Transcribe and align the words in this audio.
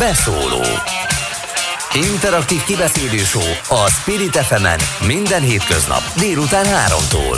Beszóló 0.00 0.62
Interaktív 2.12 2.62
kibeszélő 2.64 3.22
a 3.68 3.88
Spirit 3.88 4.36
fm 4.36 4.66
minden 5.06 5.42
hétköznap 5.42 6.00
délután 6.18 6.64
3-tól. 6.64 7.36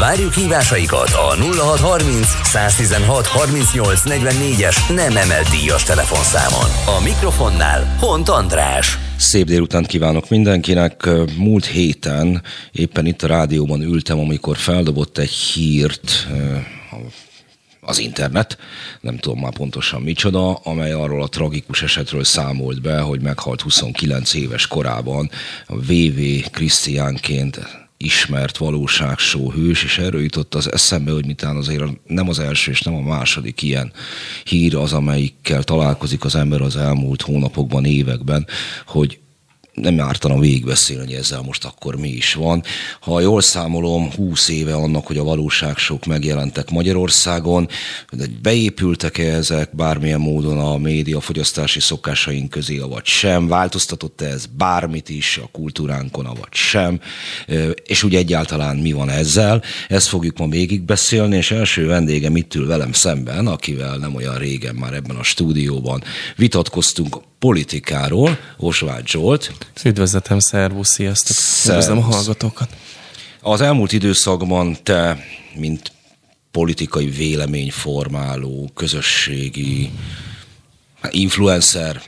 Várjuk 0.00 0.32
hívásaikat 0.32 1.10
a 1.10 1.34
0630 1.36 2.26
116 2.42 3.26
38 3.26 4.00
44-es 4.04 4.94
nem 4.94 5.16
emelt 5.16 5.48
díjas 5.48 5.82
telefonszámon. 5.82 6.98
A 6.98 7.02
mikrofonnál 7.04 7.96
Hont 8.00 8.28
András. 8.28 8.98
Szép 9.16 9.46
délutánt 9.46 9.86
kívánok 9.86 10.28
mindenkinek. 10.28 11.08
Múlt 11.36 11.66
héten 11.66 12.42
éppen 12.72 13.06
itt 13.06 13.22
a 13.22 13.26
rádióban 13.26 13.82
ültem, 13.82 14.18
amikor 14.18 14.56
feldobott 14.56 15.18
egy 15.18 15.30
hírt 15.30 16.26
az 17.84 17.98
internet, 17.98 18.58
nem 19.00 19.18
tudom 19.18 19.38
már 19.38 19.52
pontosan 19.52 20.02
micsoda, 20.02 20.54
amely 20.54 20.92
arról 20.92 21.22
a 21.22 21.28
tragikus 21.28 21.82
esetről 21.82 22.24
számolt 22.24 22.80
be, 22.80 23.00
hogy 23.00 23.20
meghalt 23.20 23.60
29 23.60 24.34
éves 24.34 24.66
korában 24.66 25.30
a 25.66 25.76
VV 25.76 26.20
Krisztiánként 26.50 27.60
ismert 27.96 28.56
valóságsó 28.56 29.50
hős, 29.50 29.84
és 29.84 29.98
erről 29.98 30.22
jutott 30.22 30.54
az 30.54 30.72
eszembe, 30.72 31.12
hogy 31.12 31.26
mitán 31.26 31.56
azért 31.56 31.84
nem 32.06 32.28
az 32.28 32.38
első 32.38 32.70
és 32.70 32.82
nem 32.82 32.94
a 32.94 33.00
második 33.00 33.62
ilyen 33.62 33.92
hír 34.44 34.76
az, 34.76 34.92
amelyikkel 34.92 35.62
találkozik 35.62 36.24
az 36.24 36.34
ember 36.34 36.60
az 36.60 36.76
elmúlt 36.76 37.22
hónapokban, 37.22 37.84
években, 37.84 38.46
hogy 38.86 39.18
nem 39.74 40.00
ártana 40.00 40.38
végigbeszélni, 40.38 41.04
hogy 41.04 41.14
ezzel 41.14 41.40
most 41.40 41.64
akkor 41.64 41.96
mi 41.96 42.08
is 42.08 42.34
van. 42.34 42.62
Ha 43.00 43.20
jól 43.20 43.40
számolom, 43.40 44.12
20 44.14 44.48
éve 44.48 44.74
annak, 44.74 45.06
hogy 45.06 45.18
a 45.18 45.24
valóság 45.24 45.76
sok 45.76 46.04
megjelentek 46.04 46.70
Magyarországon, 46.70 47.68
de 48.10 48.24
beépültek-e 48.42 49.34
ezek 49.34 49.76
bármilyen 49.76 50.20
módon 50.20 50.58
a 50.58 50.76
média 50.76 51.20
fogyasztási 51.20 51.80
szokásaink 51.80 52.50
közé, 52.50 52.78
vagy 52.78 53.04
sem, 53.04 53.48
változtatott-e 53.48 54.26
ez 54.26 54.46
bármit 54.46 55.08
is 55.08 55.40
a 55.42 55.48
kultúránkon, 55.52 56.24
vagy 56.24 56.52
sem, 56.52 57.00
és 57.86 58.02
úgy 58.02 58.14
egyáltalán 58.14 58.76
mi 58.76 58.92
van 58.92 59.08
ezzel, 59.08 59.62
ezt 59.88 60.08
fogjuk 60.08 60.38
ma 60.38 60.48
végigbeszélni, 60.48 61.36
és 61.36 61.50
első 61.50 61.86
vendégem 61.86 62.36
itt 62.36 62.54
ül 62.54 62.66
velem 62.66 62.92
szemben, 62.92 63.46
akivel 63.46 63.96
nem 63.96 64.14
olyan 64.14 64.38
régen 64.38 64.74
már 64.74 64.92
ebben 64.92 65.16
a 65.16 65.22
stúdióban 65.22 66.02
vitatkoztunk 66.36 67.16
politikáról, 67.42 68.38
Osvágy 68.56 69.06
Zsolt. 69.06 69.52
Üdvözletem, 69.84 70.38
szervusz, 70.38 70.88
sziasztok. 70.88 71.36
Üdvözlöm 71.66 71.98
a 71.98 72.00
hallgatókat. 72.00 72.68
Az 73.40 73.60
elmúlt 73.60 73.92
időszakban 73.92 74.76
te, 74.82 75.24
mint 75.54 75.92
politikai 76.50 77.06
véleményformáló, 77.06 78.70
közösségi 78.74 79.90
influencer, 81.10 82.02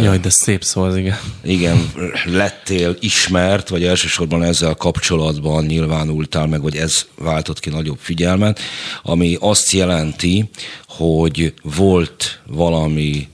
Jaj, 0.00 0.18
de 0.18 0.30
szép 0.30 0.64
szó 0.64 0.82
az, 0.82 0.96
igen. 0.96 1.18
Igen, 1.42 1.92
lettél 2.24 2.96
ismert, 3.00 3.68
vagy 3.68 3.84
elsősorban 3.84 4.42
ezzel 4.42 4.74
kapcsolatban 4.74 5.64
nyilvánultál 5.64 6.46
meg, 6.46 6.62
vagy 6.62 6.76
ez 6.76 7.06
váltott 7.18 7.60
ki 7.60 7.70
nagyobb 7.70 7.98
figyelmet, 8.00 8.60
ami 9.02 9.36
azt 9.40 9.70
jelenti, 9.70 10.50
hogy 10.86 11.54
volt 11.62 12.40
valami 12.46 13.30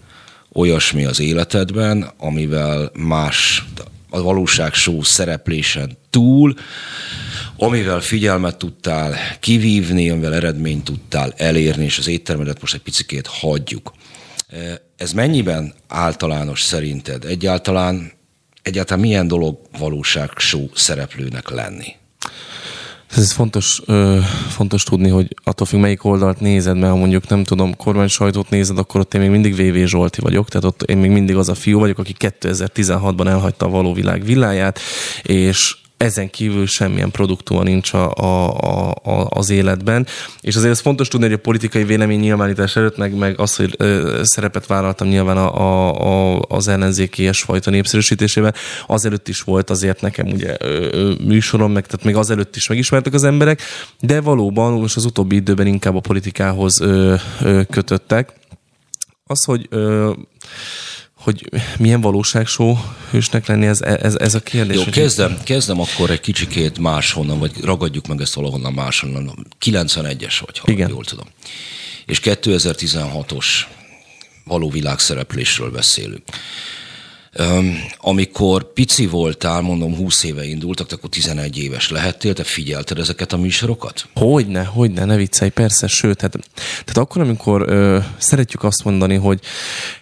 olyasmi 0.59 1.05
az 1.05 1.21
életedben, 1.21 2.11
amivel 2.17 2.91
más 2.95 3.65
a 4.11 4.23
valóság 4.23 4.75
show 4.75 5.03
szereplésen 5.03 5.97
túl, 6.11 6.55
amivel 7.57 8.01
figyelmet 8.01 8.57
tudtál 8.57 9.17
kivívni, 9.41 10.11
amivel 10.11 10.35
eredményt 10.35 10.85
tudtál 10.85 11.33
elérni, 11.37 11.85
és 11.85 11.99
az 11.99 12.09
éttermedet 12.09 12.61
most 12.61 12.75
egy 12.75 12.81
picikét 12.81 13.27
hagyjuk. 13.27 13.93
Ez 14.97 15.13
mennyiben 15.13 15.75
általános 15.89 16.63
szerinted? 16.63 17.25
Egyáltalán, 17.25 18.13
egyáltalán 18.63 19.03
milyen 19.03 19.29
dolog 19.29 19.59
valóság 19.79 20.31
show 20.37 20.69
szereplőnek 20.75 21.49
lenni? 21.49 21.98
Ez 23.17 23.33
fontos, 23.33 23.83
ö, 23.87 24.19
fontos 24.49 24.83
tudni, 24.83 25.09
hogy 25.09 25.35
attól 25.45 25.67
függ, 25.67 25.81
melyik 25.81 26.05
oldalt 26.05 26.41
nézed, 26.41 26.77
mert 26.77 26.93
ha 26.93 26.99
mondjuk 26.99 27.29
nem 27.29 27.45
tudom, 27.45 27.77
kormány 27.77 28.09
sajtót 28.09 28.51
nézed, 28.51 28.79
akkor 28.79 29.01
ott 29.01 29.15
én 29.15 29.21
még 29.21 29.31
mindig 29.31 29.55
VV 29.55 29.87
Zsolti 29.87 30.21
vagyok, 30.21 30.49
tehát 30.49 30.67
ott 30.67 30.83
én 30.83 30.97
még 30.97 31.11
mindig 31.11 31.37
az 31.37 31.49
a 31.49 31.55
fiú 31.55 31.79
vagyok, 31.79 31.99
aki 31.99 32.15
2016-ban 32.19 33.29
elhagyta 33.29 33.67
a 33.67 33.69
való 33.69 33.93
világ 33.93 34.25
villáját, 34.25 34.81
és 35.23 35.77
ezen 35.99 36.31
kívül 36.31 36.67
semmilyen 36.67 37.11
produktuma 37.11 37.63
nincs 37.63 37.93
a, 37.93 38.13
a, 38.13 38.91
a, 38.91 39.27
az 39.29 39.51
életben. 39.51 40.07
És 40.41 40.57
azért 40.57 40.73
ez 40.73 40.81
fontos 40.81 41.09
tudni, 41.09 41.27
hogy 41.27 41.35
a 41.35 41.41
politikai 41.41 41.85
vélemény 41.85 42.21
nyilvánítás 42.21 42.77
előtt, 42.77 42.97
meg, 42.97 43.15
meg 43.15 43.41
az, 43.41 43.57
hogy 43.57 43.75
ö, 43.77 44.21
szerepet 44.25 44.67
vállaltam 44.67 45.09
nyilván 45.09 45.37
a, 45.37 45.61
a, 45.61 46.37
a, 46.37 46.45
az 46.49 46.69
ellenzéki 46.69 47.23
ilyesfajta 47.23 47.71
népszerűsítésében, 47.71 48.55
azelőtt 48.87 49.29
is 49.29 49.41
volt 49.41 49.71
azért 49.71 50.01
nekem 50.01 50.27
ugye 50.27 50.57
ö, 50.61 50.89
ö, 50.91 51.13
műsorom, 51.25 51.73
meg 51.73 51.87
tehát 51.87 52.05
még 52.05 52.17
azelőtt 52.17 52.57
is 52.57 52.69
megismertek 52.69 53.13
az 53.13 53.25
emberek, 53.25 53.63
de 54.01 54.21
valóban 54.21 54.73
most 54.73 54.97
az 54.97 55.05
utóbbi 55.05 55.37
időben 55.37 55.67
inkább 55.67 55.97
a 55.97 56.01
politikához 56.01 56.81
ö, 56.81 57.15
ö, 57.43 57.63
kötöttek. 57.71 58.33
Az, 59.25 59.45
hogy 59.45 59.67
ö, 59.71 60.13
hogy 61.19 61.51
milyen 61.79 62.01
valóságsó 62.01 62.79
hősnek 63.11 63.47
lenni, 63.47 63.67
ez, 63.67 63.81
ez, 63.81 64.15
ez 64.15 64.35
a 64.35 64.41
kérdés. 64.41 64.77
Jó, 64.77 64.85
kezdem, 64.85 65.39
kezdem 65.45 65.81
akkor 65.81 66.11
egy 66.11 66.21
kicsikét 66.21 66.79
máshonnan, 66.79 67.39
vagy 67.39 67.53
ragadjuk 67.63 68.07
meg 68.07 68.21
ezt 68.21 68.35
valahonnan 68.35 68.73
máshonnan. 68.73 69.47
91-es 69.65 70.41
vagy, 70.45 70.59
ha 70.59 70.71
Igen. 70.71 70.89
jól 70.89 71.05
tudom. 71.05 71.27
És 72.07 72.21
2016-os 72.25 73.47
való 74.45 74.71
világszereplésről 74.71 75.71
beszélünk. 75.71 76.23
Um, 77.39 77.79
amikor 77.99 78.73
pici 78.73 79.07
voltál, 79.07 79.61
mondom 79.61 79.97
20 79.97 80.23
éve 80.23 80.45
indultak, 80.45 80.93
akkor 80.93 81.09
11 81.09 81.59
éves 81.59 81.91
lehettél, 81.91 82.35
te 82.35 82.45
figyelted 82.45 82.99
ezeket 82.99 83.33
a 83.33 83.37
műsorokat? 83.37 84.09
Hogyne, 84.15 84.65
hogyne, 84.65 85.05
ne 85.05 85.17
viccelj, 85.17 85.51
persze, 85.51 85.87
sőt, 85.87 86.21
hát, 86.21 86.31
tehát 86.55 86.97
akkor, 86.97 87.23
amikor 87.23 87.65
ö, 87.69 87.99
szeretjük 88.17 88.65
azt 88.65 88.85
mondani, 88.85 89.15
hogy 89.15 89.41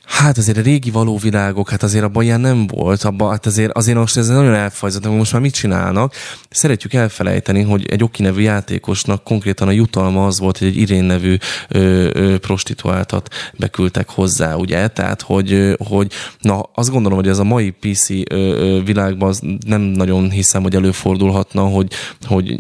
Hát 0.07 0.39
azért 0.39 0.59
a 0.59 0.61
régi 0.61 0.91
való 0.91 1.17
világok, 1.17 1.71
hát 1.71 1.83
azért 1.83 2.05
abban 2.05 2.23
ilyen 2.23 2.41
nem 2.41 2.67
volt, 2.67 3.03
abban, 3.03 3.31
hát 3.31 3.47
azért, 3.47 3.73
azért 3.73 3.99
most 3.99 4.17
ez 4.17 4.29
nagyon 4.29 4.55
elfajzott, 4.55 5.07
most 5.07 5.33
már 5.33 5.41
mit 5.41 5.55
csinálnak. 5.55 6.15
Szeretjük 6.51 6.93
elfelejteni, 6.93 7.63
hogy 7.63 7.87
egy 7.87 8.03
Oki 8.03 8.23
nevű 8.23 8.41
játékosnak 8.41 9.25
konkrétan 9.25 9.69
a 9.69 9.71
jutalma 9.71 10.27
az 10.27 10.39
volt, 10.39 10.59
hogy 10.59 10.69
egy 10.69 10.77
Irén 10.77 11.05
nevű 11.05 11.37
ö, 11.69 12.09
ö, 12.13 12.39
prostituáltat 12.39 13.35
beküldtek 13.59 14.09
hozzá, 14.09 14.55
ugye? 14.55 14.89
Tehát, 14.89 15.23
hogy, 15.23 15.77
hogy 15.89 16.13
na, 16.41 16.61
azt 16.75 16.91
gondolom, 16.91 17.19
hogy 17.19 17.29
ez 17.29 17.39
a 17.39 17.45
mai 17.45 17.71
PC 17.71 18.11
ö, 18.11 18.25
ö, 18.29 18.83
világban 18.83 19.29
az 19.29 19.41
nem 19.67 19.81
nagyon 19.81 20.31
hiszem, 20.31 20.63
hogy 20.63 20.75
előfordulhatna, 20.75 21.63
hogy, 21.63 21.93
hogy 22.27 22.51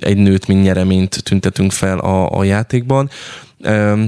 egy 0.00 0.16
nőt, 0.16 0.46
mint 0.46 0.62
nyereményt 0.62 1.22
tüntetünk 1.22 1.72
fel 1.72 1.98
a, 1.98 2.38
a 2.38 2.44
játékban. 2.44 3.10
Ö, 3.60 4.02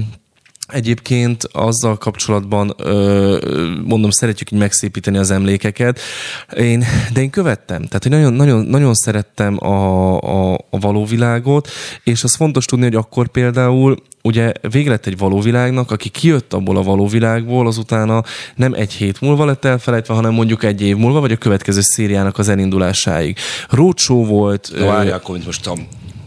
Egyébként 0.67 1.43
azzal 1.51 1.97
kapcsolatban 1.97 2.75
mondom, 3.85 4.09
szeretjük 4.09 4.51
így 4.51 4.59
megszépíteni 4.59 5.17
az 5.17 5.31
emlékeket, 5.31 5.99
én, 6.57 6.85
de 7.13 7.21
én 7.21 7.29
követtem, 7.29 7.85
tehát 7.85 8.03
hogy 8.03 8.11
nagyon, 8.11 8.33
nagyon, 8.33 8.65
nagyon 8.65 8.93
szerettem 8.93 9.63
a, 9.63 10.17
a, 10.21 10.53
a 10.53 10.79
való 10.79 11.05
világot, 11.05 11.69
és 12.03 12.23
az 12.23 12.35
fontos 12.35 12.65
tudni, 12.65 12.85
hogy 12.85 12.95
akkor 12.95 13.27
például 13.27 13.97
ugye 14.23 14.51
vége 14.71 14.89
lett 14.89 15.05
egy 15.05 15.17
való 15.17 15.39
világnak, 15.39 15.91
aki 15.91 16.09
kijött 16.09 16.53
abból 16.53 16.77
a 16.77 16.83
való 16.83 17.07
világból, 17.07 17.67
azutána 17.67 18.23
nem 18.55 18.73
egy 18.73 18.93
hét 18.93 19.21
múlva 19.21 19.45
lett 19.45 19.65
elfelejtve, 19.65 20.13
hanem 20.13 20.33
mondjuk 20.33 20.63
egy 20.63 20.81
év 20.81 20.97
múlva, 20.97 21.19
vagy 21.19 21.31
a 21.31 21.37
következő 21.37 21.81
szériának 21.81 22.37
az 22.37 22.49
elindulásáig. 22.49 23.37
Rócsó 23.69 24.25
volt. 24.25 24.71
Na, 24.77 24.85
várjál, 24.85 25.17
akkor 25.17 25.39
most 25.45 25.67
a 25.67 25.73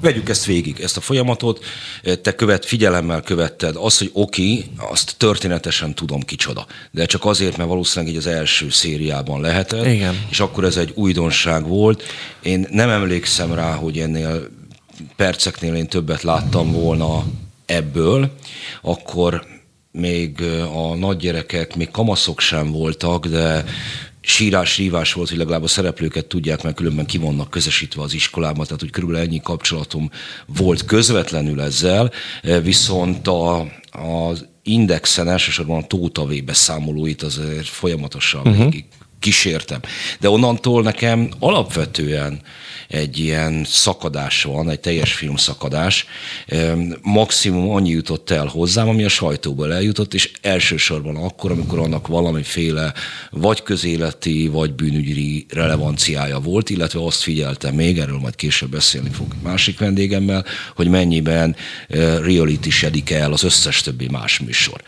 vegyük 0.01 0.29
ezt 0.29 0.45
végig, 0.45 0.81
ezt 0.81 0.97
a 0.97 1.01
folyamatot, 1.01 1.65
te 2.23 2.35
követ, 2.35 2.65
figyelemmel 2.65 3.21
követted 3.21 3.77
azt, 3.77 3.99
hogy 3.99 4.11
oké, 4.13 4.65
azt 4.77 5.15
történetesen 5.17 5.95
tudom 5.95 6.21
kicsoda, 6.21 6.67
de 6.91 7.07
csak 7.07 7.25
azért, 7.25 7.57
mert 7.57 7.69
valószínűleg 7.69 8.15
így 8.15 8.19
az 8.19 8.27
első 8.27 8.71
szériában 8.71 9.41
lehetett, 9.41 9.87
Igen. 9.87 10.27
és 10.31 10.41
akkor 10.41 10.65
ez 10.65 10.77
egy 10.77 10.93
újdonság 10.95 11.67
volt. 11.67 12.03
Én 12.43 12.67
nem 12.71 12.89
emlékszem 12.89 13.55
rá, 13.55 13.75
hogy 13.75 13.99
ennél 13.99 14.49
perceknél 15.17 15.75
én 15.75 15.87
többet 15.87 16.23
láttam 16.23 16.73
volna 16.73 17.25
ebből, 17.67 18.31
akkor 18.83 19.47
még 19.93 20.43
a 20.75 20.95
nagygyerekek, 20.95 21.77
még 21.77 21.91
kamaszok 21.91 22.41
sem 22.41 22.71
voltak, 22.73 23.27
de 23.27 23.65
sírás, 24.21 24.77
rívás 24.77 25.13
volt, 25.13 25.29
hogy 25.29 25.39
legalább 25.39 25.63
a 25.63 25.69
szereplőket 25.69 26.27
tudják, 26.27 26.63
mert 26.63 26.77
különben 26.77 27.07
ki 27.07 27.19
vannak 27.19 27.51
közösítve 27.51 28.03
az 28.03 28.15
iskolában, 28.15 28.65
tehát 28.65 28.81
hogy 28.81 28.91
körülbelül 28.91 29.25
ennyi 29.27 29.41
kapcsolatom 29.41 30.11
volt 30.47 30.85
közvetlenül 30.85 31.61
ezzel, 31.61 32.11
e, 32.43 32.61
viszont 32.61 33.29
a, 33.29 33.61
az 33.91 34.49
indexen 34.63 35.29
elsősorban 35.29 35.83
a 35.83 35.87
Tóta 35.87 36.25
V 36.25 36.45
beszámolóit 36.45 37.23
azért 37.23 37.67
folyamatosan 37.67 38.41
uh-huh. 38.41 38.65
végig 38.65 38.85
kísértem. 39.21 39.81
De 40.21 40.31
onnantól 40.31 40.83
nekem 40.83 41.31
alapvetően 41.39 42.41
egy 42.89 43.19
ilyen 43.19 43.65
szakadás 43.65 44.43
van, 44.43 44.71
egy 44.71 44.81
teljes 44.81 45.13
film 45.13 45.37
szakadás. 45.37 46.07
Maximum 47.03 47.71
annyi 47.71 47.91
jutott 47.91 48.31
el 48.31 48.47
hozzám, 48.47 48.89
ami 48.89 49.05
a 49.05 49.09
sajtóból 49.09 49.75
eljutott, 49.75 50.15
és 50.15 50.31
elsősorban 50.41 51.17
akkor, 51.17 51.51
amikor 51.51 51.79
annak 51.79 52.07
valamiféle 52.07 52.93
vagy 53.31 53.63
közéleti, 53.63 54.49
vagy 54.49 54.73
bűnügyi 54.73 55.47
relevanciája 55.49 56.39
volt, 56.39 56.71
illetve 56.71 57.05
azt 57.05 57.23
figyeltem 57.23 57.75
még, 57.75 57.99
erről 57.99 58.19
majd 58.19 58.37
később 58.37 58.71
beszélni 58.71 59.11
fog 59.11 59.35
másik 59.43 59.79
vendégemmel, 59.79 60.45
hogy 60.77 60.89
mennyiben 60.89 61.57
reality 62.23 62.69
sedik 62.69 63.11
el 63.11 63.33
az 63.33 63.43
összes 63.43 63.81
többi 63.81 64.09
más 64.09 64.39
műsor. 64.39 64.81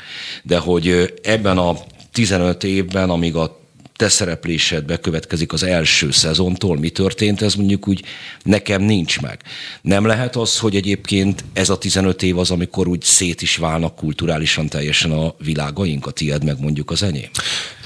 De 0.43 0.59
hogy 0.59 1.15
ebben 1.23 1.59
a 1.59 1.77
15 2.13 2.65
évben, 2.65 3.11
amíg 3.11 3.37
a 3.37 3.61
te 3.97 4.09
szereplésed 4.09 4.85
bekövetkezik 4.85 5.53
az 5.53 5.63
első 5.63 6.11
szezontól, 6.11 6.79
mi 6.79 6.91
történt, 6.91 7.43
ez 7.43 7.55
mondjuk 7.55 7.89
úgy 7.89 8.05
nekem 8.43 8.83
nincs 8.83 9.21
meg. 9.21 9.43
Nem 9.83 10.07
lehet 10.07 10.37
az, 10.37 10.59
hogy 10.59 10.77
egyébként 10.77 11.45
ez 11.53 11.69
a 11.69 11.79
15 11.79 12.23
év 12.23 12.39
az, 12.39 12.51
amikor 12.51 12.89
úgy 12.89 13.03
szét 13.03 13.43
is 13.43 13.57
válnak 13.57 13.97
kulturálisan 13.97 14.69
teljesen 14.69 15.11
a 15.11 15.35
világaink, 15.39 16.07
a 16.07 16.11
tied 16.11 16.45
meg 16.45 16.61
mondjuk 16.61 16.91
az 16.91 17.03
enyém? 17.03 17.31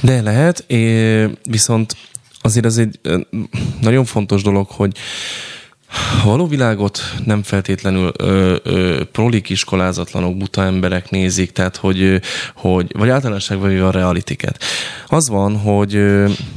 De 0.01 0.23
lehet, 0.23 0.65
viszont 1.43 1.97
azért 2.41 2.65
ez 2.65 2.77
egy 2.77 3.01
nagyon 3.81 4.05
fontos 4.05 4.43
dolog, 4.43 4.67
hogy 4.71 4.97
való 6.25 6.47
világot 6.47 7.01
nem 7.25 7.43
feltétlenül 7.43 8.13
ö, 8.17 8.57
ö, 8.63 9.03
prolik 9.13 9.49
iskolázatlanok, 9.49 10.37
buta 10.37 10.65
emberek 10.65 11.11
nézik, 11.11 11.53
tehát 11.53 11.77
hogy, 11.77 12.21
hogy 12.55 12.93
vagy 12.99 13.09
általánosságban 13.09 13.81
a 13.81 13.91
realitiket. 13.91 14.63
Az 15.07 15.29
van, 15.29 15.57
hogy, 15.57 16.03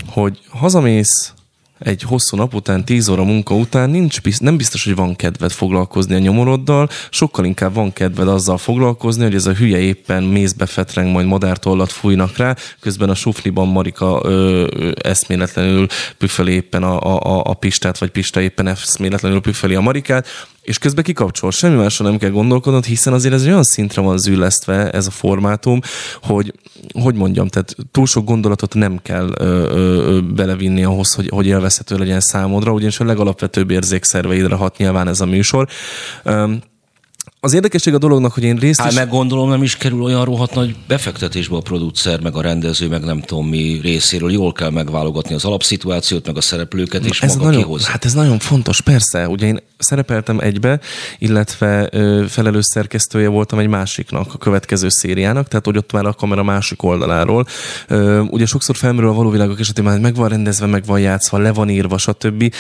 hogy 0.08 0.40
hazamész 0.50 1.34
egy 1.80 2.02
hosszú 2.02 2.38
nap 2.38 2.54
után, 2.54 2.86
tíz 2.86 3.10
óra 3.10 3.24
munka 3.24 3.56
után 3.56 3.90
nincs, 3.90 4.18
nem 4.40 4.58
biztos, 4.58 4.84
hogy 4.84 4.96
van 4.96 5.16
kedved 5.16 5.52
foglalkozni 5.52 6.16
a 6.16 6.20
nyomoroddal, 6.20 6.90
sokkal 7.10 7.46
inkább 7.46 7.74
van 7.74 7.94
kedved 7.94 8.28
azzal 8.28 8.58
foglalkozni, 8.58 9.24
hogy 9.24 9.36
ez 9.36 9.46
a 9.46 9.54
hülye 9.54 9.78
éppen 9.78 10.24
mézbe 10.24 10.66
fetreng, 10.66 11.12
majd 11.12 11.26
madártollat 11.26 11.92
fújnak 11.92 12.38
rá, 12.38 12.56
közben 12.80 13.10
a 13.10 13.16
sufliban 13.16 13.68
Marika 13.68 14.22
ö, 14.24 14.68
ö, 14.76 14.92
eszméletlenül 15.02 15.88
püfeli 16.18 16.52
éppen 16.52 16.84
a, 16.84 17.20
a, 17.22 17.44
a 17.46 17.54
Pistát, 17.54 17.98
vagy 17.98 18.10
Pista 18.10 18.42
éppen 18.42 18.68
eszméletlenül 18.68 19.42
püfeli 19.42 19.76
a 19.76 19.82
Marikát, 19.82 20.28
és 20.70 20.78
közben 20.78 21.04
kikapcsol, 21.04 21.52
semmi 21.52 21.76
másra 21.76 22.06
nem 22.06 22.18
kell 22.18 22.30
gondolkodnod, 22.30 22.86
hiszen 22.86 23.14
azért 23.14 23.34
ez 23.34 23.46
olyan 23.46 23.64
szintre 23.64 24.02
van 24.02 24.18
zűlesztve 24.18 24.90
ez 24.90 25.08
a 25.08 25.12
formátum, 25.12 25.80
hogy, 26.22 26.54
hogy 26.94 27.16
mondjam, 27.16 27.48
tehát 27.48 27.76
túl 27.92 28.06
sok 28.06 28.26
gondolatot 28.26 28.74
nem 28.74 29.00
kell 29.02 29.30
ö, 29.38 29.44
ö, 29.44 30.20
belevinni 30.22 30.84
ahhoz, 30.84 31.14
hogy, 31.14 31.30
hogy 31.30 31.46
élvezhető 31.46 31.98
legyen 31.98 32.20
számodra, 32.20 32.72
ugyanis 32.72 33.00
a 33.00 33.06
legalapvetőbb 33.06 33.72
érzékszerveidre 33.72 34.56
hat 34.56 34.78
nyilván 34.78 35.08
ez 35.08 35.22
a 35.22 35.26
műsor. 35.26 35.68
Ö, 36.24 36.54
az 37.42 37.54
érdekesség 37.54 37.94
a 37.94 37.98
dolognak, 37.98 38.34
hogy 38.34 38.44
én 38.44 38.56
részt 38.56 38.80
Hát 38.82 38.92
is... 38.92 38.98
meg 38.98 39.10
gondolom 39.10 39.50
nem 39.50 39.64
is 39.64 39.78
kerül 39.78 40.02
olyan 40.02 40.26
rohadt 40.26 40.54
nagy 40.54 40.76
befektetésbe 40.88 41.56
a 41.56 41.60
producer, 41.62 42.20
meg 42.22 42.36
a 42.36 42.42
rendező, 42.42 42.88
meg 42.88 43.04
nem 43.04 43.22
tudom 43.22 43.48
mi 43.48 43.80
részéről. 43.82 44.32
Jól 44.32 44.52
kell 44.52 44.70
megválogatni 44.70 45.36
az 45.36 45.46
alapszituációt, 45.46 46.26
meg 46.26 46.38
a 46.38 46.42
szereplőket, 46.42 47.06
és 47.06 47.22
ez 47.22 47.36
maga 47.36 47.46
nagyon, 47.46 47.62
kihoz. 47.62 47.86
Hát 47.88 48.06
ez 48.06 48.14
nagyon 48.14 48.40
fontos, 48.40 48.82
persze. 48.82 49.28
Ugye 49.28 49.46
én 49.46 49.60
szerepeltem 49.78 50.40
egybe, 50.40 50.80
illetve 51.18 51.90
ö, 51.92 52.26
felelős 52.28 52.66
szerkesztője 52.66 53.28
voltam 53.28 53.60
egy 53.60 53.68
másiknak, 53.68 54.34
a 54.34 54.38
következő 54.38 54.90
szériának, 54.90 55.48
tehát 55.48 55.66
hogy 55.66 55.78
ott 55.78 55.92
már 55.92 56.06
a 56.06 56.14
kamera 56.14 56.44
másik 56.44 56.84
oldaláról. 56.84 57.46
Ö, 57.88 58.20
ugye 58.20 58.46
sokszor 58.46 58.76
felmerül 58.76 59.10
a 59.10 59.14
való 59.14 59.30
világok 59.30 59.60
esetében, 59.60 59.92
hogy 59.92 60.02
meg 60.02 60.16
van 60.16 60.30
rendezve, 60.30 60.66
meg 60.66 60.86
van 60.86 61.00
játszva, 61.00 61.38
le 61.38 61.54
van 61.54 61.70
írva, 61.70 61.98
stb 61.98 62.54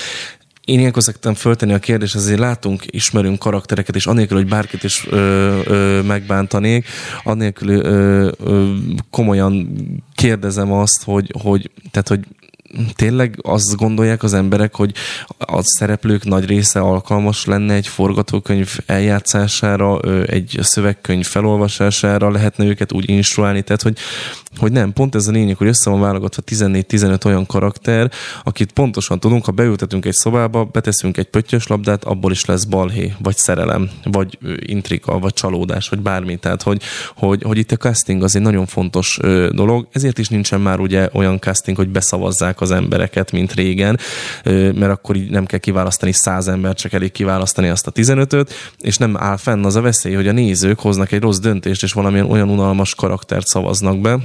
én 0.69 0.79
ilyenkor 0.79 1.03
szoktam 1.03 1.33
föltenni 1.33 1.73
a 1.73 1.79
kérdést, 1.79 2.15
azért 2.15 2.39
látunk, 2.39 2.83
ismerünk 2.85 3.39
karaktereket, 3.39 3.95
és 3.95 4.05
anélkül, 4.05 4.37
hogy 4.37 4.47
bárkit 4.47 4.83
is 4.83 5.07
ö, 5.09 5.59
ö, 5.65 6.01
megbántanék, 6.01 6.87
anélkül 7.23 7.69
ö, 7.69 8.31
ö, 8.37 8.73
komolyan 9.09 9.69
kérdezem 10.15 10.71
azt, 10.71 11.03
hogy, 11.03 11.33
hogy, 11.41 11.71
tehát, 11.91 12.07
hogy 12.07 12.19
tényleg 12.95 13.39
azt 13.41 13.75
gondolják 13.75 14.23
az 14.23 14.33
emberek, 14.33 14.75
hogy 14.75 14.93
a 15.37 15.61
szereplők 15.61 16.23
nagy 16.23 16.45
része 16.45 16.79
alkalmas 16.79 17.45
lenne 17.45 17.73
egy 17.73 17.87
forgatókönyv 17.87 18.77
eljátszására, 18.85 19.99
egy 20.25 20.57
szövegkönyv 20.61 21.25
felolvasására, 21.25 22.31
lehetne 22.31 22.65
őket 22.65 22.91
úgy 22.91 23.09
instruálni, 23.09 23.61
tehát 23.61 23.81
hogy, 23.81 23.97
hogy 24.57 24.71
nem, 24.71 24.93
pont 24.93 25.15
ez 25.15 25.27
a 25.27 25.31
lényeg, 25.31 25.57
hogy 25.57 25.67
össze 25.67 25.89
van 25.89 25.99
válogatva 25.99 26.41
14-15 26.45 27.25
olyan 27.25 27.45
karakter, 27.45 28.11
akit 28.43 28.71
pontosan 28.71 29.19
tudunk, 29.19 29.45
ha 29.45 29.51
beültetünk 29.51 30.05
egy 30.05 30.13
szobába, 30.13 30.65
beteszünk 30.65 31.17
egy 31.17 31.29
pöttyös 31.29 31.67
labdát, 31.67 32.03
abból 32.03 32.31
is 32.31 32.45
lesz 32.45 32.63
balhé, 32.63 33.13
vagy 33.19 33.37
szerelem, 33.37 33.89
vagy 34.03 34.37
intrika, 34.59 35.19
vagy 35.19 35.33
csalódás, 35.33 35.89
vagy 35.89 35.99
bármi. 35.99 36.37
Tehát, 36.37 36.61
hogy, 36.61 36.81
hogy, 37.15 37.43
hogy 37.43 37.57
itt 37.57 37.71
a 37.71 37.75
casting 37.75 38.23
az 38.23 38.35
egy 38.35 38.41
nagyon 38.41 38.65
fontos 38.65 39.19
dolog, 39.51 39.87
ezért 39.91 40.17
is 40.17 40.27
nincsen 40.27 40.61
már 40.61 40.79
ugye 40.79 41.09
olyan 41.13 41.39
casting, 41.39 41.77
hogy 41.77 41.89
beszavazzák 41.89 42.58
az 42.61 42.71
embereket, 42.71 43.31
mint 43.31 43.53
régen, 43.53 43.99
mert 44.43 44.91
akkor 44.91 45.15
így 45.15 45.29
nem 45.29 45.45
kell 45.45 45.59
kiválasztani 45.59 46.11
száz 46.11 46.47
embert, 46.47 46.77
csak 46.77 46.93
elég 46.93 47.11
kiválasztani 47.11 47.67
azt 47.67 47.87
a 47.87 47.91
15-öt, 47.91 48.53
és 48.77 48.97
nem 48.97 49.17
áll 49.17 49.37
fenn 49.37 49.65
az 49.65 49.75
a 49.75 49.81
veszély, 49.81 50.13
hogy 50.13 50.27
a 50.27 50.31
nézők 50.31 50.79
hoznak 50.79 51.11
egy 51.11 51.21
rossz 51.21 51.39
döntést, 51.39 51.83
és 51.83 51.93
valamilyen 51.93 52.31
olyan 52.31 52.49
unalmas 52.49 52.95
karaktert 52.95 53.47
szavaznak 53.47 53.99
be, 53.99 54.17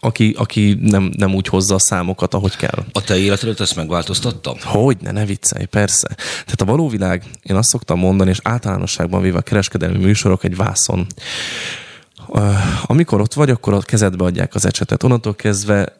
aki, 0.00 0.34
aki 0.38 0.78
nem, 0.80 1.10
nem 1.16 1.34
úgy 1.34 1.46
hozza 1.46 1.74
a 1.74 1.78
számokat, 1.78 2.34
ahogy 2.34 2.56
kell. 2.56 2.84
A 2.92 3.04
te 3.04 3.16
életedet 3.16 3.60
ezt 3.60 3.76
megváltoztatta? 3.76 4.56
Hogy 4.64 4.96
ne, 5.00 5.10
ne 5.10 5.24
viccelj, 5.24 5.64
persze. 5.64 6.08
Tehát 6.16 6.60
a 6.60 6.64
való 6.64 6.88
világ, 6.88 7.24
én 7.42 7.56
azt 7.56 7.68
szoktam 7.68 7.98
mondani, 7.98 8.30
és 8.30 8.40
általánosságban 8.42 9.22
véve 9.22 9.38
a 9.38 9.42
kereskedelmi 9.42 9.98
műsorok 9.98 10.44
egy 10.44 10.56
vászon. 10.56 11.06
Amikor 12.82 13.20
ott 13.20 13.34
vagy, 13.34 13.50
akkor 13.50 13.72
a 13.72 13.78
kezedbe 13.78 14.24
adják 14.24 14.54
az 14.54 14.66
ecsetet. 14.66 15.02
Onnantól 15.02 15.34
kezdve 15.34 15.97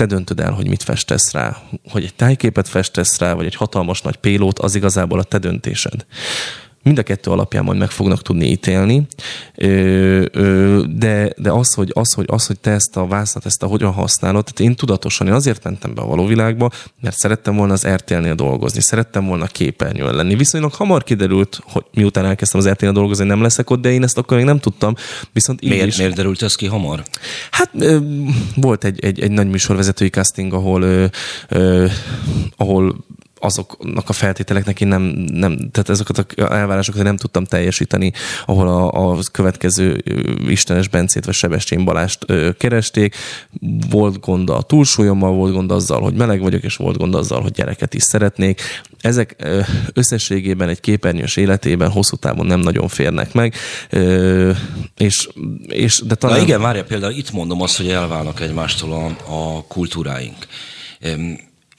te 0.00 0.06
döntöd 0.06 0.40
el, 0.40 0.52
hogy 0.52 0.68
mit 0.68 0.82
festesz 0.82 1.32
rá. 1.32 1.56
Hogy 1.90 2.04
egy 2.04 2.14
tájképet 2.14 2.68
festesz 2.68 3.18
rá, 3.18 3.32
vagy 3.32 3.46
egy 3.46 3.54
hatalmas 3.54 4.02
nagy 4.02 4.16
pélót, 4.16 4.58
az 4.58 4.74
igazából 4.74 5.18
a 5.18 5.22
te 5.22 5.38
döntésed 5.38 6.06
mind 6.82 6.98
a 6.98 7.02
kettő 7.02 7.30
alapján 7.30 7.64
majd 7.64 7.78
meg 7.78 7.90
fognak 7.90 8.22
tudni 8.22 8.46
ítélni, 8.46 9.06
de, 10.96 11.32
de 11.36 11.50
az, 11.50 11.74
hogy, 11.74 11.90
az, 11.94 12.14
hogy, 12.14 12.26
az, 12.28 12.46
hogy 12.46 12.58
te 12.58 12.70
ezt 12.70 12.96
a 12.96 13.06
vászat, 13.06 13.46
ezt 13.46 13.62
a 13.62 13.66
hogyan 13.66 13.92
használod, 13.92 14.44
tehát 14.44 14.60
én 14.60 14.76
tudatosan, 14.76 15.26
én 15.26 15.32
azért 15.32 15.64
mentem 15.64 15.94
be 15.94 16.00
a 16.00 16.06
való 16.06 16.26
világba, 16.26 16.70
mert 17.00 17.16
szerettem 17.16 17.56
volna 17.56 17.72
az 17.72 17.86
RTL-nél 17.86 18.34
dolgozni, 18.34 18.80
szerettem 18.80 19.26
volna 19.26 19.46
képernyőn 19.46 20.14
lenni. 20.14 20.34
Viszonylag 20.36 20.72
hamar 20.72 21.04
kiderült, 21.04 21.60
hogy 21.64 21.84
miután 21.94 22.24
elkezdtem 22.24 22.60
az 22.60 22.68
RTL-nél 22.68 22.92
dolgozni, 22.92 23.24
nem 23.24 23.42
leszek 23.42 23.70
ott, 23.70 23.80
de 23.80 23.90
én 23.90 24.02
ezt 24.02 24.18
akkor 24.18 24.36
még 24.36 24.46
nem 24.46 24.58
tudtam. 24.58 24.94
Viszont 25.32 25.60
miért, 25.60 25.86
is, 25.86 25.96
miért 25.96 26.14
derült 26.14 26.42
ez 26.42 26.54
ki 26.54 26.66
hamar? 26.66 27.02
Hát 27.50 27.70
volt 28.54 28.84
egy, 28.84 29.04
egy, 29.04 29.20
egy 29.20 29.30
nagy 29.30 29.48
műsorvezetői 29.48 30.08
casting, 30.08 30.52
ahol, 30.52 31.10
ahol 32.56 32.96
azoknak 33.40 34.08
a 34.08 34.12
feltételeknek 34.12 34.80
én 34.80 34.88
nem, 34.88 35.02
nem 35.32 35.56
tehát 35.56 35.88
ezeket 35.88 36.18
a 36.18 36.52
elvárásokat 36.52 37.02
nem 37.02 37.16
tudtam 37.16 37.44
teljesíteni, 37.44 38.12
ahol 38.46 38.68
a, 38.68 39.10
a 39.10 39.18
következő 39.32 40.04
Istenes 40.48 40.88
Bencét 40.88 41.24
vagy 41.24 41.34
Sebestyén 41.34 41.84
Balást 41.84 42.24
ö, 42.26 42.50
keresték. 42.58 43.16
Volt 43.90 44.20
gond 44.20 44.50
a 44.50 44.62
túlsúlyommal, 44.62 45.32
volt 45.32 45.52
gond 45.52 45.70
azzal, 45.70 46.00
hogy 46.00 46.14
meleg 46.14 46.40
vagyok, 46.40 46.62
és 46.62 46.76
volt 46.76 46.96
gond 46.96 47.14
azzal, 47.14 47.40
hogy 47.40 47.52
gyereket 47.52 47.94
is 47.94 48.02
szeretnék. 48.02 48.60
Ezek 49.00 49.36
ö, 49.38 49.60
összességében 49.92 50.68
egy 50.68 50.80
képernyős 50.80 51.36
életében 51.36 51.90
hosszú 51.90 52.16
távon 52.16 52.46
nem 52.46 52.60
nagyon 52.60 52.88
férnek 52.88 53.32
meg, 53.32 53.54
ö, 53.90 54.52
és, 54.96 55.28
és 55.66 56.02
de 56.06 56.14
talán... 56.14 56.36
Na 56.36 56.42
igen, 56.42 56.60
várja, 56.60 56.84
például 56.84 57.12
itt 57.12 57.30
mondom 57.30 57.62
azt, 57.62 57.76
hogy 57.76 57.88
elválnak 57.88 58.40
egymástól 58.40 58.92
a, 58.92 59.32
a 59.32 59.64
kultúráink 59.68 60.46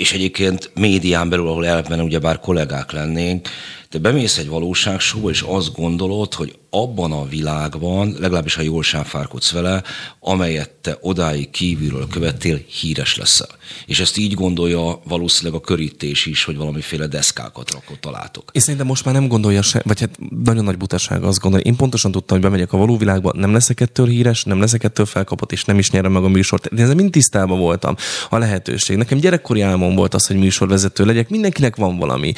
és 0.01 0.13
egyébként 0.13 0.71
médián 0.75 1.29
belül, 1.29 1.47
ahol 1.47 1.65
elvben 1.65 1.99
ugyebár 1.99 2.39
kollégák 2.39 2.91
lennénk, 2.91 3.47
te 3.91 3.99
bemész 3.99 4.37
egy 4.37 4.47
valóságsóba, 4.47 5.29
és 5.29 5.41
azt 5.41 5.73
gondolod, 5.73 6.33
hogy 6.33 6.55
abban 6.69 7.11
a 7.11 7.25
világban, 7.25 8.15
legalábbis 8.19 8.55
ha 8.55 8.61
jól 8.61 8.83
sáfárkodsz 8.83 9.51
vele, 9.51 9.83
amelyet 10.19 10.69
te 10.69 10.97
odáig 11.01 11.49
kívülről 11.49 12.07
követtél, 12.07 12.59
híres 12.67 13.17
leszel. 13.17 13.47
És 13.85 13.99
ezt 13.99 14.17
így 14.17 14.33
gondolja 14.33 15.01
valószínűleg 15.03 15.59
a 15.61 15.65
körítés 15.65 16.25
is, 16.25 16.43
hogy 16.43 16.57
valamiféle 16.57 17.07
deszkákat 17.07 17.71
rakott 17.71 18.01
találtok. 18.01 18.49
És 18.53 18.61
szerintem 18.61 18.87
most 18.87 19.05
már 19.05 19.13
nem 19.13 19.27
gondolja 19.27 19.61
se, 19.61 19.81
vagy 19.85 19.99
hát 19.99 20.19
nagyon 20.43 20.63
nagy 20.63 20.77
butaság 20.77 21.23
azt 21.23 21.39
gondolja. 21.39 21.65
Én 21.65 21.75
pontosan 21.75 22.11
tudtam, 22.11 22.37
hogy 22.37 22.45
bemegyek 22.45 22.73
a 22.73 22.77
való 22.77 22.97
világba, 22.97 23.31
nem 23.35 23.53
leszek 23.53 23.79
ettől 23.79 24.07
híres, 24.07 24.43
nem 24.43 24.59
leszek 24.59 24.83
ettől 24.83 25.05
felkapott, 25.05 25.51
és 25.51 25.65
nem 25.65 25.77
is 25.77 25.91
nyerem 25.91 26.11
meg 26.11 26.23
a 26.23 26.27
műsort. 26.27 26.65
Én 26.65 26.79
ezzel 26.79 26.95
mind 26.95 27.11
tisztában 27.11 27.59
voltam 27.59 27.95
a 28.29 28.37
lehetőség. 28.37 28.97
Nekem 28.97 29.17
gyerekkori 29.17 29.61
álmom 29.61 29.95
volt 29.95 30.13
az, 30.13 30.27
hogy 30.27 30.37
műsorvezető 30.37 31.05
legyek. 31.05 31.29
Mindenkinek 31.29 31.75
van 31.75 31.97
valami. 31.97 32.33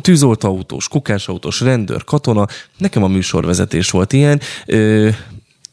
Tűzoltóautós, 0.00 0.88
kukásautós, 0.90 1.60
rendőr, 1.60 2.04
katona. 2.04 2.46
Nekem 2.78 3.02
a 3.02 3.08
műsorvezetés 3.08 3.90
volt 3.90 4.12
ilyen. 4.12 4.40
Ö, 4.66 5.08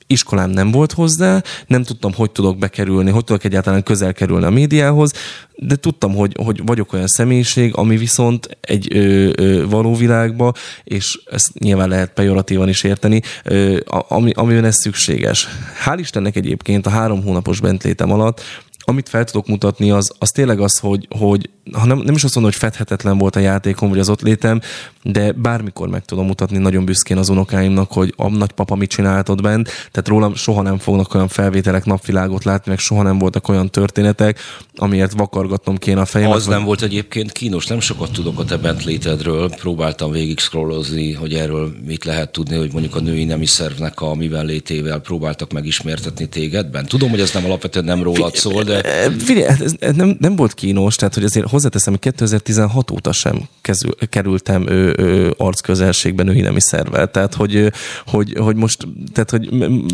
iskolám 0.07 0.49
nem 0.49 0.71
volt 0.71 0.91
hozzá, 0.91 1.43
nem 1.67 1.83
tudtam, 1.83 2.13
hogy 2.13 2.31
tudok 2.31 2.57
bekerülni, 2.57 3.11
hogy 3.11 3.23
tudok 3.23 3.43
egyáltalán 3.43 3.83
közel 3.83 4.13
kerülni 4.13 4.45
a 4.45 4.49
médiához, 4.49 5.11
de 5.55 5.75
tudtam, 5.75 6.15
hogy, 6.15 6.35
hogy 6.43 6.61
vagyok 6.65 6.93
olyan 6.93 7.07
személyiség, 7.07 7.75
ami 7.75 7.97
viszont 7.97 8.57
egy 8.61 8.95
ö, 8.95 9.29
ö, 9.35 9.67
való 9.67 9.95
világba, 9.95 10.53
és 10.83 11.19
ezt 11.31 11.59
nyilván 11.59 11.89
lehet 11.89 12.13
pejoratívan 12.13 12.69
is 12.69 12.83
érteni, 12.83 13.21
ö, 13.43 13.79
ami, 14.07 14.31
amiben 14.35 14.65
ez 14.65 14.75
szükséges. 14.75 15.47
Hál' 15.85 15.97
Istennek 15.99 16.35
egyébként 16.35 16.85
a 16.85 16.89
három 16.89 17.23
hónapos 17.23 17.59
bentlétem 17.59 18.11
alatt 18.11 18.41
amit 18.89 19.09
fel 19.09 19.23
tudok 19.23 19.47
mutatni, 19.47 19.91
az, 19.91 20.11
az 20.19 20.31
tényleg 20.31 20.59
az, 20.59 20.79
hogy, 20.79 21.07
hogy 21.19 21.49
ha 21.71 21.85
nem, 21.85 21.97
nem 21.97 22.15
is 22.15 22.23
azt 22.23 22.35
mondom, 22.35 22.51
hogy 22.51 22.61
fedhetetlen 22.61 23.17
volt 23.17 23.35
a 23.35 23.39
játékom, 23.39 23.89
vagy 23.89 23.99
az 23.99 24.09
ott 24.09 24.21
létem, 24.21 24.61
de 25.03 25.31
bármikor 25.31 25.87
meg 25.87 26.05
tudom 26.05 26.25
mutatni 26.25 26.57
nagyon 26.57 26.85
büszkén 26.85 27.17
az 27.17 27.29
unokáimnak, 27.29 27.91
hogy 27.91 28.13
a 28.17 28.29
nagypapa 28.29 28.75
mit 28.75 28.89
csinált 28.89 29.29
ott 29.29 29.41
bent, 29.41 29.69
tehát 29.91 30.07
rólam 30.07 30.35
soha 30.35 30.61
nem 30.61 30.77
fognak 30.77 31.13
olyan 31.13 31.27
felvételek, 31.27 31.85
napvilágot 31.85 32.43
látni, 32.43 32.71
meg 32.71 32.79
soha 32.79 33.03
nem 33.03 33.17
voltak 33.17 33.47
olyan 33.47 33.69
történetek, 33.69 34.39
amiért 34.75 35.11
vakargatnom 35.11 35.77
kéne 35.77 36.01
a 36.01 36.05
fejemet. 36.05 36.35
Az 36.35 36.45
nem 36.45 36.63
volt 36.63 36.81
egyébként 36.81 37.31
kínos, 37.31 37.67
nem 37.67 37.79
sokat 37.79 38.11
tudok 38.11 38.39
a 38.39 38.45
te 38.45 38.57
bent 38.57 38.83
létedről, 38.83 39.49
próbáltam 39.49 40.11
végig 40.11 40.39
scrollozni, 40.39 41.13
hogy 41.13 41.33
erről 41.33 41.71
mit 41.85 42.05
lehet 42.05 42.31
tudni, 42.31 42.57
hogy 42.57 42.71
mondjuk 42.71 42.95
a 42.95 42.99
női 42.99 43.23
nemi 43.23 43.45
szervnek 43.45 44.01
a 44.01 44.15
mivel 44.15 44.45
létével 44.45 44.99
próbáltak 44.99 45.51
megismertetni 45.51 46.27
tégedben. 46.29 46.85
Tudom, 46.85 47.09
hogy 47.09 47.19
ez 47.19 47.31
nem 47.33 47.45
alapvetően 47.45 47.85
nem 47.85 48.03
rólad 48.03 48.35
szól, 48.35 48.63
de... 48.63 48.76
Figyelj, 49.19 49.47
ez, 49.47 49.73
ez 49.79 49.95
nem, 49.95 50.17
nem 50.19 50.35
volt 50.35 50.53
kínos, 50.53 50.95
tehát 50.95 51.13
hogy 51.13 51.23
azért 51.23 51.49
hozzáteszem, 51.49 51.93
hogy 51.93 52.01
2016 52.01 52.91
óta 52.91 53.11
sem 53.11 53.41
kezül, 53.61 53.91
kerültem 54.09 54.67
ő, 54.69 54.95
ő, 54.97 55.33
arcközelségben 55.37 56.25
női 56.25 56.41
nemi 56.41 56.61
szervvel. 56.61 57.11
Tehát, 57.11 57.33
hogy, 57.33 57.71
hogy, 58.05 58.33
hogy 58.39 58.55
most... 58.55 58.87
Tehát, 59.13 59.29
hogy... 59.29 59.49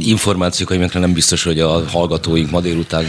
Információk, 0.08 0.94
nem 0.94 1.14
biztos, 1.14 1.44
hogy 1.44 1.60
a 1.60 1.84
hallgatóink 1.88 2.52
ma 2.52 2.62
délután 2.62 3.06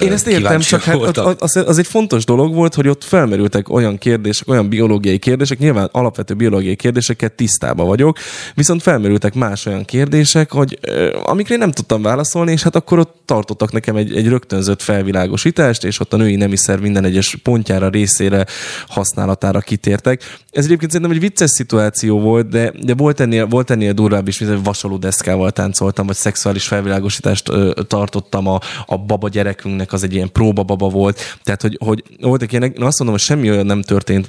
Én 0.00 0.12
ezt 0.12 0.26
értem, 0.26 0.60
csak 0.60 0.82
hát 0.82 1.16
az, 1.16 1.56
az 1.56 1.78
egy 1.78 1.86
fontos 1.86 2.24
dolog 2.24 2.54
volt, 2.54 2.74
hogy 2.74 2.88
ott 2.88 3.04
felmerültek 3.04 3.68
olyan 3.68 3.98
kérdések, 3.98 4.48
olyan 4.48 4.68
biológiai 4.68 5.18
kérdések, 5.18 5.58
nyilván 5.58 5.88
alapvető 5.92 6.34
biológiai 6.34 6.76
kérdéseket 6.76 7.32
tisztában 7.32 7.86
vagyok, 7.86 8.18
viszont 8.54 8.82
felmerültek 8.82 9.34
más 9.34 9.66
olyan 9.66 9.84
kérdések, 9.84 10.52
hogy 10.52 10.78
amikre 11.24 11.54
én 11.54 11.60
nem 11.60 11.70
tudtam 11.70 12.02
válaszolni, 12.02 12.52
és 12.52 12.62
hát 12.62 12.76
akkor 12.76 12.98
ott 12.98 13.15
tartottak 13.26 13.72
nekem 13.72 13.96
egy, 13.96 14.16
egy 14.16 14.28
rögtönzött 14.28 14.82
felvilágosítást, 14.82 15.84
és 15.84 16.00
ott 16.00 16.12
a 16.12 16.16
női 16.16 16.36
nemi 16.36 16.56
szerv 16.56 16.82
minden 16.82 17.04
egyes 17.04 17.36
pontjára, 17.42 17.88
részére, 17.88 18.46
használatára 18.88 19.60
kitértek. 19.60 20.22
Ez 20.50 20.64
egyébként 20.64 20.90
szerintem 20.90 21.16
egy 21.16 21.22
vicces 21.22 21.50
szituáció 21.50 22.20
volt, 22.20 22.48
de, 22.48 22.72
de 22.82 22.94
volt, 22.94 23.20
ennél, 23.20 23.46
volt 23.46 23.70
ennél 23.70 23.92
durvább 23.92 24.28
is, 24.28 24.38
mint 24.38 24.64
vasaló 24.64 24.96
deszkával 24.96 25.50
táncoltam, 25.50 26.06
vagy 26.06 26.16
szexuális 26.16 26.66
felvilágosítást 26.66 27.48
ö, 27.48 27.72
tartottam 27.86 28.46
a, 28.46 28.60
a 28.86 28.98
baba 28.98 29.28
gyerekünknek, 29.28 29.92
az 29.92 30.02
egy 30.02 30.14
ilyen 30.14 30.32
próbababa 30.32 30.88
volt. 30.88 31.20
Tehát, 31.42 31.62
hogy, 31.62 31.78
hogy 31.84 32.02
voltak 32.20 32.50
ilyenek, 32.50 32.76
én 32.76 32.82
azt 32.82 32.98
mondom, 32.98 33.16
hogy 33.16 33.26
semmi 33.26 33.50
olyan 33.50 33.66
nem 33.66 33.82
történt 33.82 34.28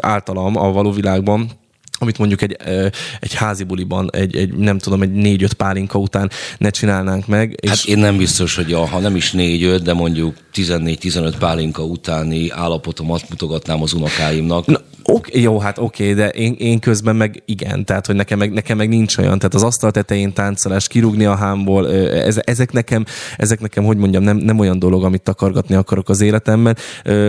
általam 0.00 0.56
a 0.56 0.72
való 0.72 0.90
világban, 0.90 1.50
amit 2.02 2.18
mondjuk 2.18 2.42
egy, 2.42 2.56
egy 3.20 3.34
házi 3.34 3.64
buliban, 3.64 4.10
egy, 4.12 4.36
egy, 4.36 4.54
nem 4.54 4.78
tudom, 4.78 5.02
egy 5.02 5.12
négy-öt 5.12 5.52
pálinka 5.52 5.98
után 5.98 6.30
ne 6.58 6.70
csinálnánk 6.70 7.26
meg. 7.26 7.58
És... 7.60 7.68
Hát 7.68 7.84
én 7.84 7.98
nem 7.98 8.16
biztos, 8.16 8.56
hogy 8.56 8.72
a, 8.72 8.86
ha 8.86 8.98
nem 8.98 9.16
is 9.16 9.32
négy-öt, 9.32 9.82
de 9.82 9.92
mondjuk 9.92 10.34
14-15 10.54 11.34
pálinka 11.38 11.84
utáni 11.84 12.50
állapotomat 12.50 13.28
mutogatnám 13.28 13.82
az 13.82 13.92
unokáimnak. 13.92 14.66
Na, 14.66 14.80
ok, 15.04 15.34
jó, 15.34 15.58
hát 15.58 15.78
oké, 15.78 16.14
de 16.14 16.28
én, 16.28 16.54
én 16.58 16.78
közben 16.78 17.16
meg 17.16 17.42
igen, 17.44 17.84
tehát 17.84 18.06
hogy 18.06 18.14
nekem 18.14 18.38
meg, 18.38 18.52
nekem 18.52 18.76
meg 18.76 18.88
nincs 18.88 19.16
olyan, 19.16 19.38
tehát 19.38 19.54
az 19.54 19.62
asztal 19.62 19.90
tetején 19.90 20.32
táncolás, 20.32 20.88
kirúgni 20.88 21.24
a 21.24 21.34
hámból, 21.34 21.90
ez, 22.10 22.40
ezek 22.44 22.72
nekem, 22.72 23.04
ezek 23.36 23.60
nekem, 23.60 23.84
hogy 23.84 23.96
mondjam, 23.96 24.22
nem, 24.22 24.36
nem 24.36 24.58
olyan 24.58 24.78
dolog, 24.78 25.04
amit 25.04 25.22
takargatni 25.22 25.74
akarok 25.74 26.08
az 26.08 26.20
életemben. 26.20 26.76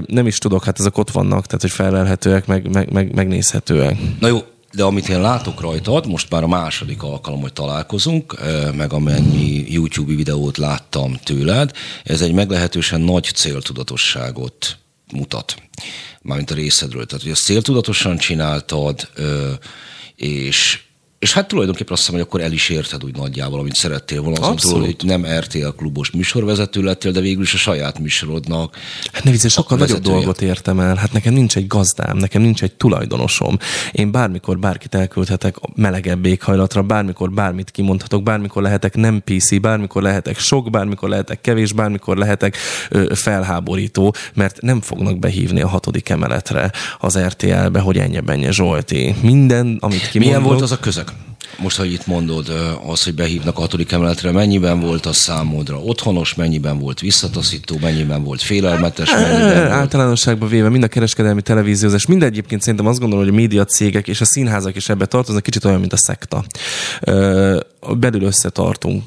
Nem 0.07 0.27
is 0.27 0.37
tudok, 0.37 0.63
hát 0.63 0.79
ezek 0.79 0.97
ott 0.97 1.11
vannak, 1.11 1.45
tehát 1.45 1.61
hogy 1.61 1.71
felelhetőek, 1.71 2.47
meg, 2.47 2.69
meg, 2.71 2.91
meg, 2.91 3.15
megnézhetőek. 3.15 3.97
Na 4.19 4.27
jó, 4.27 4.37
de 4.71 4.83
amit 4.83 5.09
én 5.09 5.21
látok 5.21 5.61
rajtad, 5.61 6.07
most 6.07 6.29
már 6.29 6.43
a 6.43 6.47
második 6.47 7.03
alkalom, 7.03 7.41
hogy 7.41 7.53
találkozunk, 7.53 8.39
meg 8.75 8.93
amennyi 8.93 9.71
YouTube 9.71 10.15
videót 10.15 10.57
láttam 10.57 11.19
tőled, 11.23 11.71
ez 12.03 12.21
egy 12.21 12.33
meglehetősen 12.33 13.01
nagy 13.01 13.31
céltudatosságot 13.35 14.77
mutat, 15.13 15.55
mármint 16.21 16.51
a 16.51 16.55
részedről. 16.55 17.05
Tehát, 17.05 17.23
hogy 17.23 17.31
ezt 17.31 17.43
céltudatosan 17.43 18.17
csináltad, 18.17 19.09
és 20.15 20.81
és 21.21 21.33
hát 21.33 21.47
tulajdonképpen 21.47 21.93
azt 21.93 22.01
hiszem, 22.01 22.15
hogy 22.15 22.27
akkor 22.27 22.41
el 22.41 22.51
is 22.51 22.69
érted 22.69 23.03
úgy 23.03 23.15
nagyjából, 23.15 23.59
amit 23.59 23.75
szerettél 23.75 24.21
volna. 24.21 24.53
Túl, 24.55 24.79
hogy 24.79 24.95
nem 25.03 25.25
RTL 25.39 25.67
klubos 25.77 26.11
műsorvezető 26.11 26.81
lettél, 26.81 27.11
de 27.11 27.19
végül 27.19 27.43
is 27.43 27.53
a 27.53 27.57
saját 27.57 27.99
műsorodnak. 27.99 28.77
Hát 29.11 29.23
ne 29.23 29.31
vicces, 29.31 29.51
sokkal 29.53 29.77
nagyobb 29.77 30.01
dolgot 30.01 30.41
értem 30.41 30.79
el. 30.79 30.95
Hát 30.95 31.11
nekem 31.11 31.33
nincs 31.33 31.55
egy 31.55 31.67
gazdám, 31.67 32.17
nekem 32.17 32.41
nincs 32.41 32.63
egy 32.63 32.71
tulajdonosom. 32.71 33.57
Én 33.91 34.11
bármikor 34.11 34.59
bárkit 34.59 34.95
elküldhetek 34.95 35.55
melegebb 35.75 36.25
éghajlatra, 36.25 36.83
bármikor 36.83 37.31
bármit 37.31 37.71
kimondhatok, 37.71 38.23
bármikor 38.23 38.61
lehetek 38.61 38.95
nem 38.95 39.21
PC, 39.23 39.59
bármikor 39.59 40.01
lehetek 40.01 40.39
sok, 40.39 40.69
bármikor 40.69 41.09
lehetek 41.09 41.41
kevés, 41.41 41.73
bármikor 41.73 42.17
lehetek 42.17 42.57
ö, 42.89 43.11
felháborító, 43.15 44.15
mert 44.33 44.61
nem 44.61 44.81
fognak 44.81 45.19
behívni 45.19 45.61
a 45.61 45.67
hatodik 45.67 46.09
emeletre 46.09 46.71
az 46.99 47.19
RTL-be, 47.19 47.79
hogy 47.79 47.97
ennyi 47.97 48.19
Benye 48.19 48.51
Zsolti. 48.51 49.15
Minden, 49.21 49.77
amit 49.79 50.09
kimondok... 50.09 50.13
Milyen 50.13 50.43
volt 50.43 50.61
az 50.61 50.71
a 50.71 50.79
közeg? 50.79 51.10
Most, 51.57 51.77
hogy 51.77 51.91
itt 51.91 52.07
mondod, 52.07 52.51
az, 52.87 53.03
hogy 53.03 53.13
behívnak 53.13 53.57
a 53.57 53.61
hatodik 53.61 53.91
emeletre, 53.91 54.31
mennyiben 54.31 54.79
volt 54.79 55.05
a 55.05 55.13
számodra 55.13 55.79
otthonos, 55.79 56.35
mennyiben 56.35 56.79
volt 56.79 56.99
visszataszító, 56.99 57.77
mennyiben 57.81 58.23
volt 58.23 58.41
félelmetes, 58.41 59.11
mennyiben 59.11 59.55
volt... 59.55 59.71
Általánosságban 59.71 60.49
véve 60.49 60.69
mind 60.69 60.83
a 60.83 60.87
kereskedelmi 60.87 61.41
televíziózás, 61.41 62.05
mind 62.05 62.23
egyébként 62.23 62.61
szerintem 62.61 62.87
azt 62.87 62.99
gondolom, 62.99 63.25
hogy 63.25 63.33
a 63.33 63.37
média 63.37 63.65
cégek 63.65 64.07
és 64.07 64.21
a 64.21 64.25
színházak 64.25 64.75
is 64.75 64.89
ebbe 64.89 65.05
tartoznak, 65.05 65.43
kicsit 65.43 65.65
olyan, 65.65 65.79
mint 65.79 65.93
a 65.93 65.97
szekta. 65.97 66.45
Belül 67.99 68.21
összetartunk, 68.21 69.03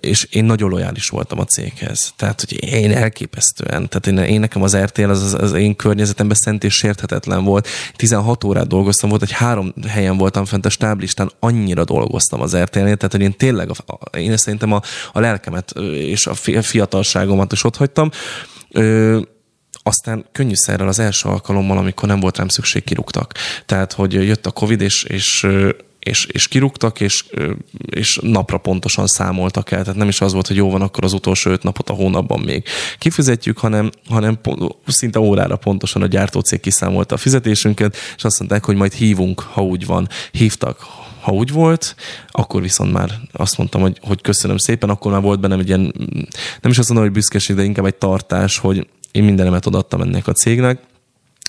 és 0.00 0.24
én 0.24 0.44
nagyon 0.44 0.70
lojális 0.70 1.08
voltam 1.08 1.38
a 1.38 1.44
céghez. 1.44 2.12
Tehát, 2.16 2.40
hogy 2.40 2.64
én 2.72 2.92
elképesztően, 2.92 3.88
tehát 3.88 4.06
én, 4.06 4.18
én 4.18 4.40
nekem 4.40 4.62
az 4.62 4.76
RTL 4.76 5.10
az, 5.10 5.22
az, 5.22 5.34
az 5.34 5.52
én 5.52 5.76
környezetemben 5.76 6.36
szent 6.36 6.64
és 6.64 6.74
sérthetetlen 6.74 7.44
volt. 7.44 7.68
16 7.96 8.44
órát 8.44 8.66
dolgoztam, 8.66 9.08
volt, 9.08 9.20
hogy 9.20 9.32
három 9.32 9.74
helyen 9.88 10.16
voltam 10.16 10.44
fent 10.44 10.66
a 10.66 10.70
stáblistán, 10.70 11.30
annyira 11.38 11.84
dolgoztam 11.84 12.40
az 12.40 12.56
RTL-nél, 12.56 12.96
tehát 12.96 13.12
hogy 13.12 13.20
én 13.20 13.36
tényleg, 13.36 13.70
a, 13.70 14.18
én 14.18 14.36
szerintem 14.36 14.72
a, 14.72 14.80
a 15.12 15.20
lelkemet 15.20 15.72
és 15.92 16.26
a 16.26 16.34
fiatalságomat 16.62 17.52
is 17.52 17.64
ott 17.64 17.76
hagytam. 17.76 18.10
Ö, 18.70 19.20
aztán 19.86 20.26
könnyűszerrel 20.32 20.88
az 20.88 20.98
első 20.98 21.28
alkalommal, 21.28 21.78
amikor 21.78 22.08
nem 22.08 22.20
volt 22.20 22.36
rám 22.36 22.48
szükség, 22.48 22.84
kirúgtak. 22.84 23.34
Tehát, 23.66 23.92
hogy 23.92 24.12
jött 24.12 24.46
a 24.46 24.50
Covid, 24.50 24.80
és, 24.80 25.04
és 25.04 25.46
és, 26.04 26.24
és 26.24 26.48
kirúgtak, 26.48 27.00
és, 27.00 27.24
és 27.90 28.18
napra 28.22 28.58
pontosan 28.58 29.06
számoltak 29.06 29.70
el. 29.70 29.82
Tehát 29.82 29.98
nem 29.98 30.08
is 30.08 30.20
az 30.20 30.32
volt, 30.32 30.46
hogy 30.46 30.56
jó 30.56 30.70
van, 30.70 30.82
akkor 30.82 31.04
az 31.04 31.12
utolsó 31.12 31.50
öt 31.50 31.62
napot 31.62 31.90
a 31.90 31.92
hónapban 31.92 32.40
még 32.40 32.64
kifizetjük, 32.98 33.58
hanem, 33.58 33.90
hanem 34.08 34.38
szinte 34.86 35.18
órára 35.18 35.56
pontosan 35.56 36.02
a 36.02 36.06
gyártócég 36.06 36.60
kiszámolta 36.60 37.14
a 37.14 37.18
fizetésünket, 37.18 37.96
és 38.16 38.24
azt 38.24 38.38
mondták, 38.38 38.64
hogy 38.64 38.76
majd 38.76 38.92
hívunk, 38.92 39.40
ha 39.40 39.62
úgy 39.62 39.86
van. 39.86 40.08
Hívtak, 40.30 40.86
ha 41.20 41.32
úgy 41.32 41.52
volt, 41.52 41.94
akkor 42.30 42.62
viszont 42.62 42.92
már 42.92 43.10
azt 43.32 43.58
mondtam, 43.58 43.80
hogy, 43.80 43.98
hogy 44.02 44.20
köszönöm 44.20 44.58
szépen, 44.58 44.90
akkor 44.90 45.12
már 45.12 45.22
volt 45.22 45.40
bennem 45.40 45.58
egy 45.58 45.68
ilyen, 45.68 45.94
nem 46.60 46.70
is 46.70 46.78
azt 46.78 46.88
mondom, 46.88 47.06
hogy 47.06 47.14
büszkeség, 47.14 47.56
de 47.56 47.62
inkább 47.62 47.84
egy 47.84 47.94
tartás, 47.94 48.58
hogy 48.58 48.86
én 49.12 49.24
mindenemet 49.24 49.66
odaadtam 49.66 50.00
ennek 50.00 50.26
a 50.26 50.32
cégnek, 50.32 50.78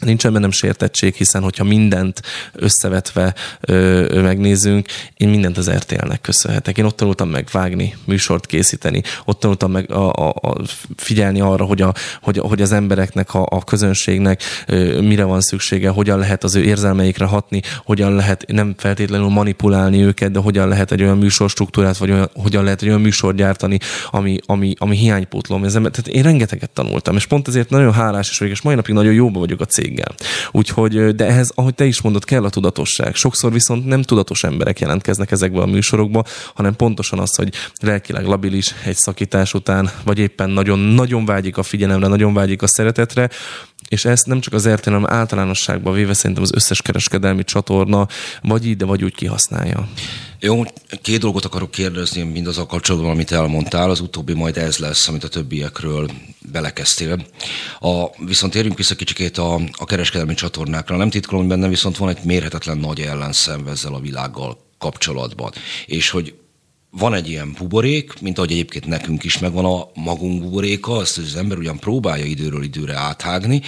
Nincsen 0.05 0.33
bennem 0.33 0.51
sértettség, 0.51 1.13
hiszen 1.15 1.41
hogyha 1.41 1.63
mindent 1.63 2.21
összevetve 2.53 3.33
ö, 3.62 4.05
ö, 4.09 4.21
megnézünk, 4.21 4.88
én 5.17 5.29
mindent 5.29 5.57
az 5.57 5.69
RTL-nek 5.69 6.21
köszönhetek. 6.21 6.77
Én 6.77 6.85
ott 6.85 6.95
tanultam 6.95 7.29
meg 7.29 7.47
vágni, 7.51 7.95
műsort 8.05 8.45
készíteni, 8.45 9.01
ott 9.25 9.39
tanultam 9.39 9.71
meg 9.71 9.91
a, 9.91 10.13
a, 10.13 10.29
a 10.29 10.55
figyelni 10.95 11.41
arra, 11.41 11.63
hogy, 11.63 11.81
a, 11.81 11.93
hogy, 12.21 12.38
hogy 12.38 12.62
az 12.62 12.71
embereknek, 12.71 13.33
a, 13.33 13.45
a 13.50 13.63
közönségnek 13.63 14.41
ö, 14.67 15.01
mire 15.01 15.24
van 15.24 15.41
szüksége, 15.41 15.89
hogyan 15.89 16.19
lehet 16.19 16.43
az 16.43 16.55
ő 16.55 16.63
érzelmeikre 16.63 17.25
hatni, 17.25 17.62
hogyan 17.83 18.15
lehet 18.15 18.45
nem 18.47 18.74
feltétlenül 18.77 19.27
manipulálni 19.27 20.03
őket, 20.03 20.31
de 20.31 20.39
hogyan 20.39 20.67
lehet 20.67 20.91
egy 20.91 21.01
olyan 21.01 21.17
műsorstruktúrát, 21.17 21.97
vagy 21.97 22.12
olyan, 22.12 22.29
hogyan 22.33 22.63
lehet 22.63 22.81
egy 22.81 22.88
olyan 22.88 23.01
műsort 23.01 23.35
gyártani, 23.35 23.77
ami, 24.09 24.38
ami, 24.45 24.74
ami 24.77 24.97
hiánypótlom. 24.97 25.62
Tehát 25.62 26.07
én 26.07 26.24
rengeteget 26.24 26.69
tanultam, 26.69 27.15
és 27.15 27.25
pont 27.25 27.47
ezért 27.47 27.69
nagyon 27.69 27.93
hálás 27.93 28.29
is 28.29 28.38
vagyok, 28.38 28.53
és 28.53 28.62
mai 28.62 28.75
napig 28.75 28.93
nagyon 28.93 29.13
jóban 29.13 29.41
vagyok 29.41 29.62
a 29.62 29.65
cég 29.65 29.94
minőséggel. 29.95 30.15
Úgyhogy, 30.51 31.15
de 31.15 31.25
ehhez, 31.25 31.51
ahogy 31.55 31.75
te 31.75 31.85
is 31.85 32.01
mondod, 32.01 32.23
kell 32.23 32.43
a 32.43 32.49
tudatosság. 32.49 33.15
Sokszor 33.15 33.51
viszont 33.51 33.85
nem 33.85 34.01
tudatos 34.01 34.43
emberek 34.43 34.79
jelentkeznek 34.79 35.31
ezekbe 35.31 35.61
a 35.61 35.65
műsorokba, 35.65 36.23
hanem 36.53 36.75
pontosan 36.75 37.19
az, 37.19 37.35
hogy 37.35 37.53
lelkileg 37.81 38.25
labilis 38.25 38.75
egy 38.85 38.95
szakítás 38.95 39.53
után, 39.53 39.91
vagy 40.03 40.19
éppen 40.19 40.49
nagyon-nagyon 40.49 41.25
vágyik 41.25 41.57
a 41.57 41.63
figyelemre, 41.63 42.07
nagyon 42.07 42.33
vágyik 42.33 42.61
a 42.61 42.67
szeretetre, 42.67 43.29
és 43.87 44.05
ezt 44.05 44.25
nem 44.25 44.39
csak 44.39 44.53
az 44.53 44.69
RTL, 44.69 44.89
hanem 44.89 45.09
általánosságban 45.09 45.93
véve 45.93 46.13
szerintem 46.13 46.43
az 46.43 46.53
összes 46.53 46.81
kereskedelmi 46.81 47.43
csatorna 47.43 48.07
vagy 48.41 48.65
így, 48.65 48.77
de 48.77 48.85
vagy 48.85 49.03
úgy 49.03 49.15
kihasználja. 49.15 49.87
Jó, 50.39 50.63
két 51.01 51.19
dolgot 51.19 51.45
akarok 51.45 51.71
kérdezni 51.71 52.21
mindazzal 52.21 52.65
kapcsolatban, 52.65 53.11
amit 53.11 53.31
elmondtál. 53.31 53.89
Az 53.89 53.99
utóbbi 53.99 54.33
majd 54.33 54.57
ez 54.57 54.77
lesz, 54.77 55.07
amit 55.07 55.23
a 55.23 55.27
többiekről 55.27 56.09
belekezdtél. 56.51 57.25
A, 57.79 58.23
viszont 58.25 58.53
térjünk 58.53 58.77
vissza 58.77 58.95
kicsikét 58.95 59.37
a, 59.37 59.59
a 59.71 59.85
kereskedelmi 59.85 60.33
csatornákra. 60.33 60.97
Nem 60.97 61.09
titkolom, 61.09 61.45
hogy 61.45 61.55
benne 61.55 61.67
viszont 61.67 61.97
van 61.97 62.09
egy 62.09 62.23
mérhetetlen 62.23 62.77
nagy 62.77 62.99
ellenszenv 62.99 63.67
ezzel 63.67 63.93
a 63.93 63.99
világgal 63.99 64.57
kapcsolatban. 64.77 65.51
És 65.85 66.09
hogy 66.09 66.33
van 66.97 67.13
egy 67.13 67.29
ilyen 67.29 67.55
buborék, 67.57 68.19
mint 68.21 68.37
ahogy 68.37 68.51
egyébként 68.51 68.85
nekünk 68.85 69.23
is 69.23 69.39
megvan 69.39 69.65
a 69.65 69.87
magunk 69.93 70.41
buboréka, 70.41 70.91
azt 70.91 71.17
az 71.17 71.35
ember 71.35 71.57
ugyan 71.57 71.79
próbálja 71.79 72.25
időről 72.25 72.63
időre 72.63 72.95
áthágni, 72.95 73.61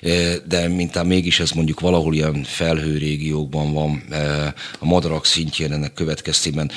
eh, 0.00 0.34
de 0.48 0.68
mintán 0.68 1.06
mégis 1.06 1.40
ez 1.40 1.50
mondjuk 1.50 1.80
valahol 1.80 2.14
ilyen 2.14 2.42
felhő 2.42 2.98
régiókban 2.98 3.72
van 3.72 4.02
eh, 4.10 4.52
a 4.78 4.84
madarak 4.84 5.26
szintjén 5.26 5.72
ennek 5.72 5.92
következtében 5.92 6.70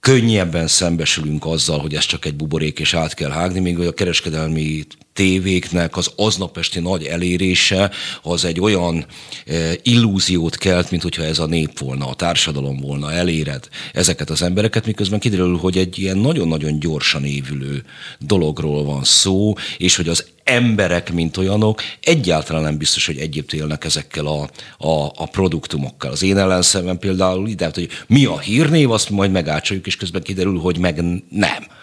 könnyebben 0.00 0.66
szembesülünk 0.66 1.46
azzal, 1.46 1.78
hogy 1.78 1.94
ez 1.94 2.04
csak 2.04 2.24
egy 2.24 2.34
buborék 2.34 2.78
és 2.78 2.94
át 2.94 3.14
kell 3.14 3.30
hágni, 3.30 3.60
míg 3.60 3.78
a 3.78 3.92
kereskedelmi 3.92 4.86
tévéknek 5.20 5.96
az 5.96 6.10
aznap 6.16 6.58
esti 6.58 6.80
nagy 6.80 7.04
elérése 7.04 7.90
az 8.22 8.44
egy 8.44 8.60
olyan 8.60 9.06
e, 9.46 9.54
illúziót 9.82 10.56
kelt, 10.56 10.90
mint 10.90 11.02
hogyha 11.02 11.22
ez 11.22 11.38
a 11.38 11.46
nép 11.46 11.78
volna, 11.78 12.06
a 12.06 12.14
társadalom 12.14 12.76
volna, 12.76 13.12
eléred 13.12 13.68
ezeket 13.92 14.30
az 14.30 14.42
embereket, 14.42 14.86
miközben 14.86 15.18
kiderül, 15.18 15.56
hogy 15.56 15.78
egy 15.78 15.98
ilyen 15.98 16.18
nagyon-nagyon 16.18 16.78
gyorsan 16.78 17.24
évülő 17.24 17.84
dologról 18.18 18.84
van 18.84 19.04
szó, 19.04 19.54
és 19.78 19.96
hogy 19.96 20.08
az 20.08 20.26
emberek, 20.44 21.12
mint 21.12 21.36
olyanok, 21.36 21.82
egyáltalán 22.02 22.62
nem 22.62 22.78
biztos, 22.78 23.06
hogy 23.06 23.18
együtt 23.18 23.52
élnek 23.52 23.84
ezekkel 23.84 24.26
a, 24.26 24.42
a, 24.78 25.04
a 25.16 25.26
produktumokkal. 25.30 26.10
Az 26.10 26.22
én 26.22 26.38
ellenszemben 26.38 26.98
például 26.98 27.48
ide, 27.48 27.70
hogy 27.74 27.88
mi 28.06 28.24
a 28.24 28.38
hírnév, 28.38 28.90
azt 28.90 29.10
majd 29.10 29.30
megácsoljuk, 29.30 29.86
és 29.86 29.96
közben 29.96 30.22
kiderül, 30.22 30.58
hogy 30.58 30.78
meg 30.78 31.02
nem. 31.30 31.78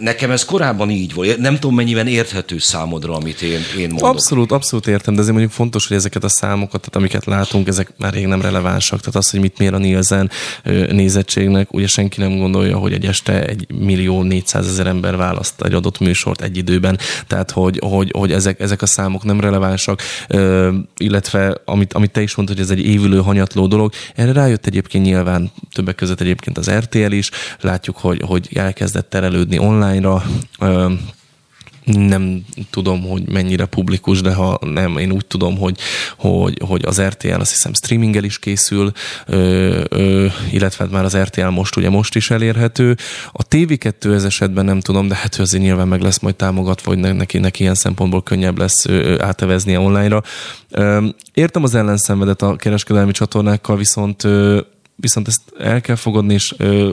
Nekem 0.00 0.30
ez 0.30 0.44
korábban 0.44 0.90
így 0.90 1.14
volt. 1.14 1.38
Nem 1.38 1.54
tudom, 1.54 1.74
mennyiben 1.74 2.06
érthető 2.06 2.58
számodra, 2.58 3.14
amit 3.14 3.42
én, 3.42 3.60
én 3.78 3.88
mondok. 3.88 4.08
Abszolút, 4.08 4.52
abszolút 4.52 4.86
értem, 4.86 5.14
de 5.14 5.20
azért 5.20 5.34
mondjuk 5.36 5.56
fontos, 5.56 5.88
hogy 5.88 5.96
ezeket 5.96 6.24
a 6.24 6.28
számokat, 6.28 6.80
tehát 6.80 6.96
amiket 6.96 7.24
látunk, 7.24 7.68
ezek 7.68 7.92
már 7.98 8.12
rég 8.12 8.26
nem 8.26 8.40
relevánsak. 8.40 8.98
Tehát 8.98 9.14
az, 9.14 9.30
hogy 9.30 9.40
mit 9.40 9.58
mér 9.58 9.74
a 9.74 9.78
Nielsen 9.78 10.30
nézettségnek, 10.90 11.72
ugye 11.72 11.86
senki 11.86 12.20
nem 12.20 12.38
gondolja, 12.38 12.76
hogy 12.76 12.92
egy 12.92 13.06
este 13.06 13.46
egy 13.46 13.66
millió 13.72 14.22
négyszázezer 14.22 14.86
ember 14.86 15.16
választ 15.16 15.62
egy 15.62 15.74
adott 15.74 15.98
műsort 15.98 16.40
egy 16.40 16.56
időben. 16.56 16.98
Tehát, 17.26 17.50
hogy, 17.50 17.78
hogy, 17.82 18.10
hogy 18.16 18.32
ezek, 18.32 18.60
ezek 18.60 18.82
a 18.82 18.86
számok 18.86 19.24
nem 19.24 19.40
relevánsak, 19.40 20.02
illetve 20.96 21.60
amit, 21.64 21.92
amit 21.92 22.10
te 22.10 22.22
is 22.22 22.34
mondtad, 22.34 22.56
hogy 22.56 22.66
ez 22.66 22.72
egy 22.72 22.84
évülő, 22.84 23.18
hanyatló 23.18 23.66
dolog. 23.66 23.92
Erre 24.14 24.32
rájött 24.32 24.66
egyébként 24.66 25.04
nyilván 25.04 25.50
többek 25.72 25.94
között 25.94 26.20
egyébként 26.20 26.58
az 26.58 26.70
RTL 26.70 27.12
is. 27.12 27.30
Látjuk, 27.60 27.96
hogy, 27.96 28.22
hogy 28.26 28.48
elkezdett 28.54 29.10
terelő 29.10 29.39
fejlődni 29.40 29.58
online-ra, 29.58 30.22
nem 31.84 32.44
tudom, 32.70 33.02
hogy 33.02 33.28
mennyire 33.28 33.64
publikus, 33.64 34.20
de 34.20 34.34
ha 34.34 34.58
nem, 34.60 34.96
én 34.96 35.10
úgy 35.10 35.26
tudom, 35.26 35.58
hogy, 35.58 35.78
hogy, 36.16 36.58
hogy 36.66 36.84
az 36.84 37.00
RTL 37.02 37.40
azt 37.40 37.50
hiszem 37.50 37.74
streaminggel 37.74 38.24
is 38.24 38.38
készül, 38.38 38.92
ö, 39.26 39.80
ö, 39.88 40.26
illetve 40.50 40.84
hát 40.84 40.92
már 40.92 41.04
az 41.04 41.16
RTL 41.16 41.48
most 41.48 41.76
ugye 41.76 41.90
most 41.90 42.16
is 42.16 42.30
elérhető. 42.30 42.96
A 43.32 43.46
TV2 43.48 44.14
ez 44.14 44.24
esetben 44.24 44.64
nem 44.64 44.80
tudom, 44.80 45.08
de 45.08 45.14
hát 45.14 45.34
azért 45.34 45.62
nyilván 45.62 45.88
meg 45.88 46.00
lesz 46.00 46.18
majd 46.18 46.34
támogatva, 46.34 46.94
hogy 46.94 47.14
neki, 47.14 47.38
neki 47.38 47.62
ilyen 47.62 47.74
szempontból 47.74 48.22
könnyebb 48.22 48.58
lesz 48.58 48.86
áteveznie 49.18 49.78
online-ra. 49.78 50.22
Értem 51.32 51.62
az 51.62 51.74
ellenszenvedet 51.74 52.42
a 52.42 52.56
kereskedelmi 52.56 53.12
csatornákkal, 53.12 53.76
viszont 53.76 54.26
viszont 55.00 55.28
ezt 55.28 55.40
el 55.58 55.80
kell 55.80 55.96
fogadni, 55.96 56.34
és 56.34 56.54
ö, 56.56 56.92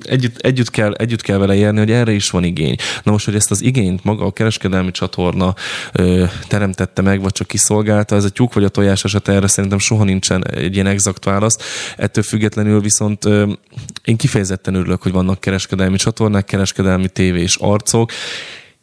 együtt, 0.00 0.38
együtt, 0.38 0.70
kell, 0.70 0.92
együtt 0.92 1.20
kell 1.20 1.38
vele 1.38 1.54
érni, 1.54 1.78
hogy 1.78 1.90
erre 1.90 2.12
is 2.12 2.30
van 2.30 2.44
igény. 2.44 2.76
Na 3.02 3.12
most, 3.12 3.24
hogy 3.24 3.34
ezt 3.34 3.50
az 3.50 3.62
igényt 3.62 4.04
maga 4.04 4.24
a 4.24 4.32
kereskedelmi 4.32 4.90
csatorna 4.90 5.54
ö, 5.92 6.24
teremtette 6.48 7.02
meg, 7.02 7.20
vagy 7.20 7.32
csak 7.32 7.46
kiszolgálta, 7.46 8.16
ez 8.16 8.24
a 8.24 8.28
tyúk 8.28 8.54
vagy 8.54 8.64
a 8.64 8.68
tojás 8.68 9.04
eset 9.04 9.28
erre 9.28 9.46
szerintem 9.46 9.78
soha 9.78 10.04
nincsen 10.04 10.50
egy 10.50 10.74
ilyen 10.74 10.86
exakt 10.86 11.24
válasz. 11.24 11.56
Ettől 11.96 12.24
függetlenül 12.24 12.80
viszont 12.80 13.24
ö, 13.24 13.52
én 14.04 14.16
kifejezetten 14.16 14.74
örülök, 14.74 15.02
hogy 15.02 15.12
vannak 15.12 15.40
kereskedelmi 15.40 15.96
csatornák, 15.96 16.44
kereskedelmi 16.44 17.08
tévés 17.08 17.56
arcok, 17.56 18.10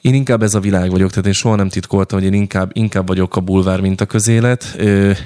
én 0.03 0.13
inkább 0.13 0.43
ez 0.43 0.53
a 0.53 0.59
világ 0.59 0.89
vagyok, 0.91 1.09
tehát 1.09 1.25
én 1.25 1.33
soha 1.33 1.55
nem 1.55 1.69
titkoltam, 1.69 2.19
hogy 2.19 2.27
én 2.27 2.33
inkább, 2.33 2.69
inkább 2.73 3.07
vagyok 3.07 3.35
a 3.35 3.41
bulvár, 3.41 3.81
mint 3.81 4.01
a 4.01 4.05
közélet, 4.05 4.75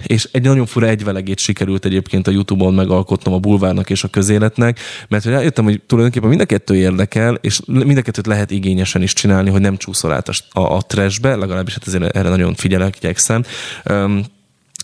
és 0.04 0.30
egy 0.32 0.42
nagyon 0.42 0.66
fura 0.66 0.88
egyvelegét 0.88 1.40
sikerült 1.40 1.86
egyébként 1.86 2.28
a 2.28 2.32
Youtube-on 2.32 2.74
megalkotnom 2.74 3.34
a 3.34 3.40
bulvárnak 3.40 3.90
és 3.90 4.04
a 4.04 4.08
közéletnek, 4.08 4.80
mert 5.08 5.24
hogy 5.24 5.34
rájöttem, 5.34 5.64
hogy 5.64 5.82
tulajdonképpen 5.82 6.30
mind 6.30 6.42
a 6.42 6.46
kettő 6.46 6.76
érdekel, 6.76 7.38
és 7.42 7.60
mind 7.66 7.98
a 7.98 8.02
kettőt 8.02 8.28
lehet 8.28 8.52
igényesen 8.52 9.02
is 9.02 9.14
csinálni, 9.14 9.50
hogy 9.50 9.62
nem 9.62 9.78
csúszol 9.78 10.12
át 10.12 10.30
a, 10.30 10.60
a 10.60 10.82
trashbe, 10.82 11.36
legalábbis 11.36 11.74
hát 11.74 11.88
ezért 11.88 12.16
erre 12.16 12.30
nagyon 12.30 12.54
figyelek, 12.54 12.96
igyekszem. 12.98 13.44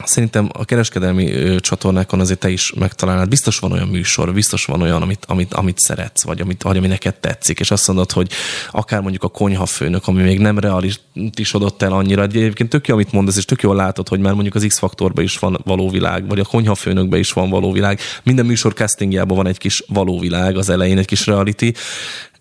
Szerintem 0.03 0.49
a 0.53 0.65
kereskedelmi 0.65 1.55
csatornákon 1.59 2.19
azért 2.19 2.39
te 2.39 2.49
is 2.49 2.73
megtalálnád. 2.73 3.29
Biztos 3.29 3.59
van 3.59 3.71
olyan 3.71 3.87
műsor, 3.87 4.33
biztos 4.33 4.65
van 4.65 4.81
olyan, 4.81 5.01
amit, 5.01 5.25
amit, 5.27 5.53
amit 5.53 5.79
szeretsz, 5.79 6.23
vagy, 6.23 6.41
amit, 6.41 6.63
vagy 6.63 6.77
ami 6.77 6.87
neked 6.87 7.15
tetszik, 7.15 7.59
és 7.59 7.71
azt 7.71 7.87
mondod, 7.87 8.11
hogy 8.11 8.31
akár 8.71 9.01
mondjuk 9.01 9.23
a 9.23 9.27
konyhafőnök, 9.27 10.07
ami 10.07 10.21
még 10.21 10.39
nem 10.39 10.59
realistisodott 10.59 11.81
el 11.81 11.91
annyira. 11.91 12.27
De 12.27 12.39
egyébként 12.39 12.69
tök 12.69 12.87
jó, 12.87 12.93
amit 12.93 13.11
mondasz, 13.11 13.37
és 13.37 13.45
tök 13.45 13.61
jól 13.61 13.75
látod, 13.75 14.07
hogy 14.07 14.19
már 14.19 14.33
mondjuk 14.33 14.55
az 14.55 14.65
X-faktorban 14.67 15.23
is 15.23 15.39
van 15.39 15.61
való 15.63 15.89
világ, 15.89 16.27
vagy 16.27 16.39
a 16.39 16.45
konyhafőnökben 16.45 17.19
is 17.19 17.31
van 17.31 17.49
való 17.49 17.71
világ. 17.71 17.99
Minden 18.23 18.45
műsor 18.45 18.73
castingjában 18.73 19.37
van 19.37 19.47
egy 19.47 19.57
kis 19.57 19.83
való 19.87 20.19
világ 20.19 20.57
az 20.57 20.69
elején, 20.69 20.97
egy 20.97 21.05
kis 21.05 21.25
reality. 21.25 21.71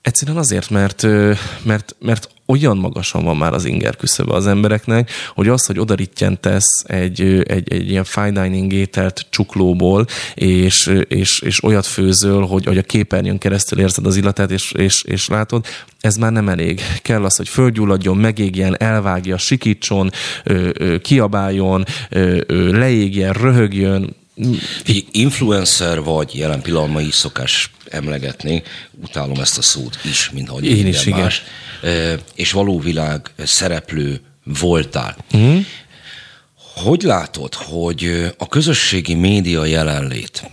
Egyszerűen 0.03 0.37
azért, 0.37 0.71
mert, 0.71 1.03
mert, 1.63 1.97
mert 1.99 2.29
olyan 2.47 2.77
magasan 2.77 3.25
van 3.25 3.37
már 3.37 3.53
az 3.53 3.65
inger 3.65 3.97
küszöbe 3.97 4.35
az 4.35 4.47
embereknek, 4.47 5.11
hogy 5.35 5.49
az, 5.49 5.67
hogy 5.67 5.79
oda 5.79 5.95
tesz 6.41 6.85
egy, 6.87 7.21
egy, 7.47 7.73
egy 7.73 7.91
ilyen 7.91 8.05
fine 8.05 8.43
dining 8.43 8.73
ételt 8.73 9.27
csuklóból, 9.31 10.07
és, 10.35 10.93
és, 11.09 11.41
és 11.41 11.65
olyat 11.65 11.87
főzöl, 11.87 12.47
hogy, 12.47 12.65
hogy 12.65 12.79
a 12.79 12.83
képernyőn 12.83 13.39
keresztül 13.39 13.81
érzed 13.81 14.07
az 14.07 14.17
illatát, 14.17 14.51
és, 14.51 14.73
és, 14.73 15.03
és 15.03 15.29
látod, 15.29 15.67
ez 16.01 16.17
már 16.17 16.33
nem 16.33 16.49
elég. 16.49 16.81
Kell 17.03 17.25
az, 17.25 17.37
hogy 17.37 17.49
földgyulladjon, 17.49 18.17
megégjen, 18.17 18.77
elvágja, 18.81 19.39
sikítson, 19.39 20.11
kiabáljon, 21.03 21.85
leégjen, 22.71 23.33
röhögjön, 23.33 24.15
Influencer 25.11 26.03
vagy, 26.03 26.35
jelen 26.35 26.63
pillanatban 26.63 27.03
is 27.03 27.15
szokás 27.15 27.71
emlegetni, 27.89 28.63
utálom 29.03 29.41
ezt 29.41 29.59
a 29.59 29.63
szót 29.63 29.99
is, 30.05 30.31
mint 30.31 30.49
ahogy 30.49 30.65
Én 30.65 30.87
is, 30.87 31.05
más, 31.05 31.43
igen. 31.83 32.21
és 32.35 32.53
való 32.53 32.79
világ 32.79 33.31
szereplő 33.45 34.21
voltál. 34.45 35.17
Mm. 35.37 35.59
Hogy 36.75 37.03
látod, 37.03 37.55
hogy 37.55 38.33
a 38.39 38.49
közösségi 38.49 39.15
média 39.15 39.65
jelenlét 39.65 40.51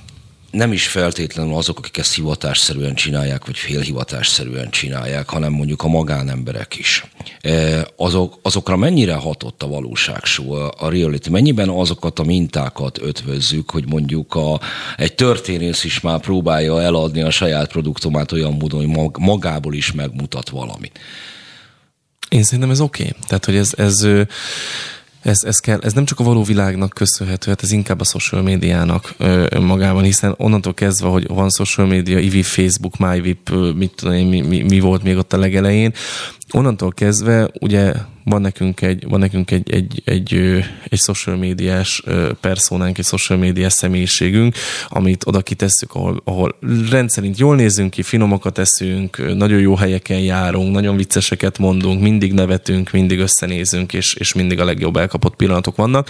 nem 0.52 0.72
is 0.72 0.88
feltétlenül 0.88 1.54
azok, 1.54 1.78
akik 1.78 1.98
ezt 1.98 2.16
hivatásszerűen 2.16 2.96
csinálják, 2.96 3.46
vagy 3.46 3.58
félhivatásszerűen 3.58 4.70
csinálják, 4.70 5.30
hanem 5.30 5.52
mondjuk 5.52 5.84
a 5.84 5.88
magánemberek 5.88 6.76
is. 6.76 7.06
E, 7.42 7.88
azok, 7.96 8.40
azokra 8.42 8.76
mennyire 8.76 9.14
hatott 9.14 9.64
a 9.64 9.68
valóság 9.68 10.22
a 10.78 10.90
reality? 10.90 11.30
Mennyiben 11.30 11.70
azokat 11.70 12.20
a 12.20 12.24
mintákat 12.24 13.02
ötvözzük, 13.02 13.72
hogy 13.72 13.88
mondjuk 13.88 14.36
a, 14.36 14.60
egy 14.98 15.16
történész 15.16 15.84
is 15.84 16.00
már 16.00 16.20
próbálja 16.20 16.82
eladni 16.82 17.22
a 17.22 17.30
saját 17.30 17.72
produktumát 17.72 18.32
olyan 18.32 18.54
módon, 18.54 18.96
hogy 18.96 19.10
magából 19.20 19.74
is 19.74 19.92
megmutat 19.92 20.50
valamit? 20.50 21.00
Én 22.30 22.44
szerintem 22.44 22.70
ez 22.70 22.82
oké. 22.82 23.04
Okay. 23.04 23.16
Tehát, 23.28 23.46
hogy 23.46 23.56
ez, 23.56 23.74
ez 23.78 24.08
ez, 25.22 25.44
ez, 25.44 25.60
kell, 25.60 25.80
ez 25.82 25.94
nem 25.94 26.06
csak 26.06 26.20
a 26.20 26.24
való 26.24 26.44
világnak 26.44 26.90
köszönhető, 26.90 27.50
hát 27.50 27.64
ez 27.64 27.72
inkább 27.72 28.00
a 28.00 28.04
social 28.04 28.42
médiának 28.42 29.16
magában, 29.60 30.04
hiszen 30.04 30.34
onnantól 30.38 30.74
kezdve, 30.74 31.08
hogy 31.08 31.28
van 31.28 31.50
social 31.50 31.88
média, 31.88 32.20
IVI, 32.20 32.44
Facebook, 32.44 32.98
MyVip, 32.98 33.50
mit 33.76 33.92
tudom 33.96 34.14
én, 34.14 34.28
mi, 34.28 34.42
mi, 34.42 34.62
mi 34.62 34.80
volt 34.80 35.04
még 35.04 35.18
ott 35.18 35.34
a 35.34 35.38
legelején, 35.38 35.94
onnantól 36.52 36.92
kezdve 36.92 37.50
ugye 37.60 37.94
van 38.30 38.42
nekünk 38.42 38.82
egy, 38.82 39.08
van 39.08 39.20
nekünk 39.20 39.52
egy, 39.52 39.72
egy, 39.72 40.02
egy, 40.06 40.34
egy 40.90 41.00
social 41.00 41.36
médiás 41.36 42.04
personánk, 42.40 42.98
egy 42.98 43.06
social 43.06 43.40
médiás 43.40 43.74
személyiségünk, 43.74 44.56
amit 44.90 45.28
oda 45.28 45.42
kitesszük, 45.42 45.94
ahol, 45.94 46.22
ahol 46.24 46.56
rendszerint 46.90 47.38
jól 47.38 47.56
nézünk 47.56 47.92
ki, 47.92 48.02
finomakat 48.02 48.58
eszünk, 48.58 49.36
nagyon 49.36 49.60
jó 49.60 49.76
helyeken 49.76 50.20
járunk, 50.20 50.74
nagyon 50.74 50.96
vicceseket 50.96 51.58
mondunk, 51.58 52.02
mindig 52.02 52.34
nevetünk, 52.34 52.92
mindig 52.92 53.20
összenézünk, 53.20 53.94
és, 53.94 54.14
és 54.14 54.34
mindig 54.34 54.60
a 54.60 54.66
legjobb 54.66 54.98
elkapott 54.98 55.36
pillanatok 55.36 55.76
vannak. 55.76 56.10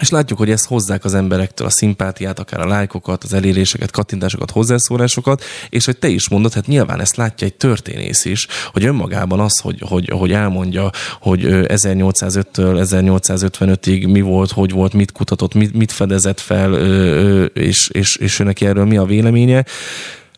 És 0.00 0.10
látjuk, 0.10 0.38
hogy 0.38 0.50
ezt 0.50 0.66
hozzák 0.66 1.04
az 1.04 1.14
emberektől 1.14 1.66
a 1.66 1.70
szimpátiát, 1.70 2.38
akár 2.38 2.60
a 2.60 2.66
lájkokat, 2.66 3.24
az 3.24 3.32
eléréseket, 3.32 3.90
kattintásokat, 3.90 4.50
hozzászólásokat, 4.50 5.44
és 5.68 5.84
hogy 5.84 5.98
te 5.98 6.08
is 6.08 6.28
mondod, 6.28 6.52
hát 6.52 6.66
nyilván 6.66 7.00
ezt 7.00 7.16
látja 7.16 7.46
egy 7.46 7.54
történész 7.54 8.24
is, 8.24 8.46
hogy 8.72 8.84
önmagában 8.84 9.40
az, 9.40 9.58
hogy, 9.58 9.82
hogy, 9.88 10.10
hogy 10.12 10.32
elmondja, 10.32 10.90
hogy 11.20 11.40
1805-től 11.44 12.86
1855-ig 12.90 14.12
mi 14.12 14.20
volt, 14.20 14.50
hogy 14.50 14.70
volt, 14.70 14.92
mit 14.92 15.12
kutatott, 15.12 15.54
mit, 15.54 15.74
mit 15.74 15.92
fedezett 15.92 16.40
fel, 16.40 16.74
és, 17.46 17.88
és, 17.88 18.16
és 18.16 18.38
ő 18.38 18.44
neki 18.44 18.66
erről 18.66 18.84
mi 18.84 18.96
a 18.96 19.04
véleménye, 19.04 19.64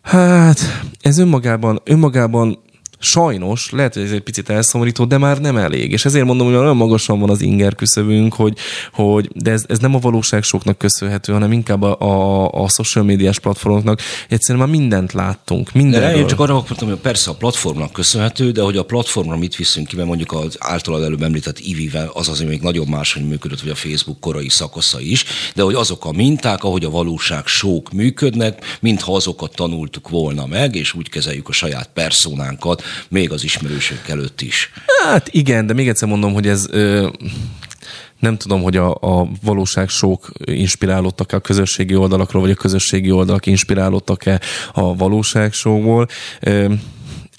Hát, 0.02 0.60
ez 1.00 1.18
önmagában, 1.18 1.80
önmagában 1.84 2.58
sajnos, 3.02 3.70
lehet, 3.70 3.94
hogy 3.94 4.02
ez 4.02 4.10
egy 4.10 4.20
picit 4.20 4.48
elszomorító, 4.48 5.04
de 5.04 5.18
már 5.18 5.40
nem 5.40 5.56
elég. 5.56 5.92
És 5.92 6.04
ezért 6.04 6.24
mondom, 6.24 6.46
hogy 6.46 6.56
olyan 6.56 6.76
magasan 6.76 7.20
van 7.20 7.30
az 7.30 7.40
inger 7.40 7.74
küszöbünk, 7.74 8.34
hogy, 8.34 8.56
hogy 8.92 9.30
de 9.34 9.50
ez, 9.50 9.64
ez 9.68 9.78
nem 9.78 9.94
a 9.94 9.98
valóság 9.98 10.42
soknak 10.42 10.78
köszönhető, 10.78 11.32
hanem 11.32 11.52
inkább 11.52 11.82
a, 11.82 12.00
a, 12.00 12.48
a 12.62 12.68
social 12.68 13.04
médiás 13.04 13.38
platformoknak. 13.38 14.00
Egyszerűen 14.28 14.64
már 14.64 14.76
mindent 14.76 15.12
láttunk. 15.12 15.72
Mindenről. 15.72 16.08
De 16.08 16.16
én 16.16 16.26
csak 16.26 16.40
arra 16.40 16.56
akartam, 16.56 16.88
hogy 16.88 16.96
persze 16.96 17.30
a 17.30 17.34
platformnak 17.34 17.92
köszönhető, 17.92 18.50
de 18.50 18.62
hogy 18.62 18.76
a 18.76 18.84
platformra 18.84 19.36
mit 19.36 19.56
viszünk 19.56 19.86
ki, 19.86 19.96
mert 19.96 20.08
mondjuk 20.08 20.32
az 20.32 20.56
általad 20.58 21.02
előbb 21.02 21.22
említett 21.22 21.58
Ivivel 21.58 22.10
az 22.14 22.28
azért 22.28 22.48
még 22.48 22.60
nagyon 22.60 22.86
máshogy 22.88 23.28
működött, 23.28 23.60
hogy 23.60 23.70
a 23.70 23.74
Facebook 23.74 24.20
korai 24.20 24.48
szakasza 24.48 25.00
is, 25.00 25.24
de 25.54 25.62
hogy 25.62 25.74
azok 25.74 26.04
a 26.04 26.12
minták, 26.12 26.64
ahogy 26.64 26.84
a 26.84 26.90
valóság 26.90 27.46
sok 27.46 27.92
működnek, 27.92 28.78
mintha 28.80 29.14
azokat 29.14 29.54
tanultuk 29.54 30.08
volna 30.08 30.46
meg, 30.46 30.74
és 30.74 30.94
úgy 30.94 31.08
kezeljük 31.08 31.48
a 31.48 31.52
saját 31.52 31.90
personánkat, 31.94 32.82
még 33.08 33.32
az 33.32 33.44
ismerősök 33.44 34.08
előtt 34.08 34.40
is. 34.40 34.70
Hát 35.04 35.28
igen, 35.28 35.66
de 35.66 35.74
még 35.74 35.88
egyszer 35.88 36.08
mondom, 36.08 36.32
hogy 36.32 36.46
ez 36.46 36.66
ö, 36.70 37.08
nem 38.22 38.36
tudom, 38.36 38.62
hogy 38.62 38.76
a, 38.76 38.94
a 38.94 39.28
valóság 39.42 39.88
sok 39.88 40.30
inspirálódtak-e 40.44 41.36
a 41.36 41.40
közösségi 41.40 41.94
oldalakról, 41.94 42.42
vagy 42.42 42.50
a 42.50 42.54
közösségi 42.54 43.10
oldalak 43.10 43.46
inspirálódtak-e 43.46 44.40
a 44.72 44.96
valóság 44.96 45.52
showból. 45.52 46.08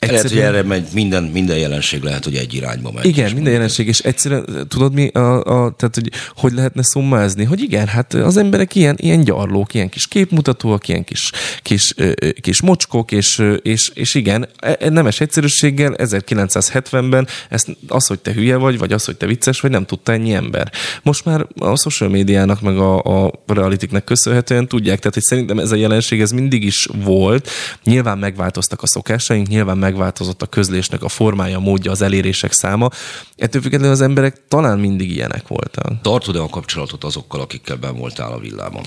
Egyszerűen... 0.10 0.52
Lehet, 0.52 0.54
hogy 0.54 0.60
erre 0.60 0.68
megy, 0.68 0.88
minden, 0.94 1.24
minden 1.24 1.58
jelenség 1.58 2.02
lehet, 2.02 2.24
hogy 2.24 2.36
egy 2.36 2.54
irányba 2.54 2.92
megy. 2.92 3.06
Igen, 3.06 3.24
minden 3.24 3.34
mondjuk. 3.34 3.54
jelenség, 3.54 3.88
és 3.88 4.00
egyszerűen 4.00 4.66
tudod 4.68 4.94
mi, 4.94 5.08
a, 5.08 5.36
a, 5.36 5.72
tehát 5.72 5.96
hogy, 5.96 6.12
hogy 6.36 6.54
lehetne 6.54 6.84
szummázni, 6.84 7.44
hogy 7.44 7.62
igen, 7.62 7.88
hát 7.88 8.14
az 8.14 8.38
emberek 8.38 8.76
ilyen, 8.76 8.96
ilyen 9.00 9.24
gyarlók, 9.24 9.74
ilyen 9.74 9.90
kis 9.90 10.08
képmutatóak, 10.08 10.88
ilyen 10.88 11.04
kis, 11.04 11.32
kis, 11.62 11.94
kis 12.42 12.62
mocskok, 12.62 13.12
és, 13.12 13.44
és, 13.62 13.92
és 13.94 14.16
igen, 14.16 14.50
e, 14.60 14.78
e, 14.80 14.90
nemes 14.90 15.20
egyszerűséggel 15.20 15.94
1970-ben 15.98 17.28
ezt, 17.50 17.78
az, 17.88 18.08
hogy 18.08 18.20
te 18.20 18.34
hülye 18.34 18.56
vagy, 18.56 18.78
vagy 18.78 18.94
az, 18.94 19.06
hogy 19.06 19.18
te 19.18 19.26
vicces 19.26 19.60
vagy, 19.60 19.72
nem 19.72 19.86
tudta 19.86 20.12
ennyi 20.12 20.34
ember. 20.34 20.72
Most 21.04 21.26
már 21.26 21.48
a 21.60 21.78
social 21.78 22.10
médiának, 22.10 22.62
meg 22.62 22.78
a, 22.78 23.26
a 23.26 23.32
realitiknek 23.48 24.04
köszönhetően 24.04 24.68
tudják, 24.68 24.98
tehát 24.98 25.14
hogy 25.14 25.24
szerintem 25.24 25.60
ez 25.60 25.72
a 25.72 25.76
jelenség 25.76 26.22
ez 26.22 26.32
mindig 26.32 26.64
is 26.64 26.88
volt. 27.04 27.50
Nyilván 27.84 28.18
megváltoztak 28.18 28.82
a 28.82 28.88
szokásaink, 28.88 29.48
nyilván 29.48 29.78
meg 29.78 29.93
megváltozott 29.94 30.42
a 30.42 30.46
közlésnek 30.46 31.04
a 31.04 31.10
formája, 31.10 31.58
a 31.58 31.60
módja, 31.60 31.92
az 31.92 32.02
elérések 32.02 32.52
száma. 32.52 32.90
Ettől 33.36 33.62
függetlenül 33.62 33.94
az 33.94 34.02
emberek 34.02 34.48
talán 34.48 34.80
mindig 34.80 35.12
ilyenek 35.12 35.48
voltak. 35.48 36.02
Tartod-e 36.02 36.40
a 36.40 36.50
kapcsolatot 36.50 37.04
azokkal, 37.04 37.42
akikkel 37.42 37.76
ben 37.76 37.98
voltál 37.98 38.32
a 38.32 38.40
villában? 38.40 38.84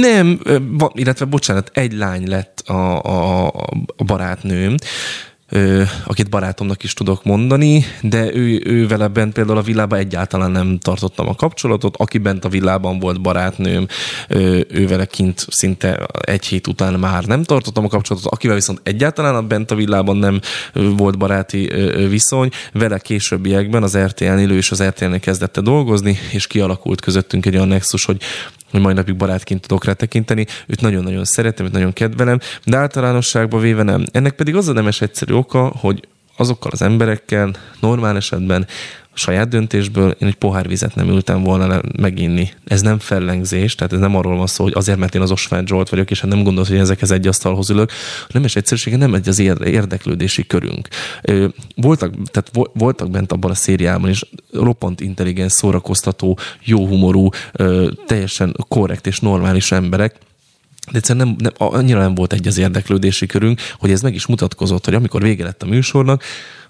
Nem, 0.00 0.40
illetve 0.92 1.24
bocsánat, 1.24 1.70
egy 1.74 1.92
lány 1.92 2.28
lett 2.28 2.60
a, 2.60 3.02
a, 3.02 3.46
a 3.96 4.04
barátnőm, 4.04 4.74
akit 6.04 6.30
barátomnak 6.30 6.82
is 6.82 6.94
tudok 6.94 7.24
mondani, 7.24 7.84
de 8.00 8.34
ő, 8.34 8.60
ő 8.64 8.86
vele 8.86 9.08
bent 9.08 9.32
például 9.32 9.58
a 9.58 9.62
villában 9.62 9.98
egyáltalán 9.98 10.50
nem 10.50 10.78
tartottam 10.78 11.28
a 11.28 11.34
kapcsolatot, 11.34 11.96
aki 11.96 12.18
bent 12.18 12.44
a 12.44 12.48
villában 12.48 12.98
volt 12.98 13.20
barátnőm, 13.20 13.86
ő 14.68 14.86
vele 14.88 15.04
kint 15.04 15.46
szinte 15.48 16.06
egy 16.20 16.46
hét 16.46 16.66
után 16.66 16.94
már 16.94 17.24
nem 17.24 17.42
tartottam 17.42 17.84
a 17.84 17.88
kapcsolatot, 17.88 18.32
akivel 18.32 18.56
viszont 18.56 18.80
egyáltalán 18.82 19.48
bent 19.48 19.70
a 19.70 19.74
villában 19.74 20.16
nem 20.16 20.40
volt 20.72 21.18
baráti 21.18 21.72
viszony, 22.08 22.50
vele 22.72 22.98
későbbiekben 22.98 23.82
az 23.82 23.98
RTL-nél 23.98 24.50
ő 24.50 24.56
és 24.56 24.70
az 24.70 24.82
RTL-nél 24.82 25.20
kezdette 25.20 25.60
dolgozni, 25.60 26.18
és 26.32 26.46
kialakult 26.46 27.00
közöttünk 27.00 27.46
egy 27.46 27.54
olyan 27.54 27.68
nexus, 27.68 28.04
hogy 28.04 28.22
hogy 28.70 28.80
mai 28.80 28.94
napig 28.94 29.16
barátként 29.16 29.60
tudok 29.60 29.84
rá 29.84 29.92
tekinteni. 29.92 30.46
Őt 30.66 30.80
nagyon-nagyon 30.80 31.24
szeretem, 31.24 31.66
őt 31.66 31.72
nagyon 31.72 31.92
kedvelem, 31.92 32.38
de 32.64 32.76
általánosságban 32.76 33.60
véve 33.60 33.82
nem. 33.82 34.04
Ennek 34.12 34.32
pedig 34.32 34.56
az 34.56 34.68
a 34.68 34.72
nemes 34.72 35.00
egyszerű 35.00 35.34
oka, 35.34 35.72
hogy 35.76 36.08
azokkal 36.36 36.70
az 36.70 36.82
emberekkel 36.82 37.50
normál 37.80 38.16
esetben 38.16 38.66
saját 39.20 39.48
döntésből 39.48 40.10
én 40.10 40.28
egy 40.28 40.34
pohár 40.34 40.68
vizet 40.68 40.94
nem 40.94 41.08
ültem 41.08 41.42
volna 41.42 41.80
meginni. 41.98 42.50
Ez 42.64 42.80
nem 42.80 42.98
fellengzés, 42.98 43.74
tehát 43.74 43.92
ez 43.92 43.98
nem 43.98 44.16
arról 44.16 44.36
van 44.36 44.46
szó, 44.46 44.64
hogy 44.64 44.72
azért, 44.76 44.98
mert 44.98 45.14
én 45.14 45.20
az 45.20 45.30
Osvágy 45.30 45.66
Zsolt 45.66 45.88
vagyok, 45.88 46.10
és 46.10 46.20
hát 46.20 46.30
nem 46.30 46.42
gondolt, 46.42 46.68
hogy 46.68 46.78
ezekhez 46.78 47.10
egy 47.10 47.26
asztalhoz 47.26 47.70
ülök, 47.70 47.90
nem 48.28 48.44
is 48.44 48.56
egyszerűsége, 48.56 48.96
nem 48.96 49.14
egy 49.14 49.28
az 49.28 49.38
érdeklődési 49.38 50.46
körünk. 50.46 50.88
Voltak, 51.76 52.14
tehát 52.30 52.70
voltak 52.72 53.10
bent 53.10 53.32
abban 53.32 53.50
a 53.50 53.54
szériában 53.54 54.10
is 54.10 54.24
roppant 54.52 55.00
intelligens, 55.00 55.52
szórakoztató, 55.52 56.38
jó 56.64 56.86
humorú, 56.86 57.28
teljesen 58.06 58.56
korrekt 58.68 59.06
és 59.06 59.20
normális 59.20 59.72
emberek, 59.72 60.14
de 60.90 60.98
egyszerűen 60.98 61.26
nem, 61.26 61.36
nem, 61.38 61.68
annyira 61.72 62.00
nem 62.00 62.14
volt 62.14 62.32
egy 62.32 62.46
az 62.46 62.58
érdeklődési 62.58 63.26
körünk, 63.26 63.60
hogy 63.78 63.90
ez 63.90 64.02
meg 64.02 64.14
is 64.14 64.26
mutatkozott, 64.26 64.84
hogy 64.84 64.94
amikor 64.94 65.22
vége 65.22 65.44
lett 65.44 65.62
a 65.62 65.66
műsornak, 65.66 66.22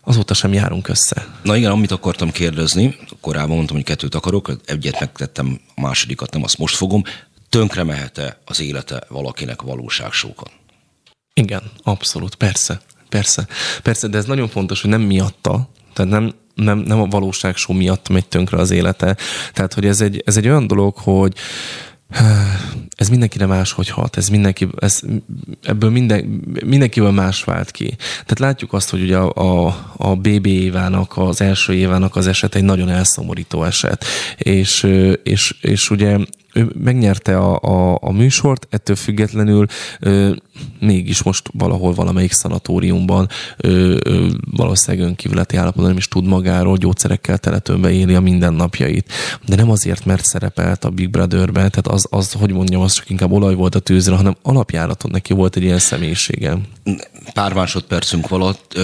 azóta 0.03 0.35
sem 0.35 0.53
járunk 0.53 0.89
össze. 0.89 1.27
Na 1.43 1.57
igen, 1.57 1.71
amit 1.71 1.91
akartam 1.91 2.31
kérdezni, 2.31 2.97
korábban 3.21 3.57
mondtam, 3.57 3.77
hogy 3.77 3.85
kettőt 3.85 4.15
akarok, 4.15 4.53
egyet 4.65 5.01
megtettem, 5.01 5.61
a 5.75 5.81
másodikat 5.81 6.33
nem, 6.33 6.43
azt 6.43 6.59
most 6.59 6.75
fogom. 6.75 7.03
Tönkre 7.49 7.83
mehet-e 7.83 8.41
az 8.45 8.61
élete 8.61 9.03
valakinek 9.09 9.63
valóságsókon? 9.63 10.49
Igen, 11.35 11.63
abszolút, 11.83 12.35
persze, 12.35 12.81
persze. 13.09 13.47
Persze, 13.83 14.09
de 14.09 14.19
ez 14.19 14.25
nagyon 14.25 14.49
fontos, 14.49 14.81
hogy 14.81 14.91
nem 14.91 15.01
miatta, 15.01 15.71
tehát 15.93 16.11
nem, 16.11 16.35
nem, 16.55 16.79
nem 16.79 17.01
a 17.01 17.07
valóságsó 17.07 17.73
miatt 17.73 18.09
megy 18.09 18.27
tönkre 18.27 18.59
az 18.59 18.71
élete. 18.71 19.17
Tehát, 19.53 19.75
hogy 19.75 19.87
ez 19.87 20.01
egy, 20.01 20.23
ez 20.27 20.37
egy 20.37 20.49
olyan 20.49 20.67
dolog, 20.67 20.97
hogy 20.97 21.35
ez 22.97 23.09
mindenkire 23.09 23.47
máshogy 23.47 23.89
hat, 23.89 24.17
ez 24.17 24.29
mindenki, 24.29 24.69
ez, 24.79 25.01
ebből 25.63 25.91
minden, 25.91 26.25
mindenkiből 26.65 27.11
más 27.11 27.45
vált 27.45 27.71
ki. 27.71 27.97
Tehát 28.11 28.39
látjuk 28.39 28.73
azt, 28.73 28.91
hogy 28.91 29.03
ugye 29.03 29.17
a, 29.17 29.67
a, 29.67 29.77
a 29.97 30.17
BB 30.17 30.47
évának, 30.47 31.17
az 31.17 31.41
első 31.41 31.75
évának 31.75 32.17
az 32.17 32.27
eset 32.27 32.55
egy 32.55 32.65
nagyon 32.65 32.89
elszomorító 32.89 33.65
eset. 33.65 34.05
És, 34.39 34.87
és, 35.23 35.57
és 35.61 35.91
ugye 35.91 36.19
ő 36.55 36.73
megnyerte 36.85 37.39
a, 37.39 37.59
a, 37.61 37.99
a 38.01 38.13
műsort, 38.13 38.67
ettől 38.71 38.97
függetlenül 38.97 39.67
ö, 40.01 40.33
mégis 40.81 41.23
most 41.23 41.51
valahol 41.53 41.95
valamelyik 41.95 42.33
szanatóriumban 42.33 43.29
ö, 43.57 43.97
ö, 44.05 44.27
valószínűleg 44.51 45.07
önkívületi 45.07 45.57
állapotban 45.57 45.89
nem 45.89 45.97
is 45.97 46.09
tud 46.09 46.27
magáról, 46.27 46.77
gyógyszerekkel 46.77 47.39
teletőnbe 47.39 47.91
éli 47.91 48.15
a 48.15 48.21
mindennapjait. 48.21 49.13
De 49.47 49.57
nem 49.57 49.71
azért, 49.71 50.05
mert 50.05 50.25
szerepelt 50.25 50.85
a 50.85 50.91
Big 50.91 51.11
Brother-ben, 51.11 51.71
tehát 51.71 51.87
az, 51.87 52.07
az, 52.11 52.33
hogy 52.33 52.53
mondjam, 52.53 52.81
az 52.83 52.93
csak 52.93 53.11
inkább 53.11 53.33
olaj 53.33 53.55
volt 53.55 53.75
a 53.75 53.79
tűzre, 53.79 54.17
hanem 54.17 54.37
alapjáraton 54.43 55.11
neki 55.11 55.33
volt 55.33 55.57
egy 55.57 55.63
ilyen 55.63 55.79
személyisége. 55.79 56.59
Pár 57.33 57.53
másodpercünk 57.53 58.31
alatt 58.31 58.79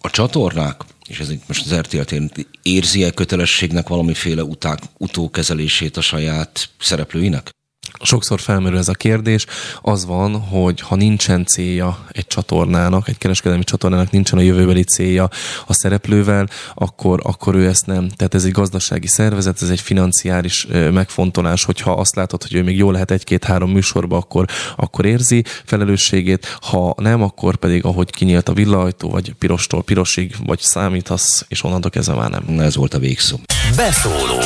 a 0.00 0.10
csatornák 0.10 0.76
és 1.08 1.18
ez 1.18 1.32
most 1.46 1.64
az 1.64 1.74
RTL 1.74 2.24
érzi-e 2.62 3.10
kötelességnek 3.10 3.88
valamiféle 3.88 4.42
uták, 4.42 4.78
utókezelését 4.98 5.96
a 5.96 6.00
saját 6.00 6.68
szereplőinek? 6.78 7.50
Sokszor 8.00 8.40
felmerül 8.40 8.78
ez 8.78 8.88
a 8.88 8.92
kérdés. 8.92 9.46
Az 9.82 10.06
van, 10.06 10.40
hogy 10.40 10.80
ha 10.80 10.96
nincsen 10.96 11.44
célja 11.44 11.98
egy 12.12 12.26
csatornának, 12.26 13.08
egy 13.08 13.18
kereskedelmi 13.18 13.64
csatornának 13.64 14.10
nincsen 14.10 14.38
a 14.38 14.42
jövőbeli 14.42 14.82
célja 14.82 15.28
a 15.66 15.72
szereplővel, 15.74 16.48
akkor, 16.74 17.20
akkor 17.22 17.54
ő 17.54 17.68
ezt 17.68 17.86
nem. 17.86 18.08
Tehát 18.08 18.34
ez 18.34 18.44
egy 18.44 18.52
gazdasági 18.52 19.06
szervezet, 19.06 19.62
ez 19.62 19.68
egy 19.68 19.80
financiáris 19.80 20.66
megfontolás, 20.92 21.64
hogyha 21.64 21.92
azt 21.92 22.14
látod, 22.14 22.42
hogy 22.42 22.54
ő 22.54 22.62
még 22.62 22.76
jól 22.76 22.92
lehet 22.92 23.10
egy-két-három 23.10 23.70
műsorba, 23.70 24.16
akkor, 24.16 24.46
akkor 24.76 25.04
érzi 25.04 25.44
felelősségét, 25.64 26.58
ha 26.60 26.94
nem, 26.96 27.22
akkor 27.22 27.56
pedig 27.56 27.84
ahogy 27.84 28.10
kinyílt 28.10 28.48
a 28.48 28.52
villajtó, 28.52 29.10
vagy 29.10 29.34
pirostól 29.38 29.82
pirosig, 29.82 30.34
vagy 30.46 30.60
számítasz, 30.60 31.44
és 31.48 31.64
onnantól 31.64 31.90
kezdve 31.90 32.14
már 32.14 32.30
nem. 32.30 32.60
Ez 32.60 32.76
volt 32.76 32.94
a 32.94 32.98
végszó. 32.98 33.36
Beszóló 33.76 34.40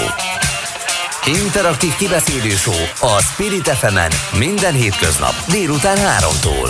Interaktív 1.27 1.95
kibeszélő 1.95 2.55
a 3.01 3.21
Spirit 3.21 3.69
fm 3.69 3.99
minden 4.39 4.75
hétköznap 4.75 5.33
délután 5.51 5.97
3-tól. 5.97 6.69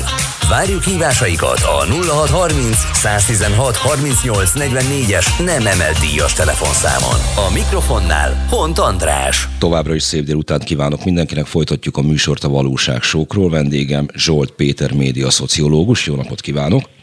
Várjuk 0.48 0.82
hívásaikat 0.82 1.60
a 1.60 1.84
0630 1.84 2.76
116 2.92 3.76
38 3.76 4.52
44-es 4.54 5.44
nem 5.44 5.66
emelt 5.66 5.98
díjas 5.98 6.32
telefonszámon. 6.32 7.48
A 7.48 7.52
mikrofonnál 7.52 8.46
Hont 8.48 8.78
András. 8.78 9.48
Továbbra 9.58 9.94
is 9.94 10.02
szép 10.02 10.24
délután 10.24 10.60
kívánok 10.60 11.04
mindenkinek, 11.04 11.46
folytatjuk 11.46 11.96
a 11.96 12.02
műsort 12.02 12.44
a 12.44 12.48
valóság 12.48 13.02
sókról. 13.02 13.50
Vendégem 13.50 14.06
Zsolt 14.14 14.50
Péter 14.50 14.92
média 14.92 15.30
szociológus. 15.30 16.06
Jó 16.06 16.14
napot 16.14 16.40
kívánok! 16.40 16.99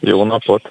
Jó 0.00 0.24
napot! 0.24 0.62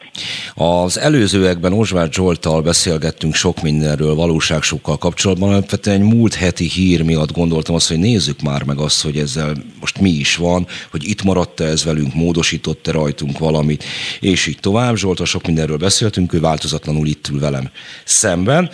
Az 0.54 1.00
előzőekben 1.00 1.74
Ozsvár 1.74 2.08
Zsoltal 2.12 2.62
beszélgettünk 2.62 3.34
sok 3.34 3.62
mindenről, 3.62 4.16
valóságsokkal 4.16 4.98
kapcsolatban, 4.98 5.50
alapvetően 5.50 6.02
egy 6.02 6.08
múlt 6.14 6.34
heti 6.34 6.66
hír 6.66 7.04
miatt 7.04 7.32
gondoltam 7.32 7.76
azt, 7.76 7.88
hogy 7.88 8.00
nézzük 8.00 8.42
már 8.42 8.64
meg 8.64 8.78
azt, 8.78 9.04
hogy 9.04 9.18
ezzel 9.18 9.56
most 9.80 10.00
mi 10.00 10.10
is 10.10 10.36
van, 10.36 10.68
hogy 10.92 11.04
itt 11.10 11.24
maradt-e 11.24 11.64
ez 11.64 11.84
velünk, 11.84 12.14
módosított-e 12.14 12.92
rajtunk 12.92 13.38
valamit, 13.38 13.84
és 14.20 14.46
így 14.46 14.60
tovább. 14.60 14.96
Zsoltal 14.96 15.26
sok 15.26 15.46
mindenről 15.46 15.78
beszéltünk, 15.78 16.34
ő 16.34 16.40
változatlanul 16.40 17.08
itt 17.08 17.28
ül 17.28 17.40
velem 17.40 17.70
szemben, 18.04 18.70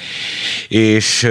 és 0.68 1.28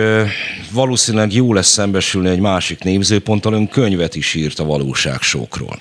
valószínűleg 0.70 1.32
jó 1.32 1.52
lesz 1.52 1.68
szembesülni 1.68 2.28
egy 2.28 2.40
másik 2.40 2.82
nézőponttal, 2.82 3.52
ön 3.52 3.68
könyvet 3.68 4.14
is 4.14 4.34
írt 4.34 4.58
a 4.58 4.64
valóságsókról. 4.64 5.78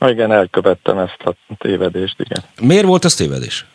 Igen, 0.00 0.32
elkövettem 0.32 0.98
ezt 0.98 1.22
a 1.24 1.32
tévedést, 1.58 2.20
igen. 2.20 2.42
Miért 2.60 2.86
volt 2.86 3.04
ez 3.04 3.14
tévedés? 3.14 3.66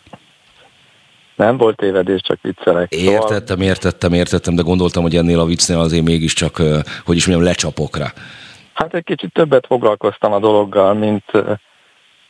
Nem 1.36 1.56
volt 1.56 1.76
tévedés, 1.76 2.20
csak 2.22 2.38
viccelek. 2.42 2.92
Értettem, 2.92 3.60
értettem, 3.60 4.12
értettem, 4.12 4.54
de 4.54 4.62
gondoltam, 4.62 5.02
hogy 5.02 5.16
ennél 5.16 5.40
a 5.40 5.44
viccnél 5.44 5.78
azért 5.78 6.04
mégiscsak, 6.04 6.56
hogy 7.04 7.16
is 7.16 7.26
mondjam, 7.26 7.48
lecsapok 7.48 7.96
rá. 7.96 8.12
Hát 8.74 8.94
egy 8.94 9.04
kicsit 9.04 9.32
többet 9.32 9.66
foglalkoztam 9.66 10.32
a 10.32 10.38
dologgal, 10.38 10.94
mint, 10.94 11.24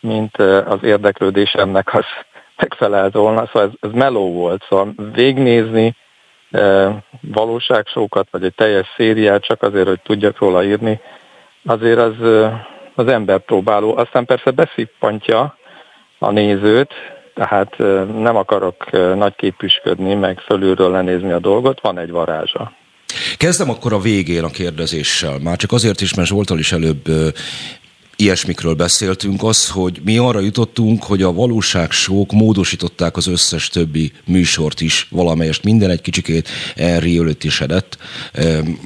mint 0.00 0.37
az 0.66 0.78
érdeklődésemnek 0.83 1.94
az 1.94 2.04
megfelelt 2.57 3.14
volna. 3.14 3.46
Szóval 3.46 3.62
ez, 3.62 3.88
ez 3.90 3.90
meló 3.94 4.33
volt, 4.33 4.64
szóval 4.68 4.94
végnézni 5.12 5.96
valóságsókat, 7.20 8.28
vagy 8.30 8.44
egy 8.44 8.54
teljes 8.54 8.87
szériát 8.96 9.44
csak 9.44 9.62
azért, 9.62 9.88
hogy 9.88 10.00
tudjak 10.00 10.38
róla 10.38 10.64
írni, 10.64 11.00
azért 11.64 11.98
az 11.98 12.14
az 12.94 13.07
ember 13.07 13.38
próbáló. 13.38 13.96
Aztán 13.96 14.24
persze 14.24 14.50
beszippantja 14.50 15.59
a 16.18 16.30
nézőt, 16.30 16.92
tehát 17.35 17.78
nem 18.18 18.37
akarok 18.37 18.90
nagy 19.16 19.35
képüsködni, 19.37 20.14
meg 20.14 20.38
fölülről 20.38 20.90
lenézni 20.90 21.33
a 21.33 21.38
dolgot, 21.38 21.80
van 21.80 21.98
egy 21.98 22.11
varázsa. 22.11 22.72
Kezdem 23.37 23.70
akkor 23.70 23.92
a 23.92 23.98
végén 23.98 24.44
a 24.44 24.50
kérdezéssel. 24.50 25.38
Már 25.38 25.57
csak 25.57 25.72
azért 25.72 26.00
is, 26.00 26.14
mert 26.14 26.28
Zsoltal 26.28 26.59
is 26.59 26.72
előbb 26.72 27.04
ilyesmikről 28.16 28.74
beszéltünk, 28.74 29.42
az, 29.42 29.70
hogy 29.70 30.00
mi 30.05 30.18
arra 30.18 30.40
jutottunk, 30.40 31.03
hogy 31.03 31.22
a 31.22 31.33
valóságsók 31.33 32.33
módosították 32.33 33.16
az 33.16 33.27
összes 33.27 33.68
többi 33.68 34.12
műsort 34.27 34.81
is, 34.81 35.09
valamelyest 35.11 35.64
minden 35.64 35.90
egy 35.90 36.00
kicsikét 36.00 36.48
elriölötisedett 36.77 37.98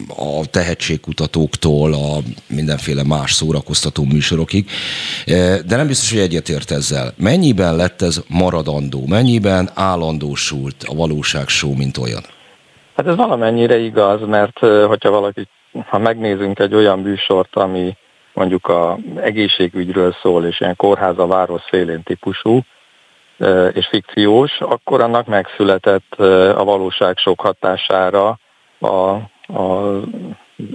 a 0.08 0.46
tehetségkutatóktól 0.50 1.92
a 1.92 2.18
mindenféle 2.46 3.02
más 3.04 3.32
szórakoztató 3.32 4.04
műsorokig, 4.04 4.70
de 5.66 5.76
nem 5.76 5.86
biztos, 5.86 6.10
hogy 6.10 6.20
egyetért 6.20 6.70
ezzel. 6.70 7.12
Mennyiben 7.16 7.76
lett 7.76 8.02
ez 8.02 8.22
maradandó, 8.28 9.06
mennyiben 9.06 9.70
állandósult 9.74 10.84
a 10.86 10.94
valóságsó, 10.94 11.74
mint 11.74 11.96
olyan? 11.96 12.22
Hát 12.96 13.06
ez 13.06 13.16
valamennyire 13.16 13.78
igaz, 13.78 14.20
mert 14.26 14.58
hogyha 14.58 15.10
valaki, 15.10 15.48
ha 15.86 15.98
megnézünk 15.98 16.58
egy 16.58 16.74
olyan 16.74 16.98
műsort, 16.98 17.56
ami 17.56 17.96
mondjuk 18.38 18.66
a 18.66 18.96
egészségügyről 19.16 20.16
szól, 20.22 20.44
és 20.44 20.60
ilyen 20.60 20.76
kórház 20.76 21.18
a 21.18 21.26
város 21.26 21.62
szélén 21.70 22.02
típusú, 22.02 22.60
és 23.72 23.86
fikciós, 23.86 24.60
akkor 24.60 25.00
annak 25.00 25.26
megszületett 25.26 26.14
a 26.56 26.64
valóság 26.64 27.16
sok 27.16 27.40
hatására 27.40 28.38
a, 28.78 28.88
a 28.88 30.00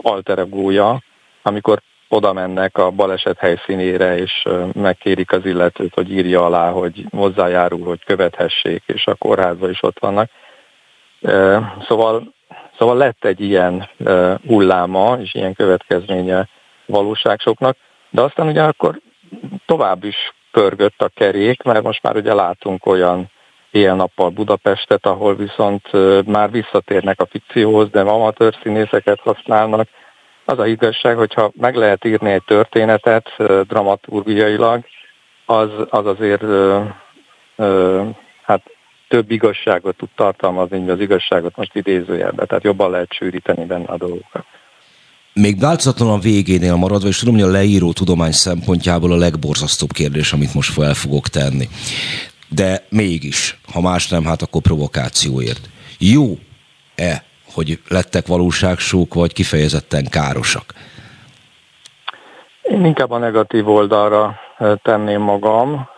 alteregója, 0.01 1.01
amikor 1.41 1.81
oda 2.09 2.33
mennek 2.33 2.77
a 2.77 2.91
baleset 2.91 3.37
helyszínére, 3.37 4.17
és 4.17 4.47
megkérik 4.73 5.31
az 5.31 5.45
illetőt, 5.45 5.93
hogy 5.93 6.11
írja 6.11 6.45
alá, 6.45 6.71
hogy 6.71 7.05
hozzájárul, 7.11 7.85
hogy 7.85 8.03
követhessék, 8.03 8.83
és 8.85 9.05
a 9.07 9.15
kórházban 9.15 9.69
is 9.69 9.83
ott 9.83 9.99
vannak. 9.99 10.29
Szóval, 11.87 12.33
szóval 12.77 12.97
lett 12.97 13.25
egy 13.25 13.41
ilyen 13.41 13.89
hulláma, 14.47 15.17
és 15.21 15.33
ilyen 15.33 15.53
következménye 15.53 16.47
valóságsoknak, 16.93 17.77
de 18.09 18.21
aztán 18.21 18.47
ugye 18.47 18.63
akkor 18.63 18.99
tovább 19.65 20.03
is 20.03 20.33
pörgött 20.51 21.01
a 21.01 21.11
kerék, 21.15 21.63
mert 21.63 21.83
most 21.83 22.03
már 22.03 22.15
ugye 22.15 22.33
látunk 22.33 22.85
olyan 22.85 23.31
éjjel-nappal 23.71 24.29
Budapestet, 24.29 25.05
ahol 25.05 25.35
viszont 25.35 25.87
már 26.25 26.51
visszatérnek 26.51 27.21
a 27.21 27.25
fikcióhoz, 27.25 27.89
de 27.89 28.01
amatőr 28.01 28.55
színészeket 28.63 29.19
használnak. 29.19 29.87
Az 30.45 30.59
a 30.59 30.67
igazság, 30.67 31.17
hogyha 31.17 31.51
meg 31.59 31.75
lehet 31.75 32.05
írni 32.05 32.31
egy 32.31 32.43
történetet 32.45 33.29
dramaturgiailag, 33.67 34.85
az, 35.45 35.69
az 35.89 36.05
azért 36.05 36.41
ö, 36.41 36.81
ö, 37.55 38.03
hát 38.43 38.61
több 39.07 39.31
igazságot 39.31 39.95
tud 39.95 40.09
tartalmazni, 40.15 40.77
mint 40.77 40.89
az 40.89 40.99
igazságot 40.99 41.55
most 41.55 41.75
idézőjelben, 41.75 42.47
tehát 42.47 42.63
jobban 42.63 42.91
lehet 42.91 43.13
sűríteni 43.13 43.65
benne 43.65 43.85
a 43.85 43.97
dolgokat. 43.97 44.45
Még 45.33 45.59
változatlan 45.59 46.09
a 46.09 46.19
végénél 46.19 46.75
maradva, 46.75 47.07
és 47.07 47.19
tudom, 47.19 47.33
hogy 47.33 47.43
a 47.43 47.51
leíró 47.51 47.93
tudomány 47.93 48.31
szempontjából 48.31 49.11
a 49.11 49.17
legborzasztóbb 49.17 49.91
kérdés, 49.91 50.33
amit 50.33 50.53
most 50.53 50.73
fel 50.73 50.93
fogok 50.93 51.27
tenni. 51.27 51.67
De 52.49 52.85
mégis, 52.89 53.59
ha 53.73 53.81
más 53.81 54.09
nem, 54.09 54.25
hát 54.25 54.41
akkor 54.41 54.61
provokációért. 54.61 55.69
Jó-e, 55.99 57.23
hogy 57.53 57.79
lettek 57.89 58.27
valóságsók, 58.27 59.13
vagy 59.13 59.33
kifejezetten 59.33 60.05
károsak? 60.09 60.73
Én 62.61 62.85
inkább 62.85 63.11
a 63.11 63.17
negatív 63.17 63.69
oldalra 63.69 64.35
tenném 64.81 65.21
magam. 65.21 65.89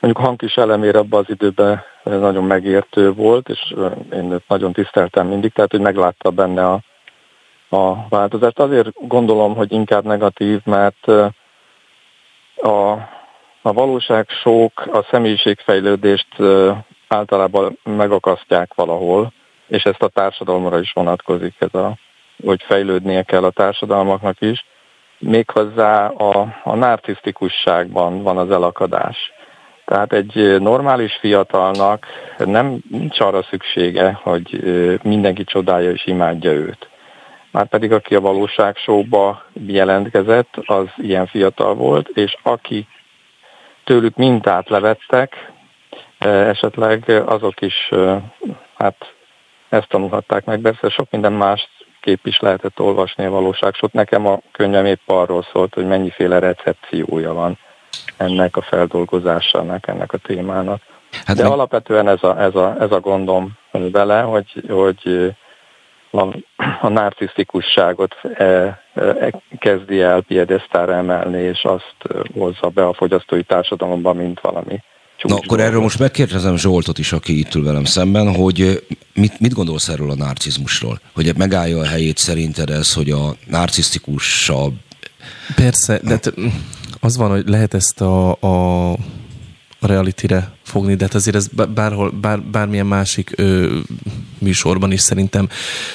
Mondjuk 0.00 0.24
Hankis 0.24 0.54
elemére 0.54 0.98
abban 0.98 1.20
az 1.20 1.34
időben 1.34 1.82
nagyon 2.04 2.44
megértő 2.44 3.12
volt, 3.12 3.48
és 3.48 3.74
én 4.12 4.36
nagyon 4.48 4.72
tiszteltem 4.72 5.26
mindig, 5.26 5.52
tehát 5.52 5.70
hogy 5.70 5.80
meglátta 5.80 6.30
benne 6.30 6.66
a 6.66 6.80
a 7.74 8.06
változást. 8.08 8.58
Azért 8.58 9.08
gondolom, 9.08 9.54
hogy 9.54 9.72
inkább 9.72 10.04
negatív, 10.04 10.60
mert 10.64 11.06
a, 12.56 12.92
a 13.62 13.72
valóság 13.72 14.28
sok, 14.28 14.86
a 14.92 15.06
személyiségfejlődést 15.10 16.28
általában 17.08 17.78
megakasztják 17.82 18.74
valahol, 18.74 19.32
és 19.66 19.82
ezt 19.82 20.02
a 20.02 20.08
társadalomra 20.08 20.78
is 20.78 20.92
vonatkozik, 20.92 21.54
ez 21.58 21.74
a, 21.74 21.98
hogy 22.44 22.62
fejlődnie 22.62 23.22
kell 23.22 23.44
a 23.44 23.50
társadalmaknak 23.50 24.40
is. 24.40 24.64
Méghozzá 25.18 26.06
a, 26.06 26.60
a 26.64 26.74
narcisztikusságban 26.74 28.22
van 28.22 28.36
az 28.36 28.50
elakadás. 28.50 29.32
Tehát 29.84 30.12
egy 30.12 30.60
normális 30.60 31.16
fiatalnak 31.20 32.06
nem 32.38 32.78
nincs 32.90 33.20
arra 33.20 33.42
szüksége, 33.42 34.18
hogy 34.22 34.60
mindenki 35.02 35.44
csodálja 35.44 35.90
és 35.90 36.06
imádja 36.06 36.52
őt. 36.52 36.88
Már 37.54 37.66
pedig 37.66 37.92
aki 37.92 38.14
a 38.14 38.20
valóságsóba 38.20 39.44
jelentkezett, 39.66 40.56
az 40.66 40.86
ilyen 40.96 41.26
fiatal 41.26 41.74
volt, 41.74 42.08
és 42.08 42.36
aki 42.42 42.86
tőlük 43.84 44.16
mintát 44.16 44.68
levettek, 44.68 45.52
e, 46.18 46.28
esetleg 46.28 47.22
azok 47.26 47.60
is 47.60 47.88
e, 47.90 48.22
hát 48.76 49.14
ezt 49.68 49.88
tanulhatták 49.88 50.44
meg. 50.44 50.60
Persze 50.60 50.88
sok 50.88 51.10
minden 51.10 51.32
más 51.32 51.68
kép 52.00 52.26
is 52.26 52.40
lehetett 52.40 52.80
olvasni 52.80 53.24
a 53.24 53.30
valóságsót. 53.30 53.92
Nekem 53.92 54.26
a 54.26 54.38
könyvem 54.52 54.86
épp 54.86 55.08
arról 55.10 55.46
szólt, 55.52 55.74
hogy 55.74 55.86
mennyiféle 55.86 56.38
recepciója 56.38 57.32
van 57.32 57.58
ennek 58.16 58.56
a 58.56 58.62
feldolgozásának, 58.62 59.86
ennek 59.86 60.12
a 60.12 60.18
témának. 60.18 60.82
Hát 61.24 61.36
De 61.36 61.42
meg... 61.42 61.52
alapvetően 61.52 62.08
ez 62.08 62.22
a, 62.22 62.40
ez, 62.40 62.54
a, 62.54 62.76
ez 62.80 62.90
a 62.90 63.00
gondom 63.00 63.52
vele, 63.70 64.20
hogy, 64.20 64.64
hogy 64.68 65.34
a, 66.14 66.36
a 66.80 66.88
narcisztikusságot 66.88 68.14
e, 68.22 68.44
e, 68.94 69.42
kezdi 69.58 70.00
el 70.00 70.20
piedesztára 70.20 70.94
emelni, 70.94 71.42
és 71.42 71.62
azt 71.62 71.96
hozza 72.34 72.68
be 72.68 72.86
a 72.86 72.94
fogyasztói 72.94 73.42
társadalomba, 73.42 74.12
mint 74.12 74.40
valami 74.40 74.82
Na 75.22 75.34
akkor 75.34 75.60
erről 75.60 75.80
most 75.80 75.98
megkérdezem 75.98 76.56
Zsoltot 76.56 76.98
is, 76.98 77.12
aki 77.12 77.38
itt 77.38 77.54
ül 77.54 77.64
velem 77.64 77.84
szemben, 77.84 78.34
hogy 78.34 78.84
mit, 79.14 79.40
mit 79.40 79.52
gondolsz 79.52 79.88
erről 79.88 80.10
a 80.10 80.14
narcizmusról? 80.14 81.00
Hogy 81.14 81.36
megállja 81.36 81.78
a 81.78 81.84
helyét 81.84 82.16
szerinted 82.16 82.70
ez, 82.70 82.92
hogy 82.92 83.10
a 83.10 83.34
narcisztikusabb... 83.46 84.74
Persze, 85.54 86.00
de 86.02 86.18
az 87.00 87.16
van, 87.16 87.30
hogy 87.30 87.48
lehet 87.48 87.74
ezt 87.74 88.00
a, 88.00 88.30
a 88.30 88.96
a 89.90 90.52
fogni, 90.62 90.94
de 90.94 91.04
hát 91.04 91.14
azért 91.14 91.36
ez 91.36 91.46
bárhol, 91.74 92.10
bár, 92.10 92.42
bármilyen 92.42 92.86
másik 92.86 93.32
ö, 93.36 93.78
műsorban 94.38 94.92
is 94.92 95.00
szerintem, 95.00 95.48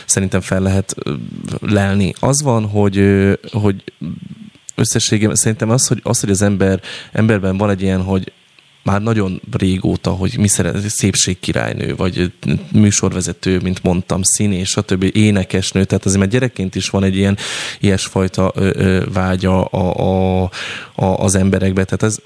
szerintem 0.05 0.41
fel 0.41 0.61
lehet 0.61 0.95
ö, 0.97 1.13
lelni. 1.61 2.13
Az 2.19 2.41
van, 2.41 2.65
hogy, 2.65 2.97
ö, 2.97 3.33
hogy 3.51 3.83
összességében 4.75 5.35
szerintem 5.35 5.69
az, 5.69 5.87
hogy, 5.87 5.99
az, 6.03 6.19
hogy 6.19 6.29
az 6.29 6.41
ember, 6.41 6.81
emberben 7.11 7.57
van 7.57 7.69
egy 7.69 7.81
ilyen, 7.81 8.01
hogy 8.01 8.31
már 8.89 9.01
nagyon 9.01 9.41
régóta, 9.51 10.11
hogy 10.11 10.35
mi 10.37 10.47
szeret, 10.47 10.89
szépségkirálynő, 10.89 11.95
vagy 11.95 12.31
műsorvezető, 12.71 13.59
mint 13.59 13.83
mondtam, 13.83 14.21
színés, 14.23 14.69
stb. 14.69 15.09
énekesnő, 15.13 15.83
tehát 15.83 16.05
azért 16.05 16.19
már 16.19 16.29
gyerekként 16.29 16.75
is 16.75 16.89
van 16.89 17.03
egy 17.03 17.15
ilyen 17.15 17.37
ilyesfajta 17.79 18.51
ö, 18.55 18.69
ö, 18.73 19.03
vágya 19.13 19.63
a, 19.63 20.41
a, 20.43 20.49
a, 20.95 21.05
az 21.05 21.35
emberekbe, 21.35 21.83
tehát 21.83 22.03
ez, 22.03 22.17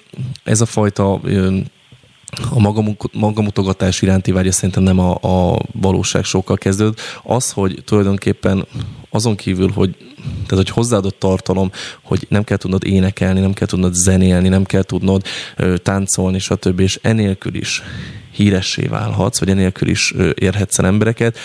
ez 0.44 0.62
a 0.62 0.66
fajta 0.66 1.20
ö, 1.24 1.58
a 2.54 2.84
magamutogatás 3.12 4.02
iránti 4.02 4.32
vágya 4.32 4.52
szerintem 4.52 4.84
nem 4.84 5.00
a, 5.00 5.18
a 5.22 5.60
valóság 5.72 6.24
sokkal 6.24 6.58
kezdődött. 6.58 7.00
Az, 7.24 7.52
hogy 7.52 7.82
tulajdonképpen 7.86 8.66
azon 9.10 9.36
kívül, 9.36 9.72
hogy, 9.72 9.96
tehát, 10.26 10.66
hogy 10.66 10.70
hozzáadott 10.70 11.20
tartalom, 11.20 11.72
hogy 12.02 12.26
nem 12.30 12.44
kell 12.44 12.58
tudnod 12.58 12.86
énekelni, 12.86 13.40
nem 13.40 13.54
kell 13.54 13.68
tudnod 13.68 13.94
zenélni, 13.94 14.48
nem 14.50 14.64
kell 14.64 14.84
tudnod 14.84 15.24
ö, 15.56 15.78
táncolni, 15.78 16.40
stb. 16.40 16.80
És 16.80 17.00
enélkül 17.02 17.56
is 17.56 17.82
híressé 18.32 18.88
válhatsz, 18.88 19.40
vagy 19.40 19.50
enélkül 19.50 19.88
is 19.88 20.14
ö, 20.16 20.30
érhetsz 20.36 20.80
el 20.80 20.86
embereket. 20.86 21.38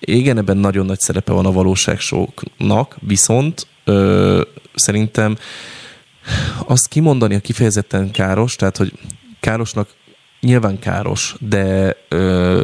Igen, 0.00 0.38
ebben 0.38 0.56
nagyon 0.56 0.86
nagy 0.86 1.00
szerepe 1.00 1.32
van 1.32 1.46
a 1.46 1.52
valóságsóknak, 1.52 2.96
viszont 3.00 3.66
ö, 3.84 4.42
szerintem 4.74 5.36
azt 6.66 6.88
kimondani 6.88 7.34
a 7.34 7.40
kifejezetten 7.40 8.10
káros, 8.10 8.56
tehát 8.56 8.76
hogy 8.76 8.92
károsnak 9.40 9.88
nyilván 10.44 10.78
káros, 10.78 11.34
de 11.40 11.96
ö, 12.08 12.62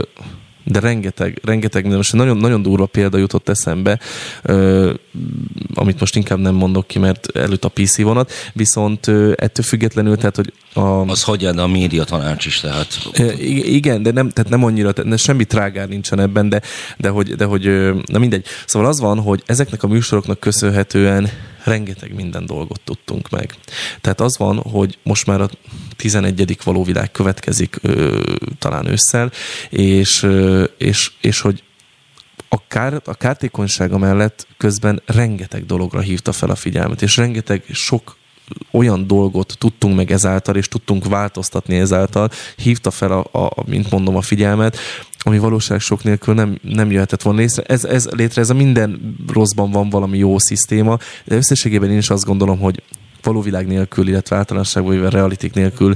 de 0.65 0.81
rengeteg, 0.81 1.41
rengeteg 1.45 1.81
minden. 1.81 1.99
Most 1.99 2.13
nagyon, 2.13 2.37
nagyon 2.37 2.63
durva 2.63 2.87
példa 2.87 3.19
jutott 3.19 3.49
eszembe, 3.49 3.99
ö, 4.43 4.93
amit 5.75 6.01
most 6.01 6.17
inkább 6.17 6.39
nem 6.39 6.55
mondok 6.55 6.87
ki, 6.87 6.99
mert 6.99 7.37
előtt 7.37 7.65
a 7.65 7.69
PC 7.69 8.03
vonat, 8.03 8.33
viszont 8.53 9.07
ö, 9.07 9.33
ettől 9.37 9.65
függetlenül, 9.65 10.17
tehát, 10.17 10.37
hogy 10.37 10.53
a... 10.73 10.81
Az 10.81 11.23
hagyján 11.23 11.59
a 11.59 11.67
média 11.67 12.05
tanács 12.05 12.47
is, 12.47 12.61
tehát... 12.61 12.99
Igen, 13.63 14.03
de 14.03 14.11
nem, 14.11 14.29
tehát 14.29 14.51
nem 14.51 14.65
annyira, 14.65 14.93
tehát 14.93 15.19
semmi 15.19 15.45
trágár 15.45 15.89
nincsen 15.89 16.21
ebben, 16.21 16.49
de, 16.49 16.61
de, 16.97 17.09
hogy, 17.09 17.35
de 17.35 17.45
hogy, 17.45 17.65
na 18.07 18.19
mindegy. 18.19 18.45
Szóval 18.67 18.89
az 18.89 19.01
van, 19.01 19.21
hogy 19.21 19.43
ezeknek 19.47 19.83
a 19.83 19.87
műsoroknak 19.87 20.41
köszönhetően 20.41 21.31
rengeteg 21.71 22.15
minden 22.15 22.47
dolgot 22.47 22.81
tudtunk 22.81 23.31
meg. 23.31 23.55
Tehát 24.01 24.21
az 24.21 24.39
van, 24.39 24.57
hogy 24.57 24.99
most 25.03 25.27
már 25.27 25.41
a 25.41 25.49
11. 25.97 26.59
valóvilág 26.65 27.11
következik 27.11 27.77
ö, 27.83 28.23
talán 28.59 28.87
ősszel, 28.87 29.31
és, 29.71 30.23
ö, 30.23 30.65
és, 30.79 31.13
és 31.21 31.41
hogy 31.41 31.63
a, 32.49 32.67
kár, 32.69 33.01
a 33.05 33.15
kártékonysága 33.15 33.99
mellett 33.99 34.47
közben 34.57 35.03
rengeteg 35.07 35.67
dologra 35.67 36.01
hívta 36.01 36.33
fel 36.33 36.51
a 36.51 36.55
figyelmet, 36.55 37.03
és 37.03 37.17
rengeteg 37.17 37.65
sok 37.73 38.17
olyan 38.71 39.07
dolgot 39.07 39.57
tudtunk 39.59 39.97
meg 39.97 40.11
ezáltal, 40.11 40.57
és 40.57 40.69
tudtunk 40.69 41.05
változtatni 41.09 41.77
ezáltal, 41.77 42.31
hívta 42.57 42.91
fel, 42.91 43.13
a, 43.13 43.45
a, 43.45 43.53
mint 43.67 43.91
mondom, 43.91 44.17
a 44.17 44.21
figyelmet, 44.21 44.77
ami 45.23 45.39
valóság 45.39 45.81
sok 45.81 46.03
nélkül 46.03 46.35
nem, 46.35 46.59
nem 46.63 46.91
jöhetett 46.91 47.23
volna 47.23 47.41
létre. 47.41 47.63
Ez, 47.63 47.85
ez, 47.85 48.09
létre 48.11 48.41
ez 48.41 48.51
a 48.51 48.55
minden 48.55 49.17
rosszban 49.33 49.71
van 49.71 49.91
valami 49.91 50.19
jó 50.19 50.39
szisztéma, 50.39 50.99
de 51.25 51.37
összességében 51.37 51.91
én 51.91 51.99
is 51.99 52.11
azt 52.11 52.25
gondolom, 52.25 52.59
hogy 52.59 52.83
való 53.23 53.41
világ 53.41 53.67
nélkül, 53.67 54.09
illetve 54.09 54.37
általánosságban 54.37 55.01
vagy 55.01 55.13
realitik 55.13 55.53
nélkül 55.53 55.95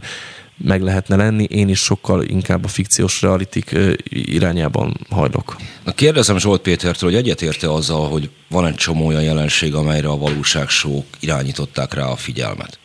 meg 0.57 0.83
lehetne 0.83 1.17
lenni, 1.17 1.45
én 1.45 1.69
is 1.69 1.79
sokkal 1.79 2.23
inkább 2.23 2.65
a 2.65 2.69
fikciós 2.69 3.23
realitik 3.23 3.77
irányában 4.09 4.97
hajlok. 5.11 5.57
Na 5.85 5.93
kérdezem 5.93 6.39
Zsolt 6.39 6.61
Pétertől, 6.61 7.11
hogy 7.11 7.19
egyetérte 7.19 7.73
azzal, 7.73 8.09
hogy 8.09 8.31
van 8.49 8.67
egy 8.67 8.75
csomó 8.75 9.07
olyan 9.07 9.23
jelenség, 9.23 9.75
amelyre 9.75 10.09
a 10.09 10.19
valóságsók 10.19 11.05
irányították 11.21 11.95
rá 11.95 12.05
a 12.05 12.17
figyelmet? 12.17 12.79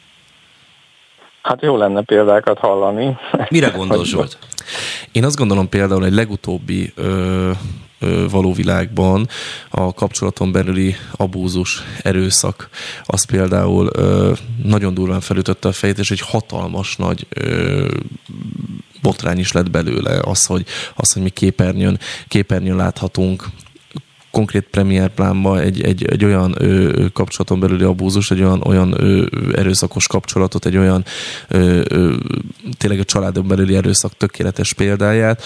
Hát 1.42 1.62
jó 1.62 1.78
lenne 1.78 2.02
példákat 2.02 2.58
hallani. 2.58 3.18
Mire 3.50 3.68
gondol 3.68 4.06
Zsolt? 4.12 4.38
Én 5.12 5.24
azt 5.26 5.38
gondolom 5.38 5.70
például 5.70 6.06
egy 6.06 6.14
legutóbbi 6.14 6.92
ö, 6.96 7.52
való 8.30 8.54
világban 8.54 9.28
a 9.70 9.94
kapcsolaton 9.94 10.52
belüli 10.52 10.96
abúzus, 11.12 11.84
erőszak, 12.02 12.70
az 13.04 13.26
például 13.26 13.92
nagyon 14.64 14.94
durván 14.94 15.22
felütötte 15.22 15.68
a 15.68 15.72
fejét, 15.72 16.00
és 16.00 16.12
egy 16.12 16.22
hatalmas 16.22 16.96
nagy 16.96 17.28
botrány 19.02 19.40
is 19.40 19.52
lett 19.52 19.72
belőle 19.72 20.20
az, 20.24 20.46
hogy, 20.46 20.66
az, 20.96 21.14
hogy 21.14 21.22
mi 21.22 21.30
képernyőn, 21.30 22.00
képernyőn 22.28 22.76
láthatunk. 22.76 23.46
Konkrét 24.32 24.68
premier 24.72 25.10
plánba 25.10 25.60
egy, 25.60 25.82
egy, 25.82 26.06
egy 26.06 26.26
olyan 26.26 26.56
ö, 26.58 27.06
kapcsolaton 27.14 27.60
belüli 27.60 27.84
abúzus, 27.84 28.32
egy 28.32 28.42
olyan, 28.42 28.62
olyan 28.66 28.94
ö, 28.98 29.26
erőszakos 29.56 30.08
kapcsolatot, 30.08 30.66
egy 30.66 30.78
olyan 30.78 31.06
ö, 31.48 31.82
ö, 31.88 32.16
tényleg 32.78 33.00
a 33.00 33.04
családon 33.04 33.48
belüli 33.48 33.76
erőszak 33.76 34.18
tökéletes 34.18 34.74
példáját, 34.74 35.44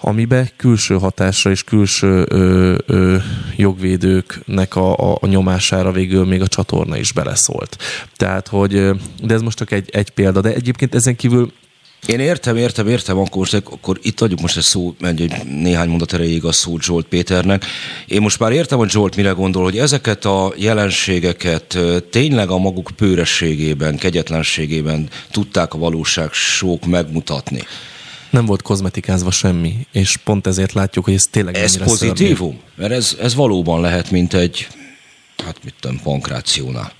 amibe 0.00 0.52
külső 0.56 0.94
hatásra 0.94 1.50
és 1.50 1.64
külső 1.64 2.26
ö, 2.28 2.74
ö, 2.86 3.16
jogvédőknek 3.56 4.76
a, 4.76 5.12
a, 5.12 5.18
a 5.20 5.26
nyomására 5.26 5.92
végül 5.92 6.24
még 6.24 6.40
a 6.40 6.48
csatorna 6.48 6.96
is 6.96 7.12
beleszólt. 7.12 7.76
Tehát, 8.16 8.48
hogy, 8.48 8.90
de 9.22 9.34
ez 9.34 9.40
most 9.40 9.58
csak 9.58 9.70
egy, 9.70 9.90
egy 9.92 10.10
példa, 10.10 10.40
de 10.40 10.54
egyébként 10.54 10.94
ezen 10.94 11.16
kívül 11.16 11.52
én 12.06 12.20
értem, 12.20 12.56
értem, 12.56 12.88
értem, 12.88 13.18
akkor, 13.18 13.36
most, 13.36 13.54
akkor 13.54 13.98
itt 14.02 14.20
adjuk 14.20 14.40
most 14.40 14.56
egy 14.56 14.62
szó, 14.62 14.94
egy 15.00 15.32
néhány 15.44 15.88
mondat 15.88 16.12
erejéig 16.12 16.44
a 16.44 16.52
szót 16.52 16.82
Zsolt 16.82 17.06
Péternek. 17.06 17.64
Én 18.06 18.20
most 18.20 18.38
már 18.38 18.52
értem, 18.52 18.78
hogy 18.78 18.90
Zsolt 18.90 19.16
mire 19.16 19.30
gondol, 19.30 19.62
hogy 19.62 19.78
ezeket 19.78 20.24
a 20.24 20.52
jelenségeket 20.56 21.78
tényleg 22.10 22.50
a 22.50 22.58
maguk 22.58 22.90
pőrességében, 22.96 23.96
kegyetlenségében 23.96 25.08
tudták 25.30 25.74
a 25.74 25.78
valóság 25.78 26.32
sok 26.32 26.84
megmutatni 26.84 27.62
nem 28.36 28.46
volt 28.46 28.62
kozmetikázva 28.62 29.30
semmi, 29.30 29.72
és 29.92 30.16
pont 30.16 30.46
ezért 30.46 30.72
látjuk, 30.72 31.04
hogy 31.04 31.14
ez 31.14 31.22
tényleg 31.22 31.54
Ez 31.54 31.84
pozitívum? 31.84 32.50
Szörnyű. 32.50 32.72
Mert 32.74 32.92
ez, 32.92 33.16
ez 33.20 33.34
valóban 33.34 33.80
lehet, 33.80 34.10
mint 34.10 34.34
egy, 34.34 34.66
hát 35.44 35.64
mit 35.64 35.74
tudom, 35.80 36.00
pankrációnál. 36.02 36.90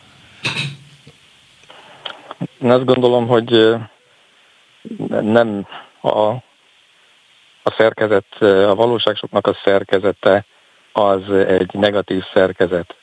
Én 2.62 2.70
azt 2.70 2.84
gondolom, 2.84 3.26
hogy 3.26 3.76
nem 5.08 5.66
a, 6.00 6.28
a 7.62 7.74
szerkezet, 7.76 8.36
a 8.40 8.74
valóságsoknak 8.74 9.46
a 9.46 9.56
szerkezete 9.64 10.46
az 10.92 11.30
egy 11.30 11.70
negatív 11.72 12.22
szerkezet. 12.34 12.96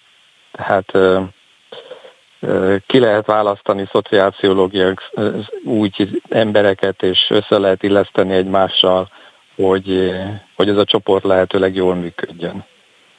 Tehát 0.51 0.91
ki 2.87 2.99
lehet 2.99 3.25
választani 3.25 3.87
szociálpszichológiák 3.91 5.11
úgy 5.63 6.21
embereket, 6.29 7.03
és 7.03 7.27
össze 7.29 7.57
lehet 7.57 7.83
illeszteni 7.83 8.33
egymással, 8.33 9.09
hogy, 9.55 10.11
hogy 10.55 10.69
ez 10.69 10.77
a 10.77 10.83
csoport 10.83 11.23
lehetőleg 11.23 11.75
jól 11.75 11.95
működjön. 11.95 12.65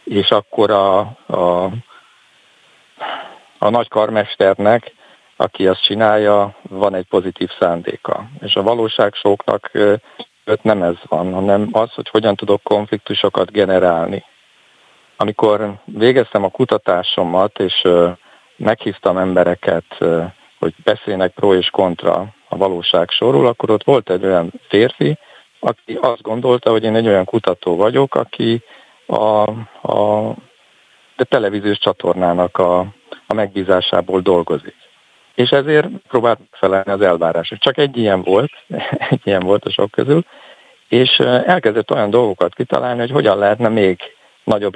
És 0.05 0.31
akkor 0.31 0.71
a, 0.71 0.99
a, 1.27 1.71
a 3.59 3.71
nagy 3.71 3.89
karmesternek, 3.89 4.93
aki 5.37 5.67
azt 5.67 5.83
csinálja, 5.83 6.57
van 6.63 6.95
egy 6.95 7.07
pozitív 7.07 7.51
szándéka. 7.59 8.25
És 8.41 8.55
a 8.55 8.63
valóságsóknak 8.63 9.71
öt 10.45 10.63
nem 10.63 10.83
ez 10.83 10.97
van, 11.09 11.33
hanem 11.33 11.69
az, 11.73 11.93
hogy 11.93 12.09
hogyan 12.09 12.37
tudok 12.37 12.63
konfliktusokat 12.63 13.51
generálni. 13.51 14.25
Amikor 15.17 15.73
végeztem 15.85 16.45
a 16.45 16.51
kutatásomat, 16.51 17.59
és 17.59 17.87
meghívtam 18.57 19.17
embereket, 19.17 19.85
hogy 20.59 20.75
beszélnek 20.85 21.33
pro 21.33 21.55
és 21.55 21.71
kontra 21.71 22.27
a 22.49 22.57
valóság 22.57 23.11
sorról, 23.11 23.47
akkor 23.47 23.71
ott 23.71 23.85
volt 23.85 24.11
egy 24.11 24.25
olyan 24.25 24.53
férfi, 24.69 25.19
aki 25.61 25.99
azt 26.01 26.23
gondolta, 26.23 26.71
hogy 26.71 26.85
én 26.85 26.95
egy 26.95 27.07
olyan 27.07 27.25
kutató 27.25 27.77
vagyok, 27.77 28.15
aki 28.15 28.63
a, 29.07 29.43
a 29.89 30.35
de 31.17 31.25
televíziós 31.25 31.79
csatornának 31.79 32.59
a, 32.59 32.79
a 33.27 33.35
megbízásából 33.35 34.21
dolgozik. 34.21 34.75
És 35.35 35.51
ezért 35.51 35.89
próbált 36.09 36.39
felelni 36.51 36.91
az 36.91 37.01
elvárások. 37.01 37.59
Csak 37.59 37.79
egy 37.79 37.97
ilyen 37.97 38.23
volt, 38.23 38.53
egy 39.11 39.21
ilyen 39.25 39.43
volt 39.43 39.65
a 39.65 39.71
sok 39.71 39.91
közül, 39.91 40.25
és 40.89 41.11
elkezdett 41.47 41.91
olyan 41.91 42.11
dolgokat 42.11 42.55
kitalálni, 42.55 43.01
hogy 43.01 43.11
hogyan 43.11 43.39
lehetne 43.39 43.69
még 43.69 44.01
nagyobb 44.45 44.75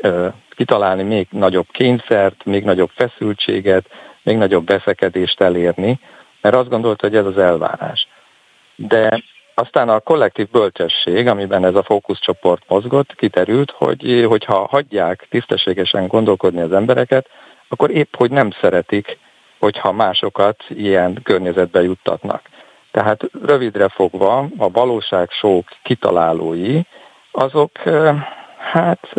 ö, 0.00 0.28
kitalálni, 0.58 1.02
még 1.02 1.26
nagyobb 1.30 1.66
kényszert, 1.70 2.44
még 2.44 2.64
nagyobb 2.64 2.90
feszültséget, 2.94 3.84
még 4.22 4.36
nagyobb 4.36 4.64
beszekedést 4.64 5.40
elérni, 5.40 6.00
mert 6.40 6.54
azt 6.54 6.68
gondolta, 6.68 7.06
hogy 7.06 7.16
ez 7.16 7.24
az 7.24 7.38
elvárás. 7.38 8.08
De 8.76 9.22
aztán 9.54 9.88
a 9.88 10.00
kollektív 10.00 10.48
bölcsesség, 10.50 11.26
amiben 11.26 11.64
ez 11.64 11.74
a 11.74 11.82
fókuszcsoport 11.82 12.62
mozgott, 12.68 13.14
kiterült, 13.14 13.70
hogy 13.70 14.24
hogyha 14.28 14.66
hagyják 14.70 15.26
tisztességesen 15.30 16.06
gondolkodni 16.06 16.60
az 16.60 16.72
embereket, 16.72 17.26
akkor 17.68 17.90
épp, 17.90 18.14
hogy 18.16 18.30
nem 18.30 18.50
szeretik, 18.60 19.18
hogyha 19.58 19.92
másokat 19.92 20.64
ilyen 20.68 21.20
környezetbe 21.22 21.82
juttatnak. 21.82 22.42
Tehát 22.90 23.20
rövidre 23.44 23.88
fogva 23.88 24.48
a 24.56 24.70
valóság 24.70 25.30
sok 25.30 25.64
kitalálói, 25.82 26.80
azok 27.30 27.78
hát 28.58 29.14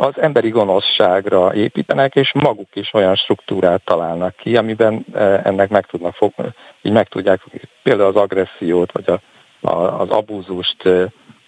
az 0.00 0.20
emberi 0.20 0.48
gonoszságra 0.48 1.54
építenek, 1.54 2.14
és 2.14 2.32
maguk 2.34 2.68
is 2.72 2.94
olyan 2.94 3.14
struktúrát 3.14 3.84
találnak 3.84 4.36
ki, 4.36 4.56
amiben 4.56 5.04
ennek 5.44 5.68
meg 5.68 5.86
tudnak 5.86 6.14
fogni, 6.14 6.44
így 6.82 6.92
meg 6.92 7.08
tudják 7.08 7.40
például 7.82 8.08
az 8.08 8.16
agressziót, 8.16 8.92
vagy 8.92 9.10
a, 9.10 9.20
a, 9.68 10.00
az 10.00 10.10
abúzust 10.10 10.88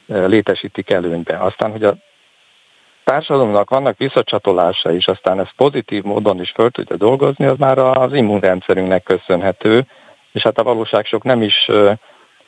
létesítik 0.07 0.91
előnybe. 0.91 1.37
Aztán, 1.37 1.71
hogy 1.71 1.85
a 1.85 1.95
társadalomnak 3.05 3.71
vannak 3.71 3.99
visszacsatolása 3.99 4.93
is, 4.93 5.07
aztán 5.07 5.41
ezt 5.41 5.55
pozitív 5.57 6.03
módon 6.03 6.41
is 6.41 6.51
föl 6.51 6.70
tudja 6.70 6.97
dolgozni, 6.97 7.45
az 7.45 7.59
már 7.59 7.79
az 7.79 8.12
immunrendszerünknek 8.12 9.03
köszönhető, 9.03 9.87
és 10.33 10.43
hát 10.43 10.59
a 10.59 10.62
valóság 10.62 11.05
sok 11.05 11.22
nem 11.22 11.43
is 11.43 11.70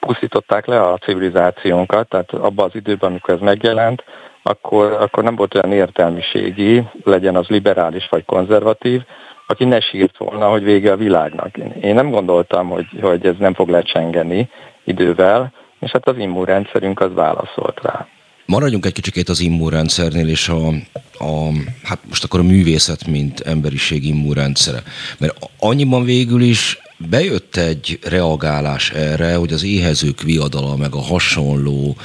pusztították 0.00 0.66
le 0.66 0.80
a 0.80 0.98
civilizációnkat, 0.98 2.08
tehát 2.08 2.32
abban 2.32 2.64
az 2.64 2.74
időben, 2.74 3.10
amikor 3.10 3.34
ez 3.34 3.40
megjelent, 3.40 4.04
akkor, 4.42 4.92
akkor 4.92 5.22
nem 5.22 5.36
volt 5.36 5.54
olyan 5.54 5.72
értelmiségi, 5.72 6.82
legyen 7.04 7.36
az 7.36 7.46
liberális 7.46 8.08
vagy 8.10 8.24
konzervatív, 8.24 9.02
aki 9.46 9.64
ne 9.64 9.80
sírt 9.80 10.16
volna, 10.18 10.48
hogy 10.48 10.62
vége 10.62 10.92
a 10.92 10.96
világnak. 10.96 11.56
Én 11.80 11.94
nem 11.94 12.10
gondoltam, 12.10 12.68
hogy, 12.68 12.86
hogy 13.00 13.26
ez 13.26 13.34
nem 13.38 13.54
fog 13.54 13.68
lecsengeni 13.68 14.48
idővel, 14.84 15.52
és 15.80 15.90
hát 15.90 16.08
az 16.08 16.18
immunrendszerünk 16.18 17.00
az 17.00 17.14
válaszolt 17.14 17.80
rá. 17.82 18.06
Maradjunk 18.46 18.86
egy 18.86 18.92
kicsikét 18.92 19.28
az 19.28 19.40
immunrendszernél, 19.40 20.28
és 20.28 20.48
a, 20.48 20.68
a, 21.18 21.52
hát 21.82 21.98
most 22.08 22.24
akkor 22.24 22.40
a 22.40 22.42
művészet, 22.42 23.06
mint 23.06 23.40
emberiség 23.40 24.04
immunrendszere. 24.04 24.82
Mert 25.18 25.36
annyiban 25.58 26.04
végül 26.04 26.40
is 26.40 26.78
bejött 27.08 27.56
egy 27.56 27.98
reagálás 28.02 28.90
erre, 28.90 29.34
hogy 29.34 29.52
az 29.52 29.64
éhezők 29.64 30.22
viadala, 30.22 30.76
meg 30.76 30.94
a 30.94 31.00
hasonló 31.00 31.96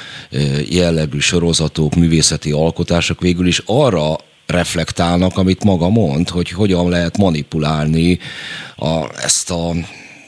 jellegű 0.69 1.19
sorozatok, 1.19 1.95
művészeti 1.95 2.51
alkotások 2.51 3.21
végül 3.21 3.47
is 3.47 3.61
arra 3.65 4.15
reflektálnak, 4.45 5.37
amit 5.37 5.63
maga 5.63 5.89
mond, 5.89 6.29
hogy 6.29 6.49
hogyan 6.49 6.89
lehet 6.89 7.17
manipulálni 7.17 8.19
a, 8.75 9.21
ezt 9.23 9.51
a 9.51 9.73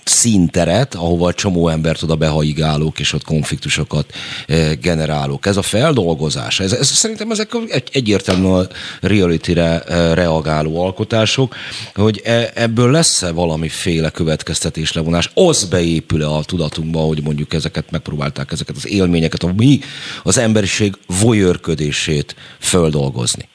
színteret, 0.09 0.95
ahova 0.95 1.33
csomó 1.33 1.67
embert 1.67 2.01
oda 2.01 2.15
behaigálók, 2.15 2.99
és 2.99 3.13
ott 3.13 3.23
konfliktusokat 3.23 4.13
eh, 4.47 4.71
generálók. 4.81 5.45
Ez 5.45 5.57
a 5.57 5.61
feldolgozás, 5.61 6.59
ez, 6.59 6.71
ez 6.71 6.87
szerintem 6.87 7.31
ezek 7.31 7.51
egy, 7.67 7.89
egyértelműen 7.91 8.53
a 8.53 8.67
reality-re 9.01 9.79
eh, 9.79 10.13
reagáló 10.13 10.83
alkotások, 10.83 11.55
hogy 11.93 12.21
e, 12.23 12.51
ebből 12.53 12.91
lesz-e 12.91 13.31
valamiféle 13.31 14.09
következtetés 14.09 14.93
levonás, 14.93 15.31
az 15.33 15.63
beépül-e 15.63 16.27
a 16.27 16.43
tudatunkba, 16.43 16.99
hogy 16.99 17.23
mondjuk 17.23 17.53
ezeket 17.53 17.91
megpróbálták, 17.91 18.51
ezeket 18.51 18.75
az 18.75 18.87
élményeket, 18.87 19.43
a 19.43 19.53
mi 19.55 19.79
az 20.23 20.37
emberiség 20.37 20.97
voyörködését 21.21 22.35
földolgozni. 22.59 23.47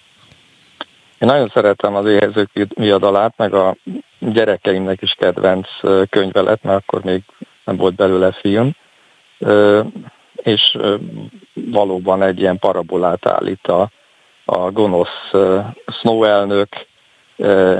Én 1.18 1.28
nagyon 1.28 1.48
szeretem 1.48 1.94
az 1.94 2.06
éhezők 2.06 2.50
viadalát, 2.74 3.34
meg 3.36 3.54
a 3.54 3.76
gyerekeimnek 4.18 5.02
is 5.02 5.14
kedvenc 5.18 5.68
könyve 6.10 6.40
lett, 6.40 6.62
mert 6.62 6.82
akkor 6.82 7.04
még 7.04 7.22
nem 7.64 7.76
volt 7.76 7.94
belőle 7.94 8.32
film, 8.32 8.70
és 10.34 10.78
valóban 11.52 12.22
egy 12.22 12.40
ilyen 12.40 12.58
parabolát 12.58 13.26
állít 13.26 13.66
a, 13.66 13.90
a 14.44 14.70
gonosz 14.70 15.30
Snow 15.86 16.24
elnök, 16.24 16.68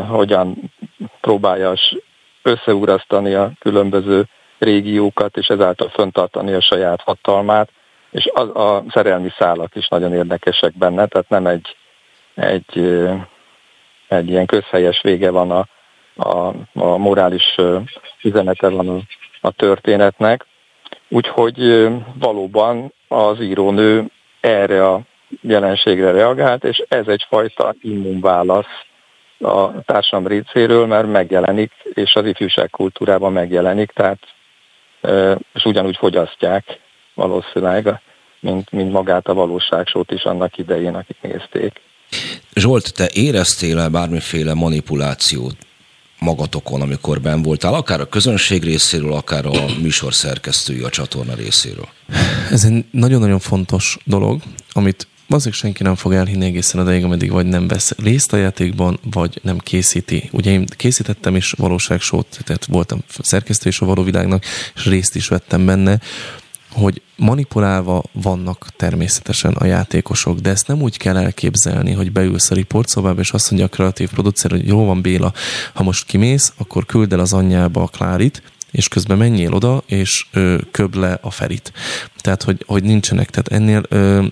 hogyan 0.09 0.73
próbálja 1.21 1.75
összeúrasztani 2.43 3.35
a 3.35 3.53
különböző 3.61 4.25
régiókat, 4.59 5.37
és 5.37 5.47
ezáltal 5.47 5.89
föntartani 5.89 6.53
a 6.53 6.61
saját 6.61 7.01
hatalmát, 7.01 7.69
és 8.11 8.27
a, 8.27 8.75
a 8.75 8.85
szerelmi 8.89 9.31
szálak 9.39 9.75
is 9.75 9.89
nagyon 9.89 10.15
érdekesek 10.15 10.79
benne, 10.79 11.07
tehát 11.07 11.29
nem 11.29 11.47
egy, 11.47 11.77
egy, 12.35 12.99
egy 14.09 14.29
ilyen 14.29 14.47
közhelyes 14.47 15.01
vége 15.03 15.31
van 15.31 15.51
a, 15.51 15.67
a, 16.17 16.55
a 16.73 16.97
morális 16.97 17.55
üzenete 18.23 18.69
van 18.69 18.89
a, 18.89 19.01
a 19.41 19.51
történetnek. 19.51 20.47
Úgyhogy 21.09 21.89
valóban 22.19 22.93
az 23.09 23.41
írónő 23.41 24.05
erre 24.41 24.87
a 24.87 25.01
jelenségre 25.41 26.11
reagált, 26.11 26.65
és 26.65 26.83
ez 26.89 27.09
egyfajta 27.09 27.75
immunválasz 27.81 28.85
a 29.39 29.83
társam 29.83 30.27
részéről, 30.27 30.87
mert 30.87 31.13
megjelenik, 31.13 31.73
és 31.95 32.15
az 32.15 32.27
ifjúság 32.27 32.71
kultúrában 32.71 33.33
megjelenik, 33.33 33.91
tehát 33.91 34.19
és 35.55 35.65
ugyanúgy 35.65 35.97
fogyasztják 35.97 36.81
valószínűleg, 37.15 38.01
mint, 38.41 38.71
mint 38.71 38.93
magát 38.93 39.29
a 39.29 39.35
valóságsót 39.35 40.11
is 40.11 40.23
annak 40.23 40.59
idején, 40.59 40.95
akik 40.95 41.17
nézték. 41.21 41.81
Zsolt, 42.55 42.93
te 42.95 43.11
éreztél-e 43.13 43.89
bármiféle 43.89 44.55
manipulációt 44.55 45.57
magatokon, 46.19 46.81
amikor 46.81 47.21
ben 47.21 47.43
voltál, 47.43 47.75
akár 47.75 48.01
a 48.01 48.09
közönség 48.09 48.63
részéről, 48.63 49.13
akár 49.13 49.47
a 49.47 49.67
műsor 49.81 50.15
szerkesztői 50.15 50.81
a 50.81 50.89
csatorna 50.89 51.35
részéről? 51.35 51.89
Ez 52.51 52.65
egy 52.65 52.85
nagyon-nagyon 52.91 53.39
fontos 53.39 53.97
dolog, 54.05 54.43
amit 54.73 55.07
valószínűleg 55.27 55.61
senki 55.61 55.83
nem 55.83 55.95
fog 55.95 56.13
elhinni 56.13 56.45
egészen 56.45 56.81
odaig, 56.81 57.05
ameddig 57.05 57.31
vagy 57.31 57.47
nem 57.47 57.69
vesz 57.69 57.93
részt 57.99 58.33
a 58.33 58.37
játékban, 58.37 58.99
vagy 59.11 59.41
nem 59.43 59.59
készíti. 59.59 60.29
Ugye 60.33 60.51
én 60.51 60.67
készítettem 60.77 61.37
is 61.37 61.51
valóságsót, 61.51 62.39
tehát 62.45 62.65
voltam 62.65 62.99
szerkesztő 63.19 63.69
is 63.69 63.81
a 63.81 63.87
való 63.87 64.03
világnak, 64.03 64.45
és 64.75 64.85
részt 64.85 65.17
is 65.17 65.29
vettem 65.29 65.67
benne, 65.67 66.01
hogy 66.75 67.03
manipulálva 67.17 68.03
vannak 68.13 68.67
természetesen 68.77 69.53
a 69.53 69.65
játékosok, 69.65 70.39
de 70.39 70.51
ezt 70.51 70.67
nem 70.67 70.83
úgy 70.83 70.97
kell 70.97 71.17
elképzelni, 71.17 71.93
hogy 71.93 72.13
beülsz 72.13 72.51
a 72.51 72.55
riportszobába, 72.55 73.21
és 73.21 73.31
azt 73.31 73.51
mondja 73.51 73.69
a 73.69 73.75
kreatív 73.75 74.11
producer, 74.11 74.51
hogy 74.51 74.67
jó 74.67 74.85
van 74.85 75.01
Béla, 75.01 75.33
ha 75.73 75.83
most 75.83 76.07
kimész, 76.07 76.53
akkor 76.57 76.87
küld 76.87 77.13
el 77.13 77.21
az 77.21 77.33
anyjába 77.33 77.83
a 77.83 77.87
Klárit, 77.87 78.43
és 78.71 78.89
közben 78.89 79.19
menjél 79.19 79.53
oda, 79.53 79.83
és 79.87 80.27
ö, 80.33 80.57
köb 80.71 80.95
le 80.95 81.19
a 81.23 81.31
ferit. 81.31 81.73
Tehát, 82.17 82.43
hogy, 82.43 82.65
hogy 82.67 82.83
nincsenek. 82.83 83.31
Tehát 83.31 83.49
ennél 83.49 83.83
ö, 83.89 84.25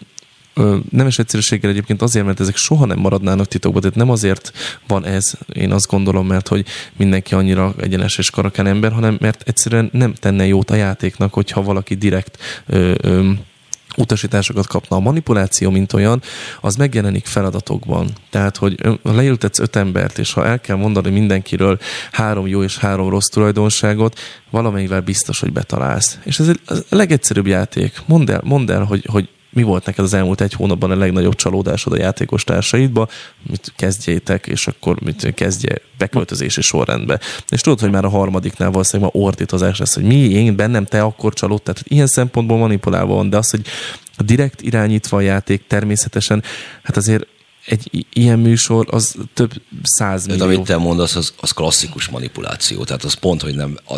nemes 0.91 1.19
egyszerűséggel 1.19 1.71
egyébként 1.71 2.03
azért, 2.03 2.25
mert 2.25 2.41
ezek 2.41 2.57
soha 2.57 2.87
nem 2.87 2.99
maradnának 2.99 3.47
titokban, 3.47 3.81
tehát 3.81 3.97
nem 3.97 4.11
azért 4.11 4.53
van 4.87 5.05
ez, 5.05 5.33
én 5.53 5.73
azt 5.73 5.87
gondolom, 5.87 6.27
mert 6.27 6.49
hogy 6.49 6.67
mindenki 6.97 7.35
annyira 7.35 7.75
egyenes 7.81 8.19
és 8.19 8.31
karakán 8.31 8.67
ember, 8.67 8.93
hanem 8.93 9.17
mert 9.21 9.43
egyszerűen 9.47 9.89
nem 9.93 10.15
tenne 10.15 10.47
jót 10.47 10.71
a 10.71 10.75
játéknak, 10.75 11.33
hogyha 11.33 11.63
valaki 11.63 11.95
direkt 11.95 12.39
ö, 12.67 12.95
ö, 13.01 13.31
utasításokat 13.97 14.67
kapna. 14.67 14.97
A 14.97 15.01
manipuláció, 15.01 15.71
mint 15.71 15.93
olyan, 15.93 16.23
az 16.61 16.77
megjelenik 16.77 17.27
feladatokban. 17.27 18.09
Tehát, 18.31 18.57
hogy 18.57 18.99
leültetsz 19.03 19.59
öt 19.59 19.77
embert, 19.77 20.19
és 20.19 20.33
ha 20.33 20.47
el 20.47 20.61
kell 20.61 20.77
mondani 20.77 21.11
mindenkiről 21.11 21.79
három 22.13 22.47
jó 22.47 22.63
és 22.63 22.79
három 22.79 23.09
rossz 23.09 23.29
tulajdonságot, 23.29 24.19
valamelyivel 24.51 25.01
biztos, 25.01 25.41
hogy 25.41 25.53
betalálsz. 25.53 26.19
És 26.25 26.39
ez 26.39 26.49
a 26.49 26.75
legegyszerűbb 26.89 27.47
játék. 27.47 28.03
Mondd 28.07 28.31
el, 28.31 28.41
mondd 28.45 28.71
el 28.71 28.83
hogy, 28.83 29.07
hogy 29.11 29.29
mi 29.53 29.63
volt 29.63 29.87
neked 29.87 30.05
az 30.05 30.15
elmúlt 30.15 30.41
egy 30.41 30.53
hónapban 30.53 30.91
a 30.91 30.97
legnagyobb 30.97 31.35
csalódásod 31.35 31.93
a 31.93 31.97
játékos 31.97 32.45
társaidba, 32.45 33.09
mit 33.51 33.73
kezdjétek, 33.77 34.47
és 34.47 34.67
akkor 34.67 35.01
mit 35.01 35.35
kezdje 35.35 35.81
beköltözési 35.99 36.61
sorrendbe. 36.61 37.21
És 37.49 37.61
tudod, 37.61 37.81
hogy 37.81 37.91
már 37.91 38.05
a 38.05 38.09
harmadiknál 38.09 38.71
valószínűleg 38.71 39.13
már 39.13 39.23
ordítozás 39.25 39.79
lesz, 39.79 39.95
hogy 39.95 40.05
mi, 40.05 40.15
én 40.15 40.57
bennem, 40.57 40.85
te 40.85 41.03
akkor 41.03 41.33
csalódtál. 41.33 41.75
Tehát 41.75 41.91
ilyen 41.91 42.07
szempontból 42.07 42.59
manipulálva 42.59 43.15
van, 43.15 43.31
de 43.31 43.37
az, 43.37 43.51
hogy 43.51 43.67
direkt 44.19 44.63
irányítva 44.63 45.17
a 45.17 45.21
játék 45.21 45.67
természetesen, 45.67 46.43
hát 46.83 46.97
azért 46.97 47.27
egy 47.67 48.07
ilyen 48.13 48.39
műsor 48.39 48.87
az 48.91 49.17
több 49.35 49.53
száz 49.83 50.27
millió. 50.27 50.47
De 50.47 50.55
amit 50.55 50.67
te 50.67 50.77
mondasz, 50.77 51.17
az, 51.17 51.33
az 51.41 51.51
klasszikus 51.51 52.09
manipuláció. 52.09 52.85
Tehát 52.85 53.05
az 53.05 53.15
pont, 53.15 53.43
hogy 53.43 53.55
nem 53.55 53.79
a 53.89 53.97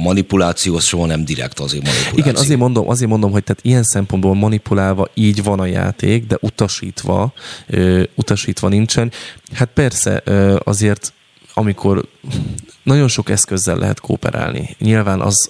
manipuláció 0.00 0.76
az 0.76 0.84
soha 0.84 1.06
nem 1.06 1.24
direkt 1.24 1.58
azért 1.58 1.82
manipuláció. 1.84 2.18
Igen, 2.18 2.34
azért 2.36 2.58
mondom, 2.58 2.88
azért 2.88 3.10
mondom, 3.10 3.30
hogy 3.30 3.44
tehát 3.44 3.64
ilyen 3.64 3.82
szempontból 3.82 4.34
manipulálva 4.34 5.08
így 5.14 5.42
van 5.42 5.60
a 5.60 5.66
játék, 5.66 6.26
de 6.26 6.36
utasítva, 6.40 7.32
ö, 7.66 8.02
utasítva 8.14 8.68
nincsen. 8.68 9.12
Hát 9.52 9.68
persze, 9.74 10.22
ö, 10.24 10.56
azért 10.64 11.12
amikor 11.54 12.04
nagyon 12.82 13.08
sok 13.08 13.30
eszközzel 13.30 13.76
lehet 13.76 14.00
kooperálni. 14.00 14.76
Nyilván 14.78 15.20
az, 15.20 15.48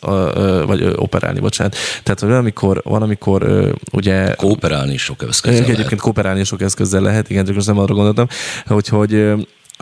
vagy 0.66 0.82
operálni, 0.96 1.40
bocsánat. 1.40 1.76
Tehát 2.02 2.20
van, 2.20 2.32
amikor, 2.32 2.80
van, 2.84 3.02
amikor 3.02 3.72
ugye... 3.92 4.34
Kooperálni 4.34 4.96
sok 4.96 5.22
eszközzel 5.28 5.62
Egyébként 5.62 5.84
lehet. 5.84 6.00
kooperálni 6.00 6.44
sok 6.44 6.62
eszközzel 6.62 7.00
lehet, 7.02 7.30
igen, 7.30 7.44
csak 7.44 7.54
most 7.54 7.66
nem 7.66 7.78
arra 7.78 7.94
gondoltam, 7.94 8.26
hogy, 8.66 8.88
hogy 8.88 9.32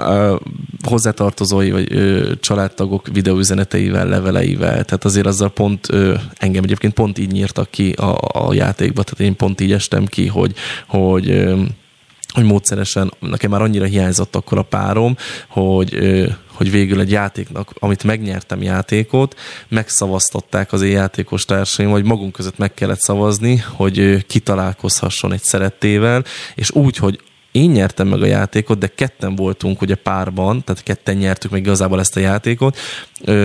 a 0.01 0.41
hozzátartozói 0.83 1.71
vagy 1.71 1.93
ö, 1.93 2.33
családtagok 2.41 3.07
videóüzeneteivel, 3.13 4.09
leveleivel, 4.09 4.85
tehát 4.85 5.05
azért 5.05 5.27
azzal 5.27 5.51
pont 5.51 5.87
ö, 5.91 6.15
engem 6.37 6.65
egyébként 6.65 6.95
pont 6.95 7.19
így 7.19 7.33
nyírtak 7.33 7.71
ki 7.71 7.93
a, 7.93 8.19
a 8.33 8.55
játékba, 8.55 9.03
tehát 9.03 9.21
én 9.21 9.37
pont 9.37 9.61
így 9.61 9.73
estem 9.73 10.07
ki, 10.07 10.27
hogy, 10.27 10.55
hogy 10.87 11.31
ö, 11.31 11.63
hogy 12.33 12.45
módszeresen, 12.45 13.13
nekem 13.19 13.51
már 13.51 13.63
annyira 13.63 13.85
hiányzott 13.85 14.37
akkor 14.37 14.59
a 14.59 14.63
párom, 14.63 15.17
hogy, 15.49 15.99
hogy 16.47 16.71
végül 16.71 17.01
egy 17.01 17.11
játéknak, 17.11 17.71
amit 17.79 18.05
megnyertem 18.05 18.63
játékot, 18.63 19.39
megszavaztatták 19.69 20.73
az 20.73 20.83
én 20.83 20.91
játékos 20.91 21.45
társaim, 21.45 21.91
vagy 21.91 22.05
magunk 22.05 22.33
között 22.33 22.59
meg 22.59 22.75
kellett 22.75 23.01
szavazni, 23.01 23.57
hogy 23.57 24.27
kitalálkozhasson 24.27 25.33
egy 25.33 25.43
szerettével, 25.43 26.25
és 26.55 26.71
úgy, 26.71 26.97
hogy 26.97 27.21
én 27.53 27.71
nyertem 27.71 28.09
meg 28.09 28.23
a 28.23 28.27
játékot, 28.27 28.79
de 28.79 28.87
ketten 28.87 29.35
voltunk 29.37 29.83
ugye 29.83 29.95
párban, 29.95 30.65
tehát 30.65 30.83
ketten 30.83 31.17
nyertük 31.17 31.51
meg 31.51 31.61
igazából 31.61 32.01
ezt 32.01 32.17
a 32.17 32.21
játékot, 32.21 32.77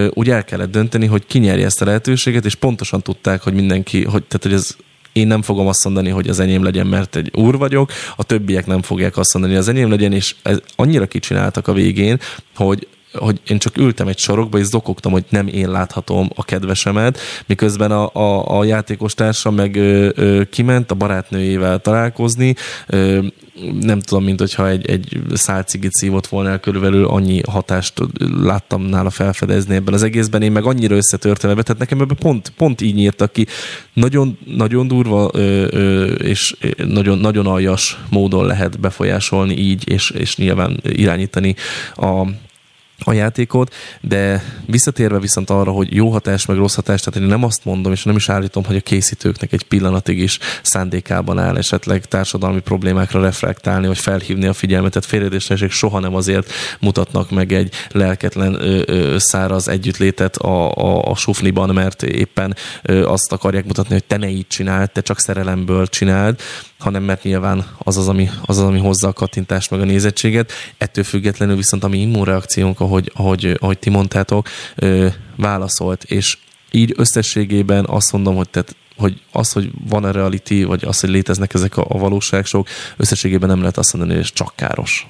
úgy 0.09 0.29
el 0.29 0.43
kellett 0.43 0.71
dönteni, 0.71 1.05
hogy 1.05 1.25
ki 1.25 1.39
nyerje 1.39 1.65
ezt 1.65 1.81
a 1.81 1.85
lehetőséget, 1.85 2.45
és 2.45 2.55
pontosan 2.55 3.01
tudták, 3.01 3.41
hogy 3.41 3.53
mindenki, 3.53 4.03
hogy, 4.03 4.23
tehát, 4.23 4.43
hogy 4.43 4.53
ez 4.53 4.75
én 5.13 5.27
nem 5.27 5.41
fogom 5.41 5.67
azt 5.67 5.83
mondani, 5.83 6.09
hogy 6.09 6.27
az 6.27 6.39
enyém 6.39 6.63
legyen, 6.63 6.87
mert 6.87 7.15
egy 7.15 7.31
úr 7.33 7.57
vagyok, 7.57 7.91
a 8.15 8.23
többiek 8.23 8.65
nem 8.65 8.81
fogják 8.81 9.17
azt 9.17 9.33
mondani, 9.33 9.55
hogy 9.55 9.63
az 9.63 9.69
enyém 9.69 9.89
legyen, 9.89 10.11
és 10.11 10.35
ez 10.41 10.59
annyira 10.75 11.05
kicsináltak 11.05 11.67
a 11.67 11.73
végén, 11.73 12.19
hogy 12.55 12.87
hogy 13.13 13.41
én 13.47 13.57
csak 13.57 13.77
ültem 13.77 14.07
egy 14.07 14.17
sarokba, 14.17 14.57
és 14.57 14.65
zokogtam, 14.65 15.11
hogy 15.11 15.25
nem 15.29 15.47
én 15.47 15.69
láthatom 15.69 16.29
a 16.35 16.43
kedvesemet, 16.43 17.19
miközben 17.45 17.91
a, 17.91 18.09
a, 18.13 18.57
a 18.59 18.63
játékos 18.63 19.13
társam 19.13 19.55
meg 19.55 19.75
ö, 19.75 20.09
ö, 20.15 20.41
kiment 20.49 20.91
a 20.91 20.95
barátnőjével 20.95 21.79
találkozni, 21.79 22.55
ö, 22.87 23.19
nem 23.79 23.99
tudom, 23.99 24.23
mint 24.23 24.39
hogyha 24.39 24.69
egy, 24.69 24.89
egy 24.89 25.21
szálcigit 25.33 25.93
szívott 25.93 26.27
volna 26.27 26.49
el 26.49 26.59
körülbelül, 26.59 27.05
annyi 27.05 27.41
hatást 27.49 27.93
láttam 28.41 28.81
nála 28.81 29.09
felfedezni 29.09 29.75
ebben 29.75 29.93
az 29.93 30.03
egészben, 30.03 30.41
én 30.41 30.51
meg 30.51 30.65
annyira 30.65 30.95
összetörtem 30.95 31.49
ebbe, 31.49 31.63
tehát 31.63 31.81
nekem 31.81 32.01
ebbe 32.01 32.13
pont, 32.13 32.53
pont 32.57 32.81
így 32.81 32.95
nyírtak 32.95 33.31
ki. 33.31 33.47
Nagyon, 33.93 34.37
nagyon 34.45 34.87
durva 34.87 35.29
ö, 35.33 35.67
ö, 35.69 36.05
és 36.05 36.55
nagyon, 36.85 37.17
nagyon 37.17 37.47
aljas 37.47 37.99
módon 38.09 38.45
lehet 38.45 38.79
befolyásolni 38.79 39.57
így, 39.57 39.89
és, 39.89 40.09
és 40.09 40.37
nyilván 40.37 40.79
irányítani 40.83 41.55
a, 41.95 42.27
a 43.05 43.13
játékot, 43.13 43.73
de 44.01 44.43
visszatérve 44.65 45.19
viszont 45.19 45.49
arra, 45.49 45.71
hogy 45.71 45.95
jó 45.95 46.09
hatás, 46.09 46.45
meg 46.45 46.57
rossz 46.57 46.75
hatás, 46.75 47.01
tehát 47.01 47.21
én 47.21 47.27
nem 47.27 47.43
azt 47.43 47.65
mondom, 47.65 47.91
és 47.91 48.03
nem 48.03 48.15
is 48.15 48.29
állítom, 48.29 48.63
hogy 48.63 48.75
a 48.75 48.81
készítőknek 48.81 49.53
egy 49.53 49.63
pillanatig 49.63 50.19
is 50.19 50.39
szándékában 50.61 51.39
áll 51.39 51.57
esetleg 51.57 52.05
társadalmi 52.05 52.59
problémákra 52.59 53.21
reflektálni, 53.21 53.87
vagy 53.87 53.97
felhívni 53.97 54.45
a 54.45 54.53
figyelmet, 54.53 54.91
tehát 54.91 55.09
félredésnek 55.09 55.71
soha 55.71 55.99
nem 55.99 56.15
azért 56.15 56.51
mutatnak 56.79 57.31
meg 57.31 57.53
egy 57.53 57.73
lelketlen 57.91 58.53
ö, 58.53 58.81
ö, 58.85 59.15
száraz 59.17 59.67
együttlétet 59.67 60.35
a, 60.35 60.71
a, 60.71 61.11
a 61.11 61.15
sufniban, 61.15 61.73
mert 61.73 62.03
éppen 62.03 62.55
ö, 62.81 63.05
azt 63.05 63.31
akarják 63.31 63.65
mutatni, 63.65 63.93
hogy 63.93 64.03
te 64.03 64.17
ne 64.17 64.29
így 64.29 64.47
csináld, 64.47 64.91
te 64.91 65.01
csak 65.01 65.19
szerelemből 65.19 65.87
csináld, 65.87 66.39
hanem 66.86 67.03
mert 67.03 67.23
nyilván 67.23 67.65
az 67.77 67.97
az, 67.97 68.07
ami, 68.07 68.29
az, 68.45 68.57
az, 68.57 68.63
ami 68.63 68.79
hozza 68.79 69.07
a 69.07 69.13
kattintást 69.13 69.71
meg 69.71 69.79
a 69.79 69.86
nézettséget. 69.86 70.51
Ettől 70.77 71.03
függetlenül 71.03 71.55
viszont 71.55 71.83
a 71.83 71.88
mi 71.88 71.97
immunreakciónk, 71.97 72.79
ahogy, 72.79 73.11
ahogy, 73.13 73.57
ahogy 73.59 73.79
ti 73.79 73.89
mondtátok, 73.89 74.47
ö, 74.75 75.07
válaszolt, 75.36 76.03
és 76.03 76.38
így 76.71 76.93
összességében 76.97 77.86
azt 77.86 78.11
mondom, 78.11 78.36
hogy 78.36 78.49
tehát 78.49 78.75
hogy 78.97 79.21
az, 79.31 79.51
hogy 79.51 79.71
van 79.89 80.03
a 80.03 80.11
reality, 80.11 80.63
vagy 80.63 80.83
az, 80.83 80.99
hogy 80.99 81.09
léteznek 81.09 81.53
ezek 81.53 81.77
a, 81.77 81.86
a 81.89 81.97
valóságsok, 81.97 82.67
összességében 82.97 83.49
nem 83.49 83.59
lehet 83.59 83.77
azt 83.77 83.93
mondani, 83.93 84.15
hogy 84.15 84.23
ez 84.23 84.33
csak 84.33 84.53
káros. 84.55 85.07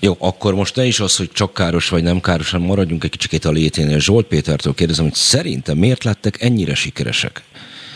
Jó, 0.00 0.16
akkor 0.18 0.54
most 0.54 0.76
ne 0.76 0.84
is 0.84 1.00
az, 1.00 1.16
hogy 1.16 1.30
csak 1.32 1.54
káros 1.54 1.88
vagy 1.88 2.02
nem 2.02 2.20
káros, 2.20 2.50
hanem 2.50 2.66
maradjunk 2.66 3.04
egy 3.04 3.10
kicsit 3.10 3.44
a 3.44 3.50
léténél. 3.50 3.98
Zsolt 3.98 4.26
Pétertől 4.26 4.74
kérdezem, 4.74 5.04
hogy 5.04 5.14
szerintem 5.14 5.78
miért 5.78 6.04
lettek 6.04 6.42
ennyire 6.42 6.74
sikeresek 6.74 7.42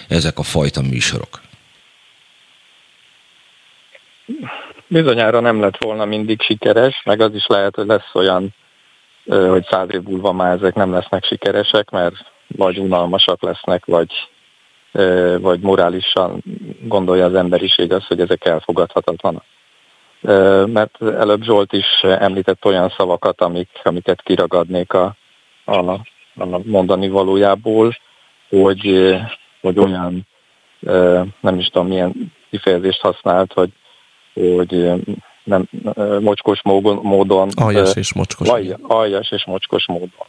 ezek 0.08 0.38
a 0.38 0.42
fajta 0.42 0.82
műsorok? 0.82 1.40
Bizonyára 4.86 5.40
nem 5.40 5.60
lett 5.60 5.82
volna 5.84 6.04
mindig 6.04 6.42
sikeres, 6.42 7.02
meg 7.04 7.20
az 7.20 7.34
is 7.34 7.46
lehet, 7.46 7.74
hogy 7.74 7.86
lesz 7.86 8.14
olyan, 8.14 8.54
hogy 9.26 9.66
száz 9.70 9.88
év 9.92 10.02
múlva 10.02 10.32
már 10.32 10.56
ezek 10.56 10.74
nem 10.74 10.92
lesznek 10.92 11.24
sikeresek, 11.24 11.90
mert 11.90 12.14
vagy 12.46 12.78
unalmasak 12.78 13.42
lesznek, 13.42 13.84
vagy, 13.84 14.10
vagy 15.40 15.60
morálisan 15.60 16.42
gondolja 16.82 17.24
az 17.24 17.34
emberiség 17.34 17.92
azt, 17.92 18.06
hogy 18.06 18.20
ezek 18.20 18.44
elfogadhatatlanak. 18.44 19.44
Mert 20.66 21.02
előbb 21.02 21.42
Zsolt 21.42 21.72
is 21.72 22.00
említett 22.02 22.64
olyan 22.64 22.94
szavakat, 22.96 23.40
amik, 23.40 23.68
amiket 23.82 24.22
kiragadnék 24.22 24.92
a, 24.92 25.14
a, 25.64 25.78
a 25.80 26.60
mondani 26.64 27.08
valójából, 27.08 27.96
hogy, 28.48 29.16
hogy 29.60 29.78
olyan, 29.78 30.26
nem 31.40 31.58
is 31.58 31.66
tudom 31.66 31.88
milyen 31.88 32.32
kifejezést 32.50 33.00
használt, 33.00 33.52
hogy 33.52 33.70
hogy 34.34 34.90
nem, 35.44 35.68
mocskos 36.20 36.62
módon... 36.62 37.48
Aljas 37.56 37.94
és 37.94 38.14
mocskos. 38.14 38.48
Aljas 38.82 39.30
és 39.30 39.44
mocskos 39.44 39.86
módon. 39.86 40.26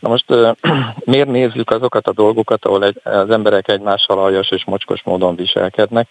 Na 0.00 0.08
most 0.08 0.24
miért 1.12 1.28
nézzük 1.28 1.70
azokat 1.70 2.06
a 2.06 2.12
dolgokat, 2.12 2.64
ahol 2.64 2.84
egy, 2.84 3.00
az 3.04 3.30
emberek 3.30 3.68
egymással 3.68 4.18
aljas 4.18 4.50
és 4.50 4.64
mocskos 4.64 5.02
módon 5.02 5.36
viselkednek? 5.36 6.08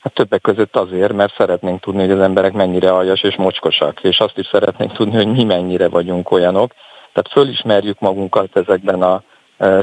Hát 0.00 0.14
többek 0.14 0.40
között 0.40 0.76
azért, 0.76 1.12
mert 1.12 1.34
szeretnénk 1.36 1.80
tudni, 1.80 2.00
hogy 2.00 2.10
az 2.10 2.20
emberek 2.20 2.52
mennyire 2.52 2.90
aljas 2.90 3.22
és 3.22 3.36
mocskosak, 3.36 4.02
és 4.02 4.18
azt 4.18 4.38
is 4.38 4.46
szeretnénk 4.46 4.92
tudni, 4.92 5.14
hogy 5.14 5.26
mi 5.26 5.44
mennyire 5.44 5.88
vagyunk 5.88 6.30
olyanok. 6.30 6.72
Tehát 7.12 7.30
fölismerjük 7.30 7.98
magunkat 7.98 8.56
ezekben 8.56 9.02
a 9.02 9.22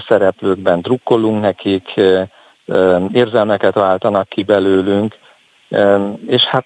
szereplőkben, 0.08 0.82
drukkolunk 0.82 1.42
nekik, 1.42 1.94
érzelmeket 3.12 3.74
váltanak 3.74 4.30
ki 4.30 4.44
belőlünk, 4.44 5.18
és 6.28 6.42
hát 6.42 6.66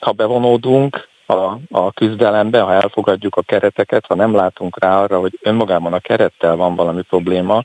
ha 0.00 0.12
bevonódunk 0.12 1.08
a, 1.26 1.58
a 1.70 1.92
küzdelembe, 1.92 2.60
ha 2.60 2.72
elfogadjuk 2.72 3.36
a 3.36 3.42
kereteket, 3.42 4.06
ha 4.06 4.14
nem 4.14 4.34
látunk 4.34 4.78
rá 4.78 5.02
arra, 5.02 5.18
hogy 5.18 5.38
önmagában 5.42 5.92
a 5.92 5.98
kerettel 5.98 6.56
van 6.56 6.74
valami 6.74 7.02
probléma, 7.02 7.62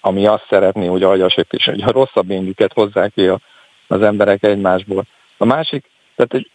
ami 0.00 0.26
azt 0.26 0.46
szeretné, 0.48 0.86
hogy 0.86 1.02
aljasok 1.02 1.52
is, 1.52 1.64
hogy 1.64 1.82
a 1.82 1.90
rosszabb 1.90 2.30
énjüket 2.30 2.72
hozzák 2.72 3.12
ki 3.12 3.26
a, 3.26 3.38
az 3.86 4.02
emberek 4.02 4.42
egymásból. 4.42 5.04
A 5.36 5.44
másik, 5.44 5.90
tehát 6.16 6.46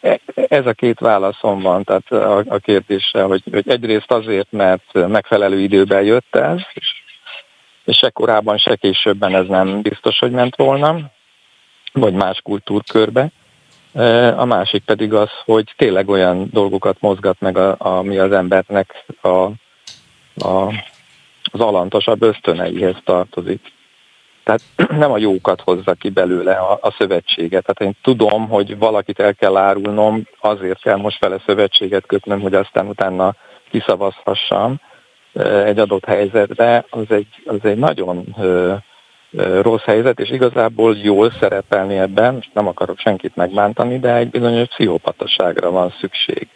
e, 0.00 0.20
ez 0.48 0.66
a 0.66 0.72
két 0.72 0.98
válaszom 0.98 1.60
van 1.60 1.84
tehát 1.84 2.10
a, 2.10 2.44
a 2.48 2.58
kérdésre, 2.58 3.22
hogy, 3.22 3.42
hogy 3.50 3.68
egyrészt 3.68 4.10
azért, 4.10 4.52
mert 4.52 4.92
megfelelő 4.92 5.58
időben 5.58 6.02
jött 6.02 6.36
ez, 6.36 6.58
és, 6.74 7.02
és 7.84 7.96
se 7.96 8.10
korábban, 8.10 8.58
se 8.58 8.76
későbben 8.76 9.34
ez 9.34 9.46
nem 9.46 9.82
biztos, 9.82 10.18
hogy 10.18 10.30
ment 10.30 10.56
volna, 10.56 11.14
vagy 12.00 12.14
más 12.14 12.40
kultúrkörbe. 12.42 13.30
A 14.36 14.44
másik 14.44 14.84
pedig 14.84 15.14
az, 15.14 15.30
hogy 15.44 15.74
tényleg 15.76 16.08
olyan 16.08 16.48
dolgokat 16.52 16.96
mozgat 17.00 17.40
meg, 17.40 17.56
a, 17.56 17.76
ami 17.78 18.18
az 18.18 18.32
embernek 18.32 19.04
a, 19.20 19.28
a, 19.28 20.72
az 21.52 21.60
alantosabb 21.60 22.22
ösztöneihez 22.22 22.96
tartozik. 23.04 23.72
Tehát 24.44 24.62
nem 25.02 25.12
a 25.12 25.18
jókat 25.18 25.60
hozza 25.60 25.94
ki 25.94 26.10
belőle 26.10 26.52
a, 26.52 26.78
a 26.80 26.94
szövetséget. 26.98 27.64
Tehát 27.64 27.80
én 27.80 27.98
tudom, 28.02 28.48
hogy 28.48 28.78
valakit 28.78 29.20
el 29.20 29.34
kell 29.34 29.56
árulnom, 29.56 30.22
azért 30.40 30.82
kell 30.82 30.96
most 30.96 31.20
vele 31.20 31.42
szövetséget 31.46 32.06
kötnöm, 32.06 32.40
hogy 32.40 32.54
aztán 32.54 32.86
utána 32.86 33.34
kiszavazhassam 33.70 34.80
egy 35.64 35.78
adott 35.78 36.04
helyzetre. 36.04 36.84
Az 36.90 37.10
egy, 37.10 37.42
az 37.44 37.58
egy 37.62 37.76
nagyon 37.76 38.36
rossz 39.36 39.82
helyzet, 39.82 40.20
és 40.20 40.30
igazából 40.30 40.96
jól 40.96 41.32
szerepelni 41.40 41.96
ebben, 41.96 42.34
most 42.34 42.50
nem 42.54 42.66
akarok 42.66 42.98
senkit 42.98 43.36
megbántani, 43.36 43.98
de 43.98 44.14
egy 44.14 44.30
bizonyos 44.30 44.68
pszichopataságra 44.68 45.70
van 45.70 45.94
szükség. 46.00 46.48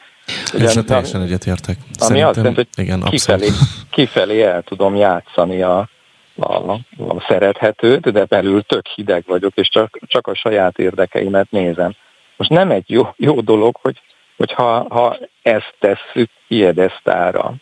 Ugyan, 0.55 0.85
teljesen 0.87 1.23
egyetértek. 1.23 1.77
Ami 1.99 2.23
azt 2.23 2.37
jelenti, 2.37 2.67
hogy 2.75 2.85
igen, 2.85 3.01
kifelé, 3.01 3.49
kifelé 3.91 4.43
el 4.43 4.63
tudom 4.63 4.97
játszani 4.97 5.63
a, 5.63 5.89
a, 6.37 6.73
a 6.73 7.25
szerethetőt, 7.29 8.13
de 8.13 8.25
belül 8.25 8.63
tök 8.63 8.87
hideg 8.87 9.25
vagyok, 9.27 9.53
és 9.55 9.69
csak, 9.69 9.99
csak 10.07 10.27
a 10.27 10.35
saját 10.35 10.79
érdekeimet 10.79 11.51
nézem. 11.51 11.95
Most 12.37 12.51
nem 12.51 12.71
egy 12.71 12.85
jó, 12.87 13.09
jó 13.17 13.41
dolog, 13.41 13.77
hogy, 13.83 14.01
hogy 14.37 14.53
ha, 14.53 14.87
ha 14.89 15.17
ezt 15.43 15.75
tesszük 15.79 16.31
piedesztára, 16.49 17.55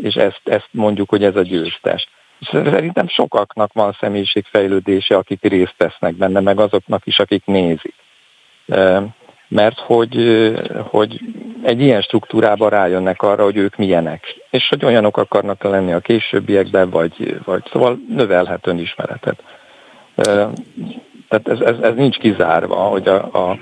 és 0.00 0.14
ezt, 0.14 0.40
ezt 0.44 0.68
mondjuk, 0.70 1.08
hogy 1.08 1.24
ez 1.24 1.36
a 1.36 1.42
győztes 1.42 2.08
Szerintem 2.50 3.08
sokaknak 3.08 3.72
van 3.72 3.96
személyiségfejlődése, 4.00 5.16
akik 5.16 5.42
részt 5.42 5.74
vesznek 5.76 6.14
benne, 6.14 6.40
meg 6.40 6.58
azoknak 6.60 7.06
is, 7.06 7.18
akik 7.18 7.44
nézik. 7.44 7.94
Mert 9.48 9.78
hogy, 9.78 10.16
hogy 10.90 11.20
egy 11.62 11.80
ilyen 11.80 12.02
struktúrában 12.02 12.70
rájönnek 12.70 13.22
arra, 13.22 13.42
hogy 13.42 13.56
ők 13.56 13.76
milyenek, 13.76 14.24
és 14.50 14.68
hogy 14.68 14.84
olyanok 14.84 15.16
akarnak 15.16 15.62
lenni 15.62 15.92
a 15.92 16.00
későbbiekben, 16.00 16.90
vagy, 16.90 17.40
vagy 17.44 17.62
szóval 17.72 17.98
növelhet 18.08 18.66
önismeretet. 18.66 19.42
Tehát 21.28 21.48
ez, 21.48 21.60
ez, 21.60 21.78
ez 21.78 21.94
nincs 21.94 22.18
kizárva, 22.18 22.76
hogy 22.76 23.08
a, 23.08 23.48
a 23.50 23.58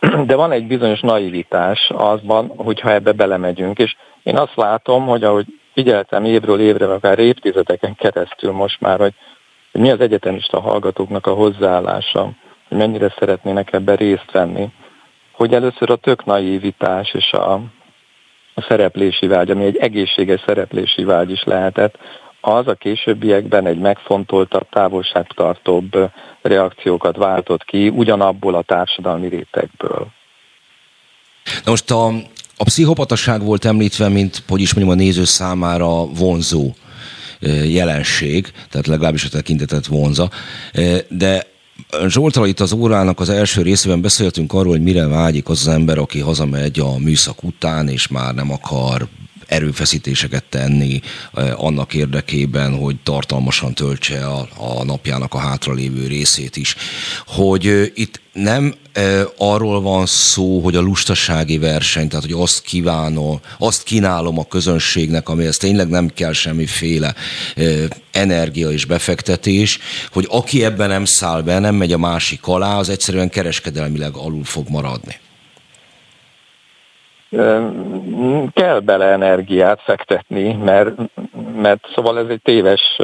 de 0.26 0.34
van 0.34 0.52
egy 0.52 0.66
bizonyos 0.66 1.00
naivitás 1.00 1.90
azban, 1.94 2.52
hogyha 2.56 2.92
ebbe 2.92 3.12
belemegyünk, 3.12 3.78
és 3.78 3.96
én 4.22 4.36
azt 4.36 4.56
látom, 4.56 5.06
hogy 5.06 5.24
ahogy 5.24 5.59
figyeltem 5.80 6.24
évről 6.24 6.60
évre, 6.60 6.92
akár 6.92 7.18
évtizedeken 7.18 7.94
keresztül 7.94 8.52
most 8.52 8.80
már, 8.80 8.98
hogy, 8.98 9.14
hogy 9.72 9.80
mi 9.80 9.90
az 9.90 10.00
egyetemista 10.00 10.60
hallgatóknak 10.60 11.26
a 11.26 11.34
hozzáállása, 11.34 12.30
hogy 12.68 12.78
mennyire 12.78 13.14
szeretnének 13.18 13.72
ebben 13.72 13.96
részt 13.96 14.30
venni, 14.32 14.68
hogy 15.32 15.54
először 15.54 15.90
a 15.90 15.96
tök 15.96 16.24
naivitás 16.24 17.14
és 17.14 17.32
a, 17.32 17.52
a 18.54 18.62
szereplési 18.68 19.26
vágy, 19.26 19.50
ami 19.50 19.64
egy 19.64 19.76
egészséges 19.76 20.40
szereplési 20.46 21.04
vágy 21.04 21.30
is 21.30 21.44
lehetett, 21.44 21.98
az 22.40 22.66
a 22.66 22.74
későbbiekben 22.74 23.66
egy 23.66 23.78
megfontoltabb, 23.78 24.68
távolságtartóbb 24.70 26.10
reakciókat 26.42 27.16
váltott 27.16 27.64
ki 27.64 27.88
ugyanabból 27.88 28.54
a 28.54 28.62
társadalmi 28.62 29.28
rétegből. 29.28 30.06
Na 31.64 31.70
most 31.70 31.90
a, 31.90 32.10
a 32.60 32.64
pszichopataság 32.64 33.42
volt 33.42 33.64
említve, 33.64 34.08
mint, 34.08 34.42
hogy 34.48 34.60
is 34.60 34.74
mondjam, 34.74 34.98
a 34.98 35.00
néző 35.02 35.24
számára 35.24 36.06
vonzó 36.06 36.72
jelenség, 37.66 38.52
tehát 38.70 38.86
legalábbis 38.86 39.24
a 39.24 39.28
tekintetet 39.28 39.86
vonza, 39.86 40.30
de 41.08 41.46
Zsoltal 42.06 42.46
itt 42.46 42.60
az 42.60 42.72
órának 42.72 43.20
az 43.20 43.28
első 43.28 43.62
részében 43.62 44.00
beszéltünk 44.00 44.52
arról, 44.52 44.72
hogy 44.72 44.82
mire 44.82 45.06
vágyik 45.06 45.48
az 45.48 45.60
az 45.60 45.68
ember, 45.68 45.98
aki 45.98 46.18
hazamegy 46.18 46.80
a 46.80 46.98
műszak 46.98 47.42
után, 47.42 47.88
és 47.88 48.08
már 48.08 48.34
nem 48.34 48.52
akar 48.52 49.08
erőfeszítéseket 49.50 50.44
tenni 50.44 51.00
annak 51.56 51.94
érdekében, 51.94 52.76
hogy 52.76 52.96
tartalmasan 53.02 53.74
töltse 53.74 54.26
a, 54.26 54.48
a 54.56 54.84
napjának 54.84 55.34
a 55.34 55.38
hátralévő 55.38 56.06
részét 56.06 56.56
is. 56.56 56.76
Hogy 57.26 57.92
itt 57.94 58.20
nem 58.32 58.74
arról 59.36 59.80
van 59.80 60.06
szó, 60.06 60.60
hogy 60.60 60.76
a 60.76 60.80
lustasági 60.80 61.58
verseny, 61.58 62.08
tehát 62.08 62.24
hogy 62.24 62.34
azt 62.40 62.62
kívánom, 62.62 63.40
azt 63.58 63.82
kínálom 63.82 64.38
a 64.38 64.44
közönségnek, 64.44 65.28
amihez 65.28 65.56
tényleg 65.56 65.88
nem 65.88 66.08
kell 66.08 66.32
semmiféle 66.32 67.14
e, 67.56 67.64
energia 68.10 68.70
és 68.70 68.84
befektetés, 68.84 69.78
hogy 70.12 70.26
aki 70.30 70.64
ebben 70.64 70.88
nem 70.88 71.04
száll 71.04 71.42
be, 71.42 71.58
nem 71.58 71.74
megy 71.74 71.92
a 71.92 71.98
másik 71.98 72.46
alá, 72.46 72.78
az 72.78 72.88
egyszerűen 72.88 73.28
kereskedelmileg 73.28 74.14
alul 74.14 74.44
fog 74.44 74.68
maradni 74.68 75.18
kell 78.52 78.80
bele 78.80 79.04
energiát 79.04 79.80
fektetni, 79.80 80.52
mert, 80.52 80.90
mert 81.56 81.88
szóval 81.94 82.18
ez 82.18 82.28
egy 82.28 82.42
téves 82.42 82.96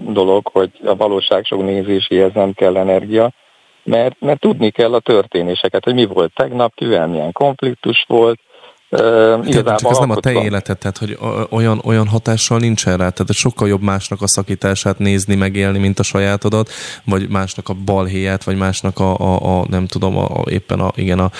dolog, 0.00 0.46
hogy 0.52 0.70
a 0.84 0.96
valóság 0.96 1.44
sok 1.44 1.62
nézéséhez 1.62 2.32
nem 2.34 2.52
kell 2.52 2.76
energia, 2.76 3.32
mert, 3.82 4.20
mert 4.20 4.40
tudni 4.40 4.70
kell 4.70 4.94
a 4.94 5.00
történéseket, 5.00 5.84
hogy 5.84 5.94
mi 5.94 6.06
volt 6.06 6.32
tegnap, 6.34 6.74
kivel 6.74 7.06
milyen 7.06 7.32
konfliktus 7.32 8.04
volt, 8.08 8.40
igazából 8.90 9.76
csak 9.76 9.90
ez 9.90 9.98
nem 9.98 10.10
a 10.10 10.20
te 10.20 10.32
életed, 10.32 10.78
tehát 10.78 10.98
hogy 10.98 11.18
olyan, 11.50 11.80
olyan 11.84 12.08
hatással 12.08 12.58
nincsen 12.58 12.96
rá, 12.96 13.08
tehát 13.08 13.32
sokkal 13.32 13.68
jobb 13.68 13.82
másnak 13.82 14.22
a 14.22 14.28
szakítását 14.28 14.98
nézni, 14.98 15.34
megélni, 15.34 15.78
mint 15.78 15.98
a 15.98 16.02
sajátodat, 16.02 16.70
vagy 17.04 17.28
másnak 17.28 17.68
a 17.68 17.74
balhéját, 17.84 18.44
vagy 18.44 18.56
másnak 18.56 18.98
a, 18.98 19.18
a, 19.18 19.58
a 19.58 19.66
nem 19.68 19.86
tudom, 19.86 20.18
a, 20.18 20.24
a, 20.24 20.50
éppen 20.50 20.80
a, 20.80 20.90
igen, 20.94 21.18
a, 21.18 21.30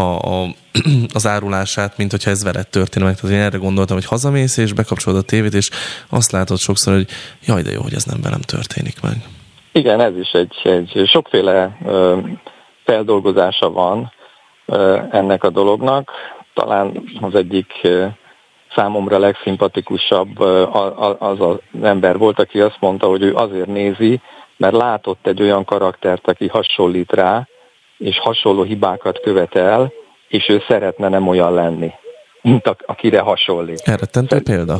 a, 0.00 0.40
a 0.42 0.46
az 1.14 1.26
árulását, 1.26 1.96
mint 1.96 2.10
hogyha 2.10 2.30
ez 2.30 2.44
veled 2.44 2.68
történne 2.68 3.06
meg. 3.06 3.14
Tehát 3.14 3.36
én 3.36 3.42
erre 3.42 3.58
gondoltam, 3.58 3.96
hogy 3.96 4.06
hazamész 4.06 4.56
és 4.56 4.72
bekapcsolod 4.72 5.18
a 5.18 5.22
tévét, 5.22 5.54
és 5.54 5.70
azt 6.10 6.32
látod 6.32 6.58
sokszor, 6.58 6.94
hogy 6.94 7.06
jaj, 7.46 7.62
de 7.62 7.70
jó, 7.70 7.82
hogy 7.82 7.94
ez 7.94 8.04
nem 8.04 8.20
velem 8.22 8.40
történik 8.40 9.00
meg. 9.02 9.14
Igen, 9.72 10.00
ez 10.00 10.16
is 10.16 10.30
egy, 10.30 10.56
egy 10.62 11.08
sokféle 11.08 11.78
ö, 11.84 12.18
feldolgozása 12.84 13.70
van 13.70 14.12
ö, 14.66 14.98
ennek 15.10 15.44
a 15.44 15.50
dolognak 15.50 16.10
talán 16.58 17.02
az 17.20 17.34
egyik 17.34 17.88
számomra 18.74 19.18
legszimpatikusabb 19.18 20.40
az 21.18 21.40
az 21.40 21.56
ember 21.82 22.18
volt, 22.18 22.38
aki 22.38 22.60
azt 22.60 22.76
mondta, 22.80 23.06
hogy 23.06 23.22
ő 23.22 23.34
azért 23.34 23.66
nézi, 23.66 24.20
mert 24.56 24.74
látott 24.74 25.26
egy 25.26 25.42
olyan 25.42 25.64
karaktert, 25.64 26.28
aki 26.28 26.46
hasonlít 26.46 27.12
rá, 27.12 27.48
és 27.98 28.18
hasonló 28.18 28.62
hibákat 28.62 29.20
követel, 29.20 29.92
és 30.28 30.48
ő 30.48 30.62
szeretne 30.68 31.08
nem 31.08 31.28
olyan 31.28 31.54
lenni, 31.54 31.92
mint 32.42 32.74
akire 32.86 33.20
hasonlít. 33.20 33.80
Elrettentő 33.84 34.42
példa? 34.42 34.78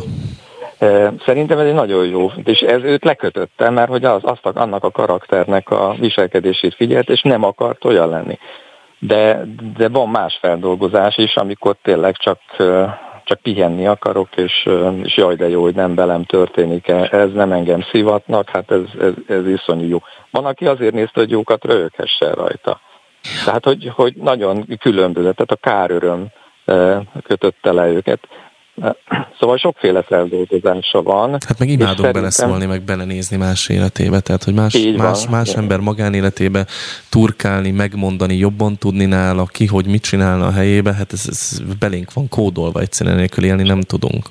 Szerintem 1.24 1.58
ez 1.58 1.66
egy 1.66 1.74
nagyon 1.74 2.06
jó, 2.06 2.30
és 2.44 2.60
ez 2.60 2.82
őt 2.82 3.04
lekötötte, 3.04 3.70
mert 3.70 3.88
hogy 3.88 4.04
az, 4.04 4.20
azt 4.22 4.46
a, 4.46 4.52
annak 4.54 4.84
a 4.84 4.90
karakternek 4.90 5.70
a 5.70 5.94
viselkedését 5.98 6.74
figyelt, 6.74 7.08
és 7.08 7.22
nem 7.22 7.44
akart 7.44 7.84
olyan 7.84 8.08
lenni 8.08 8.38
de, 8.98 9.42
de 9.76 9.88
van 9.88 10.08
más 10.08 10.38
feldolgozás 10.40 11.16
is, 11.16 11.36
amikor 11.36 11.76
tényleg 11.82 12.16
csak, 12.16 12.38
csak 13.24 13.40
pihenni 13.42 13.86
akarok, 13.86 14.36
és, 14.36 14.68
és 15.02 15.16
jaj, 15.16 15.34
de 15.34 15.48
jó, 15.48 15.62
hogy 15.62 15.74
nem 15.74 15.94
velem 15.94 16.24
történik, 16.24 16.88
ez 16.88 17.32
nem 17.32 17.52
engem 17.52 17.82
szivatnak, 17.92 18.48
hát 18.48 18.70
ez, 18.70 18.80
ez, 19.00 19.12
ez 19.26 19.46
iszonyú 19.46 19.88
jó. 19.88 19.98
Van, 20.30 20.44
aki 20.44 20.66
azért 20.66 20.94
nézte, 20.94 21.20
hogy 21.20 21.30
jókat 21.30 21.64
röhöghessen 21.64 22.32
rajta. 22.32 22.80
Tehát, 23.44 23.64
hogy, 23.64 23.90
hogy 23.94 24.14
nagyon 24.16 24.66
különböző, 24.80 25.32
tehát 25.32 25.50
a 25.50 25.68
káröröm 25.68 26.26
kötötte 27.22 27.72
le 27.72 27.86
őket. 27.86 28.18
Szóval 29.40 29.56
sokféle 29.56 30.02
feldolgozása 30.02 31.02
van. 31.02 31.30
Hát 31.30 31.58
meg 31.58 31.68
imádunk 31.68 31.96
szerintem... 31.96 32.12
beleszólni, 32.12 32.66
meg 32.66 32.82
belenézni 32.82 33.36
más 33.36 33.68
életébe, 33.68 34.20
tehát 34.20 34.44
hogy 34.44 34.54
más, 34.54 34.78
más, 34.96 35.28
más 35.28 35.54
ember 35.54 35.78
magánéletébe 35.80 36.66
turkálni, 37.10 37.70
megmondani, 37.70 38.34
jobban 38.34 38.76
tudni 38.76 39.04
nála, 39.04 39.44
ki, 39.44 39.66
hogy 39.66 39.86
mit 39.86 40.02
csinálna 40.02 40.46
a 40.46 40.52
helyébe, 40.52 40.92
hát 40.92 41.12
ez, 41.12 41.24
ez 41.28 41.60
belénk 41.78 42.12
van 42.12 42.28
kódolva, 42.28 42.80
egyszerűen 42.80 43.16
nélkül 43.16 43.44
élni 43.44 43.62
nem 43.62 43.80
tudunk. 43.80 44.26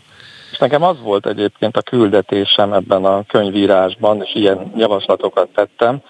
És 0.52 0.58
nekem 0.58 0.84
az 0.84 0.96
volt 1.02 1.28
egyébként 1.28 1.78
a 1.78 1.82
küldetésem 1.82 2.74
ebben 2.74 3.06
a 3.06 3.24
könyvírásban, 3.24 4.22
és 4.22 4.36
ilyen 4.36 4.72
javaslatokat 4.76 5.50
tettem, 5.56 6.02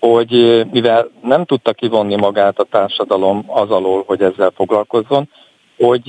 hogy 0.00 0.64
mivel 0.70 1.10
nem 1.22 1.44
tudta 1.44 1.72
kivonni 1.72 2.16
magát 2.16 2.58
a 2.58 2.66
társadalom 2.70 3.44
az 3.46 3.70
alól, 3.70 4.02
hogy 4.06 4.22
ezzel 4.22 4.52
foglalkozzon, 4.56 5.28
hogy 5.76 6.08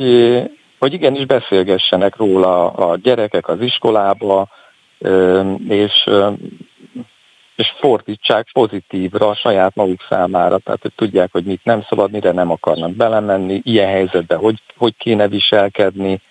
hogy 0.79 0.93
igenis 0.93 1.25
beszélgessenek 1.25 2.15
róla 2.15 2.69
a 2.69 2.97
gyerekek 2.97 3.47
az 3.47 3.61
iskolába, 3.61 4.47
és, 5.67 6.09
és 7.55 7.73
fordítsák 7.79 8.47
pozitívra 8.53 9.27
a 9.27 9.35
saját 9.35 9.75
maguk 9.75 10.05
számára, 10.09 10.57
tehát 10.57 10.81
hogy 10.81 10.93
tudják, 10.95 11.31
hogy 11.31 11.43
mit 11.43 11.63
nem 11.63 11.85
szabad, 11.89 12.11
mire 12.11 12.31
nem 12.31 12.51
akarnak 12.51 12.91
belemenni, 12.91 13.61
ilyen 13.63 13.89
helyzetben 13.89 14.37
hogy, 14.37 14.61
hogy 14.77 14.93
kéne 14.97 15.27
viselkedni, 15.27 16.21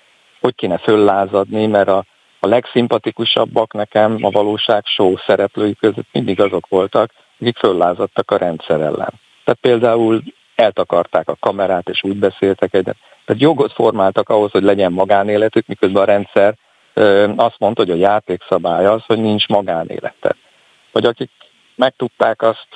hogy 0.41 0.55
kéne 0.55 0.79
föllázadni, 0.79 1.67
mert 1.67 1.89
a, 1.89 2.05
a 2.41 2.47
legszimpatikusabbak 2.47 3.73
nekem 3.73 4.19
a 4.21 4.31
valóság 4.31 4.87
show 4.87 5.17
szereplői 5.27 5.75
között 5.75 6.09
mindig 6.13 6.41
azok 6.41 6.69
voltak, 6.69 7.11
akik 7.41 7.59
föllázadtak 7.59 8.31
a 8.31 8.37
rendszer 8.37 8.81
ellen. 8.81 9.13
Tehát 9.45 9.61
például 9.61 10.23
eltakarták 10.55 11.29
a 11.29 11.37
kamerát, 11.41 11.89
és 11.89 12.03
úgy 12.03 12.17
beszéltek 12.17 12.75
egyet. 12.75 12.97
Tehát 13.25 13.43
jogot 13.43 13.72
formáltak 13.72 14.29
ahhoz, 14.29 14.51
hogy 14.51 14.62
legyen 14.62 14.93
magánéletük, 14.93 15.66
miközben 15.66 16.03
a 16.03 16.07
rendszer 16.07 16.55
azt 17.37 17.59
mondta, 17.59 17.83
hogy 17.83 17.91
a 17.91 17.95
játékszabály 17.95 18.87
az, 18.87 19.03
hogy 19.07 19.18
nincs 19.18 19.47
magánélete. 19.47 20.37
Vagy 20.93 21.05
akik 21.05 21.31
megtudták 21.77 22.43
azt, 22.43 22.68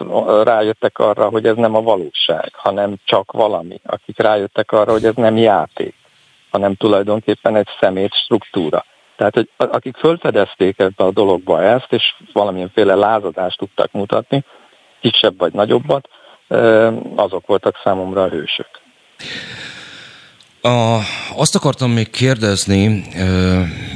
rájöttek 0.45 0.99
arra, 0.99 1.29
hogy 1.29 1.47
ez 1.47 1.57
nem 1.57 1.75
a 1.75 1.83
valóság, 1.83 2.51
hanem 2.53 2.95
csak 3.05 3.33
valami. 3.33 3.81
Akik 3.87 4.19
rájöttek 4.19 4.73
arra, 4.73 4.93
hogy 4.93 5.05
ez 5.05 5.15
nem 5.15 5.37
játék, 5.37 5.95
hanem 6.51 6.75
tulajdonképpen 6.75 7.57
egy 7.57 7.69
szemét 7.81 8.15
struktúra. 8.15 8.85
Tehát, 9.17 9.35
hogy 9.35 9.51
akik 9.57 9.97
fölfedezték 9.97 10.79
ebbe 10.79 11.05
a 11.05 11.11
dologba 11.11 11.63
ezt, 11.63 11.93
és 11.93 12.15
valamilyenféle 12.33 12.95
lázadást 12.95 13.59
tudtak 13.59 13.93
mutatni, 13.93 14.45
kisebb 15.01 15.39
vagy 15.39 15.53
nagyobbat, 15.53 16.09
azok 17.17 17.47
voltak 17.47 17.81
számomra 17.85 18.23
a 18.23 18.29
hősök. 18.29 18.69
A, 20.63 20.99
azt 21.37 21.55
akartam 21.55 21.91
még 21.91 22.11
kérdezni 22.11 23.03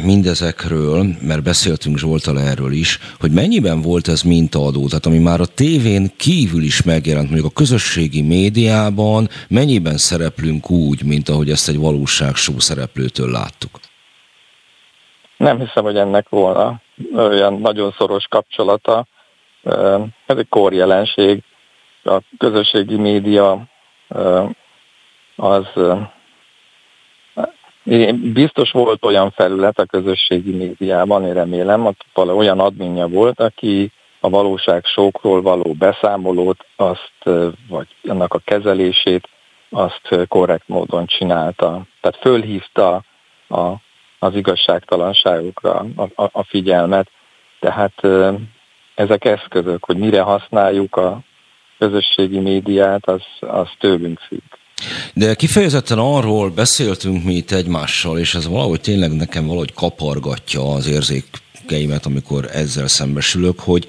mindezekről, 0.04 1.04
mert 1.20 1.42
beszéltünk 1.42 1.98
Zsoltal 1.98 2.40
erről 2.40 2.72
is, 2.72 2.98
hogy 3.20 3.30
mennyiben 3.30 3.82
volt 3.82 4.08
ez 4.08 4.22
mintaadó, 4.22 4.86
tehát 4.86 5.06
ami 5.06 5.18
már 5.18 5.40
a 5.40 5.46
tévén 5.46 6.10
kívül 6.16 6.62
is 6.62 6.82
megjelent, 6.82 7.30
mondjuk 7.30 7.50
a 7.50 7.54
közösségi 7.54 8.22
médiában, 8.22 9.28
mennyiben 9.48 9.96
szereplünk 9.96 10.70
úgy, 10.70 11.04
mint 11.04 11.28
ahogy 11.28 11.50
ezt 11.50 11.68
egy 11.68 11.78
valóságsó 11.78 12.58
szereplőtől 12.58 13.30
láttuk? 13.30 13.80
Nem 15.36 15.58
hiszem, 15.58 15.84
hogy 15.84 15.96
ennek 15.96 16.28
volna 16.28 16.80
olyan 17.14 17.60
nagyon 17.60 17.94
szoros 17.98 18.26
kapcsolata. 18.28 19.06
Ez 20.26 20.36
egy 20.36 20.48
korjelenség. 20.48 21.42
A 22.04 22.18
közösségi 22.38 22.96
média 22.96 23.66
az 25.36 25.66
Biztos 28.33 28.70
volt 28.70 29.05
olyan 29.05 29.30
felület 29.30 29.78
a 29.78 29.85
közösségi 29.85 30.57
médiában, 30.57 31.24
én 31.24 31.33
remélem, 31.33 31.95
olyan 32.14 32.61
adminja 32.61 33.09
volt, 33.09 33.41
aki 33.41 33.93
a 34.20 34.30
valóság 34.30 34.85
sokról 34.85 35.43
való 35.43 35.74
beszámolót, 35.78 36.66
azt, 36.76 37.12
vagy 37.68 37.87
annak 38.09 38.35
a 38.35 38.41
kezelését, 38.45 39.28
azt 39.70 40.26
korrekt 40.28 40.68
módon 40.68 41.07
csinálta. 41.07 41.83
Tehát 42.01 42.18
fölhívta 42.20 43.03
a, 43.49 43.72
az 44.18 44.35
igazságtalanságokra 44.35 45.87
a, 45.97 46.22
a, 46.22 46.28
a 46.33 46.45
figyelmet. 46.45 47.11
Tehát 47.61 48.07
ezek 48.95 49.24
eszközök, 49.24 49.85
hogy 49.85 49.97
mire 49.97 50.20
használjuk 50.20 50.97
a 50.97 51.18
közösségi 51.78 52.39
médiát, 52.39 53.09
az, 53.09 53.22
az 53.41 53.68
tőlünk 53.78 54.18
függ. 54.18 54.61
De 55.14 55.35
kifejezetten 55.35 55.99
arról 55.99 56.51
beszéltünk 56.51 57.24
mi 57.24 57.35
itt 57.35 57.51
egymással, 57.51 58.18
és 58.18 58.35
ez 58.35 58.47
valahogy 58.47 58.80
tényleg 58.80 59.12
nekem 59.12 59.47
valahogy 59.47 59.72
kapargatja 59.72 60.72
az 60.72 60.87
érzék 60.87 61.24
emlékeimet, 61.72 62.07
amikor 62.07 62.49
ezzel 62.53 62.89
szembesülök, 62.89 63.61
hogy, 63.61 63.87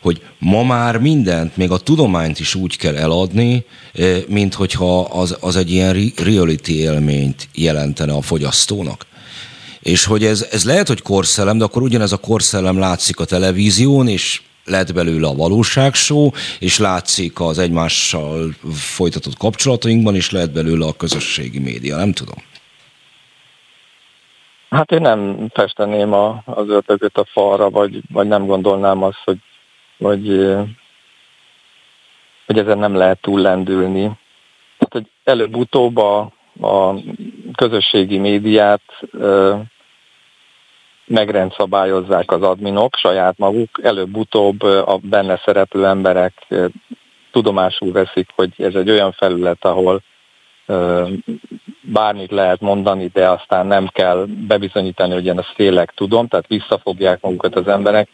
hogy 0.00 0.20
ma 0.38 0.62
már 0.62 0.98
mindent, 0.98 1.56
még 1.56 1.70
a 1.70 1.78
tudományt 1.78 2.40
is 2.40 2.54
úgy 2.54 2.76
kell 2.76 2.96
eladni, 2.96 3.64
mint 4.28 4.54
hogyha 4.54 5.00
az, 5.00 5.36
az 5.40 5.56
egy 5.56 5.70
ilyen 5.70 6.12
reality 6.16 6.68
élményt 6.68 7.48
jelentene 7.54 8.12
a 8.12 8.20
fogyasztónak. 8.20 9.06
És 9.80 10.04
hogy 10.04 10.24
ez, 10.24 10.46
ez 10.50 10.64
lehet, 10.64 10.88
hogy 10.88 11.02
korszellem, 11.02 11.58
de 11.58 11.64
akkor 11.64 11.82
ugyanez 11.82 12.12
a 12.12 12.16
korszellem 12.16 12.78
látszik 12.78 13.20
a 13.20 13.24
televízión, 13.24 14.08
és 14.08 14.40
lett 14.66 14.94
belőle 14.94 15.28
a 15.28 15.34
valóságsó, 15.34 16.34
és 16.58 16.78
látszik 16.78 17.40
az 17.40 17.58
egymással 17.58 18.50
folytatott 18.72 19.36
kapcsolatainkban, 19.36 20.14
és 20.14 20.30
lehet 20.30 20.52
belőle 20.52 20.86
a 20.86 20.96
közösségi 20.96 21.58
média, 21.58 21.96
nem 21.96 22.12
tudom. 22.12 22.38
Hát 24.70 24.92
én 24.92 25.00
nem 25.00 25.48
festeném 25.52 26.12
a, 26.12 26.42
az 26.44 26.68
ördögöt 26.68 27.18
a 27.18 27.26
falra, 27.32 27.70
vagy, 27.70 28.00
vagy 28.12 28.26
nem 28.26 28.46
gondolnám 28.46 29.02
azt, 29.02 29.20
hogy, 29.24 29.38
hogy, 29.98 30.26
hogy 32.46 32.58
ezen 32.58 32.78
nem 32.78 32.94
lehet 32.94 33.20
túllendülni. 33.20 34.02
Tehát, 34.78 34.92
hogy 34.92 35.06
előbb-utóbb 35.24 35.96
a, 35.96 36.18
a 36.60 36.94
közösségi 37.56 38.18
médiát 38.18 38.82
megrendszabályozzák 41.06 42.30
az 42.30 42.42
adminok 42.42 42.96
saját 42.96 43.38
maguk, 43.38 43.80
előbb-utóbb 43.82 44.62
a 44.62 44.98
benne 45.02 45.40
szereplő 45.44 45.86
emberek 45.86 46.46
tudomásul 47.32 47.92
veszik, 47.92 48.28
hogy 48.34 48.50
ez 48.56 48.74
egy 48.74 48.90
olyan 48.90 49.12
felület, 49.12 49.64
ahol 49.64 50.02
bármit 51.80 52.30
lehet 52.30 52.60
mondani, 52.60 53.10
de 53.12 53.30
aztán 53.30 53.66
nem 53.66 53.86
kell 53.86 54.26
bebizonyítani, 54.48 55.12
hogy 55.12 55.26
én 55.26 55.38
ezt 55.38 55.54
tényleg 55.56 55.90
tudom, 55.94 56.26
tehát 56.26 56.46
visszafogják 56.46 57.20
magukat 57.20 57.56
az 57.56 57.68
emberek. 57.68 58.08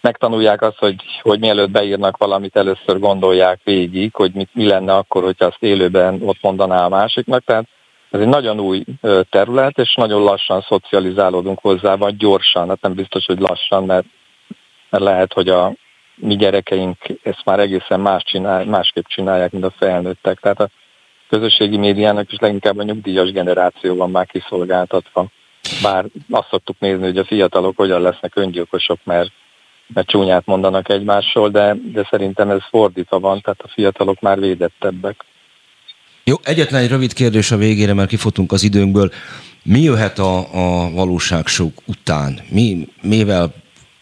Megtanulják 0.00 0.62
azt, 0.62 0.78
hogy, 0.78 0.94
hogy 1.22 1.40
mielőtt 1.40 1.70
beírnak 1.70 2.16
valamit, 2.16 2.56
először 2.56 2.98
gondolják 2.98 3.60
végig, 3.64 4.14
hogy 4.14 4.32
mit, 4.34 4.48
mi 4.52 4.66
lenne 4.66 4.94
akkor, 4.94 5.22
hogyha 5.22 5.44
azt 5.44 5.62
élőben 5.62 6.20
ott 6.24 6.38
mondaná 6.40 6.84
a 6.84 6.88
másiknak. 6.88 7.44
Tehát 7.44 7.66
ez 8.10 8.20
egy 8.20 8.28
nagyon 8.28 8.60
új 8.60 8.84
terület, 9.30 9.78
és 9.78 9.94
nagyon 9.94 10.22
lassan 10.22 10.60
szocializálódunk 10.60 11.58
hozzá, 11.58 11.96
vagy 11.96 12.16
gyorsan, 12.16 12.68
hát 12.68 12.80
nem 12.80 12.94
biztos, 12.94 13.26
hogy 13.26 13.38
lassan, 13.38 13.84
mert, 13.84 14.06
mert 14.90 15.04
lehet, 15.04 15.32
hogy 15.32 15.48
a 15.48 15.72
mi 16.14 16.36
gyerekeink 16.36 16.96
ezt 17.22 17.44
már 17.44 17.60
egészen 17.60 18.00
más 18.00 18.22
csinál, 18.22 18.64
másképp 18.64 19.04
csinálják, 19.06 19.52
mint 19.52 19.64
a 19.64 19.74
felnőttek. 19.78 20.38
Tehát 20.40 20.60
a 20.60 20.68
közösségi 21.28 21.76
médiának 21.76 22.32
is 22.32 22.38
leginkább 22.38 22.78
a 22.78 22.82
nyugdíjas 22.82 23.32
generáció 23.32 23.94
van 23.94 24.10
már 24.10 24.26
kiszolgáltatva. 24.26 25.26
Bár 25.82 26.04
azt 26.30 26.48
szoktuk 26.48 26.76
nézni, 26.78 27.04
hogy 27.04 27.18
a 27.18 27.24
fiatalok 27.24 27.76
hogyan 27.76 28.00
lesznek 28.00 28.36
öngyilkosok, 28.36 28.98
mert, 29.04 29.32
mert 29.94 30.08
csúnyát 30.08 30.46
mondanak 30.46 30.88
egymásról, 30.88 31.48
de, 31.48 31.76
de 31.92 32.06
szerintem 32.10 32.50
ez 32.50 32.62
fordítva 32.68 33.20
van, 33.20 33.40
tehát 33.40 33.60
a 33.62 33.68
fiatalok 33.68 34.20
már 34.20 34.40
védettebbek. 34.40 35.24
Jó, 36.24 36.36
egyetlen 36.42 36.82
egy 36.82 36.88
rövid 36.88 37.12
kérdés 37.12 37.50
a 37.50 37.56
végére, 37.56 37.94
mert 37.94 38.08
kifotunk 38.08 38.52
az 38.52 38.62
időnkből. 38.62 39.10
Mi 39.62 39.80
jöhet 39.80 40.18
a, 40.18 40.38
a 40.38 40.90
valóságsók 40.90 41.82
után? 41.86 42.40
Mi, 42.50 42.88
mivel 43.02 43.52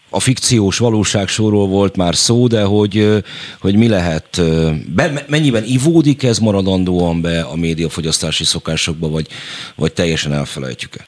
a 0.09 0.19
fikciós 0.19 0.77
valóságsóról 0.77 1.67
volt 1.67 1.97
már 1.97 2.15
szó, 2.15 2.47
de 2.47 2.63
hogy, 2.63 3.23
hogy 3.61 3.75
mi 3.75 3.87
lehet, 3.87 4.41
be, 4.95 5.11
mennyiben 5.27 5.63
ivódik 5.63 6.23
ez 6.23 6.37
maradandóan 6.37 7.21
be 7.21 7.41
a 7.41 7.55
médiafogyasztási 7.55 8.43
szokásokba, 8.43 9.09
vagy, 9.09 9.27
vagy 9.75 9.93
teljesen 9.93 10.33
elfelejtjük-e? 10.33 11.07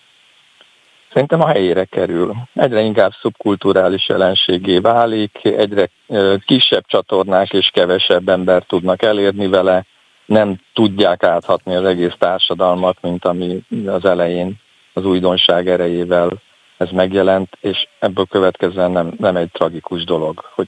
Szerintem 1.14 1.42
a 1.42 1.48
helyére 1.48 1.86
kerül. 1.86 2.36
Egyre 2.54 2.82
inkább 2.82 3.12
szubkulturális 3.22 4.10
jelenségé 4.10 4.78
válik, 4.78 5.40
egyre 5.44 5.90
kisebb 6.46 6.84
csatornák 6.88 7.54
és 7.54 7.70
kevesebb 7.74 8.30
ember 8.30 8.64
tudnak 8.64 9.04
elérni 9.04 9.48
vele, 9.48 9.86
nem 10.32 10.60
tudják 10.74 11.24
áthatni 11.24 11.76
az 11.76 11.86
egész 11.86 12.14
társadalmat, 12.20 12.98
mint 13.02 13.26
ami 13.26 13.64
az 13.86 14.06
elején 14.06 14.60
az 14.94 15.06
újdonság 15.06 15.68
erejével 15.68 16.42
ez 16.78 16.90
megjelent, 16.92 17.58
és 17.62 17.88
ebből 18.00 18.26
következően 18.26 18.92
nem, 18.92 19.14
nem 19.18 19.36
egy 19.36 19.50
tragikus 19.52 20.04
dolog, 20.04 20.46
hogy 20.56 20.68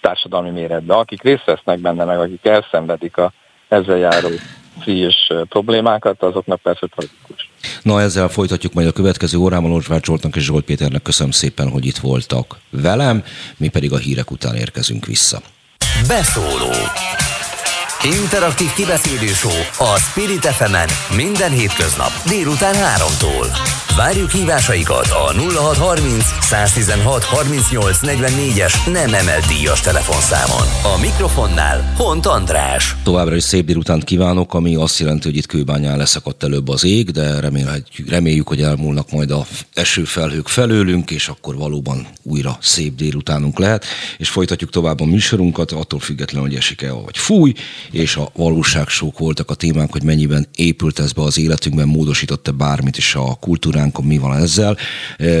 társadalmi 0.00 0.50
méretben. 0.50 0.98
Akik 0.98 1.22
részt 1.22 1.44
vesznek 1.44 1.78
benne, 1.78 2.04
meg 2.04 2.18
akik 2.18 2.46
elszenvedik 2.46 3.16
a 3.16 3.32
ezzel 3.68 3.96
járó 3.96 4.28
és 4.84 5.32
problémákat, 5.48 6.22
azoknak 6.22 6.60
persze 6.60 6.86
tragikus. 6.86 7.50
Na, 7.82 8.00
ezzel 8.00 8.28
folytatjuk 8.28 8.72
majd 8.72 8.86
a 8.86 8.92
következő 8.92 9.38
órában. 9.38 9.72
Orsvár 9.72 10.00
Zsoltnak 10.04 10.36
és 10.36 10.44
Zsolt 10.44 10.64
Péternek 10.64 11.02
köszönöm 11.02 11.32
szépen, 11.32 11.68
hogy 11.70 11.86
itt 11.86 11.98
voltak 11.98 12.56
velem, 12.70 13.24
mi 13.56 13.68
pedig 13.68 13.92
a 13.92 13.98
hírek 13.98 14.30
után 14.30 14.54
érkezünk 14.54 15.06
vissza. 15.06 15.38
Beszóló 16.08 16.72
Interaktív 18.06 18.72
kibeszélő 18.72 19.32
a 19.78 19.98
Spirit 19.98 20.46
fm 20.46 20.76
minden 21.16 21.50
hétköznap 21.50 22.10
délután 22.26 22.74
3-tól. 22.74 23.85
Várjuk 23.96 24.30
hívásaikat 24.30 25.06
a 25.06 25.32
0630 25.32 26.24
116 26.40 27.24
38 27.24 27.98
44-es 28.02 28.92
nem 28.92 29.14
emelt 29.14 29.46
díjas 29.46 29.80
telefonszámon. 29.80 30.94
A 30.96 31.00
mikrofonnál 31.00 31.92
Hont 31.96 32.26
András. 32.26 32.96
Továbbra 33.02 33.34
is 33.34 33.42
szép 33.42 33.64
délutánt 33.66 34.04
kívánok, 34.04 34.54
ami 34.54 34.74
azt 34.74 34.98
jelenti, 34.98 35.28
hogy 35.28 35.36
itt 35.36 35.46
kőbányán 35.46 35.96
leszakadt 35.96 36.42
előbb 36.42 36.68
az 36.68 36.84
ég, 36.84 37.10
de 37.10 37.40
reméljük, 37.40 37.86
reméljük 38.08 38.48
hogy 38.48 38.62
elmúlnak 38.62 39.10
majd 39.10 39.30
a 39.30 39.46
esőfelhők 39.74 40.48
felőlünk, 40.48 41.10
és 41.10 41.28
akkor 41.28 41.56
valóban 41.56 42.06
újra 42.22 42.56
szép 42.60 42.94
délutánunk 42.94 43.58
lehet. 43.58 43.84
És 44.18 44.28
folytatjuk 44.28 44.70
tovább 44.70 45.00
a 45.00 45.04
műsorunkat, 45.04 45.72
attól 45.72 46.00
függetlenül, 46.00 46.48
hogy 46.48 46.56
esik-e, 46.56 46.92
vagy 46.92 47.16
fúj, 47.18 47.52
és 47.90 48.16
a 48.16 48.30
valóságsók 48.34 49.18
voltak 49.18 49.50
a 49.50 49.54
témánk, 49.54 49.92
hogy 49.92 50.02
mennyiben 50.02 50.46
épült 50.54 50.98
ez 50.98 51.12
be 51.12 51.22
az 51.22 51.38
életünkben, 51.38 51.88
módosította 51.88 52.52
bármit 52.52 52.96
is 52.96 53.14
a 53.14 53.36
kultúránkon, 53.92 54.04
mi 54.04 54.18
van 54.18 54.42
ezzel. 54.42 54.76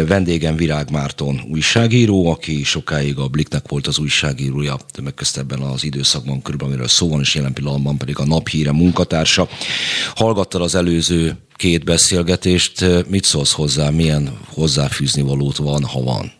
Vendégem 0.06 0.56
Virág 0.56 0.90
Márton 0.90 1.40
újságíró, 1.50 2.30
aki 2.30 2.64
sokáig 2.64 3.18
a 3.18 3.28
Bliknek 3.28 3.68
volt 3.68 3.86
az 3.86 3.98
újságírója, 3.98 4.78
megközt 5.02 5.38
ebben 5.38 5.60
az 5.60 5.84
időszakban 5.84 6.42
körülbelül, 6.42 6.72
amiről 6.72 6.88
szó 6.88 7.08
van, 7.08 7.20
és 7.20 7.34
jelen 7.34 7.52
pillanatban 7.52 7.98
pedig 7.98 8.18
a 8.18 8.24
naphíre 8.24 8.72
munkatársa. 8.72 9.48
Hallgattad 10.14 10.62
az 10.62 10.74
előző 10.74 11.36
két 11.54 11.84
beszélgetést, 11.84 12.84
mit 13.08 13.24
szólsz 13.24 13.52
hozzá, 13.52 13.90
milyen 13.90 14.38
hozzáfűzni 14.46 15.22
valót 15.22 15.56
van, 15.56 15.84
ha 15.84 16.02
van? 16.02 16.32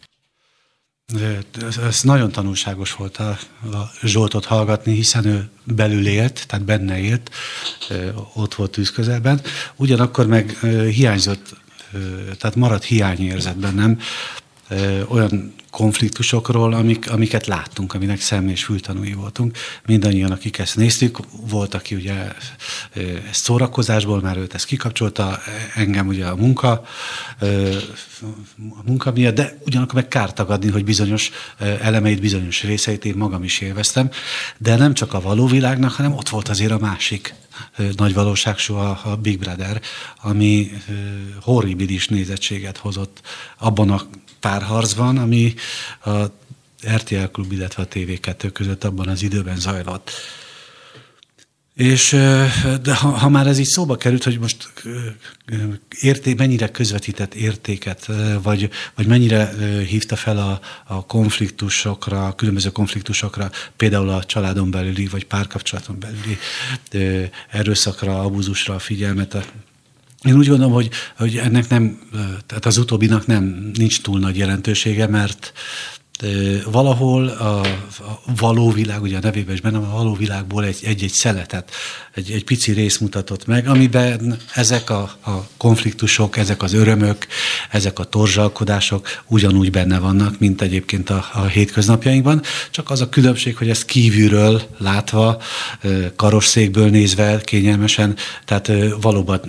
Ez 1.87 2.01
nagyon 2.03 2.33
tanulságos 2.33 2.93
volt 2.93 3.17
a, 3.17 3.39
a 3.63 3.91
Zsoltot 4.03 4.45
hallgatni, 4.45 4.95
hiszen 4.95 5.25
ő 5.25 5.49
belül 5.65 6.07
élt, 6.07 6.47
tehát 6.47 6.65
benne 6.65 6.99
élt, 6.99 7.31
ott 8.35 8.55
volt 8.55 8.71
tűz 8.71 8.91
közelben. 8.91 9.41
Ugyanakkor 9.77 10.27
meg 10.27 10.59
hiányzott, 10.91 11.57
tehát 12.39 12.57
maradt 12.57 12.85
hiányérzet 12.85 13.59
bennem 13.59 13.99
olyan 15.09 15.55
konfliktusokról, 15.71 16.73
amik, 16.73 17.11
amiket 17.11 17.47
láttunk, 17.47 17.95
aminek 17.95 18.21
szem 18.21 18.49
és 18.49 18.65
fültanúi 18.65 19.13
voltunk. 19.13 19.57
Mindannyian, 19.87 20.31
akik 20.31 20.59
ezt 20.59 20.77
néztük, 20.77 21.19
volt, 21.31 21.75
aki 21.75 21.95
ugye 21.95 22.15
ezt 23.31 23.45
szórakozásból, 23.45 24.21
már 24.21 24.37
őt 24.37 24.55
ezt 24.55 24.65
kikapcsolta, 24.65 25.39
engem 25.75 26.07
ugye 26.07 26.27
a 26.27 26.37
munka, 26.37 26.85
a 28.59 28.83
munka 28.85 29.13
miatt, 29.13 29.35
de 29.35 29.59
ugyanakkor 29.67 29.95
meg 29.95 30.09
kárt 30.09 30.35
tagadni, 30.35 30.71
hogy 30.71 30.85
bizonyos 30.85 31.31
elemeit, 31.81 32.21
bizonyos 32.21 32.63
részeit 32.63 33.05
én 33.05 33.15
magam 33.17 33.45
is 33.45 33.61
élveztem, 33.61 34.11
de 34.59 34.77
nem 34.77 34.95
csak 34.95 35.15
a 35.15 35.21
való 35.21 35.47
világnak, 35.47 35.93
hanem 35.93 36.13
ott 36.13 36.29
volt 36.29 36.49
azért 36.49 36.73
a 36.73 36.79
másik 36.79 37.35
nagy 37.97 38.15
valóságsó 38.15 38.77
a, 38.77 39.01
a 39.05 39.17
Big 39.17 39.39
Brother, 39.39 39.81
ami 40.23 40.71
horribilis 41.41 42.09
nézettséget 42.09 42.77
hozott 42.77 43.21
abban 43.59 43.91
a 43.91 44.03
párharcban, 44.41 45.19
ami 45.19 45.55
a 46.05 46.25
RTL 46.95 47.25
Klub, 47.33 47.53
illetve 47.53 47.83
a 47.83 47.89
TV2 47.89 48.51
között 48.53 48.85
abban 48.85 49.09
az 49.09 49.23
időben 49.23 49.59
zajlott. 49.59 50.11
És 51.77 52.11
de 52.83 52.95
ha, 52.95 53.09
ha 53.09 53.29
már 53.29 53.47
ez 53.47 53.59
így 53.59 53.67
szóba 53.67 53.97
került, 53.97 54.25
hogy 54.25 54.39
most 54.39 54.73
érté, 56.01 56.35
mennyire 56.35 56.71
közvetített 56.71 57.35
értéket, 57.35 58.09
vagy, 58.43 58.71
vagy 58.95 59.07
mennyire 59.07 59.53
hívta 59.89 60.17
fel 60.17 60.39
a, 60.39 60.61
a 60.85 61.07
konfliktusokra, 61.07 62.27
a 62.27 62.35
különböző 62.35 62.71
konfliktusokra, 62.71 63.51
például 63.77 64.09
a 64.09 64.25
családon 64.25 64.71
belüli, 64.71 65.07
vagy 65.07 65.27
párkapcsolaton 65.27 65.99
belüli 65.99 66.39
erőszakra, 67.51 68.21
abúzusra 68.21 68.75
a 68.75 68.79
figyelmet, 68.79 69.53
én 70.27 70.37
úgy 70.37 70.49
gondolom, 70.49 70.73
hogy, 70.73 70.91
hogy 71.17 71.37
ennek 71.37 71.69
nem, 71.69 71.99
tehát 72.47 72.67
az 72.67 72.77
utóbbinak 72.77 73.27
nem 73.27 73.71
nincs 73.75 74.03
túl 74.03 74.19
nagy 74.19 74.37
jelentősége, 74.37 75.07
mert 75.07 75.53
valahol 76.71 77.29
a, 77.29 77.61
a 77.61 78.21
való 78.37 78.71
világ, 78.71 79.03
ugye 79.03 79.17
a 79.17 79.21
nevében 79.23 79.55
is 79.55 79.61
benne 79.61 79.77
a 79.77 79.91
való 79.91 80.15
világból 80.15 80.65
egy-egy 80.65 81.11
szeletet, 81.13 81.71
egy, 82.15 82.31
egy 82.31 82.45
pici 82.45 82.73
rész 82.73 82.99
mutatott 82.99 83.47
meg, 83.47 83.69
amiben 83.69 84.37
ezek 84.55 84.91
a, 84.91 85.01
a 85.25 85.49
konfliktusok, 85.57 86.37
ezek 86.37 86.63
az 86.63 86.73
örömök, 86.73 87.27
ezek 87.71 87.99
a 87.99 88.05
torzsalkodások 88.05 89.23
ugyanúgy 89.27 89.71
benne 89.71 89.99
vannak, 89.99 90.39
mint 90.39 90.63
egyébként 90.63 91.11
a, 91.11 91.25
a 91.33 91.45
hétköznapjainkban, 91.45 92.43
csak 92.71 92.91
az 92.91 93.01
a 93.01 93.09
különbség, 93.09 93.57
hogy 93.57 93.71
ezt 93.71 93.85
kívülről 93.85 94.63
látva, 94.79 95.43
karosszékből 96.17 96.89
nézve 96.89 97.41
kényelmesen, 97.41 98.17
tehát 98.45 98.73
valóban 99.01 99.41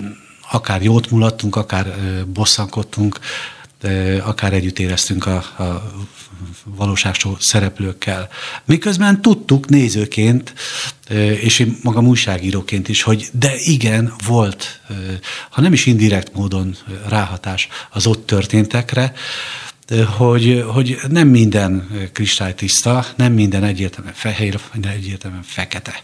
akár 0.51 0.83
jót 0.83 1.11
mulattunk, 1.11 1.55
akár 1.55 1.95
bosszankodtunk, 2.27 3.19
akár 4.23 4.53
együtt 4.53 4.79
éreztünk 4.79 5.25
a, 5.25 5.35
a 5.35 5.91
valóságsó 6.63 7.37
szereplőkkel. 7.39 8.29
Miközben 8.65 9.21
tudtuk 9.21 9.69
nézőként, 9.69 10.53
és 11.41 11.59
én 11.59 11.77
magam 11.83 12.07
újságíróként 12.07 12.89
is, 12.89 13.01
hogy 13.01 13.29
de 13.31 13.51
igen, 13.57 14.13
volt, 14.25 14.81
ha 15.49 15.61
nem 15.61 15.73
is 15.73 15.85
indirekt 15.85 16.33
módon 16.33 16.77
ráhatás 17.07 17.67
az 17.89 18.07
ott 18.07 18.25
történtekre, 18.25 19.13
hogy, 20.17 20.63
hogy 20.67 20.97
nem 21.09 21.27
minden 21.27 21.89
kristálytiszta, 22.13 23.05
nem 23.15 23.33
minden 23.33 23.63
egyértelműen 23.63 24.15
fehér, 24.15 24.59
minden 24.73 24.91
egyértelműen 24.91 25.43
fekete. 25.43 26.03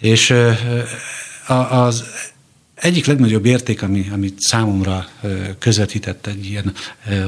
És 0.00 0.34
az 1.68 2.04
egyik 2.80 3.06
legnagyobb 3.06 3.44
érték, 3.44 3.82
ami, 3.82 4.08
amit 4.12 4.40
számomra 4.40 5.08
közvetített 5.58 6.26
egy 6.26 6.46
ilyen 6.46 6.72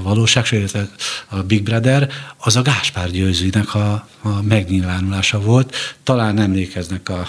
valóság, 0.03 0.47
illetve 0.51 0.89
a 1.29 1.37
Big 1.37 1.63
Brother, 1.63 2.09
az 2.37 2.57
a 2.57 2.63
Gáspár 2.63 3.11
Győzőnek 3.11 3.75
a, 3.75 4.09
a 4.23 4.43
megnyilvánulása 4.43 5.41
volt. 5.41 5.77
Talán 6.03 6.39
emlékeznek 6.39 7.09
a 7.09 7.29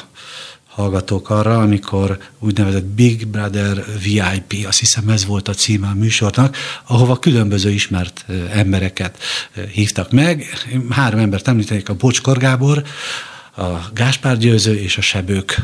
hallgatók 0.68 1.30
arra, 1.30 1.60
amikor 1.60 2.18
úgynevezett 2.40 2.86
Big 2.86 3.28
Brother 3.28 3.86
VIP, 4.04 4.66
azt 4.68 4.80
hiszem 4.80 5.10
ez 5.10 5.26
volt 5.26 5.48
a 5.48 5.54
címe 5.54 5.88
a 5.88 5.94
műsornak, 5.94 6.58
ahova 6.88 7.20
különböző 7.20 7.70
ismert 7.70 8.26
embereket 8.52 9.18
hívtak 9.72 10.12
meg. 10.12 10.46
Három 10.90 11.20
embert 11.20 11.48
említenék, 11.48 11.90
a 11.90 11.96
Bocskor 11.96 12.38
Gábor, 12.38 12.84
a 13.56 13.92
Gáspár 13.94 14.38
Győző 14.38 14.76
és 14.76 14.98
a 14.98 15.02
Sebők. 15.02 15.62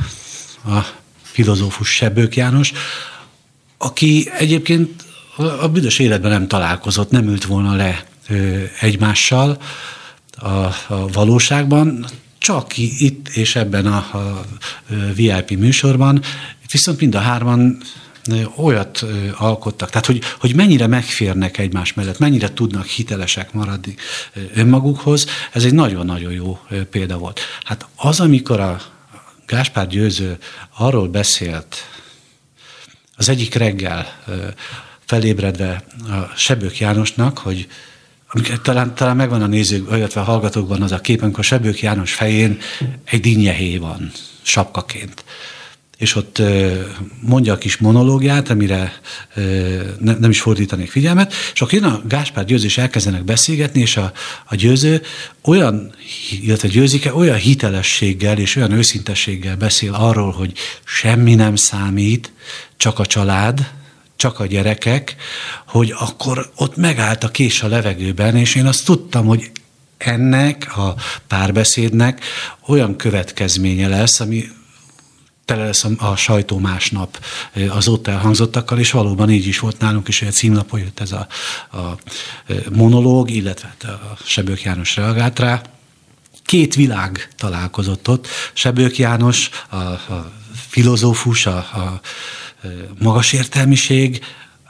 A 0.66 0.99
filozófus 1.32 1.90
Sebők 1.90 2.36
János, 2.36 2.74
aki 3.78 4.30
egyébként 4.38 5.04
a 5.62 5.68
büdös 5.68 6.00
életben 6.00 6.32
nem 6.32 6.48
találkozott, 6.48 7.12
nem 7.12 7.28
ült 7.28 7.46
volna 7.46 7.76
le 7.76 8.04
egymással 8.80 9.58
a, 10.38 10.48
a 10.88 11.08
valóságban, 11.14 12.06
csak 12.38 12.78
itt 12.78 13.28
és 13.28 13.56
ebben 13.56 13.86
a, 13.86 13.96
a 13.98 14.44
VIP 15.16 15.58
műsorban, 15.58 16.22
viszont 16.72 17.00
mind 17.00 17.16
a 17.16 17.20
hárman 17.20 17.78
olyat 18.56 19.06
alkottak, 19.38 19.90
tehát 19.90 20.06
hogy, 20.06 20.22
hogy 20.40 20.56
mennyire 20.56 20.88
megférnek 20.88 21.58
egymás 21.58 21.94
mellett, 21.94 22.20
mennyire 22.20 22.54
tudnak 22.54 22.86
hitelesek 22.86 23.54
maradni 23.54 23.96
önmagukhoz, 24.54 25.26
ez 25.52 25.64
egy 25.64 25.74
nagyon-nagyon 25.74 26.32
jó 26.32 26.60
példa 26.90 27.18
volt. 27.18 27.40
Hát 27.64 27.86
az, 27.96 28.20
amikor 28.20 28.60
a 28.60 28.82
Gáspár 29.50 29.88
Győző 29.88 30.38
arról 30.78 31.08
beszélt 31.08 31.76
az 33.16 33.30
egyik 33.30 33.54
reggel 33.54 34.24
felébredve 35.06 35.84
a 36.10 36.36
Sebők 36.36 36.80
Jánosnak, 36.80 37.38
hogy 37.38 37.68
talán, 38.62 38.95
talán 38.95 39.16
megvan 39.16 39.41
a 39.41 39.47
nézők, 39.47 39.88
illetve 39.91 40.22
a 40.22 40.24
hallgatókban 40.24 40.82
az 40.82 40.91
a 40.91 41.02
kép, 41.02 41.22
amikor 41.22 41.43
Sebők 41.43 41.82
János 41.82 42.14
fején 42.14 42.60
egy 43.04 43.20
dinnyehé 43.20 43.78
van, 43.78 44.12
sapkaként 44.41 45.24
és 46.00 46.16
ott 46.16 46.41
mondja 47.22 47.54
a 47.54 47.58
kis 47.58 47.78
monológiát, 47.78 48.50
amire 48.50 49.00
nem 50.00 50.30
is 50.30 50.41
fordítanék 50.41 50.91
figyelmet, 50.91 51.34
és 51.54 51.62
akkor 51.62 51.74
jön 51.74 51.84
a 51.84 52.02
Gáspár 52.08 52.45
győző, 52.45 52.66
és 52.66 52.78
elkezdenek 52.78 53.24
beszélgetni, 53.24 53.82
és 53.82 53.97
a, 53.97 54.12
a 54.45 54.56
győző 54.56 55.02
olyan, 55.43 55.93
illetve 56.41 56.68
győzike 56.68 57.14
olyan 57.14 57.38
hitelességgel 57.38 58.38
és 58.38 58.56
olyan 58.56 58.72
őszintességgel 58.72 59.56
beszél 59.56 59.93
arról, 59.93 60.32
hogy 60.32 60.54
semmi 60.84 61.36
nem 61.36 61.56
számít, 61.56 62.32
csak 62.78 63.00
a 63.00 63.06
család, 63.06 63.72
csak 64.16 64.39
a 64.39 64.45
gyerekek, 64.45 65.16
hogy 65.68 65.93
akkor 66.00 66.52
ott 66.56 66.76
megállt 66.76 67.24
a 67.24 67.30
kés 67.30 67.62
a 67.62 67.68
levegőben, 67.68 68.36
és 68.36 68.56
én 68.56 68.66
azt 68.66 68.86
tudtam, 68.86 69.26
hogy 69.26 69.52
ennek 69.97 70.78
a 70.78 70.95
párbeszédnek 71.28 72.24
olyan 72.68 72.95
következménye 72.95 73.88
lesz, 73.88 74.20
ami 74.20 74.43
tele 75.50 75.66
lesz 75.66 75.84
a, 75.84 75.89
a 75.97 76.16
sajtó 76.16 76.58
másnap 76.58 77.26
az 77.70 77.88
ott 77.88 78.08
elhangzottakkal, 78.08 78.80
és 78.80 78.91
valóban 78.91 79.30
így 79.30 79.47
is 79.47 79.60
volt 79.60 79.80
nálunk 79.80 80.08
is, 80.08 80.20
hogy 80.20 80.28
a 80.28 80.32
címlapon 80.32 80.80
jött 80.80 81.00
ez 81.00 81.12
a, 81.12 81.28
a 81.78 81.97
monológ, 82.72 83.30
illetve 83.30 83.68
hát 83.68 83.84
a 83.93 84.18
Sebők 84.26 84.62
János 84.62 84.95
reagált 84.95 85.39
rá. 85.39 85.62
Két 86.45 86.76
világ 86.76 87.30
találkozott 87.38 88.10
ott. 88.10 88.28
Sebők 88.54 88.97
János, 88.97 89.50
a, 89.70 89.76
a 89.76 90.32
filozófus, 90.68 91.45
a, 91.45 91.58
a 91.58 92.00
magas 93.00 93.34
értelmiség, 93.34 94.26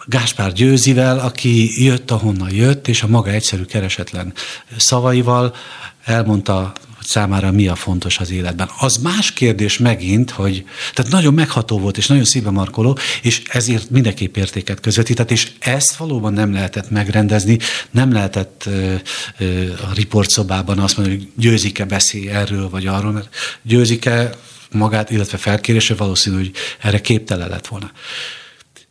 Gáspár 0.06 0.54
Győzivel, 0.54 1.20
aki 1.20 1.84
jött, 1.84 2.12
ahonnan 2.12 2.54
jött, 2.54 2.88
és 2.88 3.04
a 3.04 3.08
maga 3.08 3.30
egyszerű 3.30 3.64
keresetlen 3.64 4.34
szavaival 4.78 5.56
elmondta 6.04 6.74
számára 7.10 7.52
mi 7.52 7.68
a 7.68 7.76
fontos 7.76 8.18
az 8.18 8.32
életben. 8.32 8.70
Az 8.80 8.98
más 8.98 9.32
kérdés 9.32 9.78
megint, 9.78 10.32
hogy 10.32 10.66
tehát 10.94 11.12
nagyon 11.12 11.34
megható 11.34 11.80
volt, 11.80 11.98
és 11.98 12.08
nagyon 12.08 12.24
szíve 12.24 12.50
markoló, 12.50 12.98
és 13.22 13.42
ezért 13.50 13.90
mindenképp 13.90 14.36
értéket 14.36 14.80
közvetített, 14.80 15.32
és 15.32 15.52
ezt 15.60 15.96
valóban 15.96 16.34
nem 16.34 16.54
lehetett 16.54 16.90
megrendezni, 16.90 17.58
nem 17.92 18.12
lehetett 18.12 18.64
ö, 18.66 18.96
ö, 19.38 19.72
a 19.72 19.94
riportszobában 19.94 20.80
azt 20.80 20.98
mondani, 20.98 21.18
hogy 21.18 21.30
Győzike 21.36 21.86
beszélj 21.86 22.30
erről 22.30 22.70
vagy 22.70 22.88
arról, 22.88 23.12
mert 23.12 23.36
Győzike 23.62 24.30
magát, 24.72 25.12
illetve 25.12 25.38
felkérése 25.38 25.96
valószínű, 25.96 26.36
hogy 26.36 26.52
erre 26.80 27.02
képtelen 27.02 27.50
lett 27.50 27.68
volna. 27.68 27.92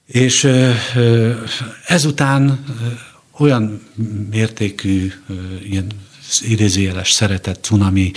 És 0.06 0.44
ö, 0.44 0.72
ezután 1.86 2.64
olyan 3.38 3.82
mértékű 4.30 5.12
ilyen 5.62 5.86
idézőjeles 6.40 7.10
szeretett 7.10 7.64
cunami 7.64 8.12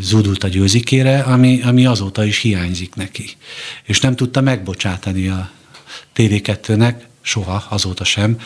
zúdult 0.00 0.44
a 0.44 0.48
győzikére, 0.48 1.20
ami, 1.20 1.62
ami 1.62 1.86
azóta 1.86 2.24
is 2.24 2.38
hiányzik 2.38 2.94
neki. 2.94 3.36
És 3.84 4.00
nem 4.00 4.16
tudta 4.16 4.40
megbocsátani 4.40 5.28
a 5.28 5.50
TV2-nek, 6.16 6.94
soha, 7.22 7.66
azóta 7.68 8.04
sem, 8.04 8.38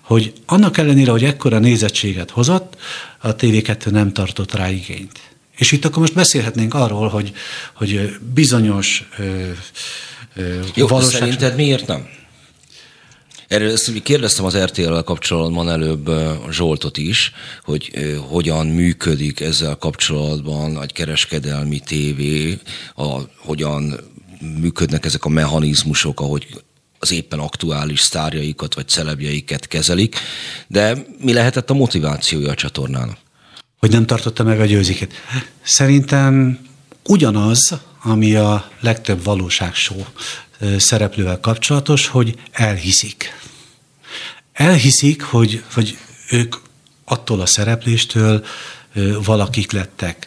hogy 0.00 0.32
annak 0.46 0.78
ellenére, 0.78 1.10
hogy 1.10 1.24
ekkora 1.24 1.58
nézettséget 1.58 2.30
hozott, 2.30 2.76
a 3.18 3.36
TV2 3.36 3.90
nem 3.90 4.12
tartott 4.12 4.52
rá 4.52 4.70
igényt. 4.70 5.20
És 5.56 5.72
itt 5.72 5.84
akkor 5.84 5.98
most 5.98 6.14
beszélhetnénk 6.14 6.74
arról, 6.74 7.08
hogy, 7.08 7.32
hogy 7.72 8.16
bizonyos 8.34 9.08
ö, 9.18 9.50
ö, 10.34 10.60
Jó, 10.74 10.86
valóság... 10.86 11.20
szerinted 11.20 11.56
miért 11.56 11.86
nem? 11.86 12.08
Erről 13.48 13.70
ezt 13.70 14.02
kérdeztem 14.02 14.44
az 14.44 14.56
RTL-vel 14.56 15.02
kapcsolatban 15.02 15.70
előbb 15.70 16.10
Zsoltot 16.50 16.96
is, 16.96 17.32
hogy 17.62 17.90
hogyan 18.28 18.66
működik 18.66 19.40
ezzel 19.40 19.76
kapcsolatban 19.76 20.82
egy 20.82 20.92
kereskedelmi 20.92 21.78
tévé, 21.78 22.58
a, 22.94 23.20
hogyan 23.36 24.00
működnek 24.60 25.04
ezek 25.04 25.24
a 25.24 25.28
mechanizmusok, 25.28 26.20
ahogy 26.20 26.46
az 26.98 27.12
éppen 27.12 27.38
aktuális 27.38 28.00
sztárjaikat 28.00 28.74
vagy 28.74 28.88
celebjeiket 28.88 29.66
kezelik, 29.66 30.16
de 30.66 31.06
mi 31.20 31.32
lehetett 31.32 31.70
a 31.70 31.74
motivációja 31.74 32.50
a 32.50 32.54
csatornának? 32.54 33.16
Hogy 33.78 33.90
nem 33.90 34.06
tartotta 34.06 34.42
meg 34.42 34.60
a 34.60 34.64
győziket. 34.64 35.12
Szerintem 35.62 36.58
ugyanaz, 37.04 37.74
ami 38.02 38.34
a 38.34 38.70
legtöbb 38.80 39.24
valóságsó 39.24 40.06
szereplővel 40.78 41.40
kapcsolatos, 41.40 42.06
hogy 42.06 42.34
elhiszik. 42.52 43.38
Elhiszik, 44.52 45.22
hogy, 45.22 45.62
hogy 45.74 45.98
ők 46.30 46.54
attól 47.04 47.40
a 47.40 47.46
szerepléstől 47.46 48.44
valakik 49.24 49.72
lettek. 49.72 50.26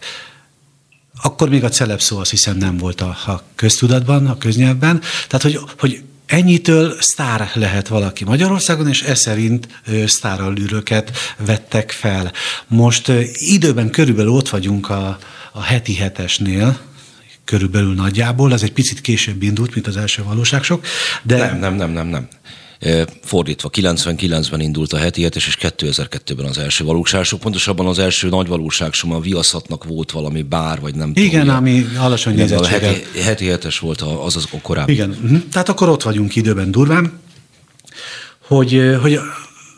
Akkor 1.22 1.50
még 1.50 1.64
a 1.64 1.70
celeb 1.70 2.00
szó 2.00 2.18
azt 2.18 2.30
hiszem 2.30 2.58
nem 2.58 2.78
volt 2.78 3.02
a, 3.02 3.18
a 3.26 3.44
köztudatban, 3.56 4.28
a 4.28 4.38
köznyelvben. 4.38 5.02
Tehát, 5.28 5.42
hogy, 5.42 5.60
hogy 5.80 6.04
ennyitől 6.26 6.96
sztár 7.00 7.52
lehet 7.54 7.88
valaki 7.88 8.24
Magyarországon, 8.24 8.88
és 8.88 9.02
ez 9.02 9.20
szerint 9.20 9.68
sztárallűröket 10.06 11.18
vettek 11.38 11.92
fel. 11.92 12.32
Most 12.68 13.12
időben 13.34 13.90
körülbelül 13.90 14.32
ott 14.32 14.50
vagyunk 14.50 14.90
a, 14.90 15.18
a 15.52 15.62
heti 15.62 15.96
hetesnél, 15.96 16.80
körülbelül 17.48 17.94
nagyjából, 17.94 18.54
ez 18.54 18.64
egy 18.64 18.72
picit 18.72 19.02
később 19.02 19.44
indult, 19.44 19.74
mint 19.74 19.88
az 19.88 19.98
első 19.98 20.24
valóságsok, 20.24 20.86
de... 21.24 21.38
Nem, 21.38 21.60
nem, 21.60 21.76
nem, 21.76 21.92
nem, 21.92 22.08
nem. 22.08 22.28
Fordítva, 23.24 23.70
99-ben 23.74 24.60
indult 24.60 24.94
a 24.94 24.98
heti 24.98 25.24
hetes, 25.24 25.48
és 25.48 25.58
2002-ben 25.62 26.46
az 26.46 26.58
első 26.58 26.84
valóságsok. 26.84 27.40
Pontosabban 27.40 27.86
az 27.86 28.00
első 28.00 28.30
nagy 28.30 28.48
valóságsok, 28.48 29.14
a 29.14 29.20
viaszatnak 29.20 29.84
volt 29.84 30.12
valami 30.12 30.42
bár, 30.42 30.80
vagy 30.80 30.96
nem 30.96 31.12
Igen, 31.16 31.42
tudom, 31.42 31.56
ami 31.56 31.86
alacsony 31.98 32.36
nézettséggel. 32.36 32.90
A 32.90 32.94
heti, 32.94 33.22
heti 33.22 33.46
hetes 33.46 33.80
volt 33.80 34.02
az 34.02 34.36
az 34.36 34.48
korábbi. 34.62 34.92
Igen, 34.92 35.10
mhm. 35.10 35.36
tehát 35.52 35.70
akkor 35.70 35.90
ott 35.90 36.04
vagyunk 36.04 36.36
időben 36.36 36.72
durván, 36.72 37.20
hogy, 38.48 38.98
hogy 39.02 39.20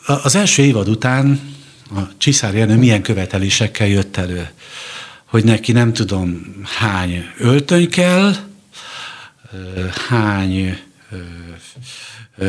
az 0.04 0.34
első 0.34 0.62
évad 0.62 0.88
után 0.88 1.40
a 1.96 2.00
Csiszár 2.18 2.54
Jenő 2.54 2.76
milyen 2.76 3.02
követelésekkel 3.02 3.86
jött 3.86 4.16
elő. 4.16 4.48
Hogy 5.30 5.44
neki 5.44 5.72
nem 5.72 5.92
tudom 5.92 6.54
hány 6.78 7.24
öltöny 7.38 7.88
kell, 7.90 8.34
hány 10.08 10.78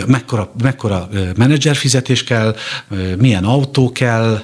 mekkora, 0.05 0.51
mekkora 0.61 1.09
menedzser 1.35 1.75
fizetés 1.75 2.23
kell, 2.23 2.55
milyen 3.17 3.43
autó 3.43 3.91
kell, 3.91 4.43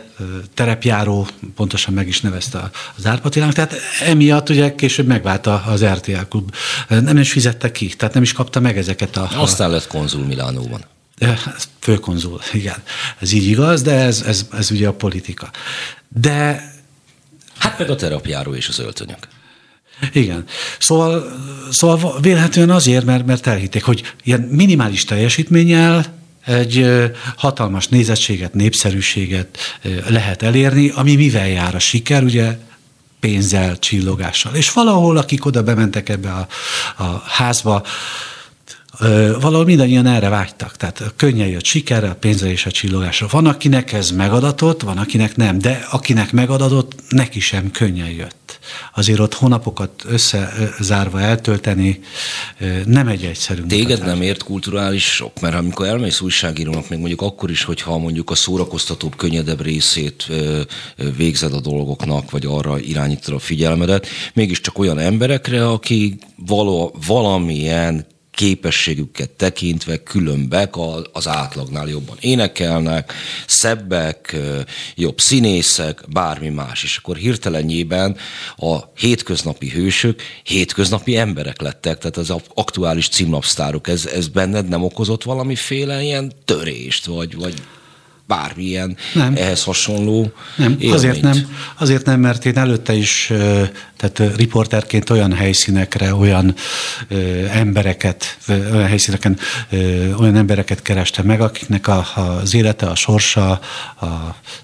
terepjáró, 0.53 1.27
pontosan 1.55 1.93
meg 1.93 2.07
is 2.07 2.21
nevezte 2.21 2.69
az 2.97 3.05
Árpatilának, 3.05 3.53
tehát 3.53 3.75
emiatt 4.05 4.49
ugye 4.49 4.75
később 4.75 5.07
megválta 5.07 5.63
az 5.63 5.85
RTL 5.85 6.21
klub. 6.29 6.55
Nem 6.87 7.17
is 7.17 7.31
fizette 7.31 7.71
ki, 7.71 7.87
tehát 7.87 8.13
nem 8.13 8.23
is 8.23 8.33
kapta 8.33 8.59
meg 8.59 8.77
ezeket 8.77 9.17
a... 9.17 9.29
Aztán 9.35 9.69
lett 9.69 9.87
konzul 9.87 10.25
Milánóban. 10.25 10.81
Főkonzul, 11.79 12.39
igen. 12.53 12.83
Ez 13.19 13.31
így 13.31 13.47
igaz, 13.47 13.81
de 13.81 13.93
ez, 13.93 14.21
ez, 14.21 14.45
ez 14.51 14.71
ugye 14.71 14.87
a 14.87 14.93
politika. 14.93 15.49
De... 16.07 16.75
Hát 17.57 17.79
meg 17.79 17.89
a 17.89 17.95
terapjáró 17.95 18.53
és 18.53 18.67
az 18.67 18.79
öltönyök. 18.79 19.27
Igen. 20.13 20.43
Szóval, 20.79 21.31
szóval 21.71 22.19
vélhetően 22.21 22.69
azért, 22.69 23.05
mert, 23.05 23.25
mert 23.25 23.47
elhitték, 23.47 23.83
hogy 23.83 24.13
ilyen 24.23 24.39
minimális 24.41 25.03
teljesítménnyel 25.03 26.05
egy 26.45 26.85
hatalmas 27.35 27.87
nézettséget, 27.87 28.53
népszerűséget 28.53 29.57
lehet 30.07 30.41
elérni, 30.41 30.89
ami 30.89 31.15
mivel 31.15 31.47
jár 31.47 31.75
a 31.75 31.79
siker, 31.79 32.23
ugye 32.23 32.57
pénzzel, 33.19 33.79
csillogással. 33.79 34.55
És 34.55 34.71
valahol, 34.71 35.17
akik 35.17 35.45
oda 35.45 35.63
bementek 35.63 36.09
ebbe 36.09 36.31
a, 36.31 36.47
a 37.03 37.23
házba, 37.25 37.83
valahol 39.41 39.65
mindannyian 39.65 40.05
erre 40.05 40.29
vágytak. 40.29 40.77
Tehát 40.77 41.13
könnyen 41.15 41.47
jött 41.47 41.65
sikerre, 41.65 42.09
a 42.09 42.15
pénzre 42.15 42.51
és 42.51 42.65
a 42.65 42.71
csillogásra. 42.71 43.27
Van, 43.31 43.45
akinek 43.45 43.93
ez 43.93 44.11
megadatott, 44.11 44.81
van, 44.81 44.97
akinek 44.97 45.35
nem, 45.35 45.59
de 45.59 45.87
akinek 45.91 46.31
megadatott, 46.31 46.93
neki 47.09 47.39
sem 47.39 47.71
könnyen 47.71 48.09
jött. 48.09 48.59
Azért 48.95 49.19
ott 49.19 49.33
hónapokat 49.33 50.03
összezárva 50.07 51.21
eltölteni 51.21 51.99
nem 52.85 53.07
egy 53.07 53.23
egyszerű 53.23 53.61
Téged 53.61 53.89
mutatás. 53.89 54.07
nem 54.07 54.21
ért 54.21 54.43
kulturális 54.43 55.13
sok, 55.13 55.39
mert 55.39 55.55
amikor 55.55 55.85
elmész 55.85 56.21
újságírónak, 56.21 56.89
még 56.89 56.99
mondjuk 56.99 57.21
akkor 57.21 57.49
is, 57.49 57.63
hogyha 57.63 57.97
mondjuk 57.97 58.29
a 58.29 58.35
szórakoztatóbb, 58.35 59.15
könnyedebb 59.15 59.61
részét 59.61 60.27
végzed 61.17 61.53
a 61.53 61.59
dolgoknak, 61.59 62.31
vagy 62.31 62.45
arra 62.45 62.79
irányítod 62.79 63.33
a 63.33 63.39
figyelmedet, 63.39 64.07
mégiscsak 64.33 64.79
olyan 64.79 64.99
emberekre, 64.99 65.67
akik 65.67 66.21
való, 66.35 66.95
valamilyen 67.07 68.05
képességüket 68.37 69.29
tekintve 69.29 70.03
különbek 70.03 70.73
az 71.11 71.27
átlagnál 71.27 71.87
jobban 71.87 72.15
énekelnek, 72.19 73.13
szebbek, 73.47 74.35
jobb 74.95 75.19
színészek, 75.19 76.03
bármi 76.09 76.49
más. 76.49 76.83
És 76.83 76.97
akkor 76.97 77.15
hirtelenjében 77.15 78.17
a 78.57 78.77
hétköznapi 78.97 79.69
hősök 79.69 80.21
hétköznapi 80.43 81.17
emberek 81.17 81.61
lettek, 81.61 81.97
tehát 81.97 82.17
az 82.17 82.33
aktuális 82.53 83.09
címlapsztárok. 83.09 83.87
Ez, 83.87 84.05
ez 84.05 84.27
benned 84.27 84.67
nem 84.67 84.83
okozott 84.83 85.23
valamiféle 85.23 86.01
ilyen 86.01 86.31
törést, 86.45 87.05
vagy, 87.05 87.35
vagy 87.35 87.53
bármilyen 88.27 88.97
nem. 89.13 89.35
ehhez 89.35 89.63
hasonló 89.63 90.31
Nem, 90.55 90.71
élményt. 90.71 90.93
azért 90.93 91.21
nem, 91.21 91.55
azért 91.77 92.05
nem, 92.05 92.19
mert 92.19 92.45
én 92.45 92.57
előtte 92.57 92.93
is, 92.93 93.31
tehát 93.97 94.35
riporterként 94.35 95.09
olyan 95.09 95.33
helyszínekre, 95.33 96.15
olyan 96.15 96.55
embereket, 97.51 98.37
olyan 98.49 98.87
helyszíneken 98.87 99.37
olyan 100.19 100.35
embereket 100.35 100.81
kerestem 100.81 101.25
meg, 101.25 101.41
akiknek 101.41 101.87
a, 101.87 102.05
az 102.15 102.53
élete, 102.53 102.85
a 102.85 102.95
sorsa, 102.95 103.59
a, 103.99 104.05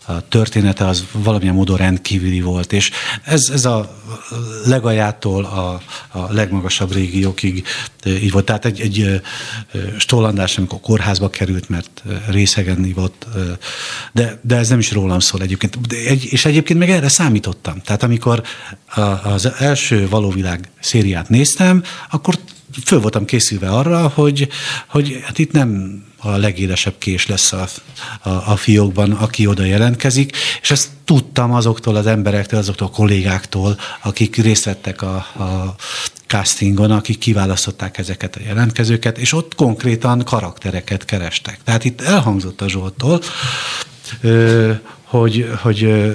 a 0.05 0.27
története 0.29 0.87
az 0.87 1.05
valamilyen 1.11 1.53
módon 1.53 1.77
rendkívüli 1.77 2.41
volt, 2.41 2.73
és 2.73 2.91
ez, 3.23 3.49
ez 3.53 3.65
a 3.65 4.01
legajától 4.65 5.45
a, 5.45 5.81
a 6.19 6.33
legmagasabb 6.33 6.93
régiókig 6.93 7.63
így 8.05 8.31
volt. 8.31 8.45
Tehát 8.45 8.65
egy, 8.65 8.81
egy 8.81 9.21
Stollandás, 9.97 10.57
amikor 10.57 10.79
kórházba 10.79 11.29
került, 11.29 11.69
mert 11.69 12.03
részegen 12.27 12.85
ivott, 12.85 13.25
de, 14.11 14.39
de 14.41 14.55
ez 14.55 14.69
nem 14.69 14.79
is 14.79 14.91
rólam 14.91 15.19
szól 15.19 15.41
egyébként. 15.41 15.87
De 15.87 15.95
egy, 15.95 16.27
és 16.31 16.45
egyébként 16.45 16.79
meg 16.79 16.89
erre 16.89 17.09
számítottam. 17.09 17.81
Tehát 17.81 18.03
amikor 18.03 18.43
a, 18.95 19.01
az 19.23 19.51
első 19.59 20.07
valóvilág 20.09 20.69
szériát 20.79 21.29
néztem, 21.29 21.83
akkor 22.11 22.37
föl 22.85 22.99
voltam 22.99 23.25
készülve 23.25 23.69
arra, 23.69 24.07
hogy, 24.07 24.47
hogy 24.87 25.19
hát 25.23 25.39
itt 25.39 25.51
nem 25.51 26.01
a 26.17 26.37
legélesebb 26.37 26.93
kés 26.97 27.27
lesz 27.27 27.51
a, 27.51 27.67
a, 28.21 28.29
a 28.29 28.55
fiókban, 28.55 29.11
aki 29.11 29.47
oda 29.47 29.63
jelentkezik, 29.63 30.37
és 30.61 30.71
ezt 30.71 30.89
tudtam 31.05 31.53
azoktól 31.53 31.95
az 31.95 32.05
emberektől, 32.05 32.59
azoktól 32.59 32.87
a 32.87 32.95
kollégáktól, 32.95 33.77
akik 34.01 34.35
részt 34.35 34.63
vettek 34.63 35.01
a, 35.01 35.15
a 35.15 35.75
castingon, 36.27 36.91
akik 36.91 37.17
kiválasztották 37.17 37.97
ezeket 37.97 38.35
a 38.35 38.39
jelentkezőket, 38.45 39.17
és 39.17 39.33
ott 39.33 39.55
konkrétan 39.55 40.23
karaktereket 40.23 41.05
kerestek. 41.05 41.59
Tehát 41.63 41.83
itt 41.83 42.01
elhangzott 42.01 42.61
a 42.61 42.69
Zsoltól, 42.69 43.21
hogy, 45.19 45.49
hogy 45.61 46.11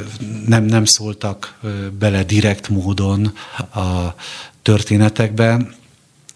nem, 0.47 0.65
nem 0.65 0.85
szóltak 0.85 1.59
bele 1.99 2.25
direkt 2.25 2.69
módon 2.69 3.33
a 3.75 4.15
történetekbe. 4.63 5.69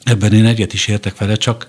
Ebben 0.02 0.32
én 0.32 0.46
egyet 0.46 0.72
is 0.72 0.86
értek 0.86 1.18
vele, 1.18 1.36
csak 1.36 1.66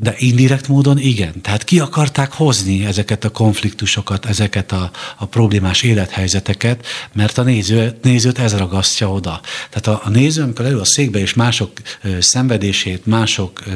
de 0.00 0.14
indirekt 0.18 0.68
módon 0.68 0.98
igen. 0.98 1.40
Tehát 1.40 1.64
ki 1.64 1.78
akarták 1.80 2.32
hozni 2.32 2.84
ezeket 2.84 3.24
a 3.24 3.30
konfliktusokat, 3.30 4.26
ezeket 4.26 4.72
a, 4.72 4.90
a 5.16 5.26
problémás 5.26 5.82
élethelyzeteket, 5.82 6.86
mert 7.12 7.38
a 7.38 7.42
néző, 7.42 7.98
nézőt 8.02 8.38
ez 8.38 8.56
ragasztja 8.56 9.10
oda. 9.12 9.40
Tehát 9.70 10.00
a, 10.00 10.06
a 10.06 10.10
néző, 10.10 10.42
amikor 10.42 10.64
elő 10.64 10.78
a 10.78 10.84
székbe 10.84 11.18
és 11.18 11.34
mások 11.34 11.70
ö, 12.02 12.20
szenvedését, 12.20 13.06
mások 13.06 13.60
ö, 13.66 13.70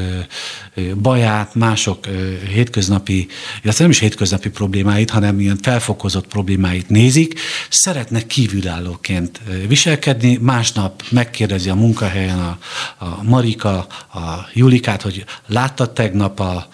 ö, 0.75 0.95
baját, 0.95 1.55
mások 1.55 2.07
ö, 2.07 2.33
hétköznapi, 2.49 3.29
illetve 3.63 3.83
nem 3.83 3.91
is 3.91 3.99
hétköznapi 3.99 4.49
problémáit, 4.49 5.11
hanem 5.11 5.41
ilyen 5.41 5.59
felfokozott 5.63 6.27
problémáit 6.27 6.89
nézik, 6.89 7.41
szeretnek 7.71 8.27
kívülállóként 8.27 9.41
viselkedni, 9.69 10.39
másnap 10.41 11.03
megkérdezi 11.11 11.69
a 11.69 11.75
munkahelyen 11.75 12.39
a, 12.39 12.59
a 13.05 13.23
Marika, 13.23 13.87
a 14.13 14.49
Julikát, 14.53 15.03
hogy 15.03 15.25
láttad 15.47 15.91
tegnap 16.15 16.41
a, 16.41 16.67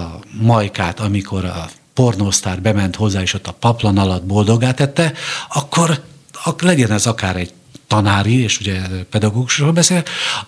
a 0.00 0.18
Majkát, 0.40 1.00
amikor 1.00 1.44
a 1.44 1.68
pornósztár 1.94 2.62
bement 2.62 2.96
hozzá, 2.96 3.20
és 3.20 3.34
ott 3.34 3.46
a 3.46 3.52
paplan 3.52 3.98
alatt 3.98 4.24
boldogát 4.24 4.76
tette, 4.76 5.12
akkor, 5.48 6.02
akkor 6.44 6.68
legyen 6.68 6.90
ez 6.90 7.06
akár 7.06 7.36
egy 7.36 7.52
tanári, 7.86 8.42
és 8.42 8.60
ugye 8.60 8.80
pedagógusról 9.10 9.72
beszél, 9.72 10.02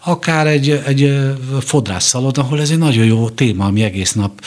akár 0.05 0.47
egy, 0.47 0.71
egy 0.71 1.31
fodrásszalon, 1.61 2.33
ahol 2.35 2.61
ez 2.61 2.71
egy 2.71 2.79
nagyon 2.79 3.05
jó 3.05 3.31
téma, 3.31 3.65
ami 3.65 3.83
egész 3.83 4.13
nap 4.13 4.45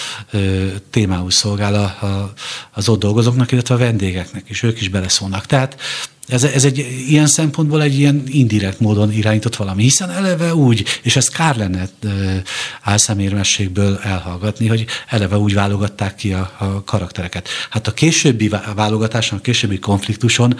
témául 0.89 1.31
szolgál 1.31 1.73
a, 1.73 2.05
a, 2.05 2.33
az 2.71 2.89
ott 2.89 2.99
dolgozóknak, 2.99 3.51
illetve 3.51 3.75
a 3.75 3.77
vendégeknek, 3.77 4.43
és 4.47 4.63
ők 4.63 4.81
is 4.81 4.89
beleszólnak. 4.89 5.45
Tehát 5.45 5.79
ez, 6.31 6.43
ez 6.43 6.65
egy 6.65 6.77
ilyen 7.07 7.27
szempontból 7.27 7.81
egy 7.81 7.99
ilyen 7.99 8.23
indirekt 8.27 8.79
módon 8.79 9.11
irányított 9.11 9.55
valami, 9.55 9.83
hiszen 9.83 10.09
eleve 10.09 10.55
úgy, 10.55 10.85
és 11.01 11.15
ez 11.15 11.27
kár 11.27 11.55
lenne 11.57 11.89
álszemérmességből 12.81 13.99
elhallgatni, 14.03 14.67
hogy 14.67 14.85
eleve 15.07 15.37
úgy 15.37 15.53
válogatták 15.53 16.15
ki 16.15 16.33
a, 16.33 16.51
a 16.57 16.83
karaktereket. 16.83 17.47
Hát 17.69 17.87
a 17.87 17.93
későbbi 17.93 18.51
válogatáson, 18.75 19.37
a 19.37 19.41
későbbi 19.41 19.79
konfliktuson 19.79 20.59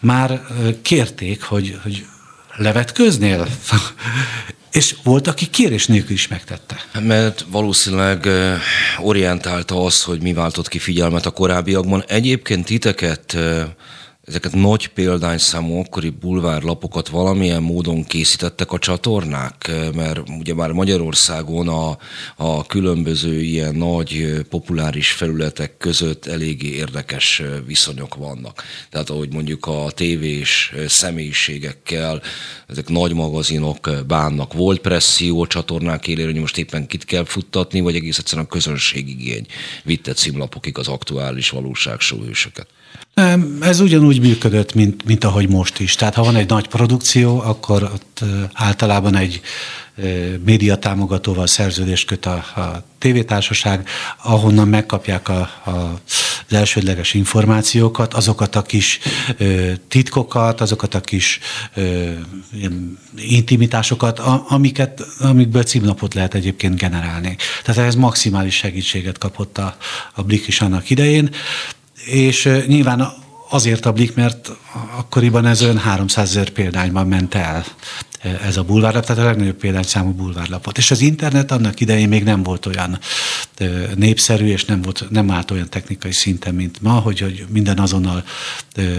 már 0.00 0.42
kérték, 0.82 1.42
hogy, 1.42 1.78
hogy 1.82 2.06
levetköznél? 2.56 3.46
És 4.72 4.96
volt, 5.02 5.26
aki 5.26 5.46
kérés 5.46 5.86
nélkül 5.86 6.14
is 6.14 6.28
megtette. 6.28 6.76
Mert 7.00 7.44
valószínűleg 7.48 8.28
orientálta 8.98 9.84
azt, 9.84 10.02
hogy 10.02 10.22
mi 10.22 10.32
váltott 10.32 10.68
ki 10.68 10.78
figyelmet 10.78 11.26
a 11.26 11.30
korábbiakban. 11.30 12.04
Egyébként 12.06 12.64
titeket 12.64 13.36
ezeket 14.24 14.54
nagy 14.54 14.86
példányszámú 14.86 15.78
akkori 15.78 16.08
bulvárlapokat 16.08 17.08
valamilyen 17.08 17.62
módon 17.62 18.04
készítettek 18.04 18.72
a 18.72 18.78
csatornák? 18.78 19.70
Mert 19.94 20.20
ugye 20.38 20.54
már 20.54 20.70
Magyarországon 20.72 21.68
a, 21.68 21.98
a 22.36 22.66
különböző 22.66 23.40
ilyen 23.40 23.74
nagy 23.74 24.40
populáris 24.48 25.12
felületek 25.12 25.76
között 25.76 26.26
eléggé 26.26 26.68
érdekes 26.68 27.42
viszonyok 27.66 28.14
vannak. 28.14 28.62
Tehát 28.90 29.10
ahogy 29.10 29.32
mondjuk 29.32 29.66
a 29.66 29.90
tévés 29.94 30.72
személyiségekkel, 30.86 32.22
ezek 32.66 32.88
nagy 32.88 33.14
magazinok 33.14 33.90
bánnak. 34.06 34.52
Volt 34.52 34.80
presszió 34.80 35.46
csatornák 35.46 36.08
élére, 36.08 36.30
hogy 36.30 36.40
most 36.40 36.58
éppen 36.58 36.86
kit 36.86 37.04
kell 37.04 37.24
futtatni, 37.24 37.80
vagy 37.80 37.94
egész 37.94 38.18
egyszerűen 38.18 38.46
a 38.46 38.52
közönségigény 38.52 39.46
vitte 39.82 40.12
címlapokig 40.12 40.78
az 40.78 40.88
aktuális 40.88 41.50
valóságsóhősöket? 41.50 42.66
Ez 43.60 43.80
ugyanúgy 43.80 44.20
működött, 44.20 44.74
mint, 44.74 45.04
mint 45.04 45.24
ahogy 45.24 45.48
most 45.48 45.78
is. 45.78 45.94
Tehát 45.94 46.14
ha 46.14 46.22
van 46.22 46.36
egy 46.36 46.48
nagy 46.48 46.68
produkció, 46.68 47.40
akkor 47.40 47.82
ott 47.82 48.24
általában 48.52 49.16
egy 49.16 49.40
média 50.44 50.76
támogatóval 50.76 51.46
szerződést 51.46 52.06
köt 52.06 52.26
a, 52.26 52.34
a 52.34 52.84
tévétársaság, 52.98 53.88
ahonnan 54.22 54.68
megkapják 54.68 55.28
a, 55.28 55.40
a, 55.64 55.70
az 56.48 56.54
elsődleges 56.54 57.14
információkat, 57.14 58.14
azokat 58.14 58.56
a 58.56 58.62
kis 58.62 58.98
ö, 59.36 59.72
titkokat, 59.88 60.60
azokat 60.60 60.94
a 60.94 61.00
kis 61.00 61.38
ö, 61.74 62.10
intimitásokat, 63.16 64.18
a, 64.18 64.44
amiket, 64.48 65.06
amikből 65.18 65.62
címlapot 65.62 66.14
lehet 66.14 66.34
egyébként 66.34 66.78
generálni. 66.78 67.36
Tehát 67.62 67.88
ez 67.88 67.94
maximális 67.94 68.54
segítséget 68.54 69.18
kapott 69.18 69.58
a, 69.58 69.76
a 70.14 70.22
Blik 70.22 70.46
is 70.46 70.60
annak 70.60 70.90
idején 70.90 71.30
és 72.04 72.48
nyilván 72.66 73.12
azért 73.50 73.86
ablik, 73.86 74.14
mert 74.14 74.50
akkoriban 74.96 75.46
ez 75.46 75.62
olyan 75.62 75.78
300 75.78 76.28
ezer 76.28 76.50
példányban 76.50 77.06
ment 77.06 77.34
el 77.34 77.64
ez 78.24 78.56
a 78.56 78.62
bulvárlap, 78.62 79.06
tehát 79.06 79.22
a 79.22 79.26
legnagyobb 79.26 79.56
példányszámú 79.56 80.10
bulvárlapot. 80.10 80.78
És 80.78 80.90
az 80.90 81.00
internet 81.00 81.50
annak 81.50 81.80
idején 81.80 82.08
még 82.08 82.22
nem 82.22 82.42
volt 82.42 82.66
olyan 82.66 82.98
népszerű, 83.94 84.46
és 84.46 84.64
nem, 84.64 84.82
volt, 84.82 85.06
nem 85.10 85.30
állt 85.30 85.50
olyan 85.50 85.68
technikai 85.68 86.12
szinten, 86.12 86.54
mint 86.54 86.82
ma, 86.82 86.92
hogy, 86.92 87.20
hogy 87.20 87.44
minden 87.48 87.78
azonnal 87.78 88.24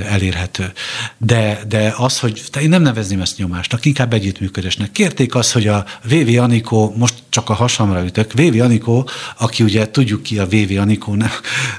elérhető. 0.09 0.71
De, 1.17 1.59
de 1.67 1.93
az, 1.97 2.19
hogy 2.19 2.41
de 2.51 2.61
én 2.61 2.69
nem 2.69 2.81
nevezném 2.81 3.21
ezt 3.21 3.37
nyomásnak, 3.37 3.85
inkább 3.85 4.13
együttműködésnek. 4.13 4.91
Kérték 4.91 5.35
azt, 5.35 5.51
hogy 5.51 5.67
a 5.67 5.85
VV 6.03 6.39
Anikó, 6.39 6.93
most 6.97 7.13
csak 7.29 7.49
a 7.49 7.53
hasamra 7.53 8.05
ütök, 8.05 8.33
VV 8.33 8.61
Anikó, 8.61 9.09
aki 9.37 9.63
ugye 9.63 9.91
tudjuk 9.91 10.23
ki 10.23 10.39
a 10.39 10.47
VV 10.47 10.79
Anikó, 10.79 11.13
nem, 11.15 11.31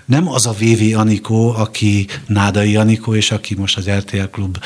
nem 0.05 0.28
az 0.28 0.47
a 0.47 0.53
VV 0.59 0.99
Anikó, 0.99 1.55
aki 1.55 2.07
Nádai 2.26 2.76
Anikó, 2.76 3.14
és 3.14 3.30
aki 3.30 3.55
most 3.55 3.76
az 3.76 3.90
RTL 3.90 4.24
Klub 4.30 4.59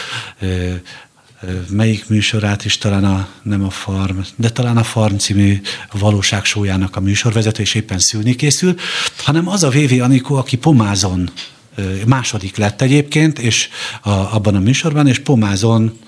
melyik 1.69 2.09
műsorát 2.09 2.65
is, 2.65 2.79
talán 2.79 3.05
a, 3.05 3.29
nem 3.43 3.65
a 3.65 3.71
Farm, 3.71 4.19
de 4.37 4.51
talán 4.51 4.77
a 4.77 4.83
Farm 4.83 5.17
című 5.17 5.61
valóságsójának 5.93 6.97
a 6.97 7.01
műsorvezető, 7.01 7.63
és 7.63 7.75
éppen 7.75 7.99
szülni 7.99 8.35
készül, 8.35 8.75
hanem 9.17 9.49
az 9.49 9.63
a 9.63 9.71
VV 9.71 10.03
Anikó, 10.03 10.35
aki 10.35 10.57
pomázon 10.57 11.31
második 12.07 12.57
lett 12.57 12.81
egyébként, 12.81 13.39
és 13.39 13.69
a, 14.03 14.11
abban 14.11 14.55
a 14.55 14.61
műsorban, 14.61 15.07
és 15.07 15.19
pomázon 15.19 15.99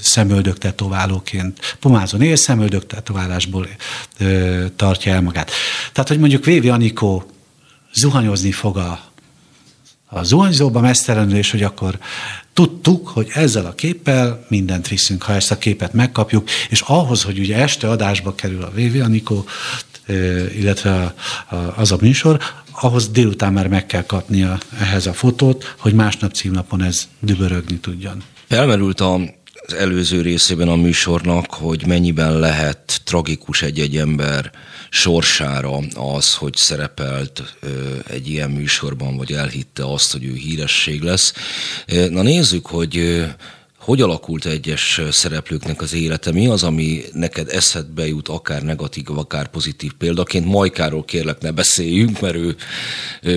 szemöldök 0.00 0.58
tetoválóként, 0.58 1.76
pomázon 1.80 2.22
él, 2.22 2.36
szemöldök 2.36 2.86
tetoválásból 2.86 3.68
tartja 4.76 5.12
el 5.12 5.22
magát. 5.22 5.50
Tehát, 5.92 6.08
hogy 6.08 6.18
mondjuk 6.18 6.44
Vévi 6.44 6.68
Anikó 6.68 7.30
zuhanyozni 7.94 8.52
fog 8.52 8.76
a, 8.76 9.05
a 10.06 10.22
zuhanyzóba 10.22 10.80
mesztelenül, 10.80 11.36
és 11.36 11.50
hogy 11.50 11.62
akkor 11.62 11.98
tudtuk, 12.52 13.08
hogy 13.08 13.28
ezzel 13.32 13.66
a 13.66 13.74
képpel 13.74 14.46
mindent 14.48 14.88
viszünk, 14.88 15.22
ha 15.22 15.32
ezt 15.32 15.50
a 15.50 15.58
képet 15.58 15.92
megkapjuk, 15.92 16.48
és 16.68 16.80
ahhoz, 16.80 17.22
hogy 17.22 17.38
ugye 17.38 17.56
este 17.56 17.88
adásba 17.88 18.34
kerül 18.34 18.62
a 18.62 18.70
VV 18.74 19.02
Anikó, 19.02 19.44
illetve 20.58 21.14
az 21.76 21.92
a 21.92 21.98
műsor, 22.00 22.40
ahhoz 22.80 23.08
délután 23.08 23.52
már 23.52 23.68
meg 23.68 23.86
kell 23.86 24.04
kapnia 24.06 24.58
ehhez 24.80 25.06
a 25.06 25.12
fotót, 25.12 25.74
hogy 25.78 25.94
másnap 25.94 26.32
címlapon 26.32 26.82
ez 26.82 27.08
dübörögni 27.20 27.76
tudjon. 27.76 28.22
Felmerült 28.48 29.00
a 29.00 29.20
az 29.66 29.74
előző 29.74 30.20
részében 30.20 30.68
a 30.68 30.76
műsornak, 30.76 31.54
hogy 31.54 31.86
mennyiben 31.86 32.38
lehet 32.38 33.00
tragikus 33.04 33.62
egy-egy 33.62 33.96
ember 33.96 34.50
sorsára 34.90 35.78
az, 35.94 36.34
hogy 36.34 36.56
szerepelt 36.56 37.56
egy 38.10 38.28
ilyen 38.28 38.50
műsorban, 38.50 39.16
vagy 39.16 39.32
elhitte 39.32 39.92
azt, 39.92 40.12
hogy 40.12 40.24
ő 40.24 40.34
híresség 40.34 41.02
lesz. 41.02 41.32
Na 42.10 42.22
nézzük, 42.22 42.66
hogy 42.66 43.24
hogy 43.78 44.00
alakult 44.00 44.44
egyes 44.44 45.00
szereplőknek 45.10 45.80
az 45.82 45.92
élete? 45.92 46.32
Mi 46.32 46.46
az, 46.46 46.62
ami 46.62 47.02
neked 47.12 47.48
eszedbe 47.48 48.06
jut, 48.06 48.28
akár 48.28 48.62
negatív, 48.62 49.18
akár 49.18 49.48
pozitív 49.48 49.92
példaként? 49.92 50.46
Majkáról 50.46 51.04
kérlek 51.04 51.40
ne 51.40 51.50
beszéljünk, 51.50 52.20
mert 52.20 52.36
ő 52.36 52.56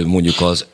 mondjuk 0.06 0.41
az 0.41 0.66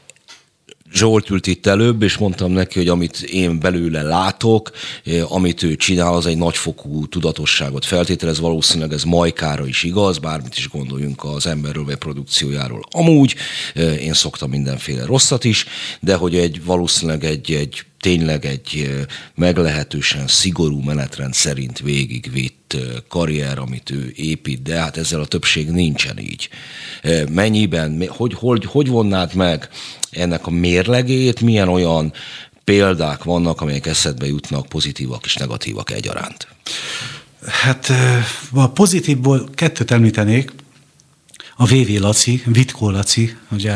Zsolt 0.96 1.30
ült 1.30 1.48
itt 1.48 1.66
előbb, 1.66 2.02
és 2.02 2.18
mondtam 2.18 2.52
neki, 2.52 2.78
hogy 2.78 2.88
amit 2.88 3.22
én 3.22 3.60
belőle 3.60 4.02
látok, 4.02 4.72
eh, 5.04 5.32
amit 5.32 5.64
ő 5.64 5.76
csinál, 5.76 6.14
az 6.14 6.26
egy 6.26 6.38
nagyfokú 6.38 7.08
tudatosságot 7.08 7.86
feltételez, 7.86 8.40
valószínűleg 8.40 8.92
ez 8.92 9.04
Majkára 9.04 9.68
is 9.68 9.84
igaz, 9.84 10.18
bármit 10.18 10.58
is 10.58 10.70
gondoljunk 10.70 11.24
az 11.24 11.48
emberről 11.48 11.86
vagy 11.86 11.96
produkciójáról. 11.96 12.82
Amúgy 12.92 13.36
eh, 13.74 14.04
én 14.04 14.14
szoktam 14.14 14.50
mindenféle 14.50 15.06
rosszat 15.06 15.44
is, 15.44 15.66
de 16.00 16.16
hogy 16.16 16.36
egy 16.36 16.64
valószínűleg 16.64 17.24
egy, 17.24 17.52
egy 17.52 17.86
tényleg 18.06 18.46
egy 18.46 18.86
eh, 18.88 19.06
meglehetősen 19.36 20.28
szigorú 20.28 20.80
menetrend 20.80 21.34
szerint 21.34 21.80
végigvitt 21.80 22.78
karrier, 23.08 23.60
amit 23.60 23.90
ő 23.90 24.14
épít, 24.16 24.62
de 24.62 24.80
hát 24.80 24.98
ezzel 24.98 25.20
a 25.22 25.26
többség 25.26 25.70
nincsen 25.70 26.20
így. 26.20 26.50
Mennyiben, 27.32 28.08
hogy, 28.08 28.34
hogy, 28.34 28.66
hogy 28.66 28.88
vonnád 28.88 29.34
meg 29.34 29.70
ennek 30.12 30.48
a 30.48 30.52
mérlegét, 30.52 31.42
milyen 31.42 31.68
olyan 31.68 32.14
példák 32.64 33.24
vannak, 33.24 33.62
amelyek 33.62 33.86
eszedbe 33.86 34.26
jutnak, 34.26 34.66
pozitívak 34.66 35.26
és 35.26 35.36
negatívak 35.36 35.92
egyaránt? 35.92 36.48
Hát 37.46 37.92
a 38.54 38.70
pozitívból 38.70 39.50
kettőt 39.56 39.92
említenék. 39.92 40.52
A 41.58 41.66
VV 41.66 42.00
Laci, 42.00 42.44
Vitkó 42.46 42.90
Laci, 42.90 43.38
ugye 43.52 43.74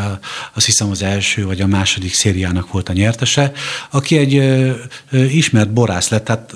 azt 0.53 0.65
hiszem 0.65 0.89
az 0.89 1.01
első 1.01 1.45
vagy 1.45 1.61
a 1.61 1.67
második 1.67 2.13
szériának 2.13 2.71
volt 2.71 2.89
a 2.89 2.93
nyertese, 2.93 3.51
aki 3.89 4.17
egy 4.17 4.36
ö, 4.36 4.71
ö, 5.11 5.23
ismert 5.23 5.73
borász 5.73 6.09
lett, 6.09 6.25
tehát 6.25 6.53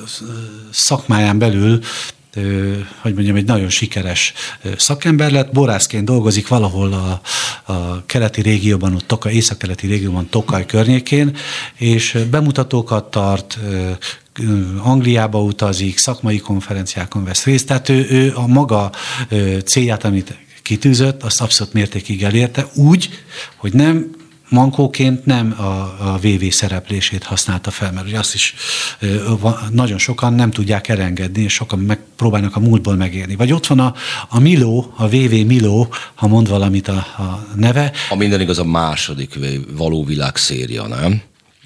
szakmáján 0.72 1.38
belül 1.38 1.80
hogy 3.02 3.14
mondjam, 3.14 3.36
egy 3.36 3.46
nagyon 3.46 3.70
sikeres 3.70 4.34
szakember 4.78 5.32
lett, 5.32 5.52
borászként 5.52 6.06
dolgozik 6.06 6.48
valahol 6.48 6.94
a, 6.94 7.22
a 7.72 8.06
keleti 8.06 8.42
régióban, 8.42 8.96
ott 8.96 9.08
Toka, 9.08 9.32
észak-keleti 9.32 9.88
régióban, 9.88 10.30
Tokaj 10.30 10.66
környékén, 10.66 11.38
és 11.76 12.18
bemutatókat 12.32 13.12
tart, 13.12 13.60
Angliába 14.78 15.42
utazik, 15.42 15.98
szakmai 15.98 16.40
konferenciákon 16.40 17.24
vesz 17.24 17.44
részt, 17.44 17.68
tehát 17.68 17.90
ő, 17.90 18.08
ő 18.10 18.32
a 18.36 18.48
maga 18.48 18.92
célját, 19.66 20.04
amit 20.04 20.38
kitűzött, 20.64 21.24
azt 21.24 21.42
abszolút 21.42 21.74
mértékig 21.74 22.24
elérte, 22.24 22.68
úgy, 22.74 23.10
hogy 23.56 23.74
nem 23.74 24.22
mankóként 24.50 25.26
nem 25.26 25.56
a, 25.58 25.64
a 26.14 26.20
VV 26.22 26.50
szereplését 26.50 27.24
használta 27.24 27.72
fel, 27.72 27.92
mert 27.92 28.08
ugye 28.08 28.20
azt 28.20 28.34
is 28.34 28.56
nagyon 29.72 29.98
sokan 29.98 30.34
nem 30.34 30.52
tudják 30.52 30.88
elengedni, 30.88 31.44
és 31.44 31.54
sokan 31.54 31.80
megpróbálnak 31.80 32.56
a 32.56 32.60
múltból 32.60 32.96
megélni. 32.96 33.36
Vagy 33.36 33.52
ott 33.52 33.68
van 33.68 33.80
a, 33.80 33.94
a 34.30 34.40
Miló, 34.40 34.94
a 34.98 35.08
VV 35.08 35.46
Miló, 35.46 35.94
ha 36.14 36.28
mond 36.28 36.50
valamit 36.50 36.88
a, 36.88 36.98
a 37.18 37.48
neve. 37.56 37.92
A 38.10 38.16
minden 38.16 38.42
igaz 38.42 38.60
a 38.60 38.66
második 38.66 39.40
való 39.78 40.04
világ 40.04 40.36
széria, 40.36 40.88
nem? 40.88 41.22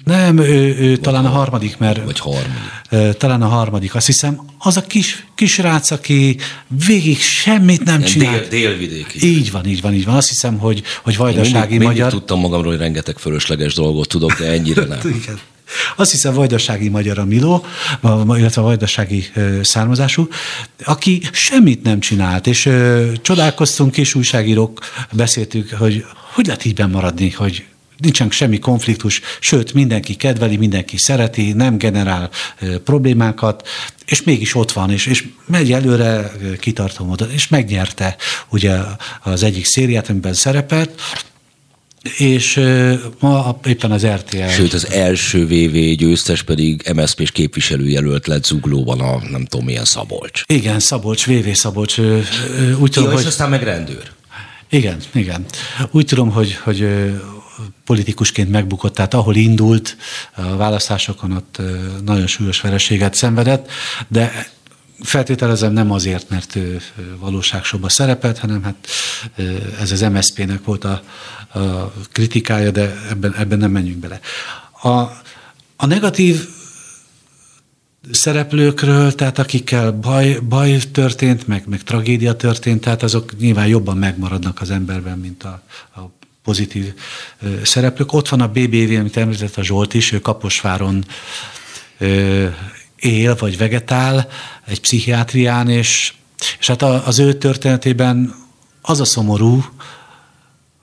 Nem, 0.08 0.38
ő, 0.38 0.76
ő 0.78 0.96
talán 0.96 1.24
a 1.24 1.28
harmadik, 1.28 1.78
mert... 1.78 2.04
Vagy 2.04 2.18
harmadik. 2.18 3.16
Talán 3.16 3.42
a 3.42 3.46
harmadik, 3.46 3.94
azt 3.94 4.06
hiszem. 4.06 4.40
Az 4.58 4.76
a 4.76 4.82
kis, 4.82 5.26
kis 5.34 5.58
rác, 5.58 5.90
aki 5.90 6.36
végig 6.86 7.18
semmit 7.18 7.84
nem 7.84 7.98
Ilyen 7.98 8.10
csinál. 8.10 8.38
Dél, 8.38 8.48
délvidéki. 8.48 9.26
Így 9.26 9.50
van, 9.50 9.66
így 9.66 9.80
van, 9.80 9.94
így 9.94 10.04
van. 10.04 10.14
Azt 10.14 10.28
hiszem, 10.28 10.58
hogy, 10.58 10.82
hogy 11.02 11.16
vajdasági 11.16 11.68
mindig, 11.68 11.86
magyar... 11.86 11.94
Mindig 11.94 12.18
tudtam 12.18 12.40
magamról, 12.40 12.70
hogy 12.70 12.80
rengeteg 12.80 13.18
fölösleges 13.18 13.74
dolgot 13.74 14.08
tudok, 14.08 14.32
de 14.32 14.46
ennyire 14.46 14.84
nem. 14.94 14.98
Igen. 15.04 15.38
Azt 15.96 16.10
hiszem 16.10 16.34
vajdasági 16.34 16.88
magyar 16.88 17.18
a 17.18 17.24
Miló, 17.24 17.64
illetve 18.28 18.60
a 18.60 18.64
vajdasági 18.64 19.30
származású, 19.62 20.28
aki 20.84 21.22
semmit 21.32 21.82
nem 21.82 22.00
csinált, 22.00 22.46
és 22.46 22.70
csodálkoztunk, 23.22 23.96
és 23.96 24.14
újságírók 24.14 24.80
beszéltük, 25.12 25.70
hogy 25.70 26.04
hogy 26.38 26.46
lehet 26.46 26.64
így 26.64 26.86
maradni, 26.86 27.30
hogy 27.30 27.64
nincsen 27.98 28.30
semmi 28.30 28.58
konfliktus, 28.58 29.20
sőt, 29.40 29.72
mindenki 29.72 30.14
kedveli, 30.14 30.56
mindenki 30.56 30.96
szereti, 30.96 31.52
nem 31.52 31.78
generál 31.78 32.30
problémákat, 32.84 33.68
és 34.06 34.22
mégis 34.22 34.54
ott 34.54 34.72
van, 34.72 34.90
és, 34.90 35.06
és 35.06 35.28
megy 35.46 35.72
előre 35.72 36.32
kitartó 36.60 37.04
módon, 37.04 37.30
és 37.30 37.48
megnyerte 37.48 38.16
ugye 38.48 38.76
az 39.22 39.42
egyik 39.42 39.64
szériát, 39.64 40.08
amiben 40.08 40.34
szerepelt, 40.34 41.00
és 42.16 42.60
ma 43.18 43.58
éppen 43.64 43.90
az 43.90 44.06
RTL. 44.06 44.48
Sőt, 44.48 44.72
az 44.72 44.90
első 44.90 45.46
VV 45.46 45.96
győztes 45.96 46.42
pedig 46.42 46.90
MSZP-s 46.94 47.30
képviselőjelölt 47.30 48.26
lett 48.26 48.44
zuglóban 48.44 49.00
a 49.00 49.20
nem 49.30 49.44
tudom 49.44 49.66
milyen 49.66 49.84
Szabolcs. 49.84 50.42
Igen, 50.46 50.80
Szabolcs, 50.80 51.26
VV 51.26 51.52
Szabolcs. 51.52 51.98
Úgy 52.78 52.90
tudom, 52.90 53.12
hogy... 53.12 53.26
aztán 53.26 53.50
meg 53.50 53.62
rendőr. 53.62 54.10
Igen, 54.70 54.96
igen. 55.14 55.44
Úgy 55.90 56.04
tudom, 56.04 56.30
hogy, 56.30 56.54
hogy 56.54 56.88
politikusként 57.88 58.50
megbukott, 58.50 58.94
tehát 58.94 59.14
ahol 59.14 59.36
indult 59.36 59.96
a 60.34 60.56
választásokon, 60.56 61.32
ott 61.32 61.60
nagyon 62.04 62.26
súlyos 62.26 62.60
vereséget 62.60 63.14
szenvedett, 63.14 63.70
de 64.08 64.46
feltételezem 65.00 65.72
nem 65.72 65.90
azért, 65.90 66.28
mert 66.28 66.56
ő 66.56 66.80
valóságsoba 67.18 67.88
szerepelt, 67.88 68.38
hanem 68.38 68.62
hát 68.62 68.88
ez 69.80 69.92
az 69.92 70.00
MSZP-nek 70.00 70.64
volt 70.64 70.84
a, 70.84 71.02
a 71.52 71.92
kritikája, 72.12 72.70
de 72.70 72.94
ebben, 73.10 73.34
ebben 73.34 73.58
nem 73.58 73.70
menjünk 73.70 73.98
bele. 73.98 74.20
A, 74.82 74.88
a 75.76 75.86
negatív 75.86 76.48
szereplőkről, 78.10 79.14
tehát 79.14 79.38
akikkel 79.38 79.92
baj, 79.92 80.38
baj 80.48 80.78
történt, 80.92 81.46
meg, 81.46 81.64
meg 81.66 81.82
tragédia 81.82 82.36
történt, 82.36 82.80
tehát 82.80 83.02
azok 83.02 83.38
nyilván 83.38 83.66
jobban 83.66 83.96
megmaradnak 83.96 84.60
az 84.60 84.70
emberben, 84.70 85.18
mint 85.18 85.42
a, 85.42 85.62
a 85.96 86.17
pozitív 86.48 86.94
szereplők. 87.62 88.12
Ott 88.12 88.28
van 88.28 88.40
a 88.40 88.48
BBV, 88.48 88.98
amit 88.98 89.16
említett 89.16 89.56
a 89.56 89.62
Zsolt 89.62 89.94
is, 89.94 90.12
ő 90.12 90.20
Kaposváron 90.20 91.04
él, 92.96 93.36
vagy 93.38 93.58
vegetál 93.58 94.28
egy 94.66 94.80
pszichiátrián, 94.80 95.68
és, 95.68 96.14
és 96.58 96.66
hát 96.66 96.82
az 96.82 97.18
ő 97.18 97.32
történetében 97.32 98.34
az 98.82 99.00
a 99.00 99.04
szomorú, 99.04 99.64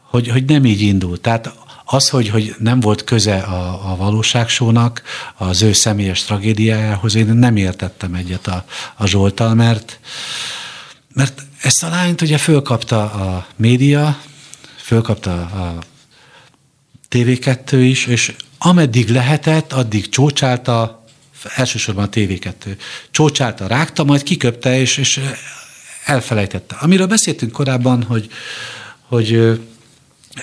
hogy, 0.02 0.28
hogy 0.28 0.46
nem 0.46 0.66
így 0.66 0.82
indult. 0.82 1.22
Tehát 1.22 1.54
az, 1.86 2.10
hogy, 2.10 2.30
hogy 2.30 2.56
nem 2.60 2.80
volt 2.80 3.04
köze 3.04 3.38
a, 3.38 3.92
a 3.92 3.96
valóságsónak, 3.96 5.02
az 5.36 5.62
ő 5.62 5.74
személyes 5.74 6.24
tragédiájához, 6.24 7.16
én 7.16 7.26
nem 7.26 7.56
értettem 7.56 8.14
egyet 8.14 8.48
a, 8.48 8.66
a 8.96 9.06
Zsoltal, 9.06 9.54
mert, 9.54 10.00
mert 11.14 11.42
ezt 11.62 11.84
a 11.84 11.90
lányt 11.90 12.22
ugye 12.22 12.38
fölkapta 12.38 13.12
a 13.12 13.46
média, 13.56 14.18
fölkapta 14.86 15.34
a 15.42 15.78
TV2 17.12 17.72
is, 17.72 18.06
és 18.06 18.34
ameddig 18.58 19.10
lehetett, 19.10 19.74
addig 19.74 20.10
csócsálta, 20.10 21.06
elsősorban 21.56 22.04
a 22.04 22.10
TV2, 22.10 22.78
csócsálta, 23.12 23.68
rágta, 23.68 24.04
majd 24.04 24.24
kiköpte, 24.24 24.80
és, 24.80 24.98
és 24.98 25.20
elfelejtette. 26.06 26.76
Amiről 26.76 27.08
beszéltünk 27.08 27.52
korábban, 27.52 28.04
hogy, 28.04 28.30
hogy 29.02 29.60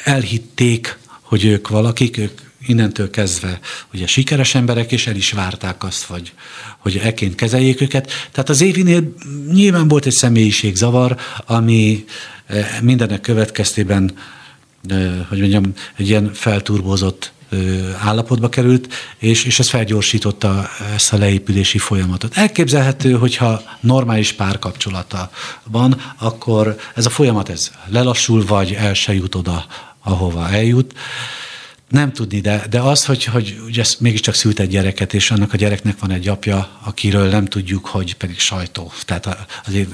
elhitték, 0.04 0.98
hogy 1.20 1.44
ők 1.44 1.68
valakik, 1.68 2.16
ők 2.16 2.40
innentől 2.66 3.10
kezdve 3.10 3.60
ugye 3.92 4.06
sikeres 4.06 4.54
emberek, 4.54 4.92
és 4.92 5.06
el 5.06 5.16
is 5.16 5.32
várták 5.32 5.84
azt, 5.84 6.04
hogy, 6.04 6.32
hogy 6.78 6.96
ekként 6.96 7.34
kezeljék 7.34 7.80
őket. 7.80 8.12
Tehát 8.32 8.48
az 8.48 8.60
évinél 8.60 9.14
nyilván 9.52 9.88
volt 9.88 10.06
egy 10.06 10.12
személyiségzavar, 10.12 11.16
ami 11.46 12.04
mindenek 12.82 13.20
következtében, 13.20 14.16
hogy 15.28 15.38
mondjam, 15.38 15.72
egy 15.96 16.08
ilyen 16.08 16.30
felturbozott 16.34 17.32
állapotba 18.00 18.48
került, 18.48 18.94
és, 19.18 19.44
és 19.44 19.58
ez 19.58 19.68
felgyorsította 19.68 20.68
ezt 20.94 21.12
a 21.12 21.18
leépülési 21.18 21.78
folyamatot. 21.78 22.36
Elképzelhető, 22.36 23.12
hogyha 23.12 23.62
normális 23.80 24.32
párkapcsolata 24.32 25.30
van, 25.64 26.00
akkor 26.18 26.76
ez 26.94 27.06
a 27.06 27.10
folyamat 27.10 27.48
ez 27.48 27.70
lelassul, 27.86 28.44
vagy 28.44 28.72
el 28.72 28.94
se 28.94 29.14
jut 29.14 29.34
oda, 29.34 29.66
ahova 30.02 30.50
eljut. 30.50 30.94
Nem 31.88 32.12
tudni, 32.12 32.40
de, 32.40 32.66
de 32.70 32.80
az, 32.80 33.04
hogy, 33.04 33.24
hogy 33.24 33.60
ugye 33.66 33.84
mégiscsak 33.98 34.34
szült 34.34 34.58
egy 34.58 34.68
gyereket, 34.68 35.14
és 35.14 35.30
annak 35.30 35.52
a 35.52 35.56
gyereknek 35.56 35.98
van 35.98 36.10
egy 36.10 36.28
apja, 36.28 36.68
akiről 36.84 37.28
nem 37.28 37.44
tudjuk, 37.44 37.86
hogy 37.86 38.16
pedig 38.16 38.38
sajtó. 38.38 38.92
Tehát 39.04 39.46
azért 39.66 39.88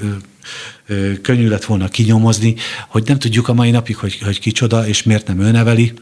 könnyű 1.21 1.47
lett 1.47 1.65
volna 1.65 1.87
kinyomozni, 1.87 2.55
hogy 2.87 3.03
nem 3.05 3.19
tudjuk 3.19 3.47
a 3.47 3.53
mai 3.53 3.71
napig, 3.71 3.95
hogy, 3.95 4.19
hogy 4.19 4.39
kicsoda, 4.39 4.87
és 4.87 5.03
miért 5.03 5.27
nem 5.27 5.39
ő 5.39 5.51
neveli, 5.51 5.93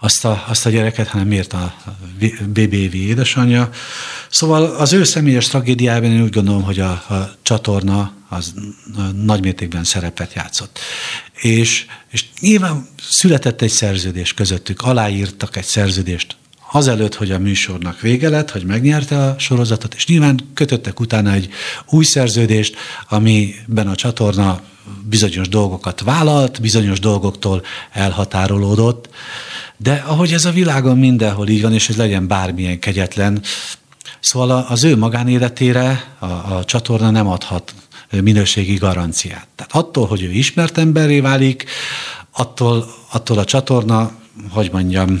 azt 0.00 0.24
a, 0.24 0.44
azt 0.48 0.66
a 0.66 0.70
gyereket, 0.70 1.08
hanem 1.08 1.26
miért 1.26 1.52
a 1.52 1.74
BBV 2.46 2.94
édesanyja. 2.94 3.70
Szóval 4.30 4.64
az 4.64 4.92
ő 4.92 5.04
személyes 5.04 5.48
tragédiában 5.48 6.10
én 6.10 6.22
úgy 6.22 6.32
gondolom, 6.32 6.62
hogy 6.62 6.80
a, 6.80 6.90
a 6.90 7.34
csatorna 7.42 8.12
az 8.28 8.54
nagy 9.22 9.40
mértékben 9.40 9.84
szerepet 9.84 10.34
játszott. 10.34 10.78
És, 11.34 11.86
és 12.10 12.24
nyilván 12.40 12.88
született 13.08 13.62
egy 13.62 13.70
szerződés 13.70 14.34
közöttük, 14.34 14.82
aláírtak 14.82 15.56
egy 15.56 15.64
szerződést 15.64 16.36
azelőtt, 16.74 17.14
hogy 17.14 17.30
a 17.30 17.38
műsornak 17.38 18.00
vége 18.00 18.28
lett, 18.28 18.50
hogy 18.50 18.64
megnyerte 18.64 19.24
a 19.24 19.38
sorozatot, 19.38 19.94
és 19.94 20.06
nyilván 20.06 20.40
kötöttek 20.54 21.00
utána 21.00 21.32
egy 21.32 21.48
új 21.90 22.04
szerződést, 22.04 22.76
amiben 23.08 23.88
a 23.88 23.94
csatorna 23.94 24.60
bizonyos 25.08 25.48
dolgokat 25.48 26.00
vállalt, 26.00 26.60
bizonyos 26.60 27.00
dolgoktól 27.00 27.62
elhatárolódott, 27.92 29.08
de 29.76 30.04
ahogy 30.06 30.32
ez 30.32 30.44
a 30.44 30.50
világon 30.50 30.98
mindenhol 30.98 31.48
így 31.48 31.62
van, 31.62 31.72
és 31.72 31.88
ez 31.88 31.96
legyen 31.96 32.26
bármilyen 32.26 32.78
kegyetlen, 32.78 33.42
szóval 34.20 34.66
az 34.68 34.84
ő 34.84 34.96
magánéletére 34.96 36.16
a, 36.18 36.26
a 36.26 36.64
csatorna 36.64 37.10
nem 37.10 37.28
adhat 37.28 37.74
minőségi 38.10 38.74
garanciát. 38.74 39.46
Tehát 39.56 39.72
attól, 39.72 40.06
hogy 40.06 40.22
ő 40.22 40.30
ismert 40.30 40.78
emberré 40.78 41.20
válik, 41.20 41.64
attól, 42.30 42.86
attól 43.12 43.38
a 43.38 43.44
csatorna, 43.44 44.12
hogy 44.50 44.68
mondjam, 44.72 45.20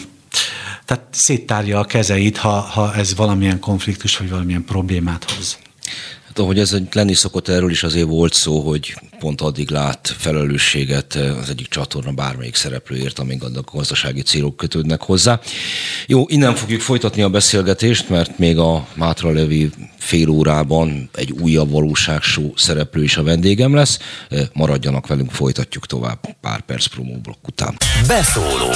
tehát 0.84 1.04
széttárja 1.10 1.78
a 1.78 1.84
kezeit, 1.84 2.36
ha, 2.36 2.60
ha 2.60 2.94
ez 2.94 3.14
valamilyen 3.14 3.58
konfliktus 3.58 4.16
vagy 4.16 4.30
valamilyen 4.30 4.64
problémát 4.64 5.30
hoz. 5.30 5.58
Hát 6.26 6.38
ahogy 6.38 6.58
ez 6.58 6.76
lenni 6.92 7.14
szokott, 7.14 7.48
erről 7.48 7.70
is 7.70 7.82
azért 7.82 8.06
volt 8.06 8.34
szó, 8.34 8.60
hogy 8.60 8.94
pont 9.18 9.40
addig 9.40 9.70
lát 9.70 10.14
felelősséget 10.18 11.14
az 11.14 11.48
egyik 11.50 11.68
csatorna 11.68 12.12
bármelyik 12.12 12.54
szereplőért, 12.54 13.18
amíg 13.18 13.42
a 13.42 13.62
gazdasági 13.72 14.22
célok 14.22 14.56
kötődnek 14.56 15.02
hozzá. 15.02 15.40
Jó, 16.06 16.24
innen 16.28 16.54
fogjuk 16.54 16.80
folytatni 16.80 17.22
a 17.22 17.28
beszélgetést, 17.28 18.08
mert 18.08 18.38
még 18.38 18.58
a 18.58 18.86
Mátra 18.94 19.32
Levi 19.32 19.70
fél 19.98 20.28
órában 20.28 21.10
egy 21.14 21.30
újabb 21.30 21.70
valóságsó 21.70 22.52
szereplő 22.56 23.02
is 23.02 23.16
a 23.16 23.22
vendégem 23.22 23.74
lesz. 23.74 23.98
Maradjanak 24.52 25.06
velünk, 25.06 25.30
folytatjuk 25.30 25.86
tovább 25.86 26.18
pár 26.40 26.60
perc 26.60 26.86
promóblokk 26.86 27.48
után. 27.48 27.76
Beszóló 28.06 28.70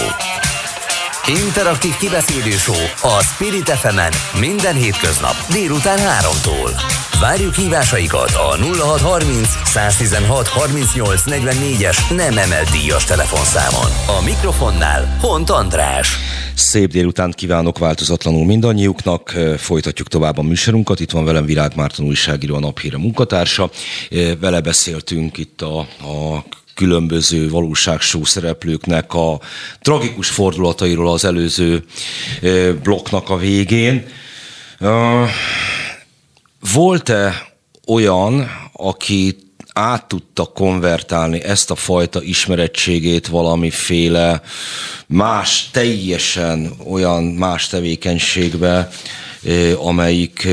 Interaktív 1.29 1.97
kibeszélő 1.97 2.55
a 3.03 3.23
Spirit 3.23 3.69
fm 3.69 3.99
minden 4.41 4.75
hétköznap 4.75 5.35
délután 5.53 5.99
3-tól. 5.99 6.71
Várjuk 7.21 7.55
hívásaikat 7.55 8.31
a 8.31 8.57
0630 8.57 9.49
116 9.65 10.49
38 10.49 11.23
44-es 11.27 12.17
nem 12.17 12.39
emelt 12.39 12.71
díjas 12.71 13.05
telefonszámon. 13.05 14.19
A 14.19 14.25
mikrofonnál 14.25 15.17
Hont 15.21 15.51
András. 15.51 16.17
Szép 16.55 16.91
délután 16.91 17.31
kívánok 17.31 17.79
változatlanul 17.79 18.45
mindannyiuknak. 18.45 19.35
Folytatjuk 19.57 20.09
tovább 20.09 20.39
a 20.39 20.43
műsorunkat. 20.43 21.01
Itt 21.01 21.11
van 21.11 21.25
velem 21.25 21.45
Virág 21.45 21.73
Márton 21.77 22.07
újságíró, 22.07 22.55
a 22.55 22.61
naphíre 22.61 22.99
munkatársa. 22.99 23.71
Vele 24.41 24.61
beszéltünk 24.61 25.39
itt 25.39 25.63
a, 25.63 25.79
a 25.79 26.45
különböző 26.79 27.49
valóságsó 27.49 28.25
szereplőknek 28.25 29.15
a 29.15 29.41
tragikus 29.81 30.29
fordulatairól 30.29 31.13
az 31.13 31.25
előző 31.25 31.85
blokknak 32.83 33.31
a 33.31 33.37
végén. 33.37 34.07
Volt-e 36.73 37.49
olyan, 37.87 38.51
aki 38.73 39.37
át 39.73 40.09
tudta 40.09 40.45
konvertálni 40.45 41.43
ezt 41.43 41.71
a 41.71 41.75
fajta 41.75 42.23
ismerettségét 42.23 43.27
valamiféle 43.27 44.43
más, 45.07 45.69
teljesen 45.73 46.73
olyan 46.91 47.25
más 47.25 47.67
tevékenységbe, 47.67 48.89
amelyik 49.77 50.49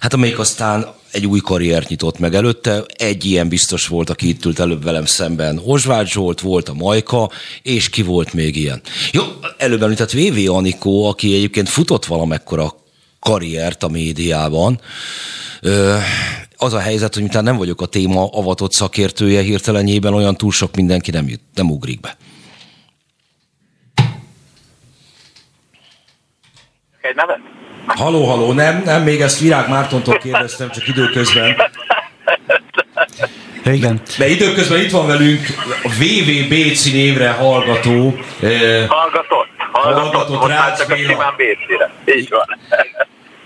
hát 0.00 0.14
amelyik 0.14 0.38
aztán 0.38 0.94
egy 1.12 1.26
új 1.26 1.40
karriert 1.40 1.88
nyitott 1.88 2.18
meg 2.18 2.34
előtte. 2.34 2.84
Egy 2.96 3.24
ilyen 3.24 3.48
biztos 3.48 3.86
volt, 3.86 4.10
aki 4.10 4.28
itt 4.28 4.44
ült 4.44 4.58
előbb 4.58 4.84
velem 4.84 5.04
szemben. 5.04 5.60
Osvágy 5.64 6.08
Zsolt 6.08 6.40
volt, 6.40 6.68
a 6.68 6.74
Majka, 6.74 7.30
és 7.62 7.88
ki 7.88 8.02
volt 8.02 8.32
még 8.32 8.56
ilyen. 8.56 8.80
Jó, 9.12 9.22
előbb 9.58 9.82
említett 9.82 10.10
VV 10.10 10.50
Anikó, 10.50 11.08
aki 11.08 11.34
egyébként 11.34 11.68
futott 11.68 12.04
valamekkora 12.04 12.74
karriert 13.20 13.82
a 13.82 13.88
médiában. 13.88 14.80
Az 16.56 16.72
a 16.72 16.78
helyzet, 16.78 17.14
hogy 17.14 17.22
miután 17.22 17.44
nem 17.44 17.56
vagyok 17.56 17.80
a 17.80 17.86
téma 17.86 18.28
avatott 18.32 18.72
szakértője 18.72 19.42
hirtelenjében, 19.42 20.14
olyan 20.14 20.36
túl 20.36 20.52
sok 20.52 20.76
mindenki 20.76 21.10
nem, 21.10 21.28
jut, 21.28 21.40
nem 21.54 21.70
ugrik 21.70 22.00
be. 22.00 22.16
Egy 27.00 27.14
nevet? 27.14 27.55
Haló, 27.86 28.24
haló, 28.24 28.52
nem, 28.52 28.82
nem, 28.84 29.02
még 29.02 29.20
ezt 29.20 29.40
Virág 29.40 29.68
Mártontól 29.68 30.18
kérdeztem, 30.18 30.70
csak 30.70 30.88
időközben. 30.88 31.56
Igen. 33.64 34.00
De 34.18 34.28
időközben 34.28 34.80
itt 34.80 34.90
van 34.90 35.06
velünk 35.06 35.46
a 35.82 35.88
VVBC 35.88 36.84
névre 36.84 37.30
hallgató. 37.30 38.18
Eh, 38.42 38.88
hallgatott. 38.88 39.48
Hallgatott, 39.72 40.12
hallgatott 40.12 40.48
Rácz 40.48 40.78
csak 40.78 40.90
a 40.90 40.96
simán 40.96 41.34
BC-re. 41.36 42.14
Így 42.16 42.28
van. 42.30 42.58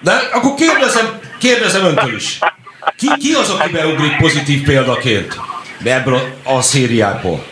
De 0.01 0.13
akkor 0.33 0.55
kérdezem, 0.55 1.19
kérdezem 1.39 1.85
öntől 1.85 2.15
is. 2.15 2.39
Ki, 2.97 3.09
ki 3.19 3.33
az, 3.33 3.51
aki 3.51 3.71
beugrik 3.71 4.17
pozitív 4.17 4.63
példaként 4.63 5.41
ebből 5.85 6.15
a, 6.15 6.51
a 6.53 6.61
szériából? 6.61 7.45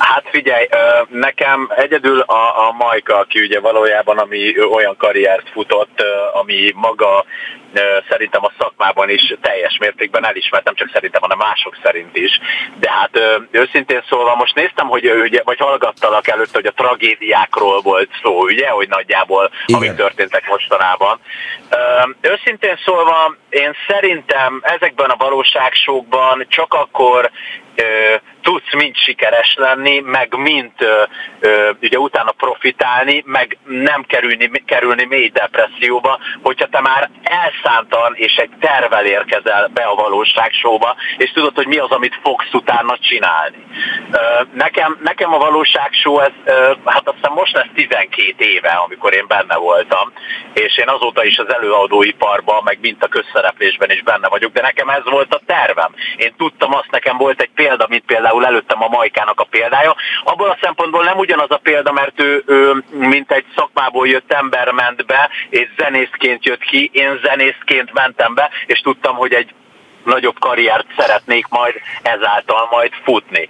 Hát 0.00 0.24
figyelj, 0.30 0.68
nekem 1.08 1.70
egyedül 1.76 2.20
a, 2.20 2.68
a 2.68 2.72
Majka, 2.72 3.18
aki 3.18 3.40
ugye 3.40 3.60
valójában 3.60 4.18
ami 4.18 4.60
olyan 4.60 4.96
karriert 4.96 5.50
futott, 5.50 6.04
ami 6.32 6.72
maga 6.74 7.24
szerintem 8.08 8.44
a 8.44 8.52
szakmában 8.58 9.10
is 9.10 9.34
teljes 9.40 9.76
mértékben 9.78 10.26
elismertem, 10.26 10.74
csak 10.74 10.90
szerintem 10.92 11.22
a 11.22 11.36
mások 11.36 11.76
szerint 11.82 12.16
is. 12.16 12.40
De 12.78 12.90
hát 12.90 13.20
őszintén 13.50 14.02
szólva 14.08 14.34
most 14.34 14.54
néztem, 14.54 14.86
hogy 14.86 15.10
ugye, 15.10 15.42
vagy 15.44 15.58
hallgattalak 15.58 16.28
előtt, 16.28 16.54
hogy 16.54 16.66
a 16.66 16.72
tragédiákról 16.72 17.80
volt 17.80 18.10
szó, 18.22 18.42
ugye, 18.42 18.68
hogy 18.68 18.88
nagyjából 18.88 19.50
Igen. 19.66 19.80
amik 19.80 19.96
történtek 19.96 20.48
mostanában. 20.48 21.20
Őszintén 22.20 22.78
szólva, 22.84 23.36
én 23.48 23.72
szerintem 23.88 24.60
ezekben 24.62 25.10
a 25.10 25.16
valóságsókban 25.16 26.46
csak 26.48 26.74
akkor 26.74 27.30
tudsz 28.42 28.72
mind 28.72 28.96
sikeres 28.96 29.54
lenni, 29.56 30.00
meg 30.00 30.34
mind 30.36 30.72
ugye 31.80 31.98
utána 31.98 32.32
profitálni, 32.32 33.22
meg 33.26 33.58
nem 33.64 34.02
kerülni, 34.02 34.50
kerülni 34.66 35.04
mély 35.04 35.28
depresszióba, 35.28 36.18
hogyha 36.42 36.66
te 36.66 36.80
már 36.80 37.10
elszántan 37.22 38.14
és 38.14 38.34
egy 38.34 38.50
tervel 38.60 39.04
érkezel 39.04 39.68
be 39.74 39.82
a 39.82 39.94
valóságsóba, 39.94 40.96
és 41.16 41.30
tudod, 41.30 41.54
hogy 41.54 41.66
mi 41.66 41.76
az, 41.76 41.90
amit 41.90 42.18
fogsz 42.22 42.52
utána 42.52 42.98
csinálni. 42.98 43.64
Nekem, 44.52 44.98
nekem 45.02 45.34
a 45.34 45.38
valóságsó, 45.38 46.20
ez, 46.20 46.32
hát 46.84 47.08
azt 47.08 47.16
hiszem 47.16 47.32
most 47.32 47.52
lesz 47.52 47.68
12 47.74 48.44
éve, 48.44 48.68
amikor 48.68 49.14
én 49.14 49.26
benne 49.26 49.56
voltam, 49.56 50.12
és 50.52 50.76
én 50.78 50.88
azóta 50.88 51.24
is 51.24 51.38
az 51.38 51.54
előadóiparban, 51.54 52.62
meg 52.64 52.78
mint 52.80 53.04
a 53.04 53.08
közszereplésben 53.08 53.90
is 53.90 54.02
benne 54.02 54.28
vagyok, 54.28 54.52
de 54.52 54.60
nekem 54.60 54.88
ez 54.88 55.04
volt 55.04 55.34
a 55.34 55.40
tervem. 55.46 55.94
Én 56.16 56.34
tudtam 56.36 56.74
azt, 56.74 56.90
nekem 56.90 57.16
volt 57.16 57.40
egy 57.40 57.50
példa, 57.54 57.68
mint 57.88 58.04
például 58.04 58.30
például 58.30 58.46
előttem 58.46 58.82
a 58.82 58.88
Majkának 58.88 59.40
a 59.40 59.44
példája. 59.44 59.94
Abból 60.24 60.48
a 60.48 60.58
szempontból 60.60 61.04
nem 61.04 61.18
ugyanaz 61.18 61.50
a 61.50 61.60
példa, 61.62 61.92
mert 61.92 62.20
ő, 62.20 62.42
ő 62.46 62.84
mint 62.90 63.32
egy 63.32 63.44
szakmából 63.56 64.08
jött 64.08 64.32
ember 64.32 64.70
ment 64.70 65.06
be, 65.06 65.30
és 65.50 65.68
zenészként 65.78 66.44
jött 66.44 66.62
ki, 66.62 66.90
én 66.92 67.20
zenészként 67.22 67.92
mentem 67.92 68.34
be, 68.34 68.50
és 68.66 68.80
tudtam, 68.80 69.16
hogy 69.16 69.32
egy 69.32 69.54
nagyobb 70.04 70.38
karriert 70.38 70.86
szeretnék 70.96 71.46
majd 71.48 71.74
ezáltal 72.02 72.68
majd 72.70 72.92
futni. 73.04 73.48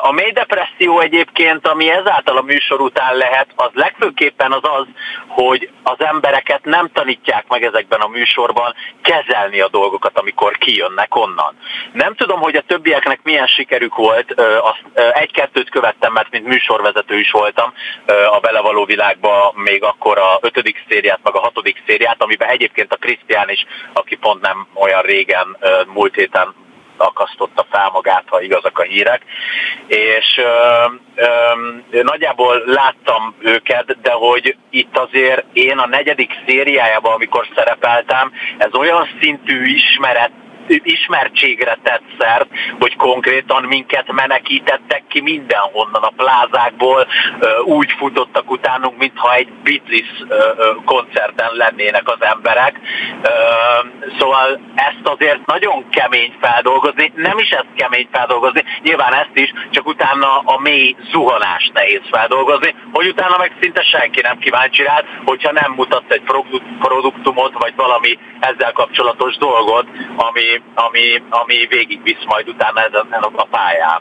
A 0.00 0.12
mély 0.12 0.32
depresszió 0.32 1.00
egyébként, 1.00 1.66
ami 1.66 1.90
ezáltal 1.90 2.36
a 2.36 2.42
műsor 2.42 2.80
után 2.80 3.16
lehet, 3.16 3.46
az 3.54 3.70
legfőképpen 3.72 4.52
az 4.52 4.62
az, 4.62 4.86
hogy 5.26 5.70
az 5.82 5.96
embereket 5.98 6.64
nem 6.64 6.90
tanítják 6.92 7.44
meg 7.48 7.64
ezekben 7.64 8.00
a 8.00 8.08
műsorban 8.08 8.74
kezelni 9.02 9.60
a 9.60 9.68
dolgokat, 9.68 10.18
amikor 10.18 10.58
kijönnek 10.58 11.16
onnan. 11.16 11.56
Nem 11.92 12.14
tudom, 12.14 12.40
hogy 12.40 12.56
a 12.56 12.62
többieknek 12.66 13.20
milyen 13.22 13.46
sikerük 13.46 13.94
volt, 13.94 14.34
egy-kettőt 15.12 15.70
követtem, 15.70 16.12
mert 16.12 16.30
mint 16.30 16.46
műsorvezető 16.46 17.18
is 17.18 17.30
voltam 17.30 17.72
a 18.30 18.40
belevaló 18.40 18.84
világban 18.84 19.52
még 19.54 19.82
akkor 19.82 20.18
a 20.18 20.38
ötödik 20.40 20.84
szériát, 20.88 21.20
meg 21.22 21.34
a 21.34 21.40
hatodik 21.40 21.82
szériát, 21.86 22.22
amiben 22.22 22.48
egyébként 22.48 22.92
a 22.92 22.96
Krisztián 22.96 23.50
is, 23.50 23.66
aki 23.92 24.16
pont 24.16 24.40
nem 24.40 24.66
olyan 24.74 25.02
régen 25.02 25.56
múlt 25.86 26.14
héten 26.14 26.54
akasztotta 26.96 27.66
fel 27.70 27.90
magát, 27.92 28.24
ha 28.26 28.40
igazak 28.40 28.78
a 28.78 28.82
hírek, 28.82 29.22
és 29.86 30.38
ö, 30.38 30.84
ö, 31.14 32.02
nagyjából 32.02 32.62
láttam 32.66 33.34
őket, 33.38 34.00
de 34.00 34.10
hogy 34.10 34.56
itt 34.70 34.98
azért 34.98 35.44
én 35.52 35.78
a 35.78 35.86
negyedik 35.86 36.32
szériájában, 36.46 37.12
amikor 37.12 37.48
szerepeltem, 37.54 38.32
ez 38.58 38.74
olyan 38.74 39.08
szintű 39.20 39.64
ismeret 39.64 40.30
ismertségre 40.68 41.78
tett 41.82 42.02
szert, 42.18 42.48
hogy 42.78 42.96
konkrétan 42.96 43.62
minket 43.62 44.12
menekítettek 44.12 45.02
ki 45.08 45.20
mindenhonnan 45.20 46.02
a 46.02 46.12
plázákból, 46.16 47.06
úgy 47.64 47.92
futottak 47.98 48.50
utánunk, 48.50 48.98
mintha 48.98 49.34
egy 49.34 49.48
Beatles 49.62 50.24
koncerten 50.84 51.50
lennének 51.52 52.08
az 52.08 52.20
emberek. 52.20 52.80
Szóval 54.18 54.60
ezt 54.74 55.02
azért 55.02 55.46
nagyon 55.46 55.88
kemény 55.90 56.34
feldolgozni, 56.40 57.12
nem 57.14 57.38
is 57.38 57.50
ezt 57.50 57.66
kemény 57.76 58.08
feldolgozni, 58.12 58.64
nyilván 58.82 59.14
ezt 59.14 59.34
is, 59.34 59.52
csak 59.70 59.86
utána 59.86 60.38
a 60.38 60.60
mély 60.60 60.96
zuhanást 61.10 61.72
nehéz 61.72 62.02
feldolgozni, 62.10 62.74
hogy 62.92 63.06
utána 63.06 63.36
meg 63.38 63.56
szinte 63.60 63.82
senki 63.82 64.20
nem 64.20 64.38
kíváncsi 64.38 64.82
rád, 64.82 65.04
hogyha 65.24 65.52
nem 65.52 65.72
mutatsz 65.72 66.12
egy 66.12 66.22
produktumot, 66.78 67.52
vagy 67.58 67.72
valami 67.76 68.18
ezzel 68.40 68.72
kapcsolatos 68.72 69.36
dolgot, 69.36 69.86
ami, 70.16 70.57
ami, 70.74 71.22
ami 71.28 71.66
végigvisz 71.70 72.24
majd 72.26 72.48
utána 72.48 72.80
ezen 72.80 73.06
a 73.22 73.46
pályán. 73.50 74.00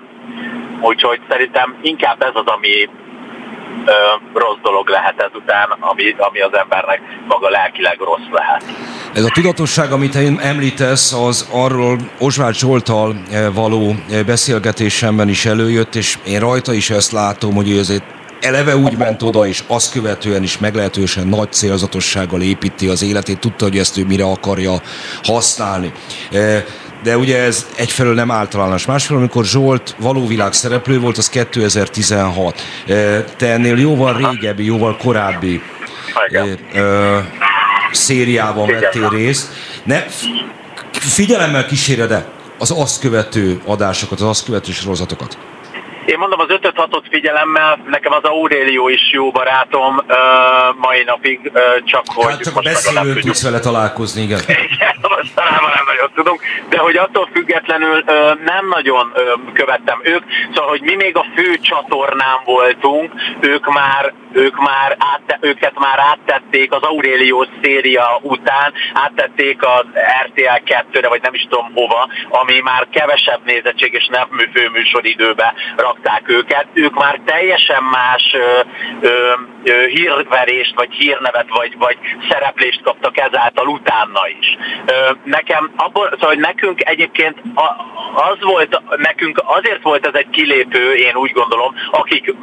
Úgyhogy 0.82 1.20
szerintem 1.30 1.76
inkább 1.82 2.22
ez 2.22 2.32
az, 2.34 2.46
ami 2.46 2.90
ö, 3.86 3.92
rossz 4.34 4.58
dolog 4.62 4.90
lehet 4.90 5.22
ezután, 5.30 5.70
ami, 5.80 6.16
ami 6.18 6.40
az 6.40 6.54
embernek 6.54 7.02
maga 7.28 7.50
lelkileg 7.50 8.00
rossz 8.00 8.30
lehet. 8.32 8.64
Ez 9.14 9.24
a 9.24 9.30
tudatosság, 9.30 9.92
amit 9.92 10.16
én 10.16 10.40
említesz, 10.42 11.14
az 11.14 11.50
arról 11.52 11.98
Osváld 12.20 12.56
Zsoltal 12.56 13.16
való 13.54 13.96
beszélgetésemben 14.26 15.30
is 15.30 15.46
előjött, 15.46 15.96
és 15.96 16.18
én 16.26 16.40
rajta 16.40 16.74
is 16.74 16.90
ezt 16.90 17.12
látom, 17.12 17.54
hogy 17.56 17.70
ő 17.70 17.78
ezért 17.78 18.17
eleve 18.42 18.78
úgy 18.78 18.98
ment 18.98 19.22
oda, 19.22 19.48
és 19.48 19.64
azt 19.68 19.92
követően 19.92 20.44
is 20.44 20.58
meglehetősen 20.58 21.28
nagy 21.28 21.52
célzatossággal 21.52 22.42
építi 22.42 22.88
az 22.88 23.04
életét, 23.04 23.40
tudta, 23.40 23.64
hogy 23.64 23.78
ezt 23.78 23.98
ő 23.98 24.06
mire 24.06 24.24
akarja 24.24 24.82
használni. 25.24 25.92
E, 26.32 26.66
de 27.04 27.18
ugye 27.18 27.38
ez 27.38 27.68
egyfelől 27.76 28.14
nem 28.14 28.32
általános. 28.32 28.86
Másfelől, 28.86 29.22
amikor 29.22 29.46
Zsolt 29.46 29.96
valóvilág 30.00 30.54
szereplő 30.54 31.00
volt, 31.00 31.18
az 31.18 31.30
2016. 31.30 32.62
E, 32.88 33.24
te 33.24 33.52
ennél 33.52 33.78
jóval 33.78 34.18
régebbi, 34.18 34.66
jóval 34.66 34.98
korábbi 34.98 35.62
e, 36.32 36.44
szériában 37.92 38.68
vettél 38.68 39.10
részt. 39.10 39.48
Ne, 39.84 40.06
figyelemmel 40.92 41.66
kíséred-e 41.66 42.36
az 42.58 42.74
azt 42.78 43.00
követő 43.00 43.62
adásokat, 43.66 44.22
az 44.22 44.28
azt 44.28 44.46
követő 44.46 44.72
sorozatokat? 44.72 45.38
Én 46.08 46.18
mondom, 46.18 46.40
az 46.40 46.50
5 46.50 46.72
6 46.76 47.02
figyelemmel, 47.10 47.80
nekem 47.90 48.12
az 48.12 48.24
Aurelio 48.24 48.88
is 48.88 49.12
jó 49.12 49.32
barátom 49.32 49.98
uh, 49.98 50.06
mai 50.78 51.04
napig, 51.04 51.40
uh, 51.54 51.84
csak 51.84 52.04
hogy... 52.06 52.32
Hát 52.32 52.44
csak 52.44 52.56
a 52.56 52.62
beszélőn 52.62 53.20
tudsz 53.20 53.44
vele 53.44 53.60
találkozni, 53.60 54.22
igen. 54.22 54.40
igen, 54.76 54.96
mostanában 55.02 55.72
nem 55.76 55.86
nagyon 55.88 56.10
tudunk, 56.16 56.42
de 56.70 56.78
hogy 56.78 56.98
attól 56.98 57.30
függetlenül 57.34 57.98
uh, 57.98 58.14
nem 58.46 58.68
nagyon 58.70 59.12
uh, 59.16 59.54
követtem 59.54 60.00
ők, 60.04 60.24
szóval, 60.54 60.70
hogy 60.70 60.82
mi 60.82 60.96
még 60.96 61.16
a 61.16 61.26
fő 61.36 61.58
csatornán 61.62 62.40
voltunk, 62.46 63.12
ők 63.40 63.74
már 63.74 64.14
ők 64.38 64.58
már 64.60 64.98
átte, 65.00 65.38
őket 65.42 65.80
már 65.80 66.00
áttették 66.00 66.72
az 66.72 66.82
Aurelio 66.82 67.46
széria 67.62 68.20
után, 68.22 68.74
áttették 68.94 69.64
az 69.64 69.86
RTL 70.26 70.62
2-re, 70.66 71.08
vagy 71.08 71.22
nem 71.22 71.34
is 71.34 71.46
tudom 71.50 71.72
hova, 71.74 72.08
ami 72.30 72.60
már 72.60 72.88
kevesebb 72.92 73.40
nézettség 73.46 73.94
és 73.94 74.08
nem 74.12 74.28
főműsoridőbe 74.54 75.54
rakták 75.76 76.30
őket. 76.30 76.66
Ők 76.74 76.94
már 76.94 77.20
teljesen 77.26 77.84
más 77.84 78.34
ö, 78.34 78.60
ö, 79.02 79.34
ö, 79.64 79.86
hírverést, 79.88 80.76
vagy 80.76 80.94
hírnevet, 80.94 81.48
vagy, 81.50 81.78
vagy 81.78 81.98
szereplést 82.30 82.82
kaptak 82.84 83.18
ezáltal 83.18 83.68
utána 83.68 84.28
is. 84.40 84.58
Ö, 84.86 85.12
nekem 85.24 85.72
abból, 85.76 86.10
szóval 86.20 86.36
nekünk 86.36 86.90
egyébként 86.90 87.42
az 88.16 88.38
volt, 88.42 88.82
nekünk 88.98 89.42
azért 89.46 89.82
volt 89.82 90.08
ez 90.08 90.14
egy 90.14 90.30
kilépő, 90.30 90.94
én 90.94 91.16
úgy 91.16 91.32
gondolom, 91.32 91.76
akik 91.92 92.34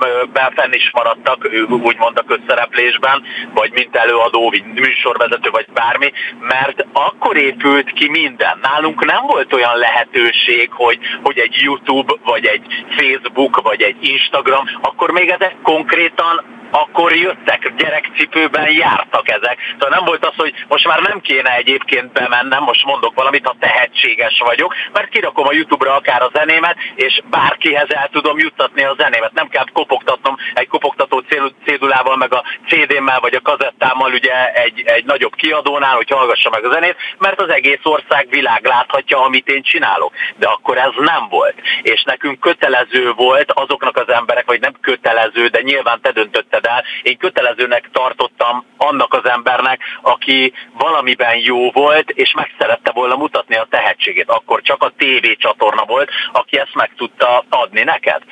fenn 0.55 0.73
is 0.73 0.91
maradtak, 0.93 1.49
úgymond 1.85 2.19
a 2.19 2.23
közszereplésben, 2.23 3.23
vagy 3.55 3.73
mint 3.73 3.97
előadó, 3.97 4.51
vagy 4.51 4.65
műsorvezető, 4.65 5.51
vagy 5.51 5.67
bármi, 5.75 6.13
mert 6.41 6.87
akkor 6.93 7.37
épült 7.37 7.93
ki 7.93 8.09
minden. 8.09 8.59
Nálunk 8.63 9.05
nem 9.05 9.27
volt 9.27 9.53
olyan 9.53 9.77
lehetőség, 9.77 10.71
hogy, 10.73 10.99
hogy 11.23 11.39
egy 11.39 11.55
YouTube, 11.63 12.15
vagy 12.25 12.47
egy 12.47 12.85
Facebook, 12.89 13.63
vagy 13.63 13.83
egy 13.83 13.97
Instagram, 14.01 14.65
akkor 14.81 15.11
még 15.11 15.29
ezek 15.29 15.57
konkrétan 15.63 16.45
akkor 16.77 17.13
jöttek, 17.13 17.73
gyerekcipőben 17.77 18.73
jártak 18.73 19.29
ezek. 19.29 19.59
Szóval 19.73 19.89
nem 19.89 20.05
volt 20.05 20.27
az, 20.27 20.35
hogy 20.37 20.55
most 20.69 20.87
már 20.87 21.01
nem 21.01 21.21
kéne 21.21 21.55
egyébként 21.55 22.13
bemennem, 22.13 22.63
most 22.63 22.85
mondok 22.85 23.15
valamit, 23.15 23.47
ha 23.47 23.57
tehetséges 23.59 24.43
vagyok, 24.45 24.75
mert 24.93 25.09
kirakom 25.09 25.47
a 25.47 25.53
YouTube-ra 25.53 25.95
akár 25.95 26.23
a 26.23 26.31
zenémet, 26.33 26.77
és 26.95 27.21
bárkihez 27.31 27.91
el 27.91 28.09
tudom 28.13 28.39
juttatni 28.39 28.85
a 28.85 28.95
zenémet. 28.99 29.33
Nem 29.33 29.49
kell 29.49 29.65
kopogtatnom 29.73 30.37
egy 30.55 30.69
kopogtató 30.69 31.23
cédulával, 31.65 32.17
meg 32.17 32.35
a 32.35 32.45
CD-mmel 32.69 33.21
vagy 33.21 33.35
a 33.35 33.41
kazettámmal 33.41 34.13
ugye 34.13 34.53
egy, 34.53 34.83
egy 34.85 35.05
nagyobb 35.05 35.35
kiadónál, 35.35 35.97
hogy 35.97 36.11
hallgassa 36.11 36.51
meg 36.51 36.65
a 36.65 36.73
zenét, 36.73 36.97
mert 37.19 37.41
az 37.41 37.49
egész 37.49 37.83
ország 37.83 38.27
világ 38.29 38.65
láthatja, 38.65 39.25
amit 39.25 39.49
én 39.49 39.63
csinálok. 39.63 40.13
De 40.37 40.47
akkor 40.47 40.79
ez 40.79 40.93
nem 40.97 41.29
volt. 41.29 41.55
És 41.83 42.03
nekünk 42.03 42.41
kötelező 42.41 43.13
volt 43.13 43.53
azoknak 43.53 43.97
az 43.97 44.09
emberek, 44.09 44.47
vagy 44.47 44.61
nem 44.61 44.75
kötelező, 44.81 45.47
de 45.47 45.61
nyilván 45.61 46.01
te 46.01 46.13
döntötted 46.13 46.64
el, 46.67 46.85
én 47.03 47.17
kötelezőnek 47.17 47.91
tartottam 47.93 48.65
annak 48.77 49.15
az 49.15 49.29
embernek, 49.29 49.81
aki 50.03 50.53
valamiben 50.73 51.37
jó 51.37 51.71
volt, 51.71 52.11
és 52.11 52.33
meg 52.33 52.55
szerette 52.59 52.93
volna 52.93 53.17
mutatni 53.17 53.57
a 53.57 53.67
tehetségét. 53.71 54.29
Akkor 54.29 54.63
csak 54.63 54.83
a 54.83 54.93
TV 54.97 55.27
csatorna 55.39 55.85
volt, 55.85 56.11
aki 56.33 56.59
ezt 56.59 56.75
meg 56.75 56.91
tudta 56.97 57.45
adni 57.49 57.83
neked. 57.83 58.23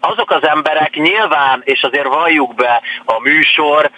Azok 0.00 0.30
az 0.30 0.46
emberek 0.46 0.94
nyilván, 0.94 1.62
és 1.64 1.82
azért 1.82 2.06
valljuk 2.06 2.54
be, 2.54 2.82
a 3.04 3.20
műsor 3.20 3.90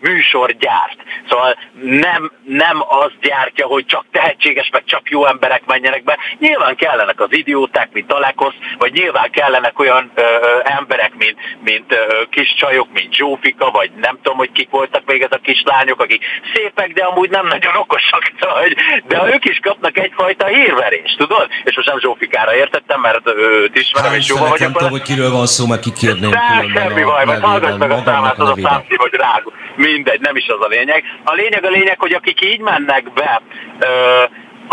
műsor 0.00 0.52
gyárt. 0.52 0.96
Szóval 1.28 1.56
nem, 1.82 2.32
nem 2.44 2.82
az 2.88 3.10
gyártja, 3.20 3.66
hogy 3.66 3.86
csak 3.86 4.04
tehetséges, 4.12 4.68
meg 4.72 4.84
csak 4.84 5.10
jó 5.10 5.26
emberek 5.26 5.64
menjenek 5.66 6.04
be. 6.04 6.18
Nyilván 6.38 6.76
kellenek 6.76 7.20
az 7.20 7.28
idióták, 7.30 7.92
mint 7.92 8.12
Alekosz, 8.12 8.54
vagy 8.78 8.92
nyilván 8.92 9.30
kellenek 9.30 9.78
olyan 9.78 10.10
ö, 10.14 10.22
ö, 10.22 10.60
emberek, 10.62 11.14
mint, 11.14 11.38
mint 11.64 11.92
ö, 11.92 12.22
kis 12.30 12.54
csajok, 12.54 12.91
mint 12.92 13.14
Zsófika, 13.14 13.70
vagy 13.70 13.90
nem 14.00 14.18
tudom, 14.22 14.38
hogy 14.38 14.52
kik 14.52 14.70
voltak 14.70 15.02
még 15.06 15.22
ez 15.22 15.32
a 15.32 15.38
kislányok, 15.42 16.00
akik 16.00 16.24
szépek, 16.54 16.92
de 16.92 17.04
amúgy 17.04 17.30
nem 17.30 17.46
nagyon 17.46 17.76
okosak, 17.76 18.32
szóval, 18.40 18.64
de 19.08 19.34
ők 19.34 19.44
is 19.44 19.58
kapnak 19.62 19.98
egyfajta 19.98 20.46
hírverést, 20.46 21.16
tudod? 21.16 21.48
És 21.64 21.76
most 21.76 21.88
nem 21.88 22.00
Zsófikára 22.00 22.54
értettem, 22.54 23.00
mert 23.00 23.28
őt 23.36 23.76
ismerem, 23.76 24.14
és 24.14 24.28
jóval 24.28 24.48
vagyok. 24.48 24.58
Nem 24.58 24.72
tudom, 24.72 24.90
hogy 24.90 25.02
kiről 25.02 25.30
van 25.30 25.46
szó, 25.46 25.66
mert 25.66 25.82
kikérném. 25.82 26.30
Semmi 26.74 27.02
baj, 27.02 27.24
majd 27.24 27.42
hallgass 27.42 27.76
meg 27.78 27.90
a 27.90 28.02
számát, 28.04 28.38
az 28.38 28.48
a 28.48 28.56
számszív, 28.62 28.98
hogy 28.98 29.14
rágó 29.14 29.52
mindegy, 29.76 30.20
nem 30.20 30.36
is 30.36 30.46
az 30.46 30.64
a 30.64 30.68
lényeg. 30.68 31.04
A 31.24 31.32
lényeg 31.34 31.64
a 31.64 31.68
lényeg, 31.68 31.98
hogy 31.98 32.12
akik 32.12 32.44
így 32.44 32.60
mennek 32.60 33.12
be, 33.12 33.42
ö, 33.78 34.22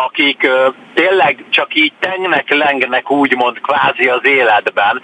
akik 0.06 0.44
ö, 0.44 0.68
tényleg 0.94 1.46
csak 1.50 1.76
így 1.76 1.94
tengnek, 2.00 2.54
lengnek 2.54 3.12
úgymond 3.12 3.62
kvázi 3.62 4.08
az 4.08 4.26
életben, 4.26 5.02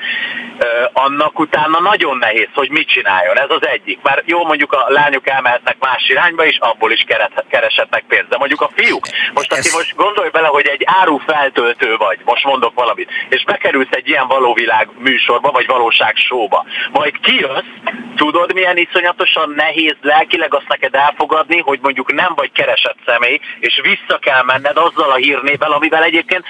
annak 0.94 1.40
utána 1.40 1.80
nagyon 1.80 2.18
nehéz, 2.18 2.48
hogy 2.54 2.70
mit 2.70 2.88
csináljon. 2.88 3.40
Ez 3.40 3.50
az 3.50 3.68
egyik. 3.68 4.00
Mert 4.02 4.22
jó, 4.26 4.46
mondjuk 4.46 4.72
a 4.72 4.86
lányok 4.88 5.30
elmehetnek 5.30 5.76
más 5.80 6.10
irányba, 6.10 6.46
és 6.46 6.58
abból 6.60 6.92
is 6.92 7.06
kereshetnek 7.50 8.04
pénzt. 8.08 8.28
De 8.28 8.38
mondjuk 8.38 8.62
a 8.62 8.70
fiúk, 8.76 9.08
most 9.34 9.54
aki 9.54 9.70
most 9.74 9.96
gondolj 9.96 10.30
bele, 10.30 10.48
hogy 10.48 10.68
egy 10.68 10.84
áru 10.86 11.18
feltöltő 11.18 11.96
vagy, 11.98 12.20
most 12.26 12.44
mondok 12.44 12.74
valamit, 12.74 13.12
és 13.30 13.44
bekerülsz 13.44 13.92
egy 13.92 14.08
ilyen 14.08 14.28
valóvilág 14.28 14.88
műsorba, 14.98 15.52
vagy 15.52 15.66
valóság 15.66 16.16
showba, 16.16 16.66
majd 16.92 17.20
kijössz, 17.20 17.74
tudod 18.16 18.54
milyen 18.54 18.78
iszonyatosan 18.78 19.54
nehéz 19.56 19.96
lelkileg 20.02 20.54
azt 20.54 20.68
neked 20.68 20.96
elfogadni, 20.96 21.60
hogy 21.60 21.80
mondjuk 21.82 22.14
nem 22.14 22.34
vagy 22.36 22.52
keresett 22.52 22.98
személy, 23.06 23.40
és 23.60 23.80
vissza 23.84 24.18
kell 24.20 24.44
menned 24.44 24.78
azzal 24.86 25.12
a 25.12 25.16
hírnével, 25.16 25.72
amivel 25.72 26.04
egyébként 26.04 26.46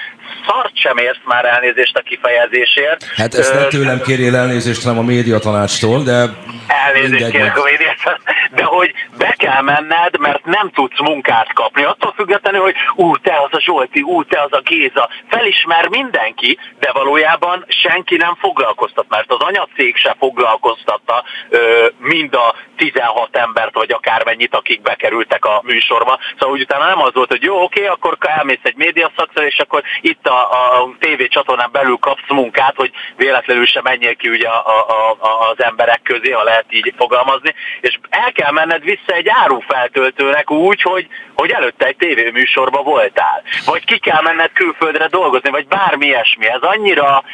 szart 0.46 0.76
sem 0.78 0.96
érsz 0.96 1.24
már 1.24 1.44
elnézést 1.44 1.96
a 1.96 2.00
kifejezésért. 2.00 3.04
Hát 3.16 3.34
ezt 3.34 3.54
ne 3.54 3.66
tőlem 3.66 4.00
kérjél 4.00 4.36
elnézést, 4.36 4.82
hanem 4.82 4.98
a 4.98 5.02
médiatanácstól, 5.02 6.02
de... 6.02 6.28
Elnézést 6.66 7.30
kérek 7.30 7.58
a 7.58 7.62
médiatanácstól, 7.62 8.18
de 8.54 8.64
hogy 8.64 8.92
be 9.18 9.34
kell 9.38 9.62
menned, 9.62 10.18
mert 10.18 10.44
nem 10.44 10.70
tudsz 10.70 11.00
munkát 11.00 11.52
kapni. 11.52 11.84
Attól 11.84 12.12
függetlenül, 12.16 12.60
hogy 12.60 12.74
ú, 12.94 13.16
te 13.16 13.36
az 13.44 13.58
a 13.58 13.60
Zsolti, 13.60 14.02
ú, 14.02 14.24
te 14.24 14.42
az 14.42 14.52
a 14.52 14.60
Géza. 14.60 15.08
Felismer 15.28 15.88
mindenki, 15.88 16.58
de 16.80 16.92
valójában 16.92 17.64
senki 17.68 18.16
nem 18.16 18.34
foglalkoztat, 18.34 19.06
mert 19.08 19.32
az 19.32 19.40
anyacég 19.40 19.96
se 19.96 20.16
foglalkoztatta 20.18 21.24
ö, 21.48 21.86
mind 21.98 22.34
a 22.34 22.54
16 22.76 23.36
embert, 23.36 23.74
vagy 23.74 23.92
akármennyit, 23.92 24.54
akik 24.54 24.82
bekerültek 24.82 25.44
a 25.44 25.60
műsorba. 25.64 26.18
Szóval 26.38 26.54
úgy 26.54 26.62
utána 26.62 26.86
nem 26.86 27.02
az 27.02 27.14
volt, 27.14 27.30
hogy 27.30 27.42
jó, 27.42 27.62
oké, 27.62 27.86
akkor 27.86 28.18
elmész 28.26 28.58
egy 28.62 28.76
médiaszakra, 28.76 29.46
és 29.46 29.58
akkor 29.58 29.82
itt 30.00 30.26
a, 30.26 30.40
a 30.40 30.96
TV 30.98 31.22
csatornán 31.28 31.70
belül 31.72 31.96
kapsz 31.96 32.28
munkát, 32.28 32.74
hogy 32.76 32.90
véletlenül 33.16 33.66
sem 33.66 33.82
menjél 33.82 34.16
ki 34.16 34.28
ugye 34.28 34.48
a, 34.48 34.66
a, 34.66 35.10
a, 35.10 35.50
az 35.50 35.62
emberek 35.62 36.00
közé, 36.02 36.30
ha 36.30 36.42
lehet 36.42 36.66
így 36.70 36.94
fogalmazni, 36.96 37.54
és 37.80 37.98
el 38.10 38.32
kell 38.32 38.50
menned 38.50 38.82
vissza 38.82 39.12
egy 39.14 39.28
árufeltöltőnek 39.28 40.50
úgy, 40.50 40.82
hogy, 40.82 41.06
hogy 41.34 41.50
előtte 41.50 41.86
egy 41.86 41.96
tévéműsorban 41.96 42.84
voltál. 42.84 43.42
Vagy 43.64 43.84
ki 43.84 43.98
kell 43.98 44.22
menned 44.22 44.52
külföldre 44.52 45.06
dolgozni, 45.08 45.50
vagy 45.50 45.66
bármi 45.66 46.06
ilyesmi. 46.06 46.46
Ez 46.46 46.60
annyira, 46.60 47.24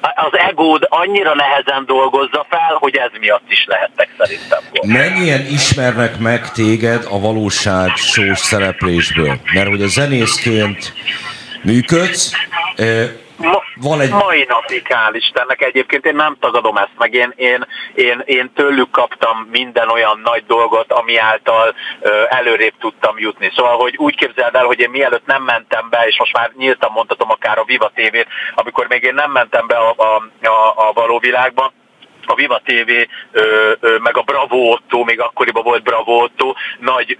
az 0.00 0.38
egód 0.48 0.86
annyira 0.88 1.34
nehezen 1.34 1.86
dolgozza 1.86 2.46
fel, 2.48 2.76
hogy 2.78 2.96
ez 2.96 3.10
miatt 3.20 3.50
is 3.50 3.64
lehettek 3.66 4.08
szerintem. 4.18 4.58
Mennyien 4.82 5.46
ismernek 5.46 6.18
meg 6.18 6.50
téged 6.50 7.04
a 7.10 7.20
valóság 7.20 7.96
sós 7.96 8.38
szereplésből? 8.38 9.34
Mert 9.52 9.68
hogy 9.68 9.82
a 9.82 9.88
zenészként 10.12 10.92
működsz, 11.62 12.32
Ma, 13.36 13.62
van 13.74 14.00
egy... 14.00 14.10
Mai 14.10 14.46
napig, 14.48 14.86
hál' 14.88 15.14
Istennek. 15.14 15.62
Egyébként 15.62 16.06
én 16.06 16.14
nem 16.14 16.36
tagadom 16.40 16.76
ezt, 16.76 16.92
meg. 16.98 17.14
Én, 17.14 17.32
én, 17.36 17.66
én, 17.94 18.22
én 18.24 18.50
tőlük 18.54 18.90
kaptam 18.90 19.48
minden 19.50 19.88
olyan 19.88 20.20
nagy 20.24 20.44
dolgot, 20.46 20.92
ami 20.92 21.16
által 21.16 21.74
ö, 22.00 22.22
előrébb 22.28 22.72
tudtam 22.80 23.18
jutni. 23.18 23.52
Szóval, 23.56 23.76
hogy 23.76 23.96
úgy 23.96 24.16
képzeld 24.16 24.54
el, 24.54 24.64
hogy 24.64 24.80
én 24.80 24.90
mielőtt 24.90 25.26
nem 25.26 25.42
mentem 25.42 25.88
be, 25.90 26.04
és 26.06 26.18
most 26.18 26.32
már 26.32 26.52
nyíltan 26.56 26.90
mondhatom 26.92 27.30
akár 27.30 27.58
a 27.58 27.64
Viva 27.64 27.90
TV-t, 27.94 28.26
amikor 28.54 28.86
még 28.88 29.02
én 29.02 29.14
nem 29.14 29.30
mentem 29.30 29.66
be 29.66 29.76
a, 29.76 29.94
a, 29.96 30.46
a, 30.46 30.88
a 30.88 30.92
való 30.92 31.18
világba, 31.18 31.72
a 32.26 32.34
Viva 32.34 32.60
TV, 32.64 32.90
meg 34.02 34.16
a 34.16 34.22
Bravo 34.22 34.56
Otto, 34.56 35.04
még 35.04 35.20
akkoriban 35.20 35.62
volt 35.62 35.82
Bravo 35.82 36.22
Otto, 36.22 36.54
nagy 36.78 37.16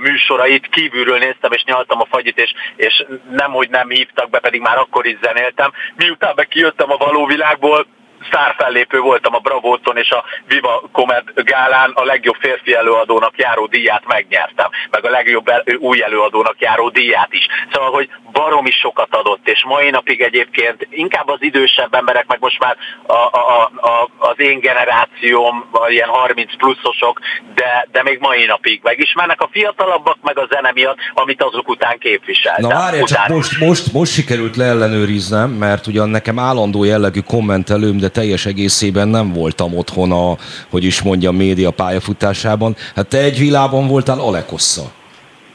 műsorait 0.00 0.66
kívülről 0.66 1.18
néztem, 1.18 1.52
és 1.52 1.64
nyaltam 1.64 2.00
a 2.00 2.06
fagyit, 2.10 2.38
és, 2.38 2.52
és 2.76 3.04
nem, 3.30 3.52
hogy 3.52 3.68
nem 3.70 3.88
hívtak 3.88 4.30
be, 4.30 4.38
pedig 4.38 4.60
már 4.60 4.78
akkor 4.78 5.06
is 5.06 5.16
zenéltem. 5.22 5.72
Miután 5.96 6.34
be 6.34 6.44
kijöttem 6.44 6.90
a 6.90 6.96
való 6.96 7.26
világból, 7.26 7.86
szárfellépő 8.30 8.98
voltam 9.00 9.34
a 9.34 9.38
Bravóton 9.38 9.96
és 9.96 10.10
a 10.10 10.24
Viva 10.46 10.82
Comed 10.92 11.24
gálán 11.34 11.90
a 11.94 12.04
legjobb 12.04 12.36
férfi 12.40 12.74
előadónak 12.74 13.38
járó 13.38 13.66
díját 13.66 14.02
megnyertem, 14.06 14.70
meg 14.90 15.04
a 15.04 15.10
legjobb 15.10 15.46
új 15.78 16.02
előadónak 16.02 16.56
járó 16.58 16.88
díját 16.88 17.32
is. 17.32 17.46
Szóval, 17.72 17.90
hogy 17.90 18.08
baromi 18.32 18.70
sokat 18.70 19.14
adott, 19.14 19.48
és 19.48 19.64
mai 19.64 19.90
napig 19.90 20.20
egyébként 20.20 20.86
inkább 20.90 21.28
az 21.28 21.42
idősebb 21.42 21.94
emberek, 21.94 22.26
meg 22.26 22.38
most 22.40 22.58
már 22.58 22.76
a, 23.06 23.12
a, 23.12 23.70
a, 23.76 24.10
az 24.18 24.34
én 24.36 24.58
generációm, 24.58 25.70
ilyen 25.88 26.08
30 26.08 26.56
pluszosok, 26.56 27.20
de, 27.54 27.88
de 27.92 28.02
még 28.02 28.18
mai 28.20 28.44
napig 28.44 28.80
megismernek 28.82 29.40
a 29.40 29.48
fiatalabbak, 29.52 30.16
meg 30.22 30.38
a 30.38 30.46
zene 30.50 30.72
miatt, 30.72 30.96
amit 31.14 31.42
azok 31.42 31.68
után 31.68 31.98
képvisel. 31.98 32.56
Na 32.58 32.68
várj, 32.68 33.02
csak 33.02 33.28
most, 33.28 33.58
most, 33.58 33.92
most 33.92 34.12
sikerült 34.12 34.56
leellenőriznem, 34.56 35.50
mert 35.50 35.86
ugyan 35.86 36.08
nekem 36.08 36.38
állandó 36.38 36.84
jellegű 36.84 37.20
kommentelőm, 37.20 37.98
de 37.98 38.08
teljes 38.14 38.46
egészében 38.46 39.08
nem 39.08 39.32
voltam 39.32 39.76
otthon 39.76 40.12
a, 40.12 40.36
hogy 40.70 40.84
is 40.84 41.02
mondjam, 41.02 41.36
média 41.36 41.70
pályafutásában. 41.70 42.76
Hát 42.94 43.06
te 43.06 43.18
egy 43.18 43.38
világban 43.38 43.86
voltál 43.86 44.20
Alekossa. 44.20 44.82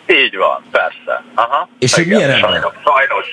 Így 0.08 0.38
van, 0.38 0.64
persze. 0.72 1.24
Aha. 1.36 1.70
És 1.80 1.94
hogy 1.94 2.08
milyen 2.08 2.30
ember? 2.30 2.40
Sajnos. 2.40 2.74
sajnos. 2.84 3.28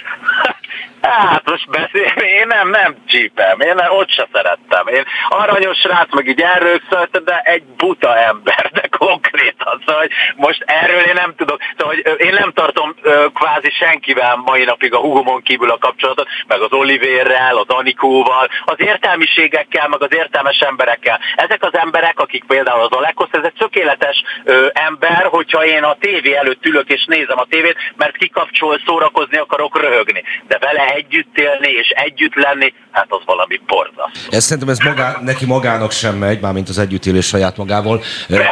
Hát 1.00 1.50
most 1.50 1.70
beszélni, 1.70 2.28
én 2.40 2.46
nem, 2.46 2.68
nem 2.68 2.96
csípem, 3.06 3.60
én 3.60 3.74
nem, 3.74 3.90
ott 3.90 4.10
se 4.10 4.28
szerettem. 4.32 4.86
Én 4.86 5.04
aranyos 5.28 5.84
rác, 5.84 6.14
meg 6.14 6.26
így 6.26 6.40
elrögszöltem, 6.40 7.24
de 7.24 7.40
egy 7.44 7.62
buta 7.62 8.16
ember, 8.16 8.70
de 8.72 8.88
konkrétan. 8.98 9.82
Szóval, 9.86 10.00
hogy 10.00 10.10
most 10.36 10.64
erről 10.66 11.00
én 11.00 11.14
nem 11.14 11.34
tudok, 11.36 11.60
szóval, 11.78 11.94
hogy 11.94 12.20
én 12.20 12.34
nem 12.38 12.52
tartom 12.52 12.94
kvázi 13.34 13.70
senkivel 13.70 14.36
mai 14.36 14.64
napig 14.64 14.94
a 14.94 14.98
hugomon 14.98 15.42
kívül 15.42 15.70
a 15.70 15.78
kapcsolatot, 15.78 16.28
meg 16.46 16.60
az 16.60 16.72
Olivérrel, 16.72 17.56
az 17.56 17.68
Anikóval, 17.68 18.48
az 18.64 18.80
értelmiségekkel, 18.80 19.88
meg 19.88 20.02
az 20.02 20.14
értelmes 20.14 20.58
emberekkel. 20.58 21.20
Ezek 21.36 21.62
az 21.62 21.74
emberek, 21.74 22.20
akik 22.20 22.44
például 22.44 22.80
az 22.80 22.90
Alekosz, 22.90 23.32
ez 23.32 23.44
egy 23.44 23.52
tökéletes 23.58 24.22
ö, 24.44 24.66
ember, 24.72 25.26
hogyha 25.30 25.64
én 25.64 25.82
a 25.82 25.96
tévé 26.00 26.34
előtt 26.34 26.66
ülök 26.66 26.88
és 26.88 27.04
nézem 27.04 27.38
a 27.38 27.46
tévét, 27.50 27.76
mert 27.96 28.16
kikapcsol, 28.16 28.80
szórakozni 28.86 29.36
akarok, 29.36 29.80
röhögni. 29.80 30.22
De 30.48 30.55
vele 30.60 30.84
együtt 30.94 31.38
élni 31.38 31.68
és 31.68 31.88
együtt 31.88 32.34
lenni, 32.34 32.72
hát 32.90 33.06
az 33.08 33.20
valami 33.24 33.60
borzasztó. 33.66 34.30
Ez 34.30 34.44
szerintem 34.44 34.68
ez 34.68 34.78
magá, 34.78 35.16
neki 35.20 35.46
magának 35.46 35.92
sem 35.92 36.16
megy, 36.16 36.40
mármint 36.40 36.68
az 36.68 36.78
együttélés 36.78 37.26
saját 37.26 37.56
magával. 37.56 38.02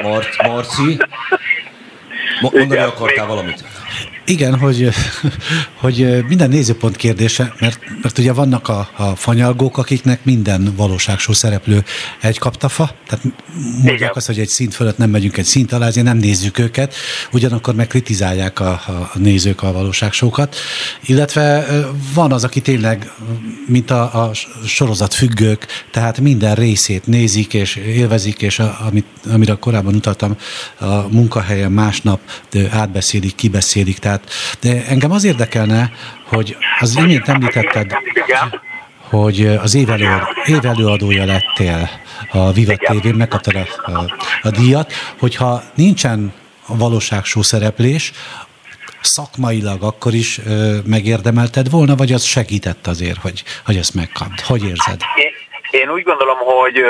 Mar- 0.03 0.43
Marci, 0.47 0.97
mondani 2.41 2.77
akartál 2.81 3.27
valamit? 3.27 3.65
Igen, 4.27 4.59
hogy, 4.59 4.89
hogy 5.83 6.25
minden 6.29 6.49
nézőpont 6.49 6.97
kérdése, 6.97 7.55
mert, 7.61 7.79
mert 8.03 8.19
ugye 8.19 8.33
vannak 8.33 8.69
a, 8.69 8.89
a 8.97 9.17
fanyalgók, 9.17 9.79
akiknek 9.79 10.25
minden 10.25 10.73
valóságsó 10.77 11.33
szereplő 11.33 11.85
egy 12.21 12.39
kaptafa, 12.39 12.95
tehát 13.07 13.25
mondják 13.83 14.17
azt, 14.17 14.27
hogy 14.27 14.39
egy 14.39 14.49
szint 14.49 14.75
fölött 14.75 14.99
nem 14.99 15.11
megyünk 15.11 15.37
egy 15.37 15.45
szint 15.45 15.73
alá, 15.73 15.87
ezért 15.87 16.07
nem 16.07 16.17
nézzük 16.17 16.59
őket, 16.59 16.95
ugyanakkor 17.33 17.75
meg 17.75 17.87
kritizálják 17.87 18.61
a, 18.61 18.71
a 18.73 19.11
nézők 19.15 19.63
a 19.63 19.73
valóságsókat, 19.73 20.57
illetve 21.07 21.67
van 22.15 22.33
az, 22.33 22.45
aki 22.45 22.61
tényleg, 22.61 23.11
mint 23.67 23.91
a, 23.91 24.23
a 24.23 24.31
sorozat 24.67 25.15
függők, 25.15 25.67
tehát 25.91 26.21
minden 26.21 26.55
részét 26.55 27.07
nézik 27.07 27.55
és 27.55 27.77
élvezik, 27.77 28.43
és 28.43 28.59
a, 28.59 28.79
amit, 28.87 29.07
amire 29.33 29.57
korábban 29.61 29.95
utaltam, 29.95 30.37
a 30.79 30.95
munkahelyen 30.95 31.73
másnap 31.73 32.21
átbeszélik, 32.71 33.35
kibeszélik, 33.35 33.99
tehát 33.99 34.14
de 34.61 34.87
engem 34.87 35.11
az 35.11 35.25
érdekelne, 35.25 35.91
hogy 36.25 36.57
az 36.81 36.97
imént 36.97 37.29
említetted, 37.29 37.93
hogy 39.01 39.47
az 39.47 39.75
évelő, 39.75 40.23
évelőadója 40.47 41.25
lettél 41.25 41.91
a 42.31 42.53
Viva 42.53 42.77
TV-n, 42.77 43.15
megkaptad 43.15 43.55
a, 43.55 43.91
a, 43.91 44.15
a 44.43 44.51
díjat, 44.51 44.93
hogyha 45.19 45.63
nincsen 45.75 46.33
valóságsó 46.67 47.43
szereplés, 47.43 48.13
szakmailag 49.01 49.83
akkor 49.83 50.15
is 50.15 50.39
ö, 50.39 50.79
megérdemelted 50.85 51.71
volna, 51.71 51.97
vagy 51.97 52.13
az 52.13 52.23
segített 52.23 52.87
azért, 52.87 53.19
hogy, 53.21 53.45
hogy 53.65 53.77
ezt 53.77 53.95
megkapd? 53.95 54.41
Hogy 54.41 54.65
érzed? 54.65 55.01
Én 55.17 55.33
úgy 55.83 56.03
gondolom, 56.03 56.39
hogy 56.39 56.85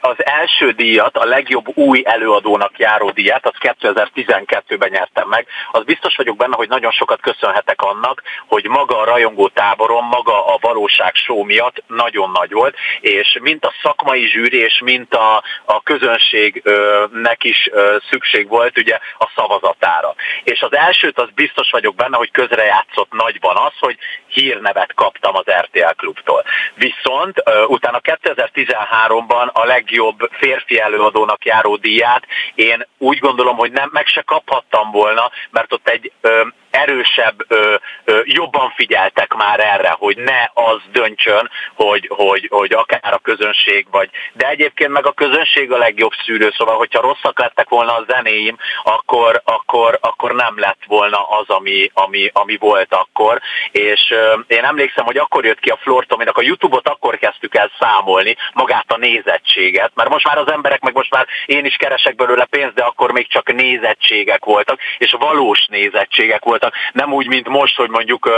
az 0.00 0.24
első 0.24 0.70
díjat, 0.70 1.16
a 1.16 1.24
legjobb 1.24 1.66
új 1.74 2.02
előadónak 2.04 2.78
járó 2.78 3.10
díjat, 3.10 3.46
az 3.46 3.74
2012-ben 3.80 4.90
nyertem 4.90 5.28
meg. 5.28 5.46
Az 5.70 5.84
biztos 5.84 6.16
vagyok 6.16 6.36
benne, 6.36 6.56
hogy 6.56 6.68
nagyon 6.68 6.90
sokat 6.90 7.20
köszönhetek 7.20 7.82
annak, 7.82 8.22
hogy 8.46 8.64
maga 8.64 8.98
a 8.98 9.04
rajongó 9.04 9.48
táborom, 9.48 10.06
maga 10.06 10.46
a 10.46 10.58
valóság 10.60 11.14
show 11.14 11.44
miatt 11.44 11.82
nagyon 11.86 12.30
nagy 12.30 12.52
volt, 12.52 12.76
és 13.00 13.38
mint 13.40 13.64
a 13.64 13.72
szakmai 13.82 14.26
zsűri, 14.26 14.58
és 14.58 14.80
mint 14.84 15.14
a, 15.14 15.42
a 15.64 15.82
közönségnek 15.82 17.44
is 17.44 17.70
szükség 18.10 18.48
volt 18.48 18.78
ugye 18.78 18.98
a 19.18 19.30
szavazatára. 19.34 20.14
És 20.44 20.60
az 20.60 20.74
elsőt 20.74 21.18
az 21.18 21.28
biztos 21.34 21.70
vagyok 21.70 21.94
benne, 21.94 22.16
hogy 22.16 22.30
közrejátszott 22.30 23.12
nagyban 23.12 23.56
az, 23.56 23.72
hogy 23.80 23.98
hírnevet 24.26 24.94
kaptam 24.94 25.36
az 25.36 25.44
RTL 25.50 25.94
klubtól. 25.96 26.44
Viszont 26.74 27.42
utána 27.66 27.98
2013-ban 28.34 29.52
a 29.52 29.64
legjobb 29.64 30.30
férfi 30.32 30.80
előadónak 30.80 31.44
járó 31.44 31.76
díját. 31.76 32.26
Én 32.54 32.86
úgy 32.98 33.18
gondolom, 33.18 33.56
hogy 33.56 33.72
nem 33.72 33.88
meg 33.92 34.06
se 34.06 34.22
kaphattam 34.22 34.90
volna, 34.90 35.30
mert 35.50 35.72
ott 35.72 35.88
egy 35.88 36.12
ö, 36.20 36.46
erősebb, 36.70 37.44
ö, 37.48 37.74
ö, 38.04 38.20
jobban 38.24 38.72
figyeltek 38.76 39.34
már 39.34 39.60
erre, 39.60 39.94
hogy 39.98 40.16
ne 40.16 40.50
az 40.54 40.80
döntsön, 40.92 41.50
hogy, 41.74 42.10
hogy, 42.14 42.48
hogy 42.50 42.72
akár 42.72 43.12
a 43.12 43.18
közönség 43.18 43.86
vagy. 43.90 44.10
De 44.32 44.48
egyébként 44.48 44.90
meg 44.90 45.06
a 45.06 45.12
közönség 45.12 45.72
a 45.72 45.78
legjobb 45.78 46.12
szűrő, 46.24 46.52
szóval 46.56 46.76
hogyha 46.76 47.00
rosszak 47.00 47.38
lettek 47.38 47.68
volna 47.68 47.96
a 47.96 48.04
zenéim, 48.08 48.56
akkor, 48.82 49.40
akkor, 49.44 49.98
akkor 50.00 50.34
nem 50.34 50.58
lett 50.58 50.82
volna 50.86 51.28
az, 51.28 51.48
ami, 51.48 51.90
ami, 51.94 52.30
ami 52.32 52.56
volt 52.56 52.94
akkor. 52.94 53.40
És 53.70 54.10
ö, 54.10 54.38
én 54.46 54.64
emlékszem, 54.64 55.04
hogy 55.04 55.16
akkor 55.16 55.44
jött 55.44 55.60
ki 55.60 55.68
a 55.68 55.78
Flortominak, 55.82 56.38
a 56.38 56.42
Youtube-ot 56.42 56.88
akkor 56.88 57.18
kezdtük 57.18 57.54
el 57.54 57.70
számolni, 57.78 58.36
magát 58.52 58.92
a 58.92 58.96
nézettséget, 58.96 59.90
mert 59.94 60.08
most 60.08 60.26
már 60.26 60.38
az 60.38 60.50
emberek, 60.50 60.80
meg 60.80 60.94
most 60.94 61.10
már 61.10 61.26
én 61.46 61.64
is 61.64 61.76
keresek 61.76 62.14
belőle 62.14 62.44
pénzt, 62.44 62.74
de 62.74 62.82
akkor 62.82 63.12
még 63.12 63.28
csak 63.28 63.52
nézettségek 63.52 64.44
voltak, 64.44 64.80
és 64.98 65.16
valós 65.18 65.66
nézettségek 65.66 66.44
voltak 66.44 66.67
voltak, 66.68 66.74
nem 66.92 67.12
úgy, 67.12 67.26
mint 67.26 67.48
most, 67.48 67.76
hogy 67.76 67.88
mondjuk 67.88 68.30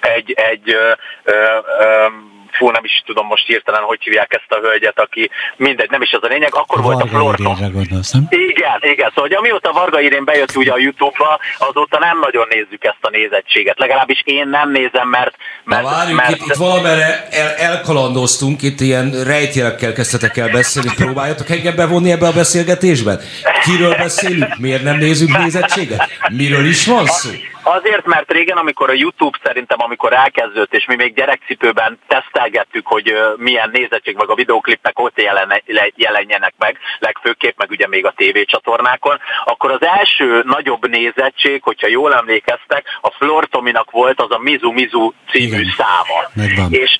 egy, 0.00 0.32
egy 0.32 0.74
ö, 0.74 0.92
ö, 1.24 2.06
fú, 2.56 2.70
nem 2.70 2.84
is 2.84 3.02
tudom 3.06 3.26
most 3.26 3.46
hirtelen, 3.46 3.82
hogy 3.82 3.98
hívják 4.02 4.34
ezt 4.34 4.52
a 4.58 4.66
hölgyet, 4.66 5.00
aki 5.00 5.30
mindegy, 5.56 5.90
nem 5.90 6.02
is 6.02 6.12
az 6.12 6.22
a 6.22 6.26
lényeg, 6.26 6.54
akkor 6.54 6.82
Varga 6.82 6.98
volt 6.98 7.04
a 7.04 7.08
Florton. 7.08 8.26
Igen, 8.28 8.78
igen, 8.80 9.08
szóval 9.08 9.28
hogy 9.28 9.32
amióta 9.32 9.72
Varga 9.72 10.00
Irén 10.00 10.24
bejött 10.24 10.56
ugye 10.56 10.72
a 10.72 10.78
Youtube-ba, 10.78 11.38
azóta 11.58 11.98
nem 11.98 12.18
nagyon 12.18 12.46
nézzük 12.50 12.84
ezt 12.84 13.00
a 13.00 13.10
nézettséget. 13.10 13.78
Legalábbis 13.78 14.22
én 14.24 14.48
nem 14.48 14.70
nézem, 14.70 15.08
mert... 15.08 15.36
mert, 15.64 15.82
Na 15.82 15.90
várjuk, 15.90 16.16
mert, 16.16 16.30
itt, 16.30 16.46
itt 16.46 16.54
valamire 16.54 17.28
el, 17.30 17.54
elkalandoztunk, 17.54 18.62
itt 18.62 18.80
ilyen 18.80 19.24
rejtélekkel 19.24 19.92
kezdtetek 19.92 20.36
el 20.36 20.48
beszélni, 20.48 20.90
próbáljatok 20.96 21.50
engem 21.50 21.76
bevonni 21.76 22.10
ebbe 22.10 22.26
a 22.26 22.32
beszélgetésben? 22.32 23.20
Kiről 23.64 23.94
beszélünk? 23.94 24.56
Miért 24.58 24.82
nem 24.82 24.96
nézünk 24.96 25.38
nézettséget? 25.38 26.08
Miről 26.28 26.66
is 26.66 26.86
van 26.86 27.06
szó? 27.06 27.30
Azért, 27.66 28.06
mert 28.06 28.32
régen, 28.32 28.56
amikor 28.56 28.90
a 28.90 28.92
YouTube 28.92 29.38
szerintem, 29.42 29.80
amikor 29.80 30.12
elkezdődött, 30.12 30.74
és 30.74 30.84
mi 30.86 30.94
még 30.94 31.14
gyerekcipőben 31.14 31.98
tesztelgettük, 32.44 32.86
hogy 32.86 33.14
milyen 33.36 33.70
nézettség, 33.72 34.16
meg 34.16 34.30
a 34.30 34.34
videóklipnek 34.34 34.98
ott 34.98 35.20
jelen, 35.20 35.62
jelenjenek 35.94 36.54
meg, 36.58 36.78
legfőképp, 36.98 37.58
meg 37.58 37.70
ugye 37.70 37.86
még 37.88 38.06
a 38.06 38.12
tévécsatornákon, 38.16 39.18
akkor 39.44 39.70
az 39.70 39.82
első 39.82 40.42
nagyobb 40.46 40.88
nézettség, 40.88 41.62
hogyha 41.62 41.88
jól 41.88 42.14
emlékeztek, 42.14 42.98
a 43.00 43.10
Flor 43.10 43.46
Tominak 43.46 43.90
volt 43.90 44.20
az 44.20 44.30
a 44.30 44.38
Mizu 44.38 44.70
Mizu 44.70 45.12
című 45.30 45.46
Igen. 45.46 45.74
száma. 45.76 46.18
Megvan. 46.34 46.72
És 46.72 46.98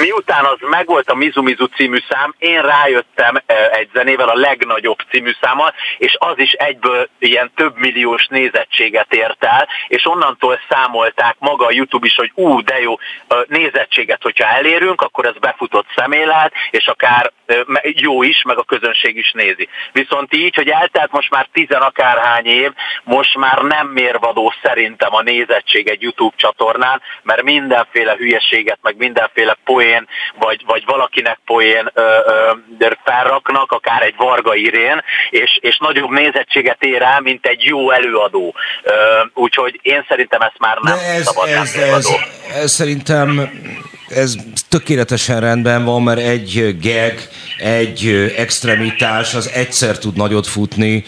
miután 0.00 0.44
az 0.44 0.58
megvolt 0.60 1.10
a 1.10 1.14
Mizu 1.14 1.42
Mizu 1.42 1.64
című 1.64 1.98
szám, 2.08 2.34
én 2.38 2.62
rájöttem 2.62 3.42
egy 3.72 3.88
zenével 3.92 4.28
a 4.28 4.34
legnagyobb 4.34 4.98
című 5.10 5.30
számmal, 5.40 5.74
és 5.98 6.16
az 6.18 6.38
is 6.38 6.52
egyből 6.52 7.08
ilyen 7.18 7.50
több 7.54 7.78
milliós 7.78 8.26
nézettséget 8.26 9.14
ért 9.14 9.44
el, 9.44 9.68
és 9.88 10.06
onnantól 10.06 10.60
számolták 10.68 11.36
maga 11.38 11.66
a 11.66 11.72
YouTube 11.72 12.06
is, 12.06 12.14
hogy 12.14 12.30
ú, 12.34 12.62
de 12.62 12.80
jó 12.80 12.94
nézettséget, 13.46 14.22
hogyha 14.22 14.46
elérünk, 14.48 14.85
akkor 14.94 15.26
ez 15.26 15.38
befutott 15.40 15.86
személet, 15.96 16.52
és 16.70 16.86
akár 16.86 17.32
jó 17.82 18.22
is, 18.22 18.42
meg 18.42 18.58
a 18.58 18.64
közönség 18.64 19.16
is 19.16 19.32
nézi. 19.32 19.68
Viszont 19.92 20.34
így, 20.34 20.54
hogy 20.54 20.68
eltelt 20.68 21.12
most 21.12 21.30
már 21.30 21.48
tizen 21.52 21.80
akárhány 21.80 22.46
év, 22.46 22.70
most 23.04 23.36
már 23.36 23.58
nem 23.58 23.86
mérvadó 23.86 24.52
szerintem 24.62 25.14
a 25.14 25.22
nézettség 25.22 25.88
egy 25.88 26.02
YouTube 26.02 26.36
csatornán, 26.36 27.00
mert 27.22 27.42
mindenféle 27.42 28.14
hülyeséget, 28.16 28.78
meg 28.82 28.96
mindenféle 28.96 29.56
poén, 29.64 30.08
vagy, 30.38 30.62
vagy 30.66 30.84
valakinek 30.84 31.38
poén 31.44 31.90
ö, 31.94 32.18
ö, 32.78 32.90
felraknak, 33.04 33.72
akár 33.72 34.02
egy 34.02 34.14
Varga 34.16 34.54
Irén, 34.54 35.02
és, 35.30 35.58
és 35.60 35.76
nagyobb 35.78 36.10
nézettséget 36.10 36.82
ér 36.82 37.02
el, 37.02 37.20
mint 37.20 37.46
egy 37.46 37.62
jó 37.62 37.90
előadó. 37.90 38.54
Ö, 38.82 38.92
úgyhogy 39.34 39.78
én 39.82 40.04
szerintem 40.08 40.40
ezt 40.40 40.58
már 40.58 40.78
nem 40.78 40.98
ez, 40.98 41.24
szabad 41.24 41.48
ez, 41.48 41.74
nem 41.74 41.94
ez, 41.94 42.08
ez 42.54 42.70
szerintem 42.70 43.50
ez 44.08 44.34
tökéletesen 44.68 45.40
rendben 45.40 45.84
van, 45.84 46.02
mert 46.02 46.20
egy 46.20 46.76
geg, 46.80 47.28
egy 47.58 48.32
extremitás 48.36 49.34
az 49.34 49.50
egyszer 49.50 49.98
tud 49.98 50.16
nagyot 50.16 50.46
futni, 50.46 51.04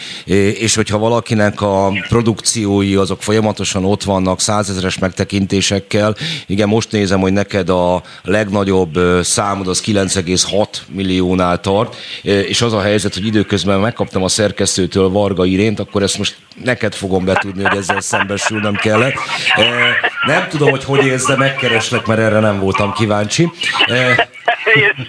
és 0.55 0.75
hogyha 0.75 0.99
valakinek 0.99 1.61
a 1.61 1.93
produkciói 2.09 2.95
azok 2.95 3.23
folyamatosan 3.23 3.85
ott 3.85 4.03
vannak 4.03 4.41
százezeres 4.41 4.99
megtekintésekkel, 4.99 6.17
igen, 6.47 6.69
most 6.69 6.93
nézem, 6.93 7.21
hogy 7.21 7.33
neked 7.33 7.69
a 7.69 8.03
legnagyobb 8.23 8.99
számod 9.23 9.69
az 9.69 9.83
9,6 9.87 10.67
milliónál 10.87 11.61
tart, 11.61 11.97
és 12.23 12.63
az 12.63 12.73
a 12.73 12.81
helyzet, 12.81 13.15
hogy 13.15 13.27
időközben 13.27 13.81
megkaptam 13.81 14.23
a 14.23 14.29
szerkesztőtől 14.29 15.09
Varga 15.09 15.45
Irént, 15.45 15.81
akkor 15.81 16.03
ezt 16.03 16.19
most 16.19 16.37
neked 16.65 16.95
fogom 16.95 17.25
betudni, 17.25 17.63
hogy 17.63 17.79
ezzel 17.79 18.01
szembesülnem 18.01 18.75
kellett. 18.75 19.15
Nem 20.29 20.49
tudom, 20.49 20.71
hogy 20.71 20.85
hogy 20.85 21.07
érsz, 21.07 21.27
de 21.27 21.37
megkereslek, 21.37 22.07
mert 22.07 22.21
erre 22.21 22.41
nem 22.41 22.61
voltam 22.61 22.93
kíváncsi. 22.93 23.51
Igen, 24.75 25.07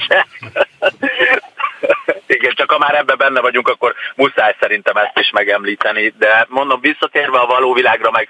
csak 2.59 2.71
ha 2.71 2.77
már 2.77 2.95
ebben 2.95 3.17
benne 3.17 3.39
vagyunk, 3.39 3.67
akkor 3.67 3.93
muszáj 4.15 4.55
szerintem 4.59 4.97
ezt 4.97 5.19
is 5.19 5.29
megemlíteni. 5.31 6.13
De 6.17 6.45
mondom, 6.49 6.81
visszatérve 6.81 7.39
a 7.39 7.45
való 7.45 7.73
világra, 7.73 8.11
meg 8.11 8.27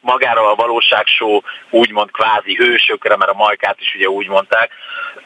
magára 0.00 0.50
a 0.50 0.54
valóságsó 0.54 1.42
úgymond 1.70 2.10
kvázi 2.10 2.54
hősökre, 2.54 3.16
mert 3.16 3.30
a 3.30 3.34
majkát 3.34 3.80
is 3.80 3.94
ugye 3.94 4.08
úgy 4.08 4.28
mondták, 4.28 4.70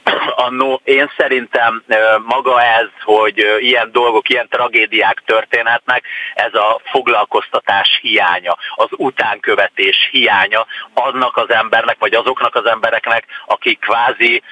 annó 0.46 0.80
én 0.84 1.10
szerintem 1.16 1.82
maga 2.26 2.62
ez, 2.62 2.88
hogy 3.02 3.46
ilyen 3.58 3.92
dolgok, 3.92 4.28
ilyen 4.28 4.48
tragédiák 4.48 5.22
történhetnek, 5.26 6.04
ez 6.34 6.54
a 6.54 6.80
foglalkoztatás 6.84 7.98
hiánya, 8.02 8.56
az 8.74 8.88
utánkövetés 8.90 10.08
hiánya 10.10 10.66
annak 10.94 11.36
az 11.36 11.50
embernek, 11.50 11.96
vagy 11.98 12.14
azoknak 12.14 12.54
az 12.54 12.66
embereknek, 12.66 13.24
akik 13.46 13.78
kvázi 13.78 14.42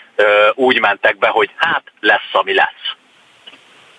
úgy 0.54 0.80
mentek 0.80 1.18
be, 1.18 1.28
hogy 1.28 1.50
hát 1.56 1.82
lesz, 2.00 2.30
ami 2.32 2.54
lesz. 2.54 2.81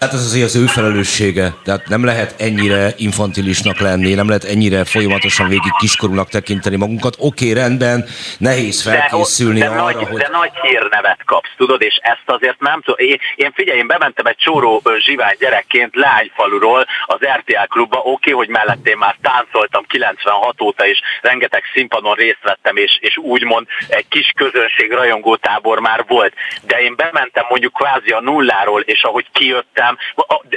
Hát 0.03 0.13
ez 0.13 0.25
azért 0.25 0.45
az 0.45 0.55
ő 0.55 0.65
felelőssége. 0.65 1.53
Tehát 1.63 1.87
nem 1.87 2.05
lehet 2.05 2.41
ennyire 2.41 2.93
infantilisnak 2.97 3.79
lenni, 3.79 4.13
nem 4.13 4.27
lehet 4.27 4.43
ennyire 4.43 4.85
folyamatosan 4.85 5.47
végig 5.47 5.71
kiskorúnak 5.77 6.29
tekinteni 6.29 6.75
magunkat. 6.75 7.15
Oké, 7.19 7.49
okay, 7.49 7.61
rendben, 7.61 8.05
nehéz 8.37 8.83
felkészülni 8.83 9.59
de, 9.59 9.65
de 9.65 9.71
arra, 9.71 9.83
nagy, 9.83 9.95
hogy... 9.95 10.21
De 10.21 10.29
nagy 10.31 10.51
hírnevet 10.61 11.19
kapsz, 11.25 11.49
tudod, 11.57 11.81
és 11.81 11.99
ezt 12.01 12.23
azért 12.25 12.59
nem 12.59 12.81
tudom. 12.81 13.05
Én, 13.05 13.19
én 13.35 13.51
figyelj, 13.53 13.77
én 13.77 13.87
bementem 13.87 14.25
egy 14.25 14.37
csóró 14.37 14.81
zsivány 14.97 15.35
gyerekként 15.39 15.95
Lányfaluról 15.95 16.85
az 17.05 17.19
RTL 17.37 17.67
klubba, 17.67 17.97
oké, 17.97 18.09
okay, 18.11 18.33
hogy 18.33 18.47
mellett 18.47 18.87
én 18.87 18.97
már 18.97 19.15
táncoltam 19.21 19.83
96 19.87 20.61
óta, 20.61 20.87
és 20.87 20.99
rengeteg 21.21 21.63
színpadon 21.73 22.15
részt 22.15 22.43
vettem, 22.43 22.75
és, 22.75 22.97
és 23.01 23.17
úgymond 23.17 23.67
egy 23.87 24.07
kis 24.09 24.31
közönség 24.35 24.91
rajongó 24.91 25.35
tábor 25.35 25.79
már 25.79 26.03
volt. 26.07 26.33
De 26.61 26.81
én 26.81 26.95
bementem 26.95 27.45
mondjuk 27.49 27.73
kvázi 27.73 28.11
a 28.11 28.21
nulláról, 28.21 28.81
és 28.81 29.03
ahogy 29.03 29.25
kijöttem, 29.31 29.92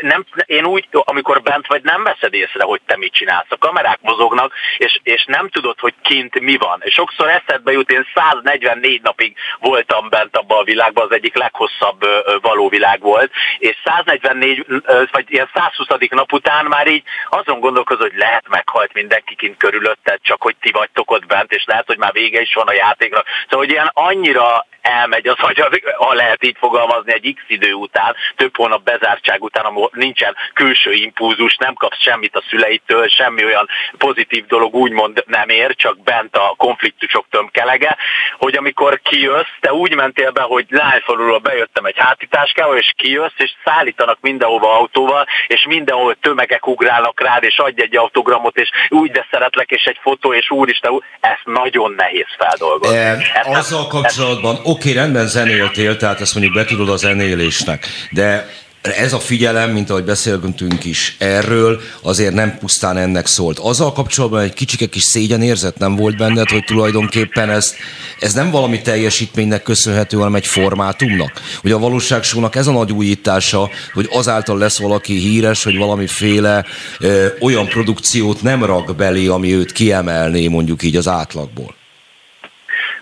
nem, 0.00 0.26
én 0.46 0.64
úgy, 0.64 0.88
amikor 0.90 1.42
bent 1.42 1.66
vagy, 1.66 1.82
nem 1.82 2.02
veszed 2.02 2.34
észre, 2.34 2.64
hogy 2.64 2.80
te 2.86 2.96
mit 2.96 3.12
csinálsz. 3.12 3.46
A 3.48 3.58
kamerák 3.58 3.98
mozognak, 4.00 4.52
és, 4.78 4.98
és 5.02 5.24
nem 5.24 5.48
tudod, 5.48 5.78
hogy 5.80 5.94
kint 6.02 6.40
mi 6.40 6.56
van. 6.56 6.82
Sokszor 6.86 7.28
eszedbe 7.28 7.72
jut, 7.72 7.90
én 7.90 8.06
144 8.14 9.02
napig 9.02 9.36
voltam 9.60 10.08
bent 10.08 10.36
abban 10.36 10.58
a 10.58 10.64
világban, 10.64 11.04
az 11.04 11.12
egyik 11.12 11.36
leghosszabb 11.36 12.06
való 12.40 12.68
világ 12.68 13.00
volt, 13.00 13.32
és 13.58 13.76
144, 13.84 14.66
vagy 15.12 15.24
ilyen 15.26 15.50
120. 15.54 15.88
nap 16.10 16.32
után 16.32 16.64
már 16.64 16.86
így 16.86 17.02
azon 17.28 17.60
gondolkozol, 17.60 18.08
hogy 18.08 18.18
lehet 18.18 18.48
meghalt 18.48 18.92
mindenki 18.92 19.34
kint 19.34 19.56
körülötted, 19.56 20.18
csak 20.22 20.42
hogy 20.42 20.56
ti 20.60 20.70
vagytok 20.70 21.10
ott 21.10 21.26
bent, 21.26 21.52
és 21.52 21.64
lehet, 21.66 21.86
hogy 21.86 21.98
már 21.98 22.12
vége 22.12 22.40
is 22.40 22.54
van 22.54 22.66
a 22.66 22.72
játéknak. 22.72 23.26
Szóval, 23.42 23.66
hogy 23.66 23.70
ilyen 23.70 23.90
annyira 23.92 24.66
elmegy 24.86 25.26
az 25.26 25.38
hogy 25.38 25.64
ha 25.96 26.12
lehet 26.12 26.44
így 26.44 26.56
fogalmazni, 26.58 27.12
egy 27.12 27.34
x 27.34 27.42
idő 27.48 27.72
után, 27.72 28.14
több 28.36 28.56
hónap 28.56 28.82
bezártság 28.82 29.42
után, 29.42 29.64
ahol 29.64 29.90
nincsen 29.92 30.36
külső 30.54 30.92
impulzus, 30.92 31.56
nem 31.56 31.74
kapsz 31.74 32.02
semmit 32.02 32.36
a 32.36 32.42
szüleitől, 32.50 33.08
semmi 33.08 33.44
olyan 33.44 33.68
pozitív 33.98 34.46
dolog 34.46 34.74
úgymond 34.74 35.24
nem 35.26 35.48
ér, 35.48 35.74
csak 35.74 36.02
bent 36.02 36.36
a 36.36 36.54
konfliktusok 36.56 37.26
tömkelege, 37.30 37.96
hogy 38.38 38.56
amikor 38.56 39.00
kijössz, 39.02 39.54
te 39.60 39.72
úgy 39.72 39.94
mentél 39.94 40.30
be, 40.30 40.42
hogy 40.42 40.66
lányfalulról 40.68 41.38
bejöttem 41.38 41.84
egy 41.84 41.98
hátításkával, 41.98 42.76
és 42.76 42.92
kijössz, 42.96 43.36
és 43.36 43.52
szállítanak 43.64 44.18
mindenhova 44.20 44.76
autóval, 44.78 45.26
és 45.46 45.66
mindenhol 45.68 46.16
tömegek 46.20 46.66
ugrálnak 46.66 47.20
rád, 47.20 47.42
és 47.42 47.58
adj 47.58 47.82
egy 47.82 47.96
autogramot, 47.96 48.56
és 48.56 48.70
úgy 48.88 49.10
de 49.10 49.26
szeretlek, 49.30 49.70
és 49.70 49.84
egy 49.84 49.98
fotó, 50.02 50.34
és 50.34 50.50
úristen, 50.50 51.02
ezt 51.20 51.44
nagyon 51.44 51.94
nehéz 51.96 52.26
feldolgozni. 52.38 52.96
E, 52.96 53.44
azzal 53.44 53.86
kapcsolatban, 53.86 54.56
oké, 54.76 54.92
rendben 54.92 55.28
zenéltél, 55.28 55.96
tehát 55.96 56.20
ezt 56.20 56.34
mondjuk 56.34 56.54
betudod 56.54 56.88
a 56.88 56.96
zenélésnek, 56.96 57.86
de 58.10 58.48
ez 58.82 59.12
a 59.12 59.18
figyelem, 59.18 59.70
mint 59.70 59.90
ahogy 59.90 60.04
beszélgetünk 60.04 60.84
is 60.84 61.16
erről, 61.18 61.80
azért 62.02 62.34
nem 62.34 62.58
pusztán 62.58 62.96
ennek 62.96 63.26
szólt. 63.26 63.58
Azzal 63.58 63.92
kapcsolatban 63.92 64.40
egy 64.40 64.54
kicsike 64.54 64.86
kis 64.86 65.02
szégyenérzet 65.02 65.78
nem 65.78 65.96
volt 65.96 66.16
benned, 66.16 66.48
hogy 66.48 66.64
tulajdonképpen 66.64 67.50
ez, 67.50 67.74
ez 68.20 68.32
nem 68.32 68.50
valami 68.50 68.80
teljesítménynek 68.80 69.62
köszönhető, 69.62 70.16
hanem 70.16 70.34
egy 70.34 70.46
formátumnak. 70.46 71.42
Hogy 71.60 71.72
a 71.72 71.78
valóságsónak 71.78 72.56
ez 72.56 72.66
a 72.66 72.72
nagy 72.72 72.92
újítása, 72.92 73.70
hogy 73.92 74.08
azáltal 74.12 74.58
lesz 74.58 74.78
valaki 74.78 75.18
híres, 75.18 75.64
hogy 75.64 75.76
valamiféle 75.76 76.64
ö, 76.98 77.26
olyan 77.40 77.66
produkciót 77.66 78.42
nem 78.42 78.64
rak 78.64 78.96
belé, 78.96 79.26
ami 79.26 79.54
őt 79.54 79.72
kiemelné 79.72 80.46
mondjuk 80.46 80.82
így 80.82 80.96
az 80.96 81.08
átlagból. 81.08 81.74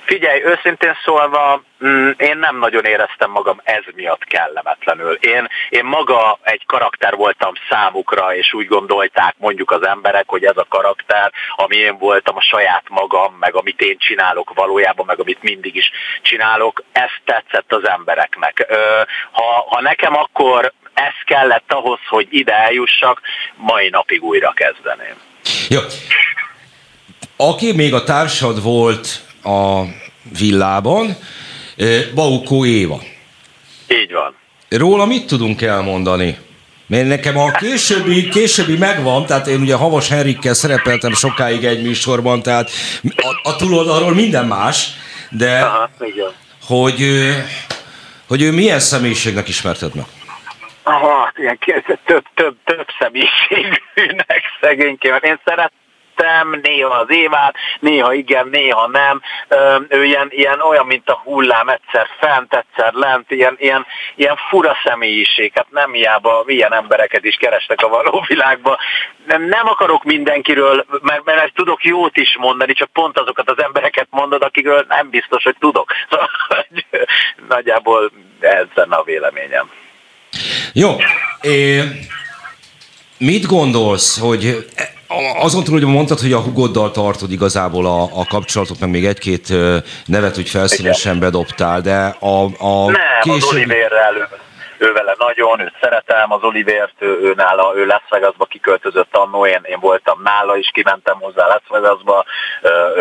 Figyelj, 0.04 0.42
őszintén 0.44 0.96
szólva, 1.04 1.62
mm, 1.84 2.10
én 2.16 2.36
nem 2.36 2.58
nagyon 2.58 2.84
éreztem 2.84 3.30
magam 3.30 3.60
ez 3.64 3.82
miatt 3.94 4.24
kellemetlenül. 4.24 5.12
Én, 5.12 5.48
én 5.68 5.84
maga 5.84 6.38
egy 6.42 6.66
karakter 6.66 7.14
voltam 7.14 7.52
számukra, 7.70 8.34
és 8.34 8.52
úgy 8.52 8.66
gondolták 8.66 9.34
mondjuk 9.38 9.70
az 9.70 9.86
emberek, 9.86 10.24
hogy 10.26 10.44
ez 10.44 10.56
a 10.56 10.66
karakter, 10.68 11.32
ami 11.56 11.76
én 11.76 11.98
voltam, 11.98 12.36
a 12.36 12.40
saját 12.40 12.84
magam, 12.88 13.36
meg 13.40 13.54
amit 13.54 13.80
én 13.80 13.98
csinálok 13.98 14.52
valójában, 14.54 15.06
meg 15.06 15.20
amit 15.20 15.42
mindig 15.42 15.76
is 15.76 15.90
csinálok, 16.22 16.82
ez 16.92 17.10
tetszett 17.24 17.72
az 17.72 17.88
embereknek. 17.88 18.66
Ha, 19.32 19.66
ha 19.68 19.80
nekem 19.80 20.16
akkor 20.16 20.72
ez 20.94 21.14
kellett 21.24 21.72
ahhoz, 21.72 21.98
hogy 22.08 22.26
ide 22.30 22.54
eljussak, 22.54 23.20
mai 23.56 23.88
napig 23.88 24.22
újra 24.22 24.52
kezdeném. 24.52 25.16
Jó. 25.68 25.80
Aki 27.36 27.72
még 27.72 27.94
a 27.94 28.04
társad 28.04 28.62
volt 28.62 29.23
a 29.44 29.84
villában, 30.38 31.16
Baukó 32.14 32.64
Éva. 32.64 33.00
Így 33.88 34.12
van. 34.12 34.34
Róla 34.68 35.06
mit 35.06 35.26
tudunk 35.26 35.62
elmondani? 35.62 36.38
Mert 36.86 37.06
nekem 37.06 37.38
a 37.38 37.50
későbbi, 37.50 38.28
későbbi 38.28 38.76
megvan, 38.76 39.26
tehát 39.26 39.46
én 39.46 39.60
ugye 39.60 39.74
Havas 39.74 40.08
Henrikkel 40.08 40.54
szerepeltem 40.54 41.12
sokáig 41.12 41.64
egy 41.64 41.82
műsorban, 41.82 42.42
tehát 42.42 42.70
a, 43.16 43.48
a 43.48 43.56
túloldalról 43.56 44.14
minden 44.14 44.46
más, 44.46 44.88
de 45.30 45.58
Aha, 45.58 45.90
hogy, 46.66 47.08
hogy 48.28 48.42
ő 48.42 48.52
milyen 48.52 48.80
személyiségnek 48.80 49.48
ismerted 49.48 49.94
meg? 49.94 50.04
Aha, 50.82 51.32
ilyen 51.36 51.58
több, 52.06 52.24
több, 52.34 52.56
több 52.64 52.86
személyiségűnek 52.98 54.42
szegényként. 54.60 55.24
Én 55.24 55.40
szeret, 55.44 55.72
szerettem, 56.16 56.60
néha 56.62 56.94
az 56.94 57.10
évát, 57.10 57.54
néha 57.80 58.12
igen, 58.12 58.48
néha 58.48 58.86
nem. 58.86 59.20
Ő 59.88 60.04
ilyen, 60.04 60.28
ilyen 60.30 60.60
olyan, 60.60 60.86
mint 60.86 61.08
a 61.08 61.20
hullám, 61.24 61.68
egyszer 61.68 62.06
fent, 62.18 62.54
egyszer 62.54 62.92
lent, 62.92 63.30
ilyen, 63.30 63.56
ilyen, 63.58 63.86
ilyen 64.14 64.36
fura 64.48 64.76
személyiség. 64.84 65.52
Hát 65.54 65.66
nem 65.70 65.92
hiába 65.92 66.42
milyen 66.46 66.74
embereket 66.74 67.24
is 67.24 67.36
kerestek 67.36 67.82
a 67.82 67.88
való 67.88 68.24
világban. 68.26 68.76
Nem, 69.26 69.42
nem 69.42 69.68
akarok 69.68 70.04
mindenkiről, 70.04 70.84
mert, 71.02 71.24
mert 71.24 71.54
tudok 71.54 71.84
jót 71.84 72.16
is 72.16 72.36
mondani, 72.38 72.72
csak 72.72 72.88
pont 72.92 73.18
azokat 73.18 73.50
az 73.50 73.62
embereket 73.62 74.06
mondod, 74.10 74.42
akikről 74.42 74.84
nem 74.88 75.10
biztos, 75.10 75.44
hogy 75.44 75.56
tudok. 75.58 75.92
Szóval, 76.10 76.66
nagyjából 77.48 78.10
ez 78.40 78.66
lenne 78.74 78.96
a 78.96 79.02
véleményem. 79.02 79.70
Jó. 80.72 80.96
É, 81.40 81.82
mit 83.18 83.46
gondolsz, 83.46 84.18
hogy 84.18 84.66
azon 85.38 85.64
túl, 85.64 85.80
hogy 85.80 85.88
mondtad, 85.88 86.20
hogy 86.20 86.32
a 86.32 86.40
hugoddal 86.40 86.90
tartod 86.90 87.32
igazából 87.32 87.86
a, 87.86 88.02
a 88.02 88.26
kapcsolatot, 88.28 88.80
meg 88.80 88.90
még 88.90 89.06
egy-két 89.06 89.52
nevet 90.06 90.38
úgy 90.38 90.48
felszínesen 90.48 91.18
bedobtál, 91.18 91.80
de 91.80 92.16
a, 92.20 92.44
a 92.44 92.84
Nem, 92.84 92.94
később... 93.20 93.42
az 93.42 93.52
Oliverrel 93.52 94.28
ő 94.78 94.92
vele 94.92 95.14
nagyon, 95.18 95.60
őt 95.60 95.76
szeretem, 95.80 96.32
az 96.32 96.42
Olivért, 96.42 96.94
ő, 96.98 97.20
ő 97.20 97.32
nála, 97.36 97.72
ő 97.76 97.86
Las 97.86 98.02
Vegasba 98.08 98.44
kiköltözött 98.44 99.16
annó, 99.16 99.46
én, 99.46 99.60
én 99.62 99.80
voltam 99.80 100.22
nála 100.22 100.56
is, 100.56 100.70
kimentem 100.72 101.20
hozzá 101.20 101.46
Las 101.46 101.62
Vegasba, 101.68 102.24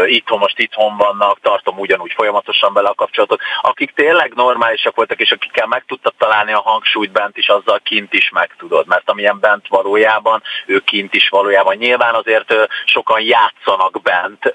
itthon 0.06 0.40
most 0.40 0.60
itthon 0.60 0.98
vannak, 0.98 1.40
tartom 1.42 1.80
ugyanúgy 1.80 2.14
folyamatosan 2.16 2.74
bele 2.74 2.90
a 2.90 2.94
kapcsolatot. 2.94 3.42
Akik 3.62 3.94
tényleg 3.94 4.34
normálisak 4.36 4.96
voltak, 4.96 5.20
és 5.20 5.32
akikkel 5.32 5.68
meg 5.68 5.84
tudtad 5.88 6.14
találni 6.18 6.54
a 6.54 6.62
hangsúlyt 6.62 7.12
bent 7.12 7.38
is, 7.38 7.48
azzal 7.48 7.80
kint 7.84 8.14
is 8.14 8.30
meg 8.30 8.56
tudod, 8.58 8.88
mert 8.88 9.10
amilyen 9.10 9.40
bent 9.40 9.68
valójában, 9.68 10.42
ő 10.66 10.80
kint 10.80 11.14
is 11.14 11.30
valójában. 11.30 11.76
Nyilván 11.76 12.14
azért 12.14 12.54
sokan 12.86 13.22
játszanak 13.22 14.02
bent, 14.02 14.54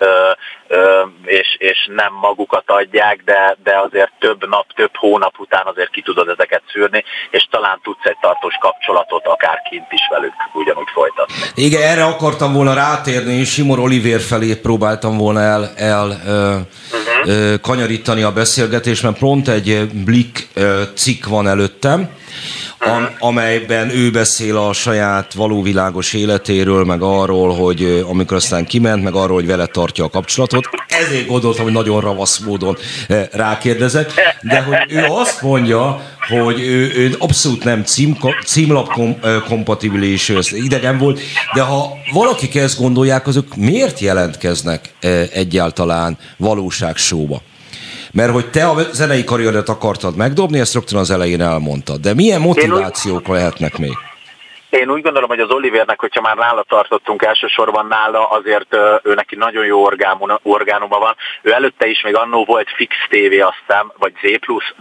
és, 1.24 1.57
és 1.59 1.89
nem 1.95 2.12
magukat 2.12 2.70
adják, 2.70 3.23
de, 3.24 3.57
de 3.62 3.78
azért 3.78 4.12
több 4.19 4.49
nap, 4.49 4.73
több 4.73 4.97
hónap 4.97 5.39
után 5.39 5.66
azért 5.66 5.90
ki 5.90 6.03
tudod 6.03 6.28
ezeket 6.28 6.62
szűrni, 6.73 7.05
és 7.30 7.47
talán 7.51 7.80
tudsz 7.82 8.05
egy 8.05 8.16
tartós 8.20 8.56
kapcsolatot 8.60 9.26
akár 9.26 9.62
kint 9.70 9.86
is 9.90 10.01
velük 10.10 10.32
ugyanúgy 10.55 10.89
folytatni. 10.94 11.35
Igen, 11.55 11.82
erre 11.82 12.05
akartam 12.05 12.52
volna 12.52 12.74
rátérni, 12.74 13.32
és 13.32 13.48
Simor 13.52 13.78
Oliver 13.78 14.20
felé 14.20 14.55
próbáltam 14.55 15.16
volna 15.16 15.40
el, 15.40 15.72
el 15.76 16.20
ö, 16.26 16.56
uh-huh. 16.56 17.51
ö, 17.52 17.55
kanyarítani 17.60 18.22
a 18.22 18.32
beszélgetést, 18.32 19.02
mert 19.02 19.18
pont 19.18 19.48
egy 19.48 19.89
Blick 20.05 20.48
ö, 20.55 20.82
cikk 20.94 21.24
van 21.24 21.48
előttem, 21.48 22.10
am, 22.79 23.09
amelyben 23.19 23.91
ő 23.91 24.11
beszél 24.11 24.57
a 24.57 24.73
saját 24.73 25.33
valóvilágos 25.33 26.13
életéről, 26.13 26.85
meg 26.85 27.03
arról, 27.03 27.55
hogy 27.55 28.05
amikor 28.09 28.37
aztán 28.37 28.67
kiment, 28.67 29.03
meg 29.03 29.15
arról, 29.15 29.35
hogy 29.35 29.47
vele 29.47 29.67
tartja 29.67 30.05
a 30.05 30.09
kapcsolatot. 30.11 30.69
Ezért 30.89 31.27
gondoltam, 31.27 31.65
hogy 31.65 31.73
nagyon 31.73 32.01
ravasz 32.01 32.39
módon 32.39 32.77
rákérdezek, 33.33 34.13
de 34.43 34.61
hogy 34.61 34.77
ő 34.89 35.05
azt 35.09 35.43
mondja, 35.43 36.03
hogy 36.29 36.61
ő, 36.61 36.93
ő 36.97 37.15
abszolút 37.19 37.65
nem 37.65 37.85
cím, 37.85 38.19
kompatibilis, 39.49 40.33
idegen 40.53 40.99
volt, 40.99 41.21
de 41.55 41.61
ha 41.61 41.91
valakik 42.13 42.55
ezt 42.55 42.79
gondolják, 42.79 43.27
azok 43.27 43.57
miért 43.57 43.99
jelentkeznek 43.99 44.81
egyáltalán 45.33 46.19
valóságsóba? 46.37 47.43
Mert 48.19 48.32
hogy 48.32 48.51
te 48.51 48.66
a 48.66 48.77
zenei 48.93 49.24
karrieret 49.24 49.69
akartad 49.69 50.16
megdobni, 50.16 50.59
ezt 50.59 50.74
rögtön 50.74 50.99
az 50.99 51.11
elején 51.11 51.40
elmondtad. 51.40 52.01
De 52.01 52.15
milyen 52.15 52.40
motivációk 52.40 53.28
lehetnek 53.28 53.78
még? 53.78 54.07
Én 54.70 54.90
úgy 54.90 55.03
gondolom, 55.03 55.28
hogy 55.28 55.40
az 55.40 55.51
Olivernek, 55.51 56.01
hogyha 56.01 56.20
már 56.20 56.36
nála 56.36 56.62
tartottunk 56.62 57.23
elsősorban 57.23 57.86
nála, 57.86 58.28
azért 58.28 58.74
ő 59.03 59.15
neki 59.15 59.36
nagyon 59.36 59.65
jó 59.65 59.85
orgánuma 60.43 60.99
van. 60.99 61.16
Ő 61.43 61.53
előtte 61.53 61.86
is 61.86 62.03
még 62.03 62.16
annó 62.16 62.45
volt 62.45 62.70
Fix 62.74 62.97
TV, 63.09 63.45
azt 63.47 63.57
hiszem, 63.66 63.93
vagy 63.99 64.12
Z+, 64.23 64.27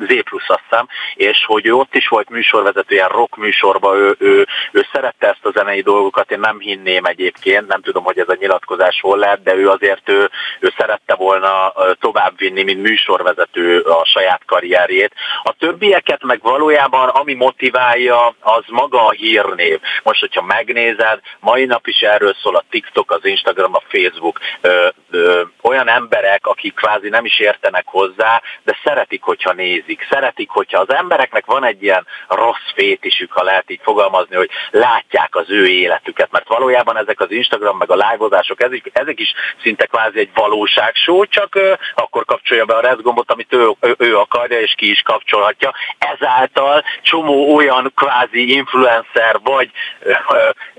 Z+, 0.08 0.24
azt 0.48 0.62
hiszem, 0.70 0.88
és 1.16 1.46
hogy 1.46 1.68
ő 1.68 1.74
ott 1.74 1.96
is 1.96 2.08
volt 2.08 2.30
műsorvezető, 2.30 2.96
ilyen 2.96 3.08
rock 3.08 3.36
műsorban, 3.36 3.98
ő, 3.98 4.16
ő, 4.20 4.48
ő 4.72 4.86
szerette 4.92 5.28
ezt 5.28 5.46
a 5.46 5.52
zenei 5.52 5.82
dolgokat, 5.82 6.32
én 6.32 6.40
nem 6.40 6.60
hinném 6.60 7.06
egyébként, 7.06 7.68
nem 7.68 7.82
tudom, 7.82 8.04
hogy 8.04 8.20
ez 8.20 8.30
a 8.30 8.38
nyilatkozás 8.40 9.00
hol 9.02 9.18
lehet, 9.18 9.44
de 9.44 9.56
ő 9.56 9.70
azért 9.70 10.10
ő, 10.10 10.30
ő 10.60 10.74
szerette 10.78 11.16
volna 11.16 11.74
továbbvinni, 12.00 12.64
mint 12.64 12.82
műsorvezető 12.82 13.80
a 13.80 14.06
saját 14.06 14.42
karrierjét. 14.46 15.14
A 15.44 15.54
többieket 15.60 16.24
meg 16.24 16.40
valójában, 16.42 17.10
ami 17.10 17.34
motiválja, 17.34 18.36
az 18.40 18.64
maga 18.68 19.06
a 19.06 19.12
hírnév. 19.12 19.77
Most, 20.04 20.20
hogyha 20.20 20.42
megnézed, 20.42 21.20
mai 21.40 21.66
nap 21.66 21.88
is 21.88 22.02
erről 22.02 22.36
szól 22.42 22.56
a 22.56 22.64
TikTok, 22.70 23.12
az 23.12 23.26
Instagram, 23.26 23.76
a 23.76 23.82
Facebook. 23.88 24.40
Ö, 24.62 24.88
ö, 25.12 25.42
olyan 25.62 25.90
emberek, 25.90 26.48
akik 26.48 26.74
kvázi 26.74 27.10
nem 27.10 27.26
is 27.26 27.40
értenek 27.40 27.84
hozzá, 27.86 28.42
de 28.64 28.78
szeretik, 28.84 29.24
hogyha 29.24 29.54
nézik. 29.54 30.08
Szeretik, 30.10 30.50
hogyha 30.50 30.80
az 30.80 30.94
embereknek 30.94 31.46
van 31.46 31.66
egy 31.66 31.84
ilyen 31.84 32.06
rossz 32.28 32.72
fétisük, 32.76 33.32
ha 33.32 33.44
lehet 33.44 33.72
így 33.72 33.80
fogalmazni, 33.84 34.36
hogy 34.36 34.50
látják 34.72 35.36
az 35.36 35.50
ő 35.50 35.68
életüket, 35.68 36.32
mert 36.32 36.48
valójában 36.48 36.98
ezek 36.98 37.20
az 37.20 37.32
Instagram 37.32 37.78
meg 37.78 37.92
a 37.92 37.96
live-ozások, 37.96 38.62
ezek, 38.62 38.90
ezek 38.94 39.20
is 39.20 39.34
szinte 39.64 39.86
kvázi 39.86 40.20
egy 40.20 40.32
valóságsó, 40.34 41.26
csak 41.26 41.56
ö, 41.56 41.74
akkor 41.96 42.26
kapcsolja 42.26 42.66
be 42.66 42.76
a 42.76 42.82
rezgombot, 42.82 43.32
amit 43.32 43.54
ő, 43.54 43.70
ő, 43.80 43.96
ő 43.98 44.18
akarja, 44.18 44.60
és 44.60 44.74
ki 44.78 44.90
is 44.90 45.02
kapcsolhatja. 45.02 45.74
Ezáltal 45.98 46.84
csomó 47.02 47.56
olyan 47.56 47.92
kvázi 47.96 48.56
influencer 48.56 49.40
vagy 49.44 49.67
ö, 50.00 50.14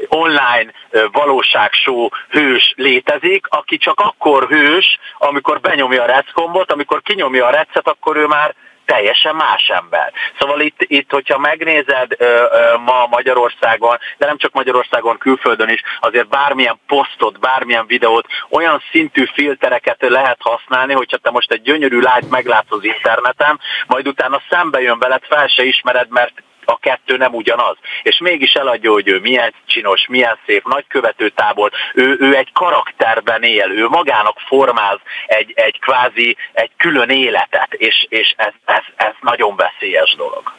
online 0.08 0.72
valóságsó 1.12 2.12
hős 2.28 2.72
létezik, 2.76 3.46
aki 3.48 3.76
csak 3.76 4.00
akkor 4.00 4.48
hős, 4.48 4.98
amikor 5.18 5.60
benyomja 5.60 6.02
a 6.02 6.06
reckombot, 6.06 6.72
amikor 6.72 7.02
kinyomja 7.02 7.46
a 7.46 7.50
recet, 7.50 7.88
akkor 7.88 8.16
ő 8.16 8.26
már 8.26 8.54
teljesen 8.88 9.34
más 9.34 9.68
ember. 9.68 10.12
Szóval 10.38 10.60
itt, 10.60 10.76
itt 10.78 11.10
hogyha 11.10 11.38
megnézed 11.38 12.14
ö, 12.18 12.24
ö, 12.24 12.76
ma 12.76 13.06
Magyarországon, 13.10 13.98
de 14.18 14.26
nem 14.26 14.38
csak 14.38 14.52
Magyarországon, 14.52 15.18
külföldön 15.18 15.68
is, 15.68 15.82
azért 16.00 16.28
bármilyen 16.28 16.80
posztot, 16.86 17.40
bármilyen 17.40 17.86
videót, 17.86 18.26
olyan 18.50 18.82
szintű 18.90 19.24
filtereket 19.32 19.96
lehet 20.00 20.38
használni, 20.40 20.92
hogyha 20.92 21.16
te 21.16 21.30
most 21.30 21.52
egy 21.52 21.62
gyönyörű 21.62 22.00
lányt 22.00 22.30
meglátsz 22.30 22.72
az 22.72 22.84
interneten, 22.84 23.60
majd 23.86 24.08
utána 24.08 24.42
szembe 24.50 24.80
jön 24.80 24.98
veled, 24.98 25.22
fel 25.24 25.46
se 25.46 25.64
ismered, 25.64 26.08
mert 26.10 26.42
a 26.68 26.78
kettő 26.78 27.16
nem 27.16 27.34
ugyanaz. 27.34 27.76
És 28.02 28.18
mégis 28.18 28.52
eladja, 28.52 28.92
hogy 28.92 29.08
ő 29.08 29.18
milyen 29.20 29.54
csinos, 29.66 30.06
milyen 30.08 30.38
szép, 30.46 30.68
nagykövető 30.68 31.28
tábor, 31.28 31.70
ő, 31.94 32.16
ő 32.20 32.36
egy 32.36 32.52
karakterben 32.52 33.42
él, 33.42 33.70
ő 33.70 33.88
magának 33.88 34.38
formáz 34.46 34.98
egy, 35.26 35.52
egy 35.54 35.78
kvázi, 35.78 36.36
egy 36.52 36.70
külön 36.76 37.08
életet, 37.08 37.72
és, 37.72 38.06
és 38.08 38.34
ez, 38.36 38.52
ez, 38.64 38.82
ez 38.96 39.12
nagyon 39.20 39.56
veszélyes 39.56 40.14
dolog. 40.16 40.52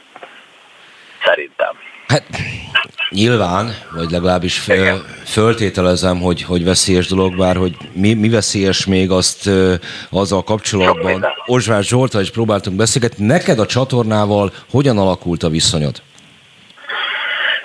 Szerintem. 1.23 1.79
Hát 2.07 2.23
nyilván, 3.09 3.75
vagy 3.95 4.11
legalábbis 4.11 4.59
föl, 4.59 5.05
föltételezem, 5.25 6.21
hogy, 6.21 6.41
hogy 6.41 6.63
veszélyes 6.63 7.07
dolog, 7.07 7.37
bár 7.37 7.55
hogy 7.55 7.75
mi, 7.93 8.13
mi 8.13 8.29
veszélyes 8.29 8.85
még 8.85 9.11
azt 9.11 9.49
azzal 10.09 10.43
kapcsolatban. 10.43 11.25
Ozsvár 11.45 11.83
Zsoltal 11.83 12.21
is 12.21 12.31
próbáltunk 12.31 12.77
beszélgetni. 12.77 13.25
Neked 13.25 13.59
a 13.59 13.65
csatornával 13.65 14.53
hogyan 14.69 14.97
alakult 14.97 15.43
a 15.43 15.49
viszonyod? 15.49 16.01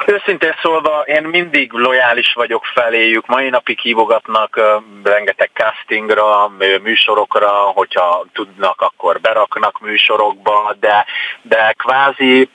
Őszintén 0.06 0.54
szólva, 0.62 1.00
én 1.00 1.22
mindig 1.22 1.72
lojális 1.72 2.32
vagyok 2.32 2.64
feléjük. 2.64 3.26
Mai 3.26 3.48
napig 3.48 3.78
hívogatnak 3.78 4.60
rengeteg 5.04 5.50
castingra, 5.52 6.48
műsorokra, 6.82 7.50
hogyha 7.50 8.26
tudnak, 8.32 8.80
akkor 8.80 9.20
beraknak 9.20 9.80
műsorokba, 9.80 10.76
de, 10.80 11.04
de 11.42 11.72
kvázi 11.72 12.48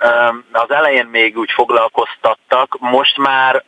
az 0.52 0.72
elején 0.72 1.06
még 1.06 1.38
úgy 1.38 1.52
foglalkoztattak, 1.52 2.78
most 2.80 3.18
már 3.18 3.64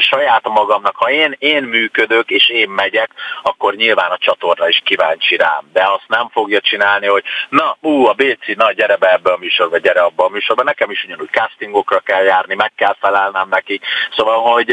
saját 0.00 0.48
magamnak, 0.48 0.96
ha 0.96 1.10
én, 1.10 1.36
én 1.38 1.62
működök 1.62 2.30
és 2.30 2.48
én 2.48 2.68
megyek, 2.68 3.10
akkor 3.42 3.74
nyilván 3.74 4.10
a 4.10 4.18
csatorna 4.18 4.68
is 4.68 4.80
kíváncsi 4.84 5.36
rám. 5.36 5.70
De 5.72 5.82
azt 5.82 6.08
nem 6.08 6.28
fogja 6.28 6.60
csinálni, 6.60 7.06
hogy 7.06 7.24
na, 7.48 7.76
ú, 7.80 8.06
a 8.06 8.12
Béci, 8.12 8.54
na, 8.54 8.72
gyere 8.72 8.96
be 8.96 9.12
ebbe 9.12 9.32
a 9.32 9.36
műsorba, 9.36 9.78
gyere 9.78 10.00
abba 10.00 10.24
a 10.24 10.28
műsorba. 10.28 10.62
Nekem 10.62 10.90
is 10.90 11.04
ugyanúgy 11.04 11.30
castingokra 11.30 11.98
kell 11.98 12.22
járni, 12.22 12.54
meg 12.54 12.72
kell 12.76 12.96
felelnem 13.00 13.48
neki. 13.48 13.80
Szóval, 14.16 14.40
hogy 14.40 14.66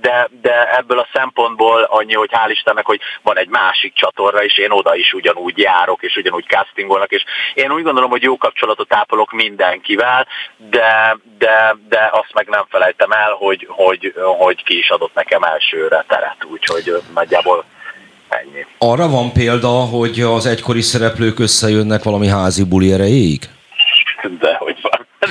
de, 0.00 0.28
de 0.40 0.76
ebből 0.76 0.98
a 0.98 1.08
szempontból 1.12 1.82
annyi, 1.82 2.14
hogy 2.14 2.30
hál' 2.32 2.50
Istennek, 2.50 2.86
hogy 2.86 3.00
van 3.22 3.38
egy 3.38 3.48
másik 3.48 3.94
csatorna, 3.94 4.44
és 4.44 4.58
én 4.58 4.70
oda 4.70 4.94
is 4.94 5.12
ugyanúgy 5.12 5.58
járok, 5.58 6.02
és 6.02 6.16
ugyanúgy 6.16 6.46
castingolnak, 6.46 7.10
és 7.10 7.24
én 7.54 7.72
úgy 7.72 7.82
gondolom, 7.82 8.10
hogy 8.10 8.22
jó 8.22 8.36
kapcsolatot 8.36 8.94
ápolok 8.94 9.32
mindenkivel, 9.32 10.26
de, 10.56 11.18
de, 11.38 11.76
de 11.88 12.08
azt 12.12 12.34
meg 12.34 12.48
nem 12.48 12.64
felejtem 12.68 13.10
el, 13.10 13.32
hogy, 13.32 13.66
hogy, 13.70 14.14
hogy 14.16 14.55
hogy 14.56 14.64
ki 14.64 14.78
is 14.78 14.90
adott 14.90 15.14
nekem 15.14 15.42
elsőre 15.42 16.04
teret, 16.08 16.36
úgyhogy 16.50 17.02
nagyjából 17.14 17.64
ennyi. 18.28 18.66
Arra 18.78 19.08
van 19.08 19.32
példa, 19.32 19.68
hogy 19.68 20.20
az 20.20 20.46
egykori 20.46 20.80
szereplők 20.80 21.38
összejönnek 21.38 22.02
valami 22.02 22.28
házi 22.28 22.64
buli 22.64 22.92
erejéig? 22.92 23.48
De 24.40 24.56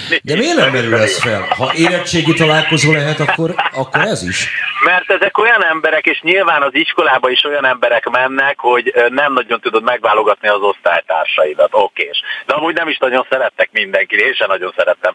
van. 0.10 0.20
De 0.24 0.36
miért 0.36 0.56
nem 0.58 0.72
merül 0.72 0.96
ez 0.96 1.22
fel? 1.22 1.48
Ha 1.58 1.72
érettségi 1.76 2.34
találkozó 2.34 2.92
lehet, 2.92 3.20
akkor, 3.20 3.56
akkor 3.74 4.02
ez 4.02 4.24
is? 4.28 4.50
Mert 4.84 5.12
ezek 5.12 5.38
olyan 5.38 5.64
emberek, 5.66 6.06
és 6.06 6.20
nyilván 6.22 6.62
az 6.62 6.76
iskolába 6.76 7.30
is 7.30 7.44
olyan 7.44 7.66
emberek 7.66 8.10
mennek, 8.10 8.60
hogy 8.60 8.94
nem 9.10 9.34
nagyon 9.34 9.60
tudod 9.60 9.84
megválogatni 9.84 10.48
az 10.48 10.62
osztálytársaidat, 10.62 11.70
okés. 11.72 12.22
De 12.46 12.54
amúgy 12.54 12.74
nem 12.74 12.88
is 12.88 12.98
nagyon 12.98 13.26
szerettek 13.30 13.70
mindenkit, 13.72 14.20
én 14.20 14.34
sem 14.34 14.48
nagyon 14.48 14.74
szerettem, 14.78 15.14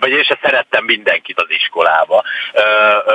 vagy 0.00 0.10
én 0.10 0.22
sem 0.22 0.38
szerettem 0.42 0.84
mindenkit 0.84 1.40
az 1.40 1.46
iskolába. 1.48 2.22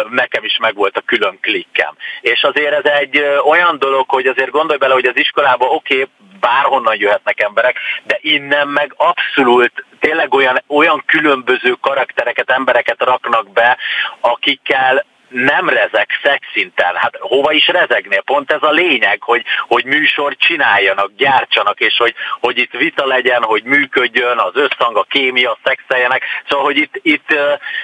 Nekem 0.09 0.43
is 0.43 0.57
megvolt 0.61 0.97
a 0.97 1.01
külön 1.05 1.37
klikkem. 1.41 1.95
És 2.21 2.43
azért 2.43 2.85
ez 2.85 2.91
egy 2.91 3.23
olyan 3.45 3.79
dolog, 3.79 4.09
hogy 4.09 4.25
azért 4.25 4.49
gondolj 4.51 4.77
bele, 4.77 4.93
hogy 4.93 5.05
az 5.05 5.17
iskolába 5.17 5.65
oké, 5.65 5.93
okay, 5.93 6.09
bárhonnan 6.39 6.95
jöhetnek 6.99 7.41
emberek, 7.41 7.77
de 8.03 8.17
innen 8.21 8.67
meg 8.67 8.93
abszolút 8.97 9.85
tényleg 9.99 10.33
olyan, 10.33 10.63
olyan 10.67 11.03
különböző 11.05 11.75
karaktereket, 11.81 12.49
embereket 12.49 13.03
raknak 13.03 13.51
be, 13.51 13.77
akikkel 14.19 15.05
nem 15.29 15.69
rezeg 15.69 16.07
szexinten. 16.23 16.95
Hát 16.95 17.17
hova 17.19 17.51
is 17.51 17.67
rezegnél? 17.67 18.21
Pont 18.21 18.51
ez 18.51 18.61
a 18.61 18.71
lényeg, 18.71 19.21
hogy, 19.21 19.43
hogy 19.67 19.85
műsor 19.85 20.35
csináljanak, 20.35 21.11
gyártsanak, 21.17 21.79
és 21.79 21.97
hogy, 21.97 22.13
hogy 22.39 22.57
itt 22.57 22.71
vita 22.71 23.05
legyen, 23.05 23.43
hogy 23.43 23.63
működjön, 23.63 24.37
az 24.37 24.55
összhang, 24.55 24.97
a 24.97 25.05
kémia, 25.09 25.57
szexeljenek. 25.63 26.23
Szóval, 26.49 26.65
hogy 26.65 26.77
itt, 26.77 26.99
itt 27.01 27.35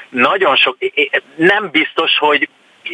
nagyon 0.10 0.56
sok, 0.56 0.78
nem 1.36 1.70
biztos, 1.72 2.18
hogy 2.18 2.50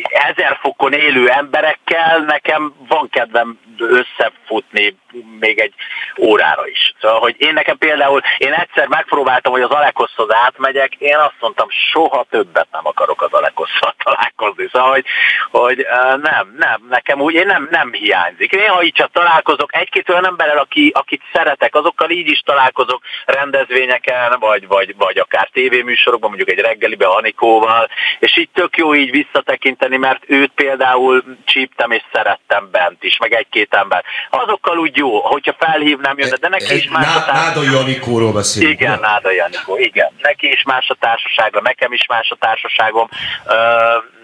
ezer 0.10 0.58
fokon 0.62 0.94
élő 0.94 1.30
emberekkel 1.30 2.20
nekem 2.20 2.74
van 2.88 3.10
kedvem 3.10 3.60
összefutni 3.80 4.96
még 5.40 5.60
egy 5.60 5.74
órára 6.20 6.68
is. 6.68 6.94
Szóval, 7.02 7.20
hogy 7.20 7.36
én 7.38 7.54
nekem 7.54 7.78
például, 7.78 8.22
én 8.38 8.54
egyszer 8.54 8.88
megpróbáltam, 8.88 9.52
hogy 9.52 9.62
az 9.62 9.70
Alekoszhoz 9.70 10.34
átmegyek, 10.34 10.96
én 10.96 11.18
azt 11.18 11.36
mondtam, 11.40 11.68
soha 11.92 12.26
többet 12.30 12.68
nem 12.72 12.88
akarok 12.88 13.22
az 13.22 13.34
Alekosszal 13.34 13.96
találkozni. 14.04 14.70
Szóval, 14.72 14.90
hogy, 14.90 15.06
hogy 15.52 15.86
nem, 16.22 16.56
nem, 16.58 16.86
nekem 16.90 17.22
úgy, 17.22 17.34
én 17.34 17.46
nem, 17.46 17.68
nem 17.72 17.94
hiányzik. 17.94 18.52
Én, 18.52 18.70
ha 18.70 18.84
így 18.84 18.94
csak 18.94 19.12
találkozok 19.12 19.76
egy-két 19.76 20.10
olyan 20.10 20.26
emberrel, 20.26 20.58
aki, 20.58 20.92
akit 20.96 21.22
szeretek, 21.34 21.76
azokkal 21.76 22.10
így 22.10 22.30
is 22.30 22.40
találkozok 22.40 23.02
rendezvényeken, 23.26 24.36
vagy, 24.40 24.68
vagy, 24.68 24.96
vagy 24.98 25.18
akár 25.18 25.50
tévéműsorokban, 25.54 26.30
mondjuk 26.30 26.58
egy 26.58 26.66
reggelibe 26.66 27.08
Anikóval, 27.08 27.90
és 28.20 28.38
így 28.38 28.50
tök 28.54 28.78
jó 28.78 28.96
így 28.96 29.12
visszatekinteni, 29.12 29.98
mert 29.98 30.24
őt 30.28 30.52
például 30.56 31.24
csíptem 31.46 31.92
és 31.92 32.04
szerettem 32.12 32.70
bent 32.72 33.04
is, 33.04 33.18
meg 33.18 33.34
egy-két 33.34 33.69
ember. 33.74 34.04
Azokkal 34.30 34.78
úgy 34.78 34.98
jó, 34.98 35.20
hogyha 35.20 35.56
felhívnám 35.60 36.18
jönne, 36.18 36.36
de 36.36 36.48
neki 36.48 36.76
is 36.76 36.90
más 36.90 37.06
a 37.16 37.26
társasága. 37.26 37.62
Náda 37.62 37.72
Janikóról 37.78 38.32
beszélünk. 38.32 38.80
Igen, 38.80 39.00
Náda 39.00 39.32
Janikó, 39.32 39.78
igen. 39.78 40.10
Neki 40.22 40.48
is 40.48 40.64
más 40.64 40.90
a 40.90 40.96
társasága, 41.00 41.62
nekem 41.62 41.94
is 41.94 42.06
más 42.08 42.30
a 42.30 42.36
társaságom. 42.40 43.10
Uh, 43.46 44.20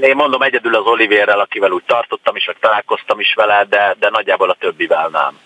én 0.00 0.16
mondom 0.16 0.42
egyedül 0.42 0.74
az 0.74 0.86
Olivérrel, 0.86 1.40
akivel 1.40 1.70
úgy 1.70 1.84
tartottam 1.86 2.36
is, 2.36 2.46
vagy 2.46 2.56
találkoztam 2.60 3.20
is 3.20 3.34
vele, 3.34 3.66
de, 3.68 3.96
de 3.98 4.08
nagyjából 4.10 4.50
a 4.50 4.56
többivel 4.60 5.08
nem. 5.12 5.38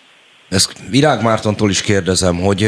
Ezt 0.49 0.73
Virág 0.89 1.23
Mártontól 1.23 1.69
is 1.69 1.81
kérdezem, 1.81 2.39
hogy 2.39 2.65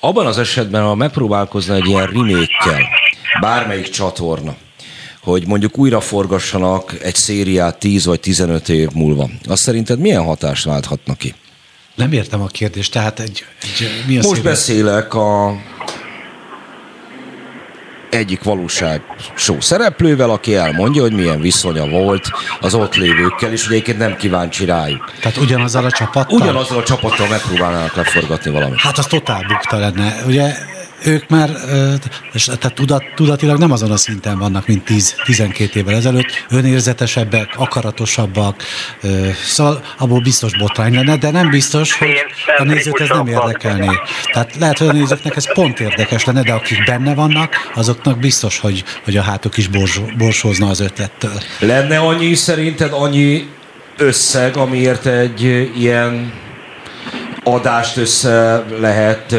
abban 0.00 0.26
az 0.26 0.38
esetben, 0.38 0.82
ha 0.82 0.94
megpróbálkozna 0.94 1.74
egy 1.74 1.86
ilyen 1.86 2.06
remake 2.06 2.88
bármelyik 3.40 3.88
csatorna, 3.88 4.56
hogy 5.30 5.46
mondjuk 5.46 5.78
újra 5.78 6.00
forgassanak 6.00 6.94
egy 7.02 7.14
szériát 7.14 7.78
10 7.78 8.04
vagy 8.04 8.20
15 8.20 8.68
év 8.68 8.88
múlva. 8.94 9.30
Azt 9.46 9.62
szerinted 9.62 9.98
milyen 9.98 10.24
hatást 10.24 10.64
válthatnak 10.64 11.18
ki? 11.18 11.34
Nem 11.94 12.12
értem 12.12 12.42
a 12.42 12.46
kérdést, 12.46 12.92
tehát 12.92 13.20
egy, 13.20 13.44
egy 13.62 14.04
mi 14.06 14.12
a 14.12 14.16
Most 14.16 14.28
szépen? 14.28 14.42
beszélek 14.42 15.14
a 15.14 15.56
egyik 18.10 18.42
valóság 18.42 19.02
show 19.34 19.60
szereplővel, 19.60 20.30
aki 20.30 20.54
elmondja, 20.54 21.02
hogy 21.02 21.12
milyen 21.12 21.40
viszonya 21.40 21.88
volt 21.88 22.30
az 22.60 22.74
ott 22.74 22.94
lévőkkel, 22.94 23.52
és 23.52 23.64
ugye 23.66 23.74
egyébként 23.74 23.98
nem 23.98 24.16
kíváncsi 24.16 24.64
rájuk. 24.64 25.12
Tehát 25.20 25.36
ugyanazzal 25.36 25.84
a 25.84 25.90
csapattal? 25.90 26.40
Ugyanazzal 26.40 26.78
a 26.78 26.82
csapattal 26.82 27.28
megpróbálnának 27.28 27.94
leforgatni 27.94 28.50
valamit. 28.50 28.78
Hát 28.78 28.98
az 28.98 29.06
totál 29.06 29.44
bukta 29.48 29.76
lenne. 29.76 30.22
Ugye 30.26 30.54
ők 31.04 31.28
már 31.28 31.50
tehát 32.44 32.74
tudat, 32.74 33.04
tudatilag 33.14 33.58
nem 33.58 33.72
azon 33.72 33.90
a 33.90 33.96
szinten 33.96 34.38
vannak, 34.38 34.66
mint 34.66 34.82
10-12 34.88 35.74
évvel 35.74 35.94
ezelőtt, 35.94 36.46
önérzetesebbek, 36.50 37.54
akaratosabbak, 37.56 38.62
szóval 39.44 39.84
abból 39.98 40.20
biztos 40.20 40.56
botrány 40.56 40.94
lenne, 40.94 41.16
de 41.16 41.30
nem 41.30 41.50
biztos, 41.50 41.92
hogy 41.92 42.08
a 42.58 42.62
nézőt 42.62 43.00
ez 43.00 43.08
nem 43.08 43.26
érdekelné. 43.26 43.90
Tehát 44.32 44.56
lehet, 44.56 44.78
hogy 44.78 44.88
a 44.88 44.92
nézőknek 44.92 45.36
ez 45.36 45.52
pont 45.52 45.80
érdekes 45.80 46.24
lenne, 46.24 46.42
de 46.42 46.52
akik 46.52 46.84
benne 46.84 47.14
vannak, 47.14 47.70
azoknak 47.74 48.18
biztos, 48.18 48.58
hogy, 48.58 48.84
hogy 49.04 49.16
a 49.16 49.22
hátuk 49.22 49.56
is 49.56 49.68
borsózna 50.16 50.68
az 50.68 50.80
ötlettől. 50.80 51.40
Lenne 51.58 51.98
annyi 51.98 52.34
szerinted 52.34 52.92
annyi 52.92 53.48
összeg, 53.96 54.56
amiért 54.56 55.06
egy 55.06 55.42
ilyen 55.78 56.32
adást 57.44 57.96
össze 57.96 58.64
lehet 58.80 59.34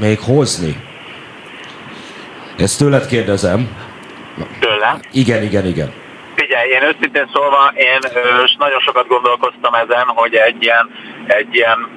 még 0.00 0.18
hozni? 0.18 0.88
Ezt 2.60 2.78
tőled 2.78 3.06
kérdezem. 3.06 3.68
Tőlem? 4.60 5.00
Igen, 5.12 5.42
igen, 5.42 5.66
igen. 5.66 5.92
Figyelj, 6.34 6.70
én 6.70 6.82
őszintén 6.82 7.30
szólva, 7.32 7.72
én 7.74 7.98
nagyon 8.58 8.80
sokat 8.80 9.06
gondolkoztam 9.06 9.74
ezen, 9.74 10.06
hogy 10.06 10.34
egy 10.34 10.62
ilyen, 10.62 10.90
egy 11.26 11.54
ilyen 11.54 11.88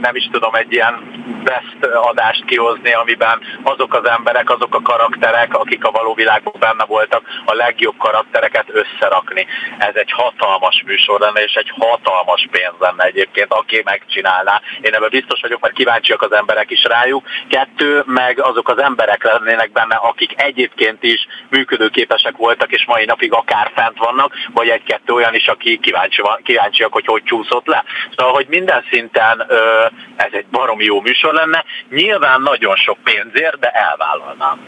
nem 0.00 0.14
is 0.14 0.28
tudom, 0.32 0.54
egy 0.54 0.72
ilyen 0.72 1.26
best 1.44 1.94
adást 1.94 2.44
kihozni, 2.44 2.92
amiben 2.92 3.40
azok 3.62 3.94
az 3.94 4.08
emberek, 4.08 4.50
azok 4.50 4.74
a 4.74 4.82
karakterek, 4.82 5.54
akik 5.54 5.84
a 5.84 5.90
való 5.90 6.14
világban 6.14 6.54
benne 6.58 6.84
voltak, 6.84 7.22
a 7.44 7.54
legjobb 7.54 7.96
karaktereket 7.98 8.66
összerakni. 8.68 9.46
Ez 9.78 9.94
egy 9.94 10.12
hatalmas 10.12 10.82
műsor 10.86 11.20
lenne, 11.20 11.42
és 11.42 11.54
egy 11.54 11.72
hatalmas 11.78 12.48
pénz 12.50 12.74
lenne 12.78 13.04
egyébként, 13.04 13.52
aki 13.52 13.82
megcsinálná. 13.84 14.60
Én 14.80 14.94
ebben 14.94 15.08
biztos 15.10 15.40
vagyok, 15.40 15.60
mert 15.60 15.74
kíváncsiak 15.74 16.22
az 16.22 16.32
emberek 16.32 16.70
is 16.70 16.84
rájuk. 16.84 17.26
Kettő, 17.48 18.02
meg 18.06 18.40
azok 18.40 18.68
az 18.68 18.78
emberek 18.78 19.24
lennének 19.24 19.72
benne, 19.72 19.94
akik 19.94 20.42
egyébként 20.42 21.02
is 21.02 21.26
működőképesek 21.50 22.36
voltak, 22.36 22.72
és 22.72 22.84
mai 22.86 23.04
napig 23.04 23.32
akár 23.32 23.70
fent 23.74 23.98
vannak, 23.98 24.34
vagy 24.52 24.68
egy-kettő 24.68 25.12
olyan 25.12 25.34
is, 25.34 25.46
aki 25.46 25.78
kíváncsi, 25.78 26.22
kíváncsiak, 26.42 26.92
hogy 26.92 27.06
hogy 27.06 27.22
csúszott 27.22 27.66
le. 27.66 27.84
Szóval, 28.16 28.32
hogy 28.32 28.46
minden 28.48 28.84
szinten 28.90 29.27
ez 30.16 30.30
egy 30.32 30.46
baromi 30.50 30.84
jó 30.84 31.00
műsor 31.00 31.32
lenne. 31.32 31.64
Nyilván 31.90 32.40
nagyon 32.40 32.76
sok 32.76 32.98
pénzért, 33.04 33.58
de 33.58 33.68
elvállalnám. 33.68 34.58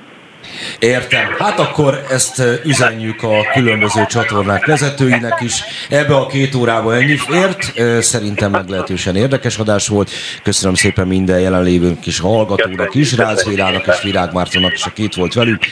Értem. 0.78 1.35
Hát 1.39 1.59
akkor 1.59 2.05
ezt 2.11 2.43
üzenjük 2.65 3.23
a 3.23 3.47
különböző 3.53 4.07
csatornák 4.07 4.66
vezetőinek 4.66 5.41
is. 5.41 5.62
Ebbe 5.91 6.15
a 6.15 6.27
két 6.27 6.55
órába 6.55 6.95
ennyi 6.95 7.16
ért. 7.32 7.73
Szerintem 8.03 8.51
meglehetősen 8.51 9.16
érdekes 9.16 9.59
adás 9.59 9.89
volt. 9.89 10.11
Köszönöm 10.43 10.74
szépen 10.74 11.07
minden 11.07 11.41
jelenlévőnk 11.41 12.07
és 12.07 12.20
hallgatónak 12.20 12.95
is, 12.95 13.16
Rácz 13.16 13.45
Vérának 13.49 13.87
és 13.87 14.03
Virág 14.03 14.32
Mártonnak 14.32 14.73
is, 14.73 14.85
aki 14.85 15.03
itt 15.03 15.15
volt 15.15 15.35
velük. 15.35 15.62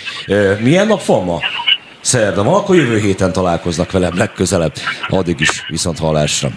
Milyen 0.60 0.86
nap 0.86 1.05
van 1.05 1.24
ma? 1.24 1.40
Szerda 2.01 2.43
van, 2.43 2.55
akkor 2.55 2.77
jövő 2.77 2.98
héten 2.98 3.32
találkoznak 3.32 3.93
velem 3.93 4.16
legközelebb. 4.16 4.73
Addig 5.09 5.40
is 5.40 5.65
viszont 5.69 5.98
hallásra. 5.98 6.48